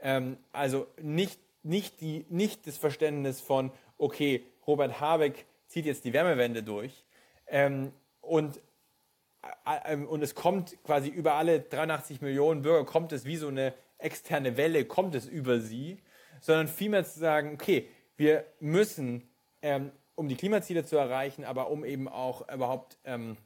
Ähm, 0.00 0.36
also 0.52 0.86
nicht, 1.00 1.40
nicht, 1.62 2.00
die, 2.00 2.26
nicht 2.28 2.66
das 2.66 2.76
Verständnis 2.76 3.40
von, 3.40 3.72
okay, 3.96 4.44
Robert 4.66 5.00
Habeck 5.00 5.46
zieht 5.66 5.86
jetzt 5.86 6.04
die 6.04 6.12
Wärmewende 6.12 6.62
durch 6.62 7.04
ähm, 7.46 7.92
und, 8.20 8.60
äh, 9.64 9.94
äh, 9.94 9.96
und 9.96 10.22
es 10.22 10.34
kommt 10.34 10.82
quasi 10.84 11.08
über 11.08 11.34
alle 11.34 11.60
83 11.60 12.20
Millionen 12.20 12.62
Bürger, 12.62 12.84
kommt 12.84 13.12
es 13.12 13.24
wie 13.24 13.36
so 13.36 13.48
eine 13.48 13.74
externe 13.98 14.56
Welle, 14.56 14.84
kommt 14.84 15.14
es 15.14 15.26
über 15.26 15.60
sie, 15.60 15.98
sondern 16.40 16.68
vielmehr 16.68 17.04
zu 17.04 17.18
sagen, 17.18 17.54
okay, 17.54 17.88
wir 18.16 18.44
müssen 18.60 19.27
ähm, 19.62 19.92
um 20.14 20.28
die 20.28 20.36
Klimaziele 20.36 20.84
zu 20.84 20.96
erreichen, 20.96 21.44
aber 21.44 21.70
um 21.70 21.84
eben 21.84 22.08
auch 22.08 22.48
überhaupt 22.52 22.98
ähm, 23.04 23.36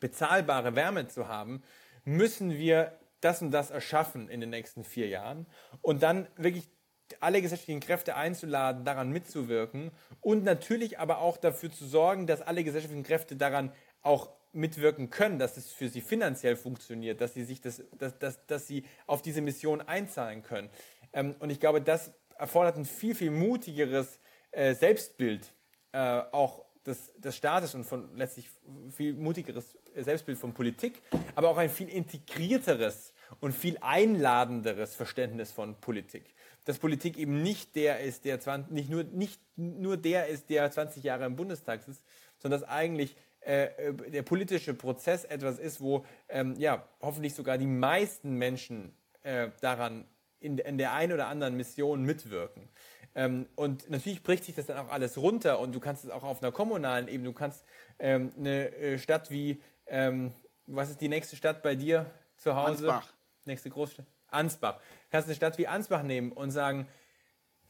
bezahlbare 0.00 0.74
Wärme 0.74 1.06
zu 1.08 1.28
haben, 1.28 1.62
müssen 2.04 2.52
wir 2.58 2.92
das 3.20 3.40
und 3.40 3.52
das 3.52 3.70
erschaffen 3.70 4.28
in 4.28 4.40
den 4.40 4.50
nächsten 4.50 4.82
vier 4.82 5.08
Jahren 5.08 5.46
und 5.80 6.02
dann 6.02 6.26
wirklich 6.36 6.68
alle 7.20 7.40
gesellschaftlichen 7.40 7.80
Kräfte 7.80 8.16
einzuladen, 8.16 8.84
daran 8.84 9.10
mitzuwirken 9.10 9.92
und 10.20 10.44
natürlich 10.44 10.98
aber 10.98 11.18
auch 11.18 11.36
dafür 11.36 11.70
zu 11.70 11.86
sorgen, 11.86 12.26
dass 12.26 12.42
alle 12.42 12.64
gesellschaftlichen 12.64 13.04
Kräfte 13.04 13.36
daran 13.36 13.72
auch 14.02 14.30
mitwirken 14.52 15.10
können, 15.10 15.38
dass 15.38 15.56
es 15.56 15.72
für 15.72 15.88
sie 15.88 16.00
finanziell 16.00 16.56
funktioniert, 16.56 17.20
dass 17.20 17.34
sie 17.34 17.44
sich 17.44 17.60
das, 17.60 17.82
dass, 17.98 18.18
dass, 18.18 18.44
dass 18.46 18.66
sie 18.66 18.84
auf 19.06 19.22
diese 19.22 19.40
Mission 19.40 19.80
einzahlen 19.80 20.42
können. 20.42 20.68
Ähm, 21.12 21.34
und 21.38 21.50
ich 21.50 21.60
glaube, 21.60 21.80
das 21.80 22.12
erfordert 22.36 22.76
ein 22.76 22.84
viel, 22.84 23.14
viel 23.14 23.30
mutigeres 23.30 24.18
äh, 24.52 24.74
Selbstbild 24.74 25.52
äh, 25.92 25.98
auch 26.30 26.64
des, 26.86 27.12
des 27.18 27.36
Staates 27.36 27.74
und 27.74 27.84
von 27.84 28.16
letztlich 28.16 28.48
viel 28.90 29.14
mutigeres 29.14 29.78
Selbstbild 29.94 30.38
von 30.38 30.52
Politik, 30.52 31.00
aber 31.34 31.48
auch 31.48 31.58
ein 31.58 31.70
viel 31.70 31.88
integrierteres 31.88 33.12
und 33.40 33.52
viel 33.52 33.78
einladenderes 33.80 34.94
Verständnis 34.94 35.52
von 35.52 35.74
Politik. 35.76 36.24
Dass 36.64 36.78
Politik 36.78 37.18
eben 37.18 37.42
nicht 37.42 37.74
der 37.76 38.00
ist, 38.00 38.24
der 38.24 38.40
20, 38.40 38.72
nicht, 38.72 38.90
nur, 38.90 39.04
nicht 39.04 39.40
nur 39.56 39.96
der 39.96 40.28
ist, 40.28 40.48
der 40.50 40.70
20 40.70 41.02
Jahre 41.02 41.24
im 41.26 41.36
Bundestag 41.36 41.86
ist, 41.88 42.02
sondern 42.38 42.60
dass 42.60 42.68
eigentlich 42.68 43.16
äh, 43.40 43.92
der 44.10 44.22
politische 44.22 44.74
Prozess 44.74 45.24
etwas 45.24 45.58
ist, 45.58 45.80
wo 45.80 46.04
ähm, 46.28 46.54
ja 46.58 46.86
hoffentlich 47.00 47.34
sogar 47.34 47.58
die 47.58 47.66
meisten 47.66 48.34
Menschen 48.34 48.94
äh, 49.22 49.48
daran 49.60 50.04
in, 50.42 50.58
in, 50.58 50.78
der 50.78 50.92
einen 50.92 51.12
oder 51.12 51.28
anderen 51.28 51.56
Mission 51.56 52.02
mitwirken. 52.02 52.68
Ähm, 53.14 53.46
und 53.54 53.90
natürlich 53.90 54.22
bricht 54.22 54.44
sich 54.44 54.54
das 54.54 54.66
dann 54.66 54.78
auch 54.78 54.90
alles 54.90 55.18
runter 55.18 55.58
und 55.58 55.74
du 55.74 55.80
kannst 55.80 56.04
es 56.04 56.10
auch 56.10 56.22
auf 56.22 56.42
einer 56.42 56.52
kommunalen 56.52 57.08
Ebene, 57.08 57.28
du 57.28 57.34
kannst 57.34 57.64
ähm, 57.98 58.32
eine 58.38 58.74
äh, 58.76 58.98
Stadt 58.98 59.30
wie, 59.30 59.60
ähm, 59.86 60.32
was 60.66 60.90
ist 60.90 61.00
die 61.00 61.08
nächste 61.08 61.36
Stadt 61.36 61.62
bei 61.62 61.74
dir 61.74 62.06
zu 62.36 62.56
Hause? 62.56 62.90
Ansbach. 62.90 63.12
Nächste 63.44 63.70
Großstadt? 63.70 64.06
Ansbach. 64.28 64.76
Du 64.76 65.10
kannst 65.10 65.28
eine 65.28 65.34
Stadt 65.34 65.58
wie 65.58 65.66
Ansbach 65.66 66.02
nehmen 66.02 66.32
und 66.32 66.50
sagen, 66.52 66.86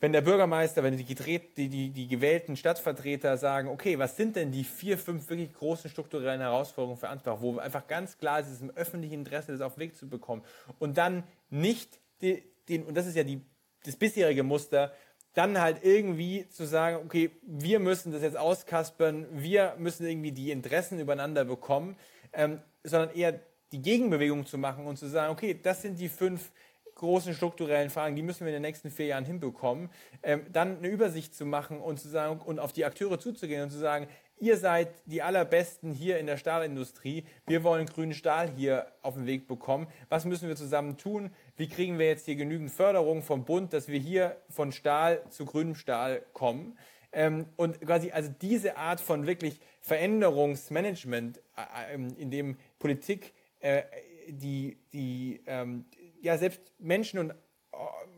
wenn 0.02 0.12
der 0.12 0.20
Bürgermeister, 0.20 0.82
wenn 0.82 0.96
die, 0.96 1.04
gedreht, 1.04 1.56
die, 1.56 1.68
die, 1.68 1.90
die 1.90 2.08
gewählten 2.08 2.56
Stadtvertreter 2.56 3.36
sagen, 3.36 3.68
okay, 3.68 4.00
was 4.00 4.16
sind 4.16 4.34
denn 4.34 4.50
die 4.50 4.64
vier, 4.64 4.98
fünf 4.98 5.30
wirklich 5.30 5.54
großen 5.54 5.88
strukturellen 5.88 6.40
Herausforderungen 6.40 6.98
für 6.98 7.08
Ansbach, 7.08 7.36
wo 7.38 7.58
einfach 7.58 7.86
ganz 7.86 8.18
klar 8.18 8.40
ist, 8.40 8.48
es 8.48 8.54
ist 8.54 8.62
im 8.62 8.70
öffentlichen 8.70 9.14
Interesse, 9.14 9.52
das 9.52 9.60
auf 9.60 9.74
den 9.74 9.80
Weg 9.80 9.96
zu 9.96 10.08
bekommen 10.08 10.42
und 10.80 10.98
dann 10.98 11.22
nicht 11.50 12.00
die, 12.20 12.42
den, 12.72 12.84
und 12.84 12.96
das 12.96 13.06
ist 13.06 13.16
ja 13.16 13.24
die, 13.24 13.40
das 13.84 13.96
bisherige 13.96 14.42
Muster, 14.42 14.92
dann 15.34 15.60
halt 15.60 15.78
irgendwie 15.82 16.48
zu 16.48 16.64
sagen, 16.64 16.96
okay, 17.04 17.30
wir 17.42 17.78
müssen 17.78 18.12
das 18.12 18.22
jetzt 18.22 18.36
auskaspern, 18.36 19.26
wir 19.32 19.74
müssen 19.78 20.06
irgendwie 20.06 20.32
die 20.32 20.50
Interessen 20.50 21.00
übereinander 21.00 21.44
bekommen, 21.44 21.96
ähm, 22.32 22.60
sondern 22.84 23.14
eher 23.14 23.40
die 23.72 23.80
Gegenbewegung 23.80 24.44
zu 24.44 24.58
machen 24.58 24.86
und 24.86 24.98
zu 24.98 25.08
sagen, 25.08 25.32
okay, 25.32 25.58
das 25.60 25.82
sind 25.82 25.98
die 25.98 26.08
fünf 26.08 26.52
großen 26.94 27.34
strukturellen 27.34 27.88
Fragen, 27.88 28.14
die 28.14 28.22
müssen 28.22 28.40
wir 28.40 28.48
in 28.48 28.54
den 28.54 28.62
nächsten 28.62 28.90
vier 28.90 29.06
Jahren 29.06 29.24
hinbekommen, 29.24 29.88
ähm, 30.22 30.44
dann 30.52 30.78
eine 30.78 30.88
Übersicht 30.88 31.34
zu 31.34 31.46
machen 31.46 31.80
und 31.80 31.98
zu 31.98 32.08
sagen 32.08 32.40
und 32.40 32.58
auf 32.58 32.72
die 32.72 32.84
Akteure 32.84 33.18
zuzugehen 33.18 33.62
und 33.62 33.70
zu 33.70 33.78
sagen, 33.78 34.06
ihr 34.38 34.56
seid 34.56 34.88
die 35.06 35.22
allerbesten 35.22 35.92
hier 35.92 36.18
in 36.18 36.26
der 36.26 36.36
Stahlindustrie, 36.36 37.24
wir 37.46 37.64
wollen 37.64 37.86
grünen 37.86 38.12
Stahl 38.12 38.50
hier 38.50 38.86
auf 39.00 39.14
den 39.14 39.26
Weg 39.26 39.48
bekommen. 39.48 39.86
Was 40.08 40.24
müssen 40.24 40.48
wir 40.48 40.56
zusammen 40.56 40.98
tun? 40.98 41.30
Wie 41.56 41.68
kriegen 41.68 41.98
wir 41.98 42.06
jetzt 42.06 42.24
hier 42.24 42.36
genügend 42.36 42.70
Förderung 42.70 43.22
vom 43.22 43.44
Bund, 43.44 43.72
dass 43.72 43.88
wir 43.88 43.98
hier 43.98 44.36
von 44.48 44.72
Stahl 44.72 45.22
zu 45.28 45.44
grünem 45.44 45.74
Stahl 45.74 46.24
kommen? 46.32 46.78
Ähm, 47.12 47.46
und 47.56 47.80
quasi 47.82 48.10
also 48.10 48.30
diese 48.40 48.76
Art 48.78 49.00
von 49.00 49.26
wirklich 49.26 49.60
Veränderungsmanagement, 49.80 51.38
äh, 51.56 51.94
äh 51.94 52.08
in 52.16 52.30
dem 52.30 52.56
Politik 52.78 53.34
äh, 53.60 53.82
die, 54.28 54.78
die 54.94 55.42
ähm, 55.46 55.84
ja 56.22 56.38
selbst 56.38 56.60
Menschen 56.78 57.18
und 57.18 57.30
äh, 57.30 57.34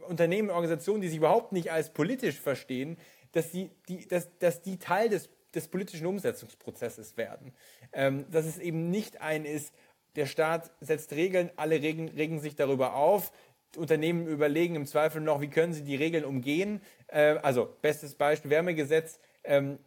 Unternehmen, 0.07 0.51
Organisationen, 0.51 1.01
die 1.01 1.09
sich 1.09 1.18
überhaupt 1.18 1.51
nicht 1.51 1.72
als 1.72 1.93
politisch 1.93 2.39
verstehen, 2.39 2.97
dass, 3.32 3.51
sie, 3.51 3.70
die, 3.89 4.07
dass, 4.07 4.28
dass 4.39 4.62
die 4.62 4.78
Teil 4.78 5.09
des 5.09 5.28
des 5.55 5.68
politischen 5.68 6.07
Umsetzungsprozesses 6.07 7.16
werden. 7.16 7.53
Ähm, 7.93 8.26
dass 8.30 8.47
es 8.47 8.59
eben 8.59 8.91
nicht 8.91 9.20
ein 9.20 9.45
ist, 9.45 9.72
der 10.17 10.27
Staat 10.27 10.71
setzt 10.81 11.12
Regeln, 11.12 11.51
alle 11.57 11.83
regen, 11.83 12.09
regen 12.09 12.41
sich 12.41 12.57
darüber 12.57 12.95
auf, 12.95 13.33
Unternehmen 13.77 14.27
überlegen 14.27 14.77
im 14.77 14.87
Zweifel 14.87 15.21
noch, 15.21 15.41
wie 15.41 15.49
können 15.49 15.73
sie 15.73 15.83
die 15.83 15.97
Regeln 15.97 16.25
umgehen. 16.25 16.81
Äh, 17.09 17.37
also 17.43 17.69
bestes 17.83 18.15
Beispiel 18.15 18.51
Wärmegesetz, 18.51 19.19
ähm, 19.43 19.79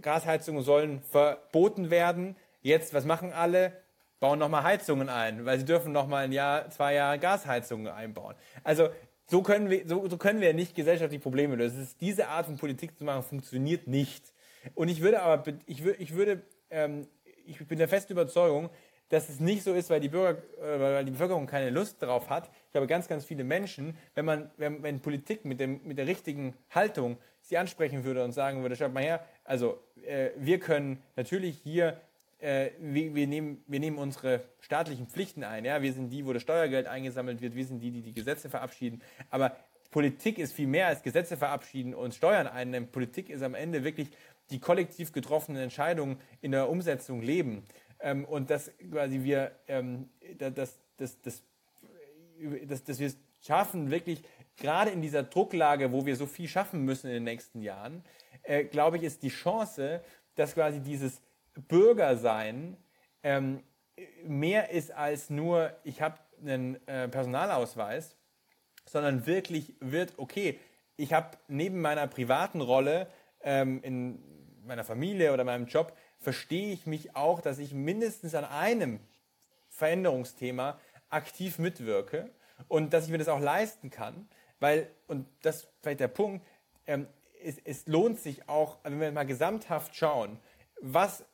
Gasheizungen 0.00 0.62
sollen 0.62 1.02
verboten 1.02 1.90
werden. 1.90 2.36
Jetzt, 2.62 2.94
was 2.94 3.04
machen 3.04 3.32
alle? 3.32 3.72
Bauen 4.20 4.38
nochmal 4.38 4.62
Heizungen 4.62 5.10
ein, 5.10 5.44
weil 5.44 5.58
sie 5.58 5.66
dürfen 5.66 5.92
nochmal 5.92 6.24
ein 6.24 6.32
Jahr, 6.32 6.70
zwei 6.70 6.94
Jahre 6.94 7.18
Gasheizungen 7.18 7.88
einbauen. 7.88 8.34
Also 8.62 8.88
so 9.26 9.42
können 9.42 9.68
wir, 9.68 9.86
so, 9.86 10.08
so 10.08 10.16
können 10.16 10.40
wir 10.40 10.54
nicht 10.54 10.74
gesellschaftliche 10.74 11.22
Probleme 11.22 11.56
lösen. 11.56 11.86
Diese 12.00 12.28
Art 12.28 12.46
von 12.46 12.56
Politik 12.56 12.96
zu 12.96 13.04
machen, 13.04 13.22
funktioniert 13.22 13.86
nicht. 13.86 14.32
Und 14.74 14.88
ich 14.88 15.02
würde 15.02 15.22
aber, 15.22 15.52
ich, 15.66 15.84
würde, 15.84 16.02
ich 16.02 16.14
würde, 16.14 16.42
ähm, 16.70 17.06
ich 17.44 17.58
bin 17.66 17.78
der 17.78 17.88
festen 17.88 18.12
Überzeugung, 18.12 18.70
dass 19.08 19.28
es 19.28 19.40
nicht 19.40 19.62
so 19.62 19.74
ist, 19.74 19.90
weil 19.90 20.00
die, 20.00 20.08
Bürger, 20.08 20.42
äh, 20.60 20.80
weil 20.80 21.04
die 21.04 21.10
Bevölkerung 21.12 21.46
keine 21.46 21.70
Lust 21.70 22.02
darauf 22.02 22.30
hat. 22.30 22.50
Ich 22.66 22.72
glaube, 22.72 22.86
ganz, 22.86 23.08
ganz 23.08 23.24
viele 23.24 23.44
Menschen, 23.44 23.96
wenn 24.14 24.24
man, 24.24 24.50
wenn, 24.56 24.82
wenn 24.82 25.00
Politik 25.00 25.44
mit, 25.44 25.60
dem, 25.60 25.80
mit 25.84 25.98
der 25.98 26.06
richtigen 26.06 26.54
Haltung 26.70 27.18
sie 27.40 27.58
ansprechen 27.58 28.04
würde 28.04 28.24
und 28.24 28.32
sagen 28.32 28.62
würde, 28.62 28.76
schaut 28.76 28.92
mal 28.92 29.02
her, 29.02 29.24
also 29.44 29.78
äh, 30.06 30.30
wir 30.36 30.58
können 30.58 31.02
natürlich 31.16 31.58
hier, 31.62 32.00
äh, 32.38 32.70
wir, 32.78 33.14
wir, 33.14 33.26
nehmen, 33.26 33.62
wir 33.66 33.80
nehmen 33.80 33.98
unsere 33.98 34.42
staatlichen 34.60 35.06
Pflichten 35.06 35.44
ein, 35.44 35.64
ja, 35.64 35.82
wir 35.82 35.92
sind 35.92 36.10
die, 36.10 36.24
wo 36.24 36.32
das 36.32 36.42
Steuergeld 36.42 36.86
eingesammelt 36.86 37.40
wird, 37.42 37.54
wir 37.54 37.64
sind 37.66 37.80
die, 37.80 37.90
die 37.90 38.02
die 38.02 38.14
Gesetze 38.14 38.48
verabschieden, 38.48 39.02
aber 39.30 39.56
Politik 39.94 40.38
ist 40.38 40.54
viel 40.54 40.66
mehr 40.66 40.88
als 40.88 41.04
Gesetze 41.04 41.36
verabschieden 41.36 41.94
und 41.94 42.16
Steuern 42.16 42.48
einnehmen. 42.48 42.88
Politik 42.88 43.30
ist 43.30 43.42
am 43.42 43.54
Ende 43.54 43.84
wirklich 43.84 44.08
die 44.50 44.58
kollektiv 44.58 45.12
getroffenen 45.12 45.62
Entscheidungen 45.62 46.18
in 46.40 46.50
der 46.50 46.68
Umsetzung 46.68 47.22
leben. 47.22 47.62
Ähm, 48.00 48.24
und 48.24 48.50
dass 48.50 48.70
quasi 48.90 49.22
wir, 49.22 49.52
ähm, 49.68 50.08
dass, 50.38 50.54
dass, 50.96 51.20
dass, 51.22 51.42
dass, 52.66 52.84
dass 52.84 52.98
wir 52.98 53.06
es 53.06 53.16
schaffen, 53.40 53.90
wirklich 53.90 54.22
gerade 54.56 54.90
in 54.90 55.02
dieser 55.02 55.22
Drucklage, 55.22 55.92
wo 55.92 56.06
wir 56.06 56.16
so 56.16 56.26
viel 56.26 56.48
schaffen 56.48 56.84
müssen 56.84 57.08
in 57.08 57.14
den 57.14 57.24
nächsten 57.24 57.60
Jahren, 57.60 58.04
äh, 58.42 58.64
glaube 58.64 58.96
ich, 58.98 59.02
ist 59.02 59.22
die 59.22 59.28
Chance, 59.28 60.02
dass 60.34 60.54
quasi 60.54 60.80
dieses 60.80 61.20
Bürgersein 61.68 62.76
ähm, 63.22 63.62
mehr 64.24 64.70
ist 64.70 64.90
als 64.90 65.30
nur, 65.30 65.72
ich 65.84 66.02
habe 66.02 66.18
einen 66.40 66.76
äh, 66.86 67.08
Personalausweis, 67.08 68.16
sondern 68.86 69.26
wirklich 69.26 69.74
wird, 69.80 70.14
okay, 70.18 70.58
ich 70.96 71.12
habe 71.12 71.36
neben 71.48 71.80
meiner 71.80 72.06
privaten 72.06 72.60
Rolle 72.60 73.08
ähm, 73.42 73.80
in 73.82 74.22
meiner 74.66 74.84
Familie 74.84 75.32
oder 75.32 75.44
meinem 75.44 75.66
Job 75.66 75.96
verstehe 76.24 76.72
ich 76.72 76.86
mich 76.86 77.14
auch, 77.14 77.40
dass 77.40 77.58
ich 77.58 77.72
mindestens 77.72 78.34
an 78.34 78.44
einem 78.44 78.98
Veränderungsthema 79.68 80.80
aktiv 81.10 81.58
mitwirke 81.58 82.30
und 82.68 82.92
dass 82.92 83.04
ich 83.04 83.10
mir 83.10 83.18
das 83.18 83.28
auch 83.28 83.40
leisten 83.40 83.90
kann, 83.90 84.28
weil, 84.60 84.90
und 85.06 85.26
das 85.42 85.56
ist 85.56 85.68
vielleicht 85.82 86.00
der 86.00 86.08
Punkt, 86.08 86.44
ähm, 86.86 87.06
es, 87.42 87.58
es, 87.64 87.86
lohnt 87.86 88.18
sich 88.18 88.48
auch, 88.48 88.78
wenn 88.82 89.00
wir 89.00 89.12
mal 89.12 89.26
gesamthaft 89.26 89.94
schauen, 89.94 90.38
was, 90.80 91.24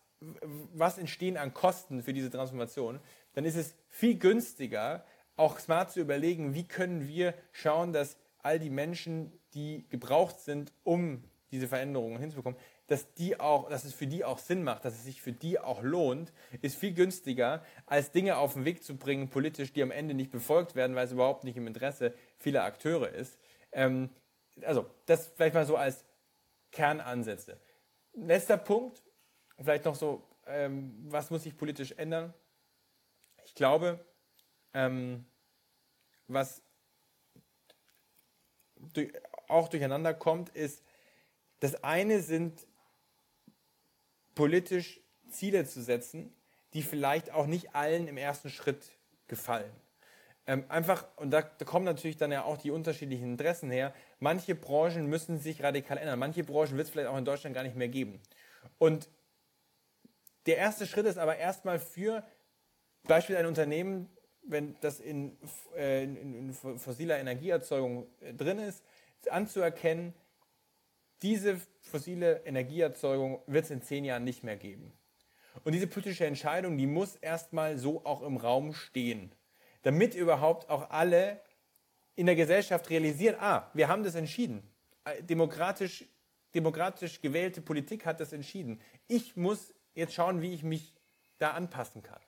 was 0.74 0.98
entstehen 0.98 1.36
an 1.36 1.54
Kosten 1.54 2.02
für 2.02 2.12
diese 2.12 2.30
Transformation, 2.30 2.98
dann 3.34 3.44
ist 3.44 3.56
es 3.56 3.74
viel 3.88 4.18
günstiger, 4.18 5.04
auch 5.36 5.58
smart 5.58 5.92
zu 5.92 6.00
überlegen, 6.00 6.54
wie 6.54 6.64
können 6.64 7.06
wir 7.06 7.34
schauen, 7.52 7.92
dass 7.92 8.16
all 8.42 8.58
die 8.58 8.70
Menschen, 8.70 9.32
die 9.54 9.86
gebraucht 9.88 10.40
sind, 10.40 10.72
um 10.82 11.22
diese 11.52 11.68
Veränderungen 11.68 12.18
hinzubekommen, 12.18 12.58
dass, 12.90 13.14
die 13.14 13.38
auch, 13.38 13.70
dass 13.70 13.84
es 13.84 13.94
für 13.94 14.08
die 14.08 14.24
auch 14.24 14.38
Sinn 14.38 14.64
macht, 14.64 14.84
dass 14.84 14.94
es 14.94 15.04
sich 15.04 15.22
für 15.22 15.30
die 15.30 15.60
auch 15.60 15.80
lohnt, 15.80 16.32
ist 16.60 16.76
viel 16.76 16.92
günstiger, 16.92 17.64
als 17.86 18.10
Dinge 18.10 18.36
auf 18.36 18.54
den 18.54 18.64
Weg 18.64 18.82
zu 18.82 18.96
bringen, 18.96 19.30
politisch, 19.30 19.72
die 19.72 19.84
am 19.84 19.92
Ende 19.92 20.12
nicht 20.12 20.32
befolgt 20.32 20.74
werden, 20.74 20.96
weil 20.96 21.06
es 21.06 21.12
überhaupt 21.12 21.44
nicht 21.44 21.56
im 21.56 21.68
Interesse 21.68 22.12
vieler 22.38 22.64
Akteure 22.64 23.08
ist. 23.10 23.38
Ähm, 23.70 24.10
also, 24.62 24.90
das 25.06 25.28
vielleicht 25.28 25.54
mal 25.54 25.66
so 25.66 25.76
als 25.76 26.04
Kernansätze. 26.72 27.60
Letzter 28.12 28.56
Punkt, 28.56 29.04
vielleicht 29.60 29.84
noch 29.84 29.94
so, 29.94 30.26
ähm, 30.48 30.92
was 31.04 31.30
muss 31.30 31.44
sich 31.44 31.56
politisch 31.56 31.92
ändern? 31.92 32.34
Ich 33.44 33.54
glaube, 33.54 34.04
ähm, 34.74 35.26
was 36.26 36.60
durch, 38.74 39.12
auch 39.46 39.68
durcheinander 39.68 40.12
kommt, 40.12 40.48
ist, 40.48 40.82
das 41.60 41.84
eine 41.84 42.20
sind 42.20 42.66
politisch 44.40 45.02
Ziele 45.28 45.66
zu 45.66 45.82
setzen, 45.82 46.34
die 46.72 46.82
vielleicht 46.82 47.30
auch 47.30 47.46
nicht 47.46 47.74
allen 47.74 48.08
im 48.08 48.16
ersten 48.16 48.48
Schritt 48.48 48.90
gefallen. 49.28 49.70
Ähm, 50.46 50.64
einfach, 50.70 51.04
und 51.16 51.30
da, 51.30 51.42
da, 51.42 51.66
kommen 51.66 51.84
natürlich 51.84 52.16
dann 52.16 52.32
ja 52.32 52.44
auch 52.44 52.56
die 52.56 52.70
unterschiedlichen 52.70 53.32
Interessen 53.32 53.70
her, 53.70 53.92
manche 54.18 54.54
Branchen 54.54 55.04
müssen 55.04 55.38
sich 55.38 55.62
radikal 55.62 55.98
ändern. 55.98 56.18
Manche 56.18 56.42
Branchen 56.42 56.78
wird 56.78 56.86
es 56.86 56.90
vielleicht 56.90 57.10
auch 57.10 57.18
in 57.18 57.26
Deutschland 57.26 57.54
gar 57.54 57.64
nicht 57.64 57.76
mehr 57.76 57.88
geben. 57.88 58.18
Und 58.78 59.10
der 60.46 60.56
erste 60.56 60.86
Schritt 60.86 61.04
ist 61.04 61.18
aber 61.18 61.36
erstmal 61.36 61.78
für 61.78 62.24
Beispiel 63.02 63.36
ein 63.36 63.44
Unternehmen, 63.44 64.08
wenn 64.42 64.74
das 64.80 65.00
in, 65.00 65.36
äh, 65.76 66.04
in, 66.04 66.34
in 66.34 66.54
fossiler 66.54 67.18
Energieerzeugung 67.18 68.06
äh, 68.22 68.32
drin 68.32 68.58
ist, 68.58 68.82
anzuerkennen, 69.28 70.14
diese 71.22 71.60
fossile 71.80 72.42
Energieerzeugung 72.44 73.42
wird 73.46 73.64
es 73.64 73.70
in 73.70 73.82
zehn 73.82 74.04
Jahren 74.04 74.24
nicht 74.24 74.42
mehr 74.42 74.56
geben. 74.56 74.92
Und 75.64 75.72
diese 75.72 75.86
politische 75.86 76.26
Entscheidung, 76.26 76.78
die 76.78 76.86
muss 76.86 77.16
erstmal 77.16 77.76
so 77.78 78.04
auch 78.04 78.22
im 78.22 78.36
Raum 78.36 78.72
stehen, 78.72 79.32
damit 79.82 80.14
überhaupt 80.14 80.70
auch 80.70 80.90
alle 80.90 81.40
in 82.14 82.26
der 82.26 82.36
Gesellschaft 82.36 82.88
realisieren, 82.90 83.36
ah, 83.40 83.70
wir 83.74 83.88
haben 83.88 84.04
das 84.04 84.14
entschieden. 84.14 84.62
Demokratisch, 85.22 86.04
demokratisch 86.54 87.20
gewählte 87.20 87.60
Politik 87.60 88.06
hat 88.06 88.20
das 88.20 88.32
entschieden. 88.32 88.80
Ich 89.08 89.36
muss 89.36 89.74
jetzt 89.94 90.14
schauen, 90.14 90.40
wie 90.42 90.54
ich 90.54 90.62
mich 90.62 90.94
da 91.38 91.52
anpassen 91.52 92.02
kann. 92.02 92.20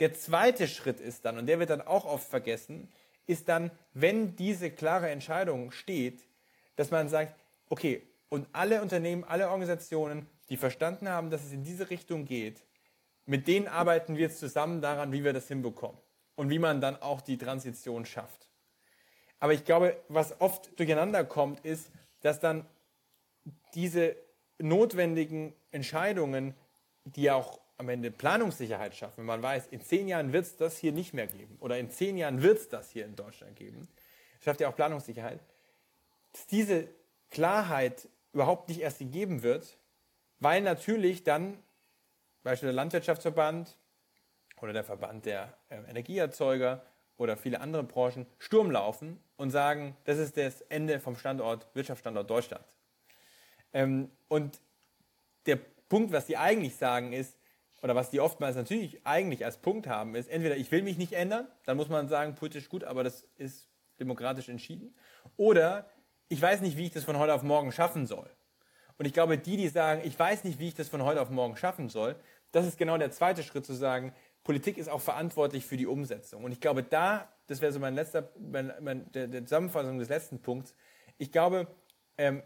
Der 0.00 0.14
zweite 0.14 0.66
Schritt 0.68 1.00
ist 1.00 1.24
dann, 1.24 1.38
und 1.38 1.46
der 1.46 1.58
wird 1.58 1.70
dann 1.70 1.82
auch 1.82 2.04
oft 2.04 2.28
vergessen, 2.28 2.90
ist 3.26 3.48
dann, 3.48 3.70
wenn 3.92 4.36
diese 4.36 4.70
klare 4.70 5.10
Entscheidung 5.10 5.70
steht, 5.70 6.26
dass 6.76 6.90
man 6.90 7.08
sagt, 7.08 7.34
okay, 7.68 8.02
und 8.34 8.48
alle 8.52 8.82
Unternehmen, 8.82 9.22
alle 9.22 9.48
Organisationen, 9.48 10.26
die 10.48 10.56
verstanden 10.56 11.08
haben, 11.08 11.30
dass 11.30 11.44
es 11.44 11.52
in 11.52 11.62
diese 11.62 11.88
Richtung 11.88 12.24
geht, 12.24 12.64
mit 13.26 13.46
denen 13.46 13.68
arbeiten 13.68 14.16
wir 14.16 14.22
jetzt 14.22 14.40
zusammen 14.40 14.82
daran, 14.82 15.12
wie 15.12 15.22
wir 15.22 15.32
das 15.32 15.46
hinbekommen 15.46 15.98
und 16.34 16.50
wie 16.50 16.58
man 16.58 16.80
dann 16.80 17.00
auch 17.00 17.20
die 17.20 17.38
Transition 17.38 18.04
schafft. 18.04 18.50
Aber 19.38 19.52
ich 19.52 19.64
glaube, 19.64 19.96
was 20.08 20.40
oft 20.40 20.76
durcheinander 20.78 21.24
kommt, 21.24 21.64
ist, 21.64 21.92
dass 22.22 22.40
dann 22.40 22.66
diese 23.74 24.16
notwendigen 24.58 25.54
Entscheidungen, 25.70 26.54
die 27.04 27.30
auch 27.30 27.60
am 27.76 27.88
Ende 27.88 28.10
Planungssicherheit 28.10 28.96
schaffen, 28.96 29.18
wenn 29.18 29.26
man 29.26 29.42
weiß, 29.42 29.68
in 29.68 29.80
zehn 29.80 30.08
Jahren 30.08 30.32
wird 30.32 30.46
es 30.46 30.56
das 30.56 30.78
hier 30.78 30.92
nicht 30.92 31.14
mehr 31.14 31.28
geben 31.28 31.56
oder 31.60 31.78
in 31.78 31.88
zehn 31.88 32.16
Jahren 32.16 32.42
wird 32.42 32.58
es 32.58 32.68
das 32.68 32.90
hier 32.90 33.04
in 33.04 33.14
Deutschland 33.14 33.54
geben, 33.54 33.86
schafft 34.40 34.60
ja 34.60 34.68
auch 34.68 34.76
Planungssicherheit, 34.76 35.38
dass 36.32 36.48
diese 36.48 36.88
Klarheit 37.30 38.08
überhaupt 38.34 38.68
nicht 38.68 38.80
erst 38.80 38.98
gegeben 38.98 39.42
wird, 39.42 39.78
weil 40.40 40.60
natürlich 40.60 41.24
dann 41.24 41.58
beispielsweise 42.42 42.66
der 42.66 42.74
Landwirtschaftsverband 42.74 43.78
oder 44.60 44.72
der 44.72 44.84
Verband 44.84 45.24
der 45.24 45.56
äh, 45.70 45.76
Energieerzeuger 45.88 46.82
oder 47.16 47.36
viele 47.36 47.60
andere 47.60 47.84
Branchen 47.84 48.26
Sturm 48.38 48.70
laufen 48.70 49.20
und 49.36 49.50
sagen, 49.50 49.96
das 50.04 50.18
ist 50.18 50.36
das 50.36 50.60
Ende 50.62 51.00
vom 51.00 51.16
Standort, 51.16 51.66
Wirtschaftsstandort 51.74 52.28
Deutschland. 52.28 52.64
Ähm, 53.72 54.10
und 54.28 54.60
der 55.46 55.58
Punkt, 55.88 56.12
was 56.12 56.26
die 56.26 56.36
eigentlich 56.36 56.76
sagen, 56.76 57.12
ist, 57.12 57.38
oder 57.82 57.94
was 57.94 58.10
die 58.10 58.20
oftmals 58.20 58.56
natürlich 58.56 59.06
eigentlich 59.06 59.44
als 59.44 59.58
Punkt 59.58 59.86
haben, 59.86 60.14
ist, 60.14 60.28
entweder 60.28 60.56
ich 60.56 60.70
will 60.72 60.82
mich 60.82 60.96
nicht 60.96 61.12
ändern, 61.12 61.46
dann 61.66 61.76
muss 61.76 61.88
man 61.88 62.08
sagen, 62.08 62.34
politisch 62.34 62.68
gut, 62.68 62.82
aber 62.82 63.04
das 63.04 63.26
ist 63.36 63.68
demokratisch 64.00 64.48
entschieden, 64.48 64.94
oder 65.36 65.88
ich 66.28 66.40
weiß 66.40 66.60
nicht, 66.60 66.76
wie 66.76 66.86
ich 66.86 66.92
das 66.92 67.04
von 67.04 67.18
heute 67.18 67.34
auf 67.34 67.42
morgen 67.42 67.72
schaffen 67.72 68.06
soll. 68.06 68.30
Und 68.96 69.06
ich 69.06 69.12
glaube, 69.12 69.38
die, 69.38 69.56
die 69.56 69.68
sagen, 69.68 70.02
ich 70.04 70.18
weiß 70.18 70.44
nicht, 70.44 70.58
wie 70.58 70.68
ich 70.68 70.74
das 70.74 70.88
von 70.88 71.02
heute 71.02 71.20
auf 71.20 71.30
morgen 71.30 71.56
schaffen 71.56 71.88
soll, 71.88 72.16
das 72.52 72.66
ist 72.66 72.78
genau 72.78 72.96
der 72.96 73.10
zweite 73.10 73.42
Schritt 73.42 73.66
zu 73.66 73.74
sagen, 73.74 74.14
Politik 74.44 74.78
ist 74.78 74.88
auch 74.88 75.00
verantwortlich 75.00 75.64
für 75.64 75.76
die 75.76 75.86
Umsetzung. 75.86 76.44
Und 76.44 76.52
ich 76.52 76.60
glaube, 76.60 76.82
da, 76.82 77.28
das 77.46 77.60
wäre 77.60 77.72
so 77.72 77.80
mein 77.80 77.94
letzter, 77.94 78.30
mein, 78.38 78.72
mein, 78.80 79.10
der, 79.12 79.26
der, 79.26 79.44
Zusammenfassung 79.44 79.98
des 79.98 80.08
letzten 80.08 80.40
Punkts, 80.40 80.74
ich 81.18 81.32
glaube, 81.32 81.66
ähm, 82.18 82.42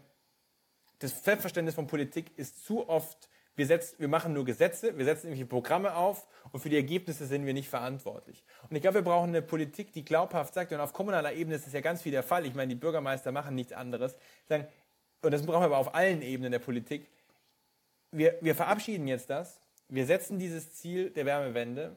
das 0.99 1.23
Selbstverständnis 1.23 1.75
von 1.75 1.87
Politik 1.87 2.37
ist 2.37 2.65
zu 2.65 2.87
oft, 2.89 3.29
wir, 3.59 3.67
setzen, 3.67 3.95
wir 3.99 4.07
machen 4.07 4.33
nur 4.33 4.43
Gesetze, 4.43 4.97
wir 4.97 5.05
setzen 5.05 5.27
irgendwelche 5.27 5.47
Programme 5.47 5.95
auf 5.95 6.25
und 6.51 6.59
für 6.59 6.69
die 6.69 6.77
Ergebnisse 6.77 7.27
sind 7.27 7.45
wir 7.45 7.53
nicht 7.53 7.69
verantwortlich. 7.69 8.43
Und 8.67 8.75
ich 8.75 8.81
glaube, 8.81 8.95
wir 8.95 9.03
brauchen 9.03 9.29
eine 9.29 9.43
Politik, 9.43 9.93
die 9.93 10.03
glaubhaft 10.03 10.55
sagt, 10.55 10.71
und 10.71 10.79
auf 10.79 10.93
kommunaler 10.93 11.33
Ebene 11.33 11.55
ist 11.55 11.67
das 11.67 11.73
ja 11.73 11.81
ganz 11.81 12.01
viel 12.01 12.11
der 12.11 12.23
Fall, 12.23 12.47
ich 12.47 12.55
meine, 12.55 12.69
die 12.69 12.79
Bürgermeister 12.79 13.31
machen 13.31 13.53
nichts 13.53 13.73
anderes, 13.73 14.15
sagen, 14.47 14.67
und 15.21 15.31
das 15.31 15.45
brauchen 15.45 15.61
wir 15.61 15.65
aber 15.65 15.77
auf 15.77 15.93
allen 15.93 16.23
Ebenen 16.23 16.51
der 16.51 16.59
Politik, 16.59 17.07
wir, 18.11 18.39
wir 18.41 18.55
verabschieden 18.55 19.07
jetzt 19.07 19.29
das 19.29 19.61
wir 19.89 20.05
setzen 20.05 20.39
dieses 20.39 20.73
Ziel 20.73 21.09
der 21.09 21.25
Wärmewende, 21.25 21.95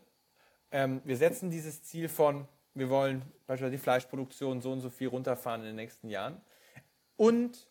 ähm, 0.71 1.03
wir 1.05 1.17
setzen 1.17 1.51
dieses 1.51 1.83
Ziel 1.83 2.09
von, 2.09 2.49
wir 2.75 2.89
wollen 2.89 3.23
beispielsweise 3.47 3.77
die 3.77 3.83
Fleischproduktion 3.83 4.63
so 4.63 4.73
und 4.73 4.81
so 4.81 4.89
viel 4.89 5.09
runterfahren 5.09 5.61
in 5.61 5.69
den 5.69 5.77
nächsten 5.77 6.09
Jahren. 6.09 6.41
Und 7.17 7.69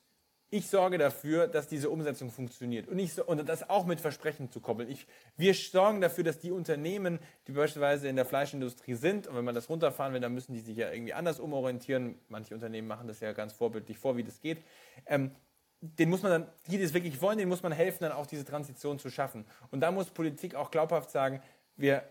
ich 0.53 0.67
sorge 0.67 0.97
dafür, 0.97 1.47
dass 1.47 1.69
diese 1.69 1.89
Umsetzung 1.89 2.29
funktioniert. 2.29 2.89
Und, 2.89 2.99
ich, 2.99 3.17
und 3.25 3.47
das 3.47 3.69
auch 3.69 3.85
mit 3.85 4.01
Versprechen 4.01 4.51
zu 4.51 4.59
koppeln. 4.59 4.89
Ich, 4.89 5.07
wir 5.37 5.53
sorgen 5.53 6.01
dafür, 6.01 6.25
dass 6.25 6.39
die 6.39 6.51
Unternehmen, 6.51 7.19
die 7.47 7.53
beispielsweise 7.53 8.09
in 8.09 8.17
der 8.17 8.25
Fleischindustrie 8.25 8.95
sind, 8.95 9.27
und 9.27 9.35
wenn 9.37 9.45
man 9.45 9.55
das 9.55 9.69
runterfahren 9.69 10.13
will, 10.13 10.19
dann 10.19 10.33
müssen 10.33 10.53
die 10.53 10.59
sich 10.59 10.75
ja 10.75 10.91
irgendwie 10.91 11.13
anders 11.13 11.39
umorientieren. 11.39 12.19
Manche 12.27 12.53
Unternehmen 12.53 12.89
machen 12.89 13.07
das 13.07 13.21
ja 13.21 13.31
ganz 13.31 13.53
vorbildlich 13.53 13.97
vor, 13.97 14.17
wie 14.17 14.23
das 14.23 14.41
geht. 14.41 14.61
Ähm, 15.05 15.31
den 15.79 16.09
muss 16.09 16.21
man 16.21 16.31
dann, 16.31 16.47
die, 16.67 16.77
die 16.77 16.83
es 16.83 16.93
wirklich 16.93 17.21
wollen, 17.21 17.37
denen 17.37 17.49
muss 17.49 17.63
man 17.63 17.71
helfen, 17.71 18.03
dann 18.03 18.11
auch 18.11 18.27
diese 18.27 18.43
Transition 18.43 18.99
zu 18.99 19.09
schaffen. 19.09 19.45
Und 19.71 19.79
da 19.79 19.89
muss 19.89 20.09
Politik 20.09 20.55
auch 20.55 20.69
glaubhaft 20.69 21.11
sagen, 21.11 21.41
wir 21.77 22.03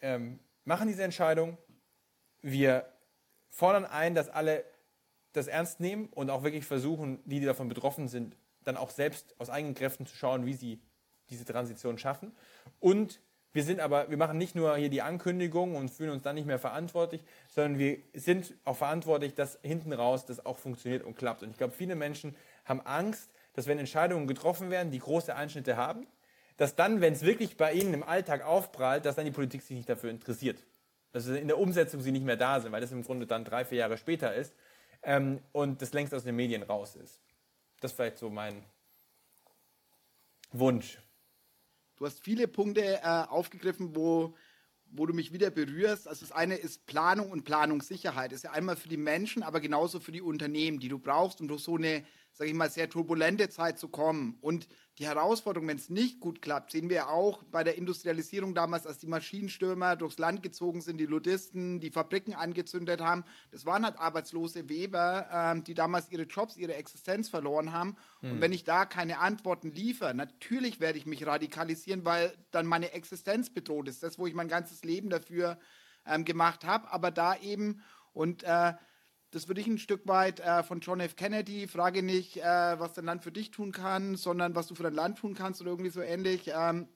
ähm, 0.00 0.38
machen 0.64 0.88
diese 0.88 1.02
Entscheidung, 1.02 1.58
wir 2.40 2.86
fordern 3.50 3.84
ein, 3.84 4.14
dass 4.14 4.30
alle 4.30 4.64
das 5.32 5.46
ernst 5.46 5.80
nehmen 5.80 6.08
und 6.14 6.30
auch 6.30 6.42
wirklich 6.42 6.64
versuchen, 6.64 7.20
die, 7.24 7.40
die 7.40 7.46
davon 7.46 7.68
betroffen 7.68 8.08
sind, 8.08 8.36
dann 8.64 8.76
auch 8.76 8.90
selbst 8.90 9.34
aus 9.38 9.50
eigenen 9.50 9.74
Kräften 9.74 10.06
zu 10.06 10.16
schauen, 10.16 10.46
wie 10.46 10.54
sie 10.54 10.80
diese 11.30 11.44
Transition 11.44 11.98
schaffen. 11.98 12.32
Und 12.80 13.20
wir 13.52 13.64
sind 13.64 13.80
aber, 13.80 14.08
wir 14.08 14.16
machen 14.16 14.38
nicht 14.38 14.54
nur 14.54 14.76
hier 14.76 14.88
die 14.88 15.02
Ankündigung 15.02 15.76
und 15.76 15.90
fühlen 15.90 16.10
uns 16.10 16.22
dann 16.22 16.36
nicht 16.36 16.46
mehr 16.46 16.58
verantwortlich, 16.58 17.22
sondern 17.48 17.78
wir 17.78 17.98
sind 18.14 18.54
auch 18.64 18.76
verantwortlich, 18.76 19.34
dass 19.34 19.58
hinten 19.62 19.92
raus 19.92 20.24
das 20.24 20.44
auch 20.46 20.58
funktioniert 20.58 21.04
und 21.04 21.16
klappt. 21.16 21.42
Und 21.42 21.50
ich 21.50 21.58
glaube, 21.58 21.74
viele 21.74 21.94
Menschen 21.94 22.34
haben 22.64 22.80
Angst, 22.80 23.30
dass 23.52 23.66
wenn 23.66 23.78
Entscheidungen 23.78 24.26
getroffen 24.26 24.70
werden, 24.70 24.90
die 24.90 24.98
große 24.98 25.34
Einschnitte 25.34 25.76
haben, 25.76 26.06
dass 26.56 26.76
dann, 26.76 27.00
wenn 27.00 27.12
es 27.12 27.22
wirklich 27.22 27.56
bei 27.56 27.72
ihnen 27.72 27.92
im 27.92 28.02
Alltag 28.02 28.44
aufprallt, 28.44 29.04
dass 29.04 29.16
dann 29.16 29.26
die 29.26 29.30
Politik 29.30 29.62
sich 29.62 29.76
nicht 29.76 29.88
dafür 29.88 30.10
interessiert. 30.10 30.64
Dass 31.12 31.26
in 31.26 31.48
der 31.48 31.58
Umsetzung 31.58 32.00
sie 32.00 32.12
nicht 32.12 32.24
mehr 32.24 32.36
da 32.36 32.60
sind, 32.60 32.72
weil 32.72 32.80
das 32.80 32.92
im 32.92 33.02
Grunde 33.02 33.26
dann 33.26 33.44
drei, 33.44 33.66
vier 33.66 33.78
Jahre 33.78 33.98
später 33.98 34.34
ist 34.34 34.54
ähm, 35.02 35.40
und 35.52 35.82
das 35.82 35.92
längst 35.92 36.14
aus 36.14 36.24
den 36.24 36.36
Medien 36.36 36.62
raus 36.62 36.96
ist. 36.96 37.20
Das 37.80 37.90
ist 37.90 37.96
vielleicht 37.96 38.18
so 38.18 38.30
mein 38.30 38.64
Wunsch. 40.52 40.98
Du 41.96 42.06
hast 42.06 42.20
viele 42.20 42.48
Punkte 42.48 43.00
äh, 43.02 43.24
aufgegriffen, 43.28 43.94
wo 43.94 44.34
wo 44.92 45.06
du 45.06 45.14
mich 45.14 45.32
wieder 45.32 45.50
berührst. 45.50 46.06
Also 46.06 46.26
das 46.26 46.32
eine 46.32 46.54
ist 46.54 46.86
Planung 46.86 47.30
und 47.30 47.44
Planungssicherheit. 47.44 48.30
Das 48.30 48.38
ist 48.38 48.44
ja 48.44 48.52
einmal 48.52 48.76
für 48.76 48.88
die 48.88 48.98
Menschen, 48.98 49.42
aber 49.42 49.60
genauso 49.60 50.00
für 50.00 50.12
die 50.12 50.20
Unternehmen, 50.20 50.78
die 50.78 50.88
du 50.88 50.98
brauchst, 50.98 51.40
um 51.40 51.48
durch 51.48 51.62
so 51.62 51.76
eine, 51.76 52.04
sage 52.32 52.50
ich 52.50 52.56
mal, 52.56 52.70
sehr 52.70 52.88
turbulente 52.88 53.48
Zeit 53.48 53.78
zu 53.78 53.88
kommen. 53.88 54.38
Und 54.40 54.68
die 54.98 55.06
Herausforderung, 55.06 55.68
wenn 55.68 55.76
es 55.76 55.90
nicht 55.90 56.20
gut 56.20 56.42
klappt, 56.42 56.72
sehen 56.72 56.90
wir 56.90 57.08
auch 57.08 57.42
bei 57.44 57.64
der 57.64 57.76
Industrialisierung 57.76 58.54
damals, 58.54 58.86
als 58.86 58.98
die 58.98 59.06
Maschinenstürmer 59.06 59.96
durchs 59.96 60.18
Land 60.18 60.42
gezogen 60.42 60.80
sind, 60.80 60.98
die 60.98 61.06
Ludisten, 61.06 61.80
die 61.80 61.90
Fabriken 61.90 62.34
angezündet 62.34 63.00
haben. 63.00 63.24
Das 63.50 63.64
waren 63.64 63.84
halt 63.84 63.98
arbeitslose 63.98 64.68
Weber, 64.68 65.28
ähm, 65.32 65.64
die 65.64 65.74
damals 65.74 66.10
ihre 66.10 66.24
Jobs, 66.24 66.56
ihre 66.56 66.74
Existenz 66.74 67.28
verloren 67.28 67.72
haben. 67.72 67.96
Mhm. 68.20 68.32
Und 68.32 68.40
wenn 68.40 68.52
ich 68.52 68.64
da 68.64 68.84
keine 68.84 69.18
Antworten 69.18 69.70
liefere, 69.70 70.14
natürlich 70.14 70.80
werde 70.80 70.98
ich 70.98 71.06
mich 71.06 71.26
radikalisieren, 71.26 72.04
weil 72.04 72.32
dann 72.50 72.66
meine 72.66 72.92
Existenz 72.92 73.50
bedroht 73.50 73.88
ist. 73.88 74.02
Das, 74.02 74.18
wo 74.18 74.26
ich 74.26 74.34
mein 74.34 74.48
ganzes 74.48 74.84
Leben 74.84 75.10
dafür 75.10 75.58
ähm, 76.06 76.24
gemacht 76.24 76.64
habe. 76.64 76.90
Aber 76.90 77.10
da 77.10 77.36
eben 77.36 77.82
und 78.12 78.42
äh, 78.42 78.74
das 79.32 79.48
würde 79.48 79.62
ich 79.62 79.66
ein 79.66 79.78
Stück 79.78 80.06
weit 80.06 80.40
äh, 80.40 80.62
von 80.62 80.80
John 80.80 81.00
F. 81.00 81.16
Kennedy, 81.16 81.66
frage 81.66 82.02
nicht, 82.02 82.36
äh, 82.36 82.42
was 82.42 82.92
dein 82.92 83.06
Land 83.06 83.22
für 83.22 83.32
dich 83.32 83.50
tun 83.50 83.72
kann, 83.72 84.16
sondern 84.16 84.54
was 84.54 84.66
du 84.66 84.74
für 84.74 84.82
dein 84.82 84.94
Land 84.94 85.18
tun 85.18 85.34
kannst 85.34 85.60
oder 85.62 85.70
irgendwie 85.70 85.90
so 85.90 86.02
ähnlich. 86.02 86.52
Ähm, 86.54 86.86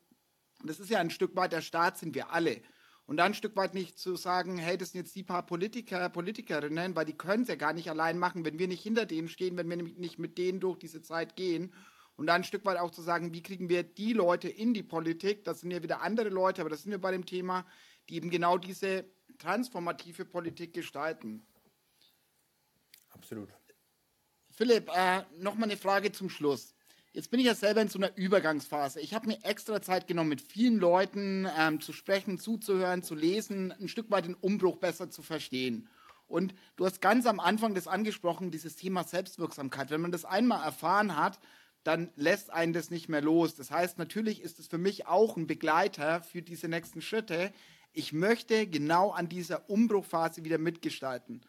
das 0.63 0.79
ist 0.79 0.91
ja 0.91 0.99
ein 1.01 1.11
Stück 1.11 1.35
weit, 1.35 1.53
der 1.53 1.63
Staat 1.63 1.97
sind 1.97 2.15
wir 2.15 2.33
alle. 2.33 2.61
Und 3.07 3.17
dann 3.17 3.27
ein 3.27 3.35
Stück 3.35 3.57
weit 3.57 3.73
nicht 3.73 3.99
zu 3.99 4.17
sagen, 4.17 4.59
hey, 4.59 4.77
das 4.77 4.93
sind 4.93 5.01
jetzt 5.01 5.17
die 5.17 5.23
paar 5.23 5.47
Politiker, 5.47 6.11
Politikerinnen, 6.11 6.95
weil 6.95 7.07
die 7.07 7.17
können 7.17 7.45
es 7.45 7.49
ja 7.49 7.55
gar 7.55 7.73
nicht 7.73 7.89
allein 7.89 8.19
machen, 8.19 8.45
wenn 8.45 8.59
wir 8.59 8.69
nicht 8.69 8.83
hinter 8.83 9.07
denen 9.07 9.29
stehen, 9.29 9.57
wenn 9.57 9.71
wir 9.71 9.77
nicht 9.77 10.19
mit 10.19 10.37
denen 10.37 10.61
durch 10.61 10.79
diese 10.79 11.01
Zeit 11.01 11.37
gehen. 11.37 11.73
Und 12.17 12.27
dann 12.27 12.37
ein 12.37 12.45
Stück 12.45 12.67
weit 12.67 12.79
auch 12.79 12.91
zu 12.91 13.01
sagen, 13.01 13.33
wie 13.33 13.43
kriegen 13.43 13.71
wir 13.71 13.83
die 13.83 14.13
Leute 14.13 14.49
in 14.49 14.75
die 14.75 14.83
Politik, 14.83 15.45
das 15.45 15.61
sind 15.61 15.71
ja 15.71 15.83
wieder 15.83 16.03
andere 16.03 16.29
Leute, 16.29 16.61
aber 16.61 16.71
das 16.71 16.83
sind 16.83 16.91
wir 16.91 17.01
bei 17.01 17.13
dem 17.13 17.25
Thema, 17.25 17.65
die 18.09 18.17
eben 18.17 18.29
genau 18.29 18.59
diese 18.59 19.05
transformative 19.39 20.25
Politik 20.25 20.75
gestalten. 20.75 21.47
Absolut. 23.17 23.49
Philipp, 24.51 24.91
äh, 24.95 25.23
noch 25.39 25.55
mal 25.55 25.65
eine 25.65 25.77
Frage 25.77 26.13
zum 26.13 26.29
Schluss. 26.29 26.75
Jetzt 27.13 27.31
bin 27.31 27.41
ich 27.41 27.47
ja 27.47 27.55
selber 27.55 27.81
in 27.81 27.89
so 27.89 27.99
einer 27.99 28.15
Übergangsphase. 28.15 29.01
Ich 29.01 29.15
habe 29.15 29.29
mir 29.29 29.43
extra 29.43 29.81
Zeit 29.81 30.07
genommen, 30.07 30.29
mit 30.29 30.43
vielen 30.43 30.77
Leuten 30.77 31.49
ähm, 31.59 31.81
zu 31.81 31.95
sprechen, 31.95 32.39
zuzuhören, 32.39 33.03
zu 33.03 33.15
lesen, 33.15 33.73
ein 33.73 33.89
Stück 33.89 34.11
weit 34.11 34.27
den 34.27 34.35
Umbruch 34.35 34.77
besser 34.77 35.09
zu 35.09 35.23
verstehen. 35.23 35.89
Und 36.27 36.55
du 36.77 36.85
hast 36.85 37.01
ganz 37.01 37.25
am 37.25 37.41
Anfang 37.41 37.75
das 37.75 37.89
angesprochen, 37.89 38.51
dieses 38.51 38.77
Thema 38.77 39.03
Selbstwirksamkeit. 39.05 39.91
Wenn 39.91 40.03
man 40.03 40.13
das 40.13 40.27
einmal 40.27 40.63
erfahren 40.63 41.17
hat, 41.17 41.39
dann 41.85 42.11
lässt 42.17 42.51
einen 42.51 42.75
das 42.75 42.91
nicht 42.91 43.09
mehr 43.09 43.23
los. 43.23 43.55
Das 43.55 43.71
heißt, 43.71 43.97
natürlich 43.97 44.43
ist 44.43 44.59
es 44.59 44.67
für 44.67 44.79
mich 44.79 45.07
auch 45.07 45.39
ein 45.39 45.47
Begleiter 45.47 46.21
für 46.21 46.43
diese 46.43 46.69
nächsten 46.69 47.01
Schritte. 47.01 47.51
Ich 47.95 48.13
möchte 48.13 48.67
genau 48.67 49.11
an 49.11 49.31
dieser 49.31 49.71
Umbruchphase 49.71 50.45
wieder 50.45 50.59
mitgestalten 50.59 51.41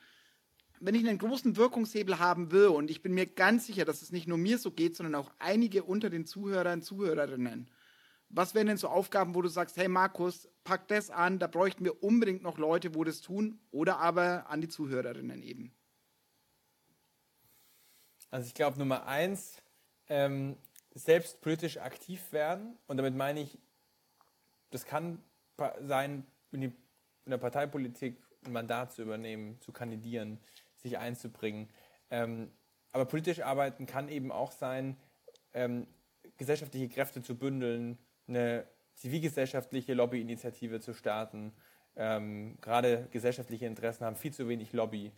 wenn 0.79 0.95
ich 0.95 1.07
einen 1.07 1.17
großen 1.17 1.57
Wirkungshebel 1.57 2.19
haben 2.19 2.51
will, 2.51 2.67
und 2.67 2.91
ich 2.91 3.01
bin 3.01 3.13
mir 3.13 3.25
ganz 3.25 3.65
sicher, 3.65 3.85
dass 3.85 4.01
es 4.01 4.11
nicht 4.11 4.27
nur 4.27 4.37
mir 4.37 4.57
so 4.57 4.71
geht, 4.71 4.95
sondern 4.95 5.15
auch 5.15 5.31
einige 5.39 5.83
unter 5.83 6.09
den 6.09 6.25
Zuhörern, 6.25 6.81
Zuhörerinnen, 6.81 7.69
was 8.29 8.53
wären 8.53 8.67
denn 8.67 8.77
so 8.77 8.89
Aufgaben, 8.89 9.35
wo 9.35 9.41
du 9.41 9.47
sagst, 9.47 9.77
hey 9.77 9.87
Markus, 9.87 10.49
pack 10.63 10.87
das 10.89 11.09
an, 11.09 11.39
da 11.39 11.47
bräuchten 11.47 11.85
wir 11.85 12.03
unbedingt 12.03 12.43
noch 12.43 12.57
Leute, 12.57 12.93
wo 12.93 13.03
das 13.03 13.21
tun, 13.21 13.59
oder 13.71 13.99
aber 13.99 14.49
an 14.49 14.61
die 14.61 14.67
Zuhörerinnen 14.67 15.41
eben? 15.43 15.73
Also 18.29 18.47
ich 18.47 18.53
glaube, 18.53 18.77
Nummer 18.77 19.05
eins, 19.07 19.61
ähm, 20.09 20.57
selbst 20.93 21.41
politisch 21.41 21.77
aktiv 21.77 22.31
werden. 22.31 22.77
Und 22.87 22.97
damit 22.97 23.15
meine 23.15 23.41
ich, 23.41 23.57
das 24.71 24.85
kann 24.85 25.23
sein, 25.81 26.25
in, 26.51 26.61
die, 26.61 26.67
in 27.25 27.31
der 27.31 27.37
Parteipolitik 27.37 28.17
ein 28.45 28.51
Mandat 28.51 28.93
zu 28.93 29.03
übernehmen, 29.03 29.59
zu 29.61 29.71
kandidieren, 29.71 30.39
sich 30.77 30.97
einzubringen. 30.97 31.69
Ähm, 32.09 32.51
aber 32.91 33.05
politisch 33.05 33.41
arbeiten 33.41 33.85
kann 33.85 34.09
eben 34.09 34.31
auch 34.31 34.51
sein, 34.51 34.97
ähm, 35.53 35.87
gesellschaftliche 36.37 36.89
Kräfte 36.89 37.21
zu 37.21 37.37
bündeln, 37.37 37.97
eine 38.27 38.67
zivilgesellschaftliche 38.93 39.93
Lobbyinitiative 39.93 40.79
zu 40.79 40.93
starten. 40.93 41.53
Ähm, 41.95 42.57
gerade 42.61 43.07
gesellschaftliche 43.11 43.65
Interessen 43.65 44.05
haben 44.05 44.15
viel 44.15 44.33
zu 44.33 44.47
wenig 44.47 44.73
Lobby. 44.73 45.11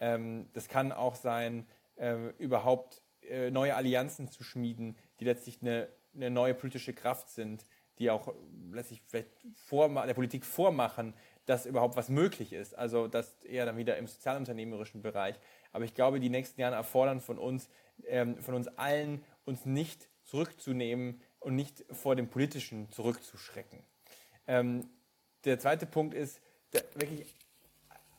Ähm, 0.00 0.48
das 0.52 0.68
kann 0.68 0.92
auch 0.92 1.14
sein, 1.14 1.66
äh, 1.96 2.30
überhaupt 2.38 3.02
äh, 3.22 3.50
neue 3.50 3.74
Allianzen 3.74 4.28
zu 4.28 4.42
schmieden, 4.42 4.96
die 5.20 5.24
letztlich 5.24 5.60
eine, 5.62 5.88
eine, 6.14 6.30
neue 6.30 6.54
politische 6.54 6.92
Kraft 6.92 7.28
sind, 7.30 7.66
die 7.98 8.10
auch 8.10 8.34
letztlich 8.72 9.02
vielleicht 9.06 9.28
vor, 9.54 9.88
der 9.88 10.14
Politik 10.14 10.44
vormachen, 10.44 11.14
dass 11.46 11.66
überhaupt 11.66 11.96
was 11.96 12.08
möglich 12.08 12.52
ist. 12.52 12.76
Also 12.76 13.08
das 13.08 13.42
eher 13.44 13.66
dann 13.66 13.76
wieder 13.76 13.96
im 13.96 14.06
sozialunternehmerischen 14.06 15.02
Bereich. 15.02 15.36
Aber 15.72 15.84
ich 15.84 15.94
glaube, 15.94 16.20
die 16.20 16.30
nächsten 16.30 16.60
Jahre 16.60 16.76
erfordern 16.76 17.20
von 17.20 17.38
uns, 17.38 17.68
ähm, 18.06 18.38
von 18.38 18.54
uns 18.54 18.68
allen, 18.78 19.24
uns 19.44 19.66
nicht 19.66 20.08
zurückzunehmen 20.24 21.20
und 21.40 21.54
nicht 21.54 21.84
vor 21.90 22.16
dem 22.16 22.28
Politischen 22.28 22.90
zurückzuschrecken. 22.90 23.80
Ähm, 24.46 24.88
der 25.44 25.58
zweite 25.58 25.86
Punkt 25.86 26.14
ist, 26.14 26.40
wirklich 26.94 27.34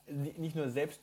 nicht 0.07 0.55
nur 0.55 0.69
selbst 0.69 1.01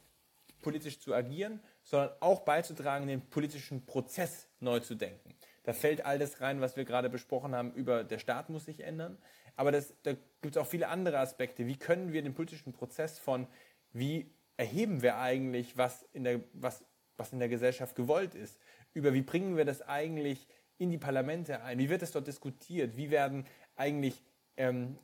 politisch 0.63 1.01
zu 1.01 1.13
agieren, 1.13 1.61
sondern 1.83 2.11
auch 2.21 2.41
beizutragen, 2.41 3.07
den 3.09 3.21
politischen 3.21 3.85
Prozess 3.85 4.47
neu 4.61 4.81
zu 4.81 4.95
denken. 4.95 5.35
Da 5.65 5.73
fällt 5.73 6.05
all 6.05 6.19
das 6.19 6.41
rein, 6.41 6.61
was 6.61 6.77
wir 6.77 6.85
gerade 6.85 7.11
besprochen 7.11 7.55
haben, 7.55 7.73
über 7.75 8.05
der 8.05 8.19
Staat 8.19 8.49
muss 8.49 8.65
sich 8.65 8.81
ändern. 8.81 9.19
Aber 9.57 9.73
das, 9.73 9.95
da 10.03 10.13
gibt 10.13 10.57
es 10.57 10.57
auch 10.57 10.67
viele 10.67 10.89
andere 10.89 11.19
Aspekte. 11.19 11.67
Wie 11.67 11.77
können 11.77 12.13
wir 12.13 12.23
den 12.23 12.35
politischen 12.35 12.73
Prozess 12.73 13.19
von, 13.19 13.47
wie 13.93 14.31
erheben 14.57 15.03
wir 15.03 15.19
eigentlich, 15.19 15.77
was 15.77 16.05
in 16.13 16.25
der, 16.25 16.41
was, 16.53 16.85
was 17.17 17.33
in 17.33 17.39
der 17.39 17.49
Gesellschaft 17.49 17.97
gewollt 17.97 18.35
ist, 18.35 18.59
über 18.95 19.15
wie 19.15 19.23
bringen 19.23 19.57
wir 19.57 19.65
das 19.65 19.83
eigentlich 19.83 20.47
in 20.79 20.91
die 20.91 20.99
Parlamente 20.99 21.63
ein, 21.63 21.79
wie 21.79 21.89
wird 21.89 22.03
es 22.03 22.13
dort 22.13 22.27
diskutiert, 22.27 22.97
wie 22.97 23.11
werden 23.11 23.47
eigentlich 23.77 24.23
ähm, 24.57 24.99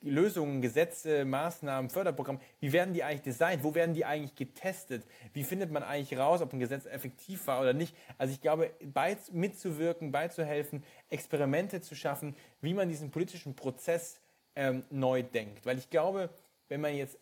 Lösungen, 0.00 0.62
Gesetze, 0.62 1.24
Maßnahmen, 1.24 1.90
Förderprogramme, 1.90 2.40
wie 2.60 2.72
werden 2.72 2.94
die 2.94 3.02
eigentlich 3.02 3.22
designt? 3.22 3.64
Wo 3.64 3.74
werden 3.74 3.94
die 3.94 4.04
eigentlich 4.04 4.34
getestet? 4.34 5.04
Wie 5.32 5.44
findet 5.44 5.70
man 5.70 5.82
eigentlich 5.82 6.18
raus, 6.18 6.40
ob 6.40 6.52
ein 6.52 6.60
Gesetz 6.60 6.86
effektiv 6.86 7.46
war 7.46 7.60
oder 7.60 7.72
nicht? 7.72 7.96
Also 8.16 8.32
ich 8.32 8.40
glaube, 8.40 8.70
mitzuwirken, 9.32 10.12
beizuhelfen, 10.12 10.84
Experimente 11.10 11.80
zu 11.80 11.94
schaffen, 11.94 12.36
wie 12.60 12.74
man 12.74 12.88
diesen 12.88 13.10
politischen 13.10 13.56
Prozess 13.56 14.20
ähm, 14.54 14.84
neu 14.90 15.22
denkt. 15.22 15.66
Weil 15.66 15.78
ich 15.78 15.90
glaube, 15.90 16.30
wenn 16.68 16.80
man 16.80 16.94
jetzt, 16.94 17.18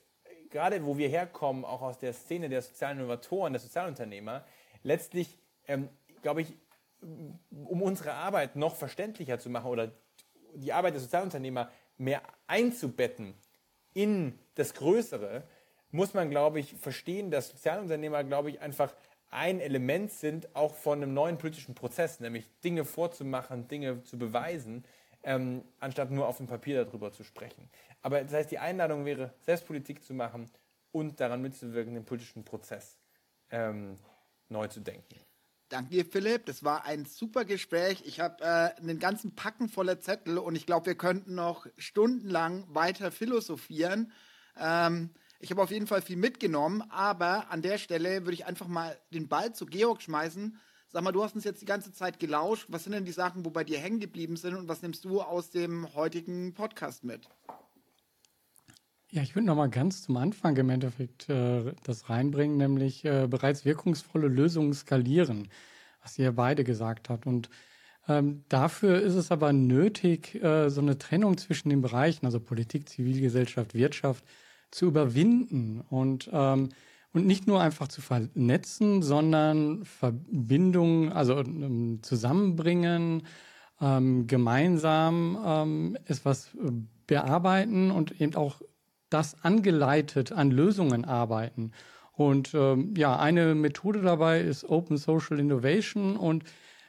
gerade 0.50 0.84
wo 0.84 0.98
wir 0.98 1.08
herkommen, 1.08 1.64
auch 1.64 1.82
aus 1.82 1.98
der 1.98 2.12
Szene 2.12 2.48
der 2.48 2.62
sozialen 2.62 2.98
Innovatoren, 2.98 3.52
der 3.52 3.60
Sozialunternehmer, 3.60 4.44
letztlich, 4.82 5.38
ähm, 5.66 5.88
glaube 6.22 6.42
ich, 6.42 6.54
um 7.00 7.82
unsere 7.82 8.12
Arbeit 8.12 8.56
noch 8.56 8.74
verständlicher 8.74 9.38
zu 9.38 9.50
machen 9.50 9.70
oder 9.70 9.92
die 10.54 10.72
Arbeit 10.72 10.94
der 10.94 11.00
Sozialunternehmer 11.00 11.70
mehr 11.98 12.22
einzubetten 12.46 13.34
in 13.94 14.38
das 14.54 14.74
Größere, 14.74 15.42
muss 15.90 16.14
man, 16.14 16.30
glaube 16.30 16.60
ich, 16.60 16.74
verstehen, 16.74 17.30
dass 17.30 17.48
Sozialunternehmer, 17.48 18.24
glaube 18.24 18.50
ich, 18.50 18.60
einfach 18.60 18.94
ein 19.30 19.60
Element 19.60 20.12
sind, 20.12 20.54
auch 20.54 20.74
von 20.74 21.02
einem 21.02 21.14
neuen 21.14 21.38
politischen 21.38 21.74
Prozess, 21.74 22.20
nämlich 22.20 22.48
Dinge 22.62 22.84
vorzumachen, 22.84 23.68
Dinge 23.68 24.02
zu 24.04 24.18
beweisen, 24.18 24.84
ähm, 25.22 25.62
anstatt 25.80 26.10
nur 26.10 26.28
auf 26.28 26.36
dem 26.36 26.46
Papier 26.46 26.84
darüber 26.84 27.12
zu 27.12 27.24
sprechen. 27.24 27.68
Aber 28.02 28.22
das 28.22 28.32
heißt, 28.32 28.50
die 28.50 28.58
Einladung 28.58 29.04
wäre, 29.04 29.34
Selbstpolitik 29.40 30.04
zu 30.04 30.14
machen 30.14 30.50
und 30.92 31.20
daran 31.20 31.42
mitzuwirken, 31.42 31.94
den 31.94 32.04
politischen 32.04 32.44
Prozess 32.44 32.98
ähm, 33.50 33.98
neu 34.48 34.68
zu 34.68 34.80
denken. 34.80 35.16
Danke 35.68 35.90
dir, 35.90 36.04
Philipp. 36.04 36.46
Das 36.46 36.62
war 36.62 36.84
ein 36.84 37.06
super 37.06 37.44
Gespräch. 37.44 38.02
Ich 38.06 38.20
habe 38.20 38.42
äh, 38.44 38.80
einen 38.80 39.00
ganzen 39.00 39.34
Packen 39.34 39.68
voller 39.68 40.00
Zettel 40.00 40.38
und 40.38 40.54
ich 40.54 40.64
glaube, 40.64 40.86
wir 40.86 40.94
könnten 40.94 41.34
noch 41.34 41.66
stundenlang 41.76 42.64
weiter 42.72 43.10
philosophieren. 43.10 44.12
Ähm, 44.56 45.10
ich 45.40 45.50
habe 45.50 45.62
auf 45.62 45.72
jeden 45.72 45.88
Fall 45.88 46.02
viel 46.02 46.16
mitgenommen, 46.16 46.82
aber 46.90 47.50
an 47.50 47.62
der 47.62 47.78
Stelle 47.78 48.22
würde 48.24 48.34
ich 48.34 48.46
einfach 48.46 48.68
mal 48.68 48.96
den 49.12 49.28
Ball 49.28 49.54
zu 49.54 49.66
Georg 49.66 50.02
schmeißen. 50.02 50.56
Sag 50.88 51.02
mal, 51.02 51.12
du 51.12 51.24
hast 51.24 51.34
uns 51.34 51.44
jetzt 51.44 51.60
die 51.60 51.66
ganze 51.66 51.92
Zeit 51.92 52.20
gelauscht. 52.20 52.66
Was 52.68 52.84
sind 52.84 52.92
denn 52.92 53.04
die 53.04 53.12
Sachen, 53.12 53.44
wo 53.44 53.50
bei 53.50 53.64
dir 53.64 53.78
hängen 53.78 53.98
geblieben 53.98 54.36
sind 54.36 54.54
und 54.54 54.68
was 54.68 54.82
nimmst 54.82 55.04
du 55.04 55.20
aus 55.20 55.50
dem 55.50 55.92
heutigen 55.94 56.54
Podcast 56.54 57.02
mit? 57.02 57.28
Ja, 59.10 59.22
ich 59.22 59.34
würde 59.36 59.46
noch 59.46 59.56
mal 59.56 59.70
ganz 59.70 60.02
zum 60.02 60.16
Anfang 60.16 60.56
im 60.56 60.68
Endeffekt 60.68 61.28
äh, 61.28 61.72
das 61.84 62.10
reinbringen, 62.10 62.56
nämlich 62.56 63.04
äh, 63.04 63.26
bereits 63.28 63.64
wirkungsvolle 63.64 64.26
Lösungen 64.28 64.74
skalieren, 64.74 65.48
was 66.02 66.18
ihr 66.18 66.32
beide 66.32 66.64
gesagt 66.64 67.08
habt. 67.08 67.26
Und 67.26 67.48
ähm, 68.08 68.44
dafür 68.48 69.00
ist 69.00 69.14
es 69.14 69.30
aber 69.30 69.52
nötig, 69.52 70.34
äh, 70.42 70.70
so 70.70 70.80
eine 70.80 70.98
Trennung 70.98 71.38
zwischen 71.38 71.68
den 71.70 71.82
Bereichen, 71.82 72.26
also 72.26 72.40
Politik, 72.40 72.88
Zivilgesellschaft, 72.88 73.74
Wirtschaft, 73.74 74.24
zu 74.72 74.86
überwinden 74.86 75.80
und 75.80 76.28
ähm, 76.32 76.70
und 77.12 77.26
nicht 77.26 77.46
nur 77.46 77.62
einfach 77.62 77.88
zu 77.88 78.02
vernetzen, 78.02 79.00
sondern 79.02 79.86
Verbindungen, 79.86 81.12
also 81.12 81.38
ähm, 81.38 82.00
zusammenbringen, 82.02 83.22
ähm, 83.80 84.26
gemeinsam 84.26 85.38
ähm, 85.42 85.98
etwas 86.04 86.54
äh, 86.56 86.70
bearbeiten 87.06 87.90
und 87.90 88.20
eben 88.20 88.34
auch 88.34 88.60
das 89.10 89.42
angeleitet 89.42 90.32
an 90.32 90.50
Lösungen 90.50 91.04
arbeiten. 91.04 91.72
Und 92.12 92.54
ähm, 92.54 92.94
ja, 92.96 93.18
eine 93.18 93.54
Methode 93.54 94.00
dabei 94.00 94.40
ist 94.40 94.64
Open 94.64 94.96
Social 94.96 95.38
Innovation 95.38 96.16
und 96.16 96.44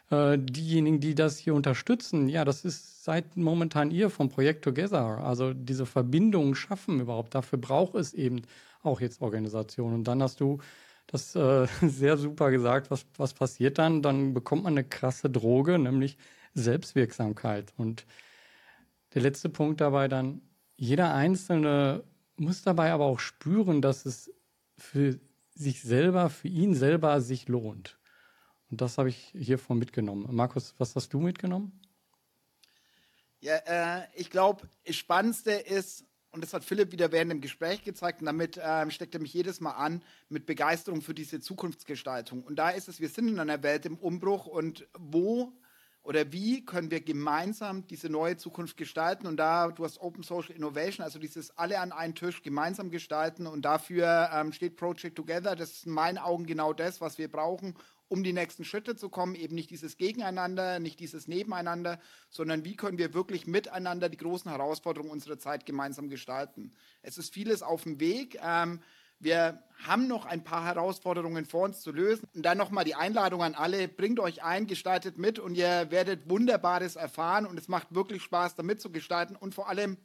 äh, 0.09 0.37
diejenigen, 0.39 0.99
die 0.99 1.15
das 1.15 1.37
hier 1.37 1.53
unterstützen, 1.53 2.29
ja, 2.29 2.45
das 2.45 2.63
ist 2.63 3.03
seit 3.03 3.35
momentan 3.35 3.91
ihr 3.91 4.09
vom 4.09 4.29
Projekt 4.29 4.63
Together. 4.63 5.23
Also 5.23 5.53
diese 5.53 5.85
Verbindungen 5.85 6.55
schaffen 6.55 7.01
überhaupt. 7.01 7.35
Dafür 7.35 7.59
braucht 7.59 7.95
es 7.95 8.13
eben 8.13 8.43
auch 8.83 9.01
jetzt 9.01 9.21
Organisationen. 9.21 9.95
Und 9.95 10.07
dann 10.07 10.23
hast 10.23 10.39
du 10.39 10.59
das 11.07 11.35
äh, 11.35 11.67
sehr 11.81 12.17
super 12.17 12.51
gesagt, 12.51 12.89
was, 12.89 13.05
was 13.17 13.33
passiert 13.33 13.77
dann? 13.77 14.01
Dann 14.01 14.33
bekommt 14.33 14.63
man 14.63 14.73
eine 14.73 14.85
krasse 14.85 15.29
Droge, 15.29 15.77
nämlich 15.77 16.17
Selbstwirksamkeit. 16.53 17.73
Und 17.77 18.05
der 19.13 19.21
letzte 19.21 19.49
Punkt 19.49 19.81
dabei 19.81 20.07
dann, 20.07 20.41
jeder 20.77 21.13
Einzelne 21.13 22.03
muss 22.37 22.61
dabei 22.61 22.91
aber 22.91 23.05
auch 23.05 23.19
spüren, 23.19 23.81
dass 23.81 24.05
es 24.05 24.31
für 24.77 25.19
sich 25.53 25.81
selber, 25.81 26.29
für 26.29 26.47
ihn 26.47 26.75
selber 26.75 27.19
sich 27.19 27.47
lohnt. 27.47 27.97
Und 28.69 28.81
das 28.81 28.97
habe 28.97 29.09
ich 29.09 29.33
hiervon 29.35 29.79
mitgenommen. 29.79 30.27
Markus, 30.35 30.75
was 30.77 30.95
hast 30.95 31.13
du 31.13 31.19
mitgenommen? 31.19 31.79
Ja, 33.39 33.55
äh, 33.65 34.07
ich 34.15 34.29
glaube, 34.29 34.67
das 34.85 34.95
Spannendste 34.95 35.51
ist, 35.51 36.05
und 36.31 36.43
das 36.43 36.53
hat 36.53 36.63
Philipp 36.63 36.91
wieder 36.91 37.11
während 37.11 37.31
dem 37.31 37.41
Gespräch 37.41 37.83
gezeigt, 37.83 38.19
und 38.19 38.25
damit 38.25 38.57
äh, 38.57 38.89
steckt 38.91 39.15
er 39.15 39.21
mich 39.21 39.33
jedes 39.33 39.61
Mal 39.61 39.71
an, 39.71 40.03
mit 40.29 40.45
Begeisterung 40.45 41.01
für 41.01 41.13
diese 41.13 41.39
Zukunftsgestaltung. 41.39 42.43
Und 42.43 42.57
da 42.57 42.69
ist 42.69 42.87
es, 42.87 42.99
wir 42.99 43.09
sind 43.09 43.29
in 43.29 43.39
einer 43.39 43.63
Welt 43.63 43.85
im 43.85 43.97
Umbruch 43.97 44.45
und 44.45 44.87
wo 44.97 45.53
oder 46.07 46.31
wie 46.31 46.63
können 46.63 46.89
wir 46.89 47.01
gemeinsam 47.01 47.85
diese 47.85 48.07
neue 48.09 48.37
Zukunft 48.37 48.77
gestalten? 48.77 49.27
Und 49.27 49.35
da, 49.35 49.67
du 49.67 49.83
hast 49.83 49.99
Open 49.99 50.23
Social 50.23 50.55
Innovation, 50.55 51.03
also 51.03 51.19
dieses 51.19 51.57
alle 51.57 51.81
an 51.81 51.91
einen 51.91 52.15
Tisch 52.15 52.43
gemeinsam 52.43 52.91
gestalten. 52.91 53.45
Und 53.45 53.63
dafür 53.65 54.29
ähm, 54.33 54.53
steht 54.53 54.77
Project 54.77 55.17
Together. 55.17 55.57
Das 55.57 55.69
ist 55.71 55.85
in 55.85 55.91
meinen 55.91 56.17
Augen 56.17 56.45
genau 56.45 56.71
das, 56.71 57.01
was 57.01 57.17
wir 57.17 57.29
brauchen, 57.29 57.75
um 58.07 58.23
die 58.23 58.31
nächsten 58.31 58.63
Schritte 58.63 58.95
zu 58.95 59.09
kommen. 59.09 59.35
Eben 59.35 59.55
nicht 59.55 59.69
dieses 59.69 59.97
Gegeneinander, 59.97 60.79
nicht 60.79 61.01
dieses 61.01 61.27
Nebeneinander, 61.27 61.99
sondern 62.29 62.63
wie 62.63 62.77
können 62.77 62.97
wir 62.97 63.13
wirklich 63.13 63.45
miteinander 63.45 64.07
die 64.07 64.15
großen 64.15 64.49
Herausforderungen 64.49 65.11
unserer 65.11 65.39
Zeit 65.39 65.65
gemeinsam 65.65 66.07
gestalten. 66.07 66.71
Es 67.01 67.17
ist 67.17 67.33
vieles 67.33 67.63
auf 67.63 67.83
dem 67.83 67.99
Weg. 67.99 68.39
Ähm, 68.41 68.79
wir 69.19 69.63
haben 69.85 70.07
noch 70.07 70.25
ein 70.25 70.43
paar 70.43 70.65
Herausforderungen 70.65 71.45
vor 71.45 71.63
uns 71.63 71.81
zu 71.81 71.91
lösen. 71.91 72.27
Und 72.33 72.43
dann 72.43 72.57
nochmal 72.57 72.83
die 72.83 72.95
Einladung 72.95 73.43
an 73.43 73.55
alle, 73.55 73.87
bringt 73.87 74.19
euch 74.19 74.43
ein, 74.43 74.67
gestaltet 74.67 75.17
mit 75.17 75.39
und 75.39 75.55
ihr 75.55 75.91
werdet 75.91 76.29
Wunderbares 76.29 76.95
erfahren 76.95 77.45
und 77.45 77.59
es 77.59 77.67
macht 77.67 77.93
wirklich 77.93 78.23
Spaß, 78.23 78.55
damit 78.55 78.81
zu 78.81 78.91
gestalten. 78.91 79.35
Und 79.35 79.53
vor 79.55 79.69
allem, 79.69 79.97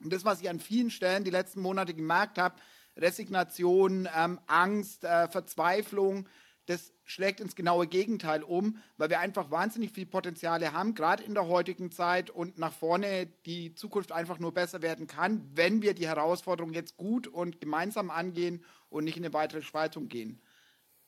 das, 0.00 0.24
was 0.24 0.40
ich 0.40 0.50
an 0.50 0.60
vielen 0.60 0.90
Stellen 0.90 1.24
die 1.24 1.30
letzten 1.30 1.60
Monate 1.60 1.94
gemerkt 1.94 2.38
habe, 2.38 2.56
Resignation, 2.96 4.08
ähm, 4.14 4.40
Angst, 4.46 5.04
äh, 5.04 5.28
Verzweiflung, 5.28 6.28
das 6.66 6.92
schlägt 7.04 7.40
ins 7.40 7.56
genaue 7.56 7.86
Gegenteil 7.86 8.42
um, 8.42 8.78
weil 8.96 9.10
wir 9.10 9.20
einfach 9.20 9.50
wahnsinnig 9.50 9.92
viel 9.92 10.06
Potenziale 10.06 10.72
haben, 10.72 10.94
gerade 10.94 11.22
in 11.22 11.34
der 11.34 11.48
heutigen 11.48 11.90
Zeit 11.90 12.30
und 12.30 12.58
nach 12.58 12.72
vorne 12.72 13.26
die 13.46 13.74
Zukunft 13.74 14.12
einfach 14.12 14.38
nur 14.38 14.54
besser 14.54 14.82
werden 14.82 15.06
kann, 15.06 15.48
wenn 15.54 15.82
wir 15.82 15.94
die 15.94 16.06
Herausforderung 16.06 16.72
jetzt 16.72 16.96
gut 16.96 17.26
und 17.26 17.60
gemeinsam 17.60 18.10
angehen 18.10 18.64
und 18.88 19.04
nicht 19.04 19.16
in 19.16 19.24
eine 19.24 19.34
weitere 19.34 19.62
Spaltung 19.62 20.08
gehen. 20.08 20.40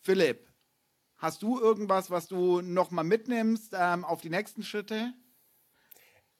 Philipp, 0.00 0.48
hast 1.16 1.42
du 1.42 1.60
irgendwas, 1.60 2.10
was 2.10 2.26
du 2.26 2.60
nochmal 2.60 3.04
mitnimmst 3.04 3.74
ähm, 3.78 4.04
auf 4.04 4.20
die 4.20 4.30
nächsten 4.30 4.62
Schritte? 4.62 5.12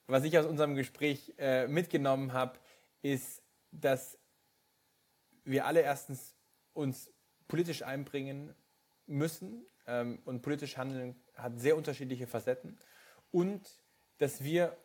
Was 0.06 0.24
ich 0.24 0.36
aus 0.36 0.46
unserem 0.46 0.74
Gespräch 0.74 1.32
äh, 1.38 1.66
mitgenommen 1.66 2.32
habe, 2.32 2.58
ist, 3.00 3.42
dass 3.70 4.18
wir 5.44 5.66
alle 5.66 5.80
erstens 5.80 6.34
uns 6.72 7.10
politisch 7.48 7.82
einbringen 7.82 8.54
müssen 9.06 9.64
ähm, 9.86 10.18
und 10.24 10.42
politisch 10.42 10.76
handeln 10.76 11.16
hat 11.34 11.60
sehr 11.60 11.76
unterschiedliche 11.76 12.26
Facetten 12.26 12.78
und 13.30 13.62
dass 14.18 14.44
wir 14.44 14.76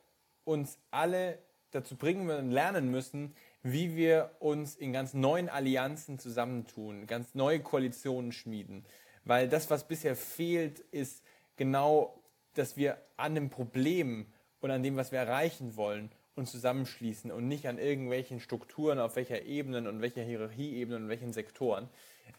uns 0.44 0.80
alle 0.92 1.40
dazu 1.72 1.96
bringen 1.96 2.30
und 2.30 2.52
lernen 2.52 2.90
müssen, 2.90 3.36
wie 3.62 3.96
wir 3.96 4.32
uns 4.40 4.76
in 4.76 4.94
ganz 4.94 5.14
neuen 5.14 5.50
Allianzen 5.50 6.18
zusammentun, 6.18 7.06
ganz 7.06 7.36
neue 7.36 7.60
Koalitionen 7.60 8.32
schmieden. 8.32 8.86
Weil 9.26 9.48
das, 9.48 9.70
was 9.70 9.88
bisher 9.88 10.16
fehlt, 10.16 10.80
ist 10.80 11.24
genau, 11.58 12.24
dass 12.56 12.78
wir 12.78 12.98
an 13.18 13.36
dem 13.36 13.50
Problem 13.50 14.26
und 14.62 14.72
an 14.72 14.82
dem, 14.82 14.96
was 14.96 15.12
wir 15.12 15.20
erreichen 15.20 15.76
wollen, 15.76 16.12
uns 16.36 16.52
zusammenschließen 16.52 17.32
und 17.32 17.48
nicht 17.48 17.68
an 17.68 17.78
irgendwelchen 17.78 18.40
Strukturen, 18.40 18.98
auf 19.00 19.16
welcher 19.18 19.44
Ebene 19.44 19.88
und 19.88 20.02
welcher 20.02 20.24
Hierarchieebene 20.24 20.96
und 20.98 21.10
welchen 21.10 21.34
Sektoren. 21.34 21.90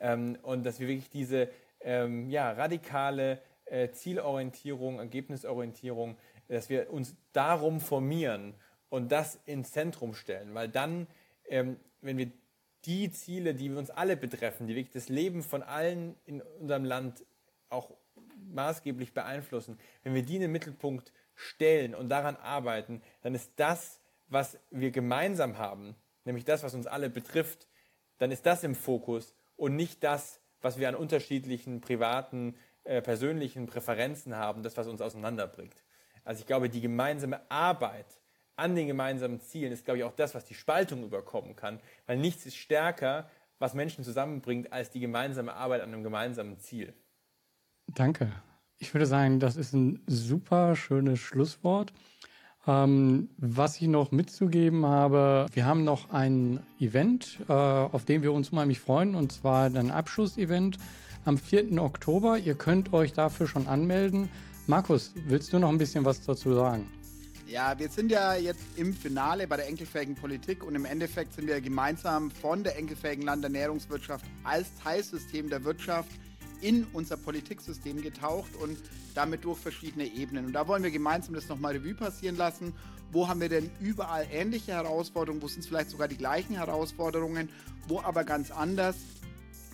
Ähm, 0.00 0.38
und 0.42 0.64
dass 0.64 0.80
wir 0.80 0.88
wirklich 0.88 1.10
diese 1.10 1.50
ähm, 1.80 2.30
ja, 2.30 2.52
radikale 2.52 3.40
äh, 3.64 3.90
Zielorientierung, 3.90 4.98
Ergebnisorientierung, 4.98 6.16
dass 6.48 6.68
wir 6.68 6.92
uns 6.92 7.14
darum 7.32 7.80
formieren 7.80 8.54
und 8.88 9.12
das 9.12 9.38
ins 9.46 9.72
Zentrum 9.72 10.14
stellen, 10.14 10.54
weil 10.54 10.68
dann, 10.68 11.06
ähm, 11.48 11.78
wenn 12.00 12.18
wir 12.18 12.30
die 12.84 13.10
Ziele, 13.12 13.54
die 13.54 13.70
uns 13.70 13.90
alle 13.90 14.16
betreffen, 14.16 14.66
die 14.66 14.74
wirklich 14.74 14.92
das 14.92 15.08
Leben 15.08 15.42
von 15.42 15.62
allen 15.62 16.16
in 16.24 16.42
unserem 16.42 16.84
Land 16.84 17.24
auch 17.68 17.90
maßgeblich 18.52 19.12
beeinflussen, 19.12 19.78
wenn 20.02 20.14
wir 20.14 20.22
die 20.22 20.36
in 20.36 20.42
den 20.42 20.52
Mittelpunkt 20.52 21.12
stellen 21.34 21.94
und 21.94 22.08
daran 22.08 22.36
arbeiten, 22.36 23.02
dann 23.22 23.34
ist 23.34 23.52
das, 23.56 24.00
was 24.28 24.58
wir 24.70 24.90
gemeinsam 24.90 25.58
haben, 25.58 25.94
nämlich 26.24 26.44
das, 26.44 26.62
was 26.62 26.74
uns 26.74 26.86
alle 26.86 27.10
betrifft, 27.10 27.68
dann 28.18 28.30
ist 28.30 28.46
das 28.46 28.64
im 28.64 28.74
Fokus 28.74 29.34
und 29.56 29.76
nicht 29.76 30.02
das, 30.02 30.39
was 30.60 30.78
wir 30.78 30.88
an 30.88 30.94
unterschiedlichen 30.94 31.80
privaten, 31.80 32.54
äh, 32.84 33.02
persönlichen 33.02 33.66
Präferenzen 33.66 34.36
haben, 34.36 34.62
das, 34.62 34.76
was 34.76 34.86
uns 34.86 35.00
auseinanderbringt. 35.00 35.84
Also 36.24 36.40
ich 36.40 36.46
glaube, 36.46 36.68
die 36.68 36.80
gemeinsame 36.80 37.40
Arbeit 37.50 38.06
an 38.56 38.74
den 38.74 38.86
gemeinsamen 38.86 39.40
Zielen 39.40 39.72
ist, 39.72 39.84
glaube 39.84 39.98
ich, 39.98 40.04
auch 40.04 40.14
das, 40.14 40.34
was 40.34 40.44
die 40.44 40.54
Spaltung 40.54 41.02
überkommen 41.02 41.56
kann, 41.56 41.80
weil 42.06 42.18
nichts 42.18 42.44
ist 42.46 42.56
stärker, 42.56 43.30
was 43.58 43.74
Menschen 43.74 44.04
zusammenbringt, 44.04 44.72
als 44.72 44.90
die 44.90 45.00
gemeinsame 45.00 45.54
Arbeit 45.54 45.82
an 45.82 45.92
einem 45.92 46.02
gemeinsamen 46.02 46.58
Ziel. 46.58 46.94
Danke. 47.86 48.32
Ich 48.78 48.94
würde 48.94 49.06
sagen, 49.06 49.40
das 49.40 49.56
ist 49.56 49.74
ein 49.74 50.02
super 50.06 50.74
schönes 50.76 51.20
Schlusswort. 51.20 51.92
Ähm, 52.66 53.30
was 53.38 53.76
ich 53.76 53.88
noch 53.88 54.12
mitzugeben 54.12 54.84
habe, 54.84 55.46
wir 55.52 55.64
haben 55.64 55.84
noch 55.84 56.10
ein 56.10 56.60
Event, 56.78 57.38
äh, 57.48 57.52
auf 57.52 58.04
dem 58.04 58.22
wir 58.22 58.32
uns 58.32 58.50
unheimlich 58.50 58.80
freuen, 58.80 59.14
und 59.14 59.32
zwar 59.32 59.64
ein 59.64 59.90
Abschlussevent 59.90 60.76
am 61.24 61.38
4. 61.38 61.80
Oktober. 61.82 62.38
Ihr 62.38 62.54
könnt 62.54 62.92
euch 62.92 63.12
dafür 63.12 63.46
schon 63.46 63.66
anmelden. 63.66 64.28
Markus, 64.66 65.14
willst 65.26 65.52
du 65.52 65.58
noch 65.58 65.70
ein 65.70 65.78
bisschen 65.78 66.04
was 66.04 66.20
dazu 66.20 66.54
sagen? 66.54 66.86
Ja, 67.46 67.76
wir 67.78 67.88
sind 67.88 68.12
ja 68.12 68.34
jetzt 68.34 68.62
im 68.76 68.94
Finale 68.94 69.48
bei 69.48 69.56
der 69.56 69.66
enkelfähigen 69.66 70.14
Politik 70.14 70.62
und 70.62 70.76
im 70.76 70.84
Endeffekt 70.84 71.32
sind 71.32 71.48
wir 71.48 71.60
gemeinsam 71.60 72.30
von 72.30 72.62
der 72.62 72.78
enkelfähigen 72.78 73.24
Landernährungswirtschaft 73.24 74.24
als 74.44 74.68
Teilsystem 74.76 75.50
der 75.50 75.64
Wirtschaft 75.64 76.12
in 76.60 76.86
unser 76.92 77.16
Politiksystem 77.16 78.02
getaucht 78.02 78.54
und 78.56 78.78
damit 79.14 79.44
durch 79.44 79.58
verschiedene 79.58 80.06
Ebenen. 80.06 80.46
Und 80.46 80.52
da 80.52 80.68
wollen 80.68 80.82
wir 80.82 80.90
gemeinsam 80.90 81.34
das 81.34 81.48
nochmal 81.48 81.76
Revue 81.76 81.94
passieren 81.94 82.36
lassen. 82.36 82.72
Wo 83.12 83.28
haben 83.28 83.40
wir 83.40 83.48
denn 83.48 83.70
überall 83.80 84.26
ähnliche 84.30 84.72
Herausforderungen? 84.72 85.42
Wo 85.42 85.48
sind 85.48 85.60
es 85.60 85.66
vielleicht 85.66 85.90
sogar 85.90 86.08
die 86.08 86.16
gleichen 86.16 86.54
Herausforderungen? 86.54 87.48
Wo 87.88 88.00
aber 88.00 88.24
ganz 88.24 88.50
anders? 88.50 88.96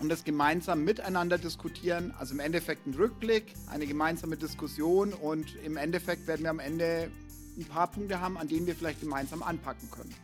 Und 0.01 0.09
das 0.09 0.25
gemeinsam 0.25 0.85
miteinander 0.85 1.39
diskutieren. 1.39 2.15
Also 2.19 2.35
im 2.35 2.41
Endeffekt 2.41 2.87
ein 2.87 2.95
Rückblick, 2.95 3.55
eine 3.67 3.87
gemeinsame 3.87 4.37
Diskussion 4.37 5.13
und 5.13 5.55
im 5.65 5.77
Endeffekt 5.77 6.27
werden 6.27 6.43
wir 6.43 6.51
am 6.51 6.59
Ende 6.59 7.11
ein 7.59 7.65
paar 7.65 7.91
Punkte 7.91 8.21
haben, 8.21 8.37
an 8.37 8.49
denen 8.49 8.67
wir 8.67 8.75
vielleicht 8.75 9.01
gemeinsam 9.01 9.43
anpacken 9.43 9.91
können. 9.91 10.15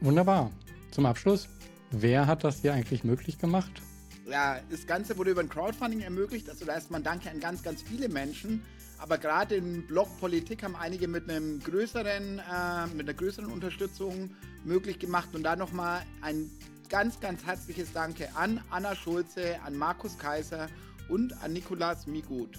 Wunderbar. 0.00 0.50
Zum 0.90 1.04
Abschluss, 1.04 1.48
wer 1.90 2.26
hat 2.26 2.44
das 2.44 2.60
hier 2.60 2.72
eigentlich 2.72 3.04
möglich 3.04 3.38
gemacht? 3.38 3.82
Ja, 4.28 4.58
das 4.70 4.86
Ganze 4.86 5.16
wurde 5.16 5.30
über 5.30 5.40
ein 5.40 5.48
Crowdfunding 5.48 6.00
ermöglicht. 6.00 6.50
Also 6.50 6.64
da 6.64 6.74
erstmal 6.74 7.00
ein 7.00 7.04
Danke 7.04 7.30
an 7.30 7.38
ganz, 7.38 7.62
ganz 7.62 7.82
viele 7.82 8.08
Menschen. 8.08 8.62
Aber 8.98 9.18
gerade 9.18 9.56
im 9.56 9.86
Blog 9.86 10.08
Politik 10.18 10.62
haben 10.62 10.74
einige 10.74 11.06
mit 11.06 11.30
einem 11.30 11.60
größeren, 11.60 12.38
äh, 12.38 12.86
mit 12.94 13.08
einer 13.08 13.14
größeren 13.14 13.50
Unterstützung 13.52 14.30
möglich 14.64 14.98
gemacht. 14.98 15.28
Und 15.34 15.44
da 15.44 15.54
nochmal 15.54 16.02
ein 16.22 16.50
ganz, 16.88 17.20
ganz 17.20 17.44
herzliches 17.44 17.92
Danke 17.92 18.28
an 18.34 18.60
Anna 18.70 18.96
Schulze, 18.96 19.60
an 19.64 19.76
Markus 19.76 20.18
Kaiser 20.18 20.68
und 21.08 21.32
an 21.42 21.52
Nikolas 21.52 22.06
Migut. 22.06 22.58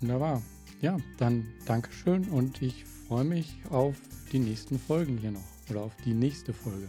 Wunderbar. 0.00 0.42
Ja, 0.80 0.96
dann 1.18 1.46
Dankeschön 1.64 2.24
und 2.30 2.60
ich 2.60 2.84
freue 3.06 3.24
mich 3.24 3.56
auf 3.70 3.94
die 4.32 4.40
nächsten 4.40 4.80
Folgen 4.80 5.16
hier 5.16 5.30
noch 5.30 5.44
oder 5.70 5.82
auf 5.82 5.92
die 6.04 6.14
nächste 6.14 6.52
Folge. 6.52 6.88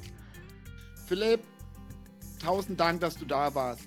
Philipp, 1.06 1.42
tausend 2.44 2.80
Dank, 2.80 3.02
dass 3.02 3.16
du 3.16 3.26
da 3.26 3.54
warst. 3.56 3.86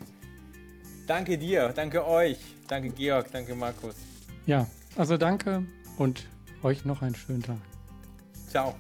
Danke 1.07 1.39
dir, 1.39 1.73
danke 1.75 2.07
euch, 2.07 2.39
danke 2.67 2.91
Georg, 2.91 3.31
danke 3.31 3.55
Markus. 3.55 3.95
Ja, 4.47 4.67
also 4.97 5.17
danke 5.17 5.65
und 5.99 6.27
euch 6.63 6.85
noch 6.85 7.03
einen 7.03 7.15
schönen 7.15 7.43
Tag. 7.43 7.59
Ciao. 8.49 8.75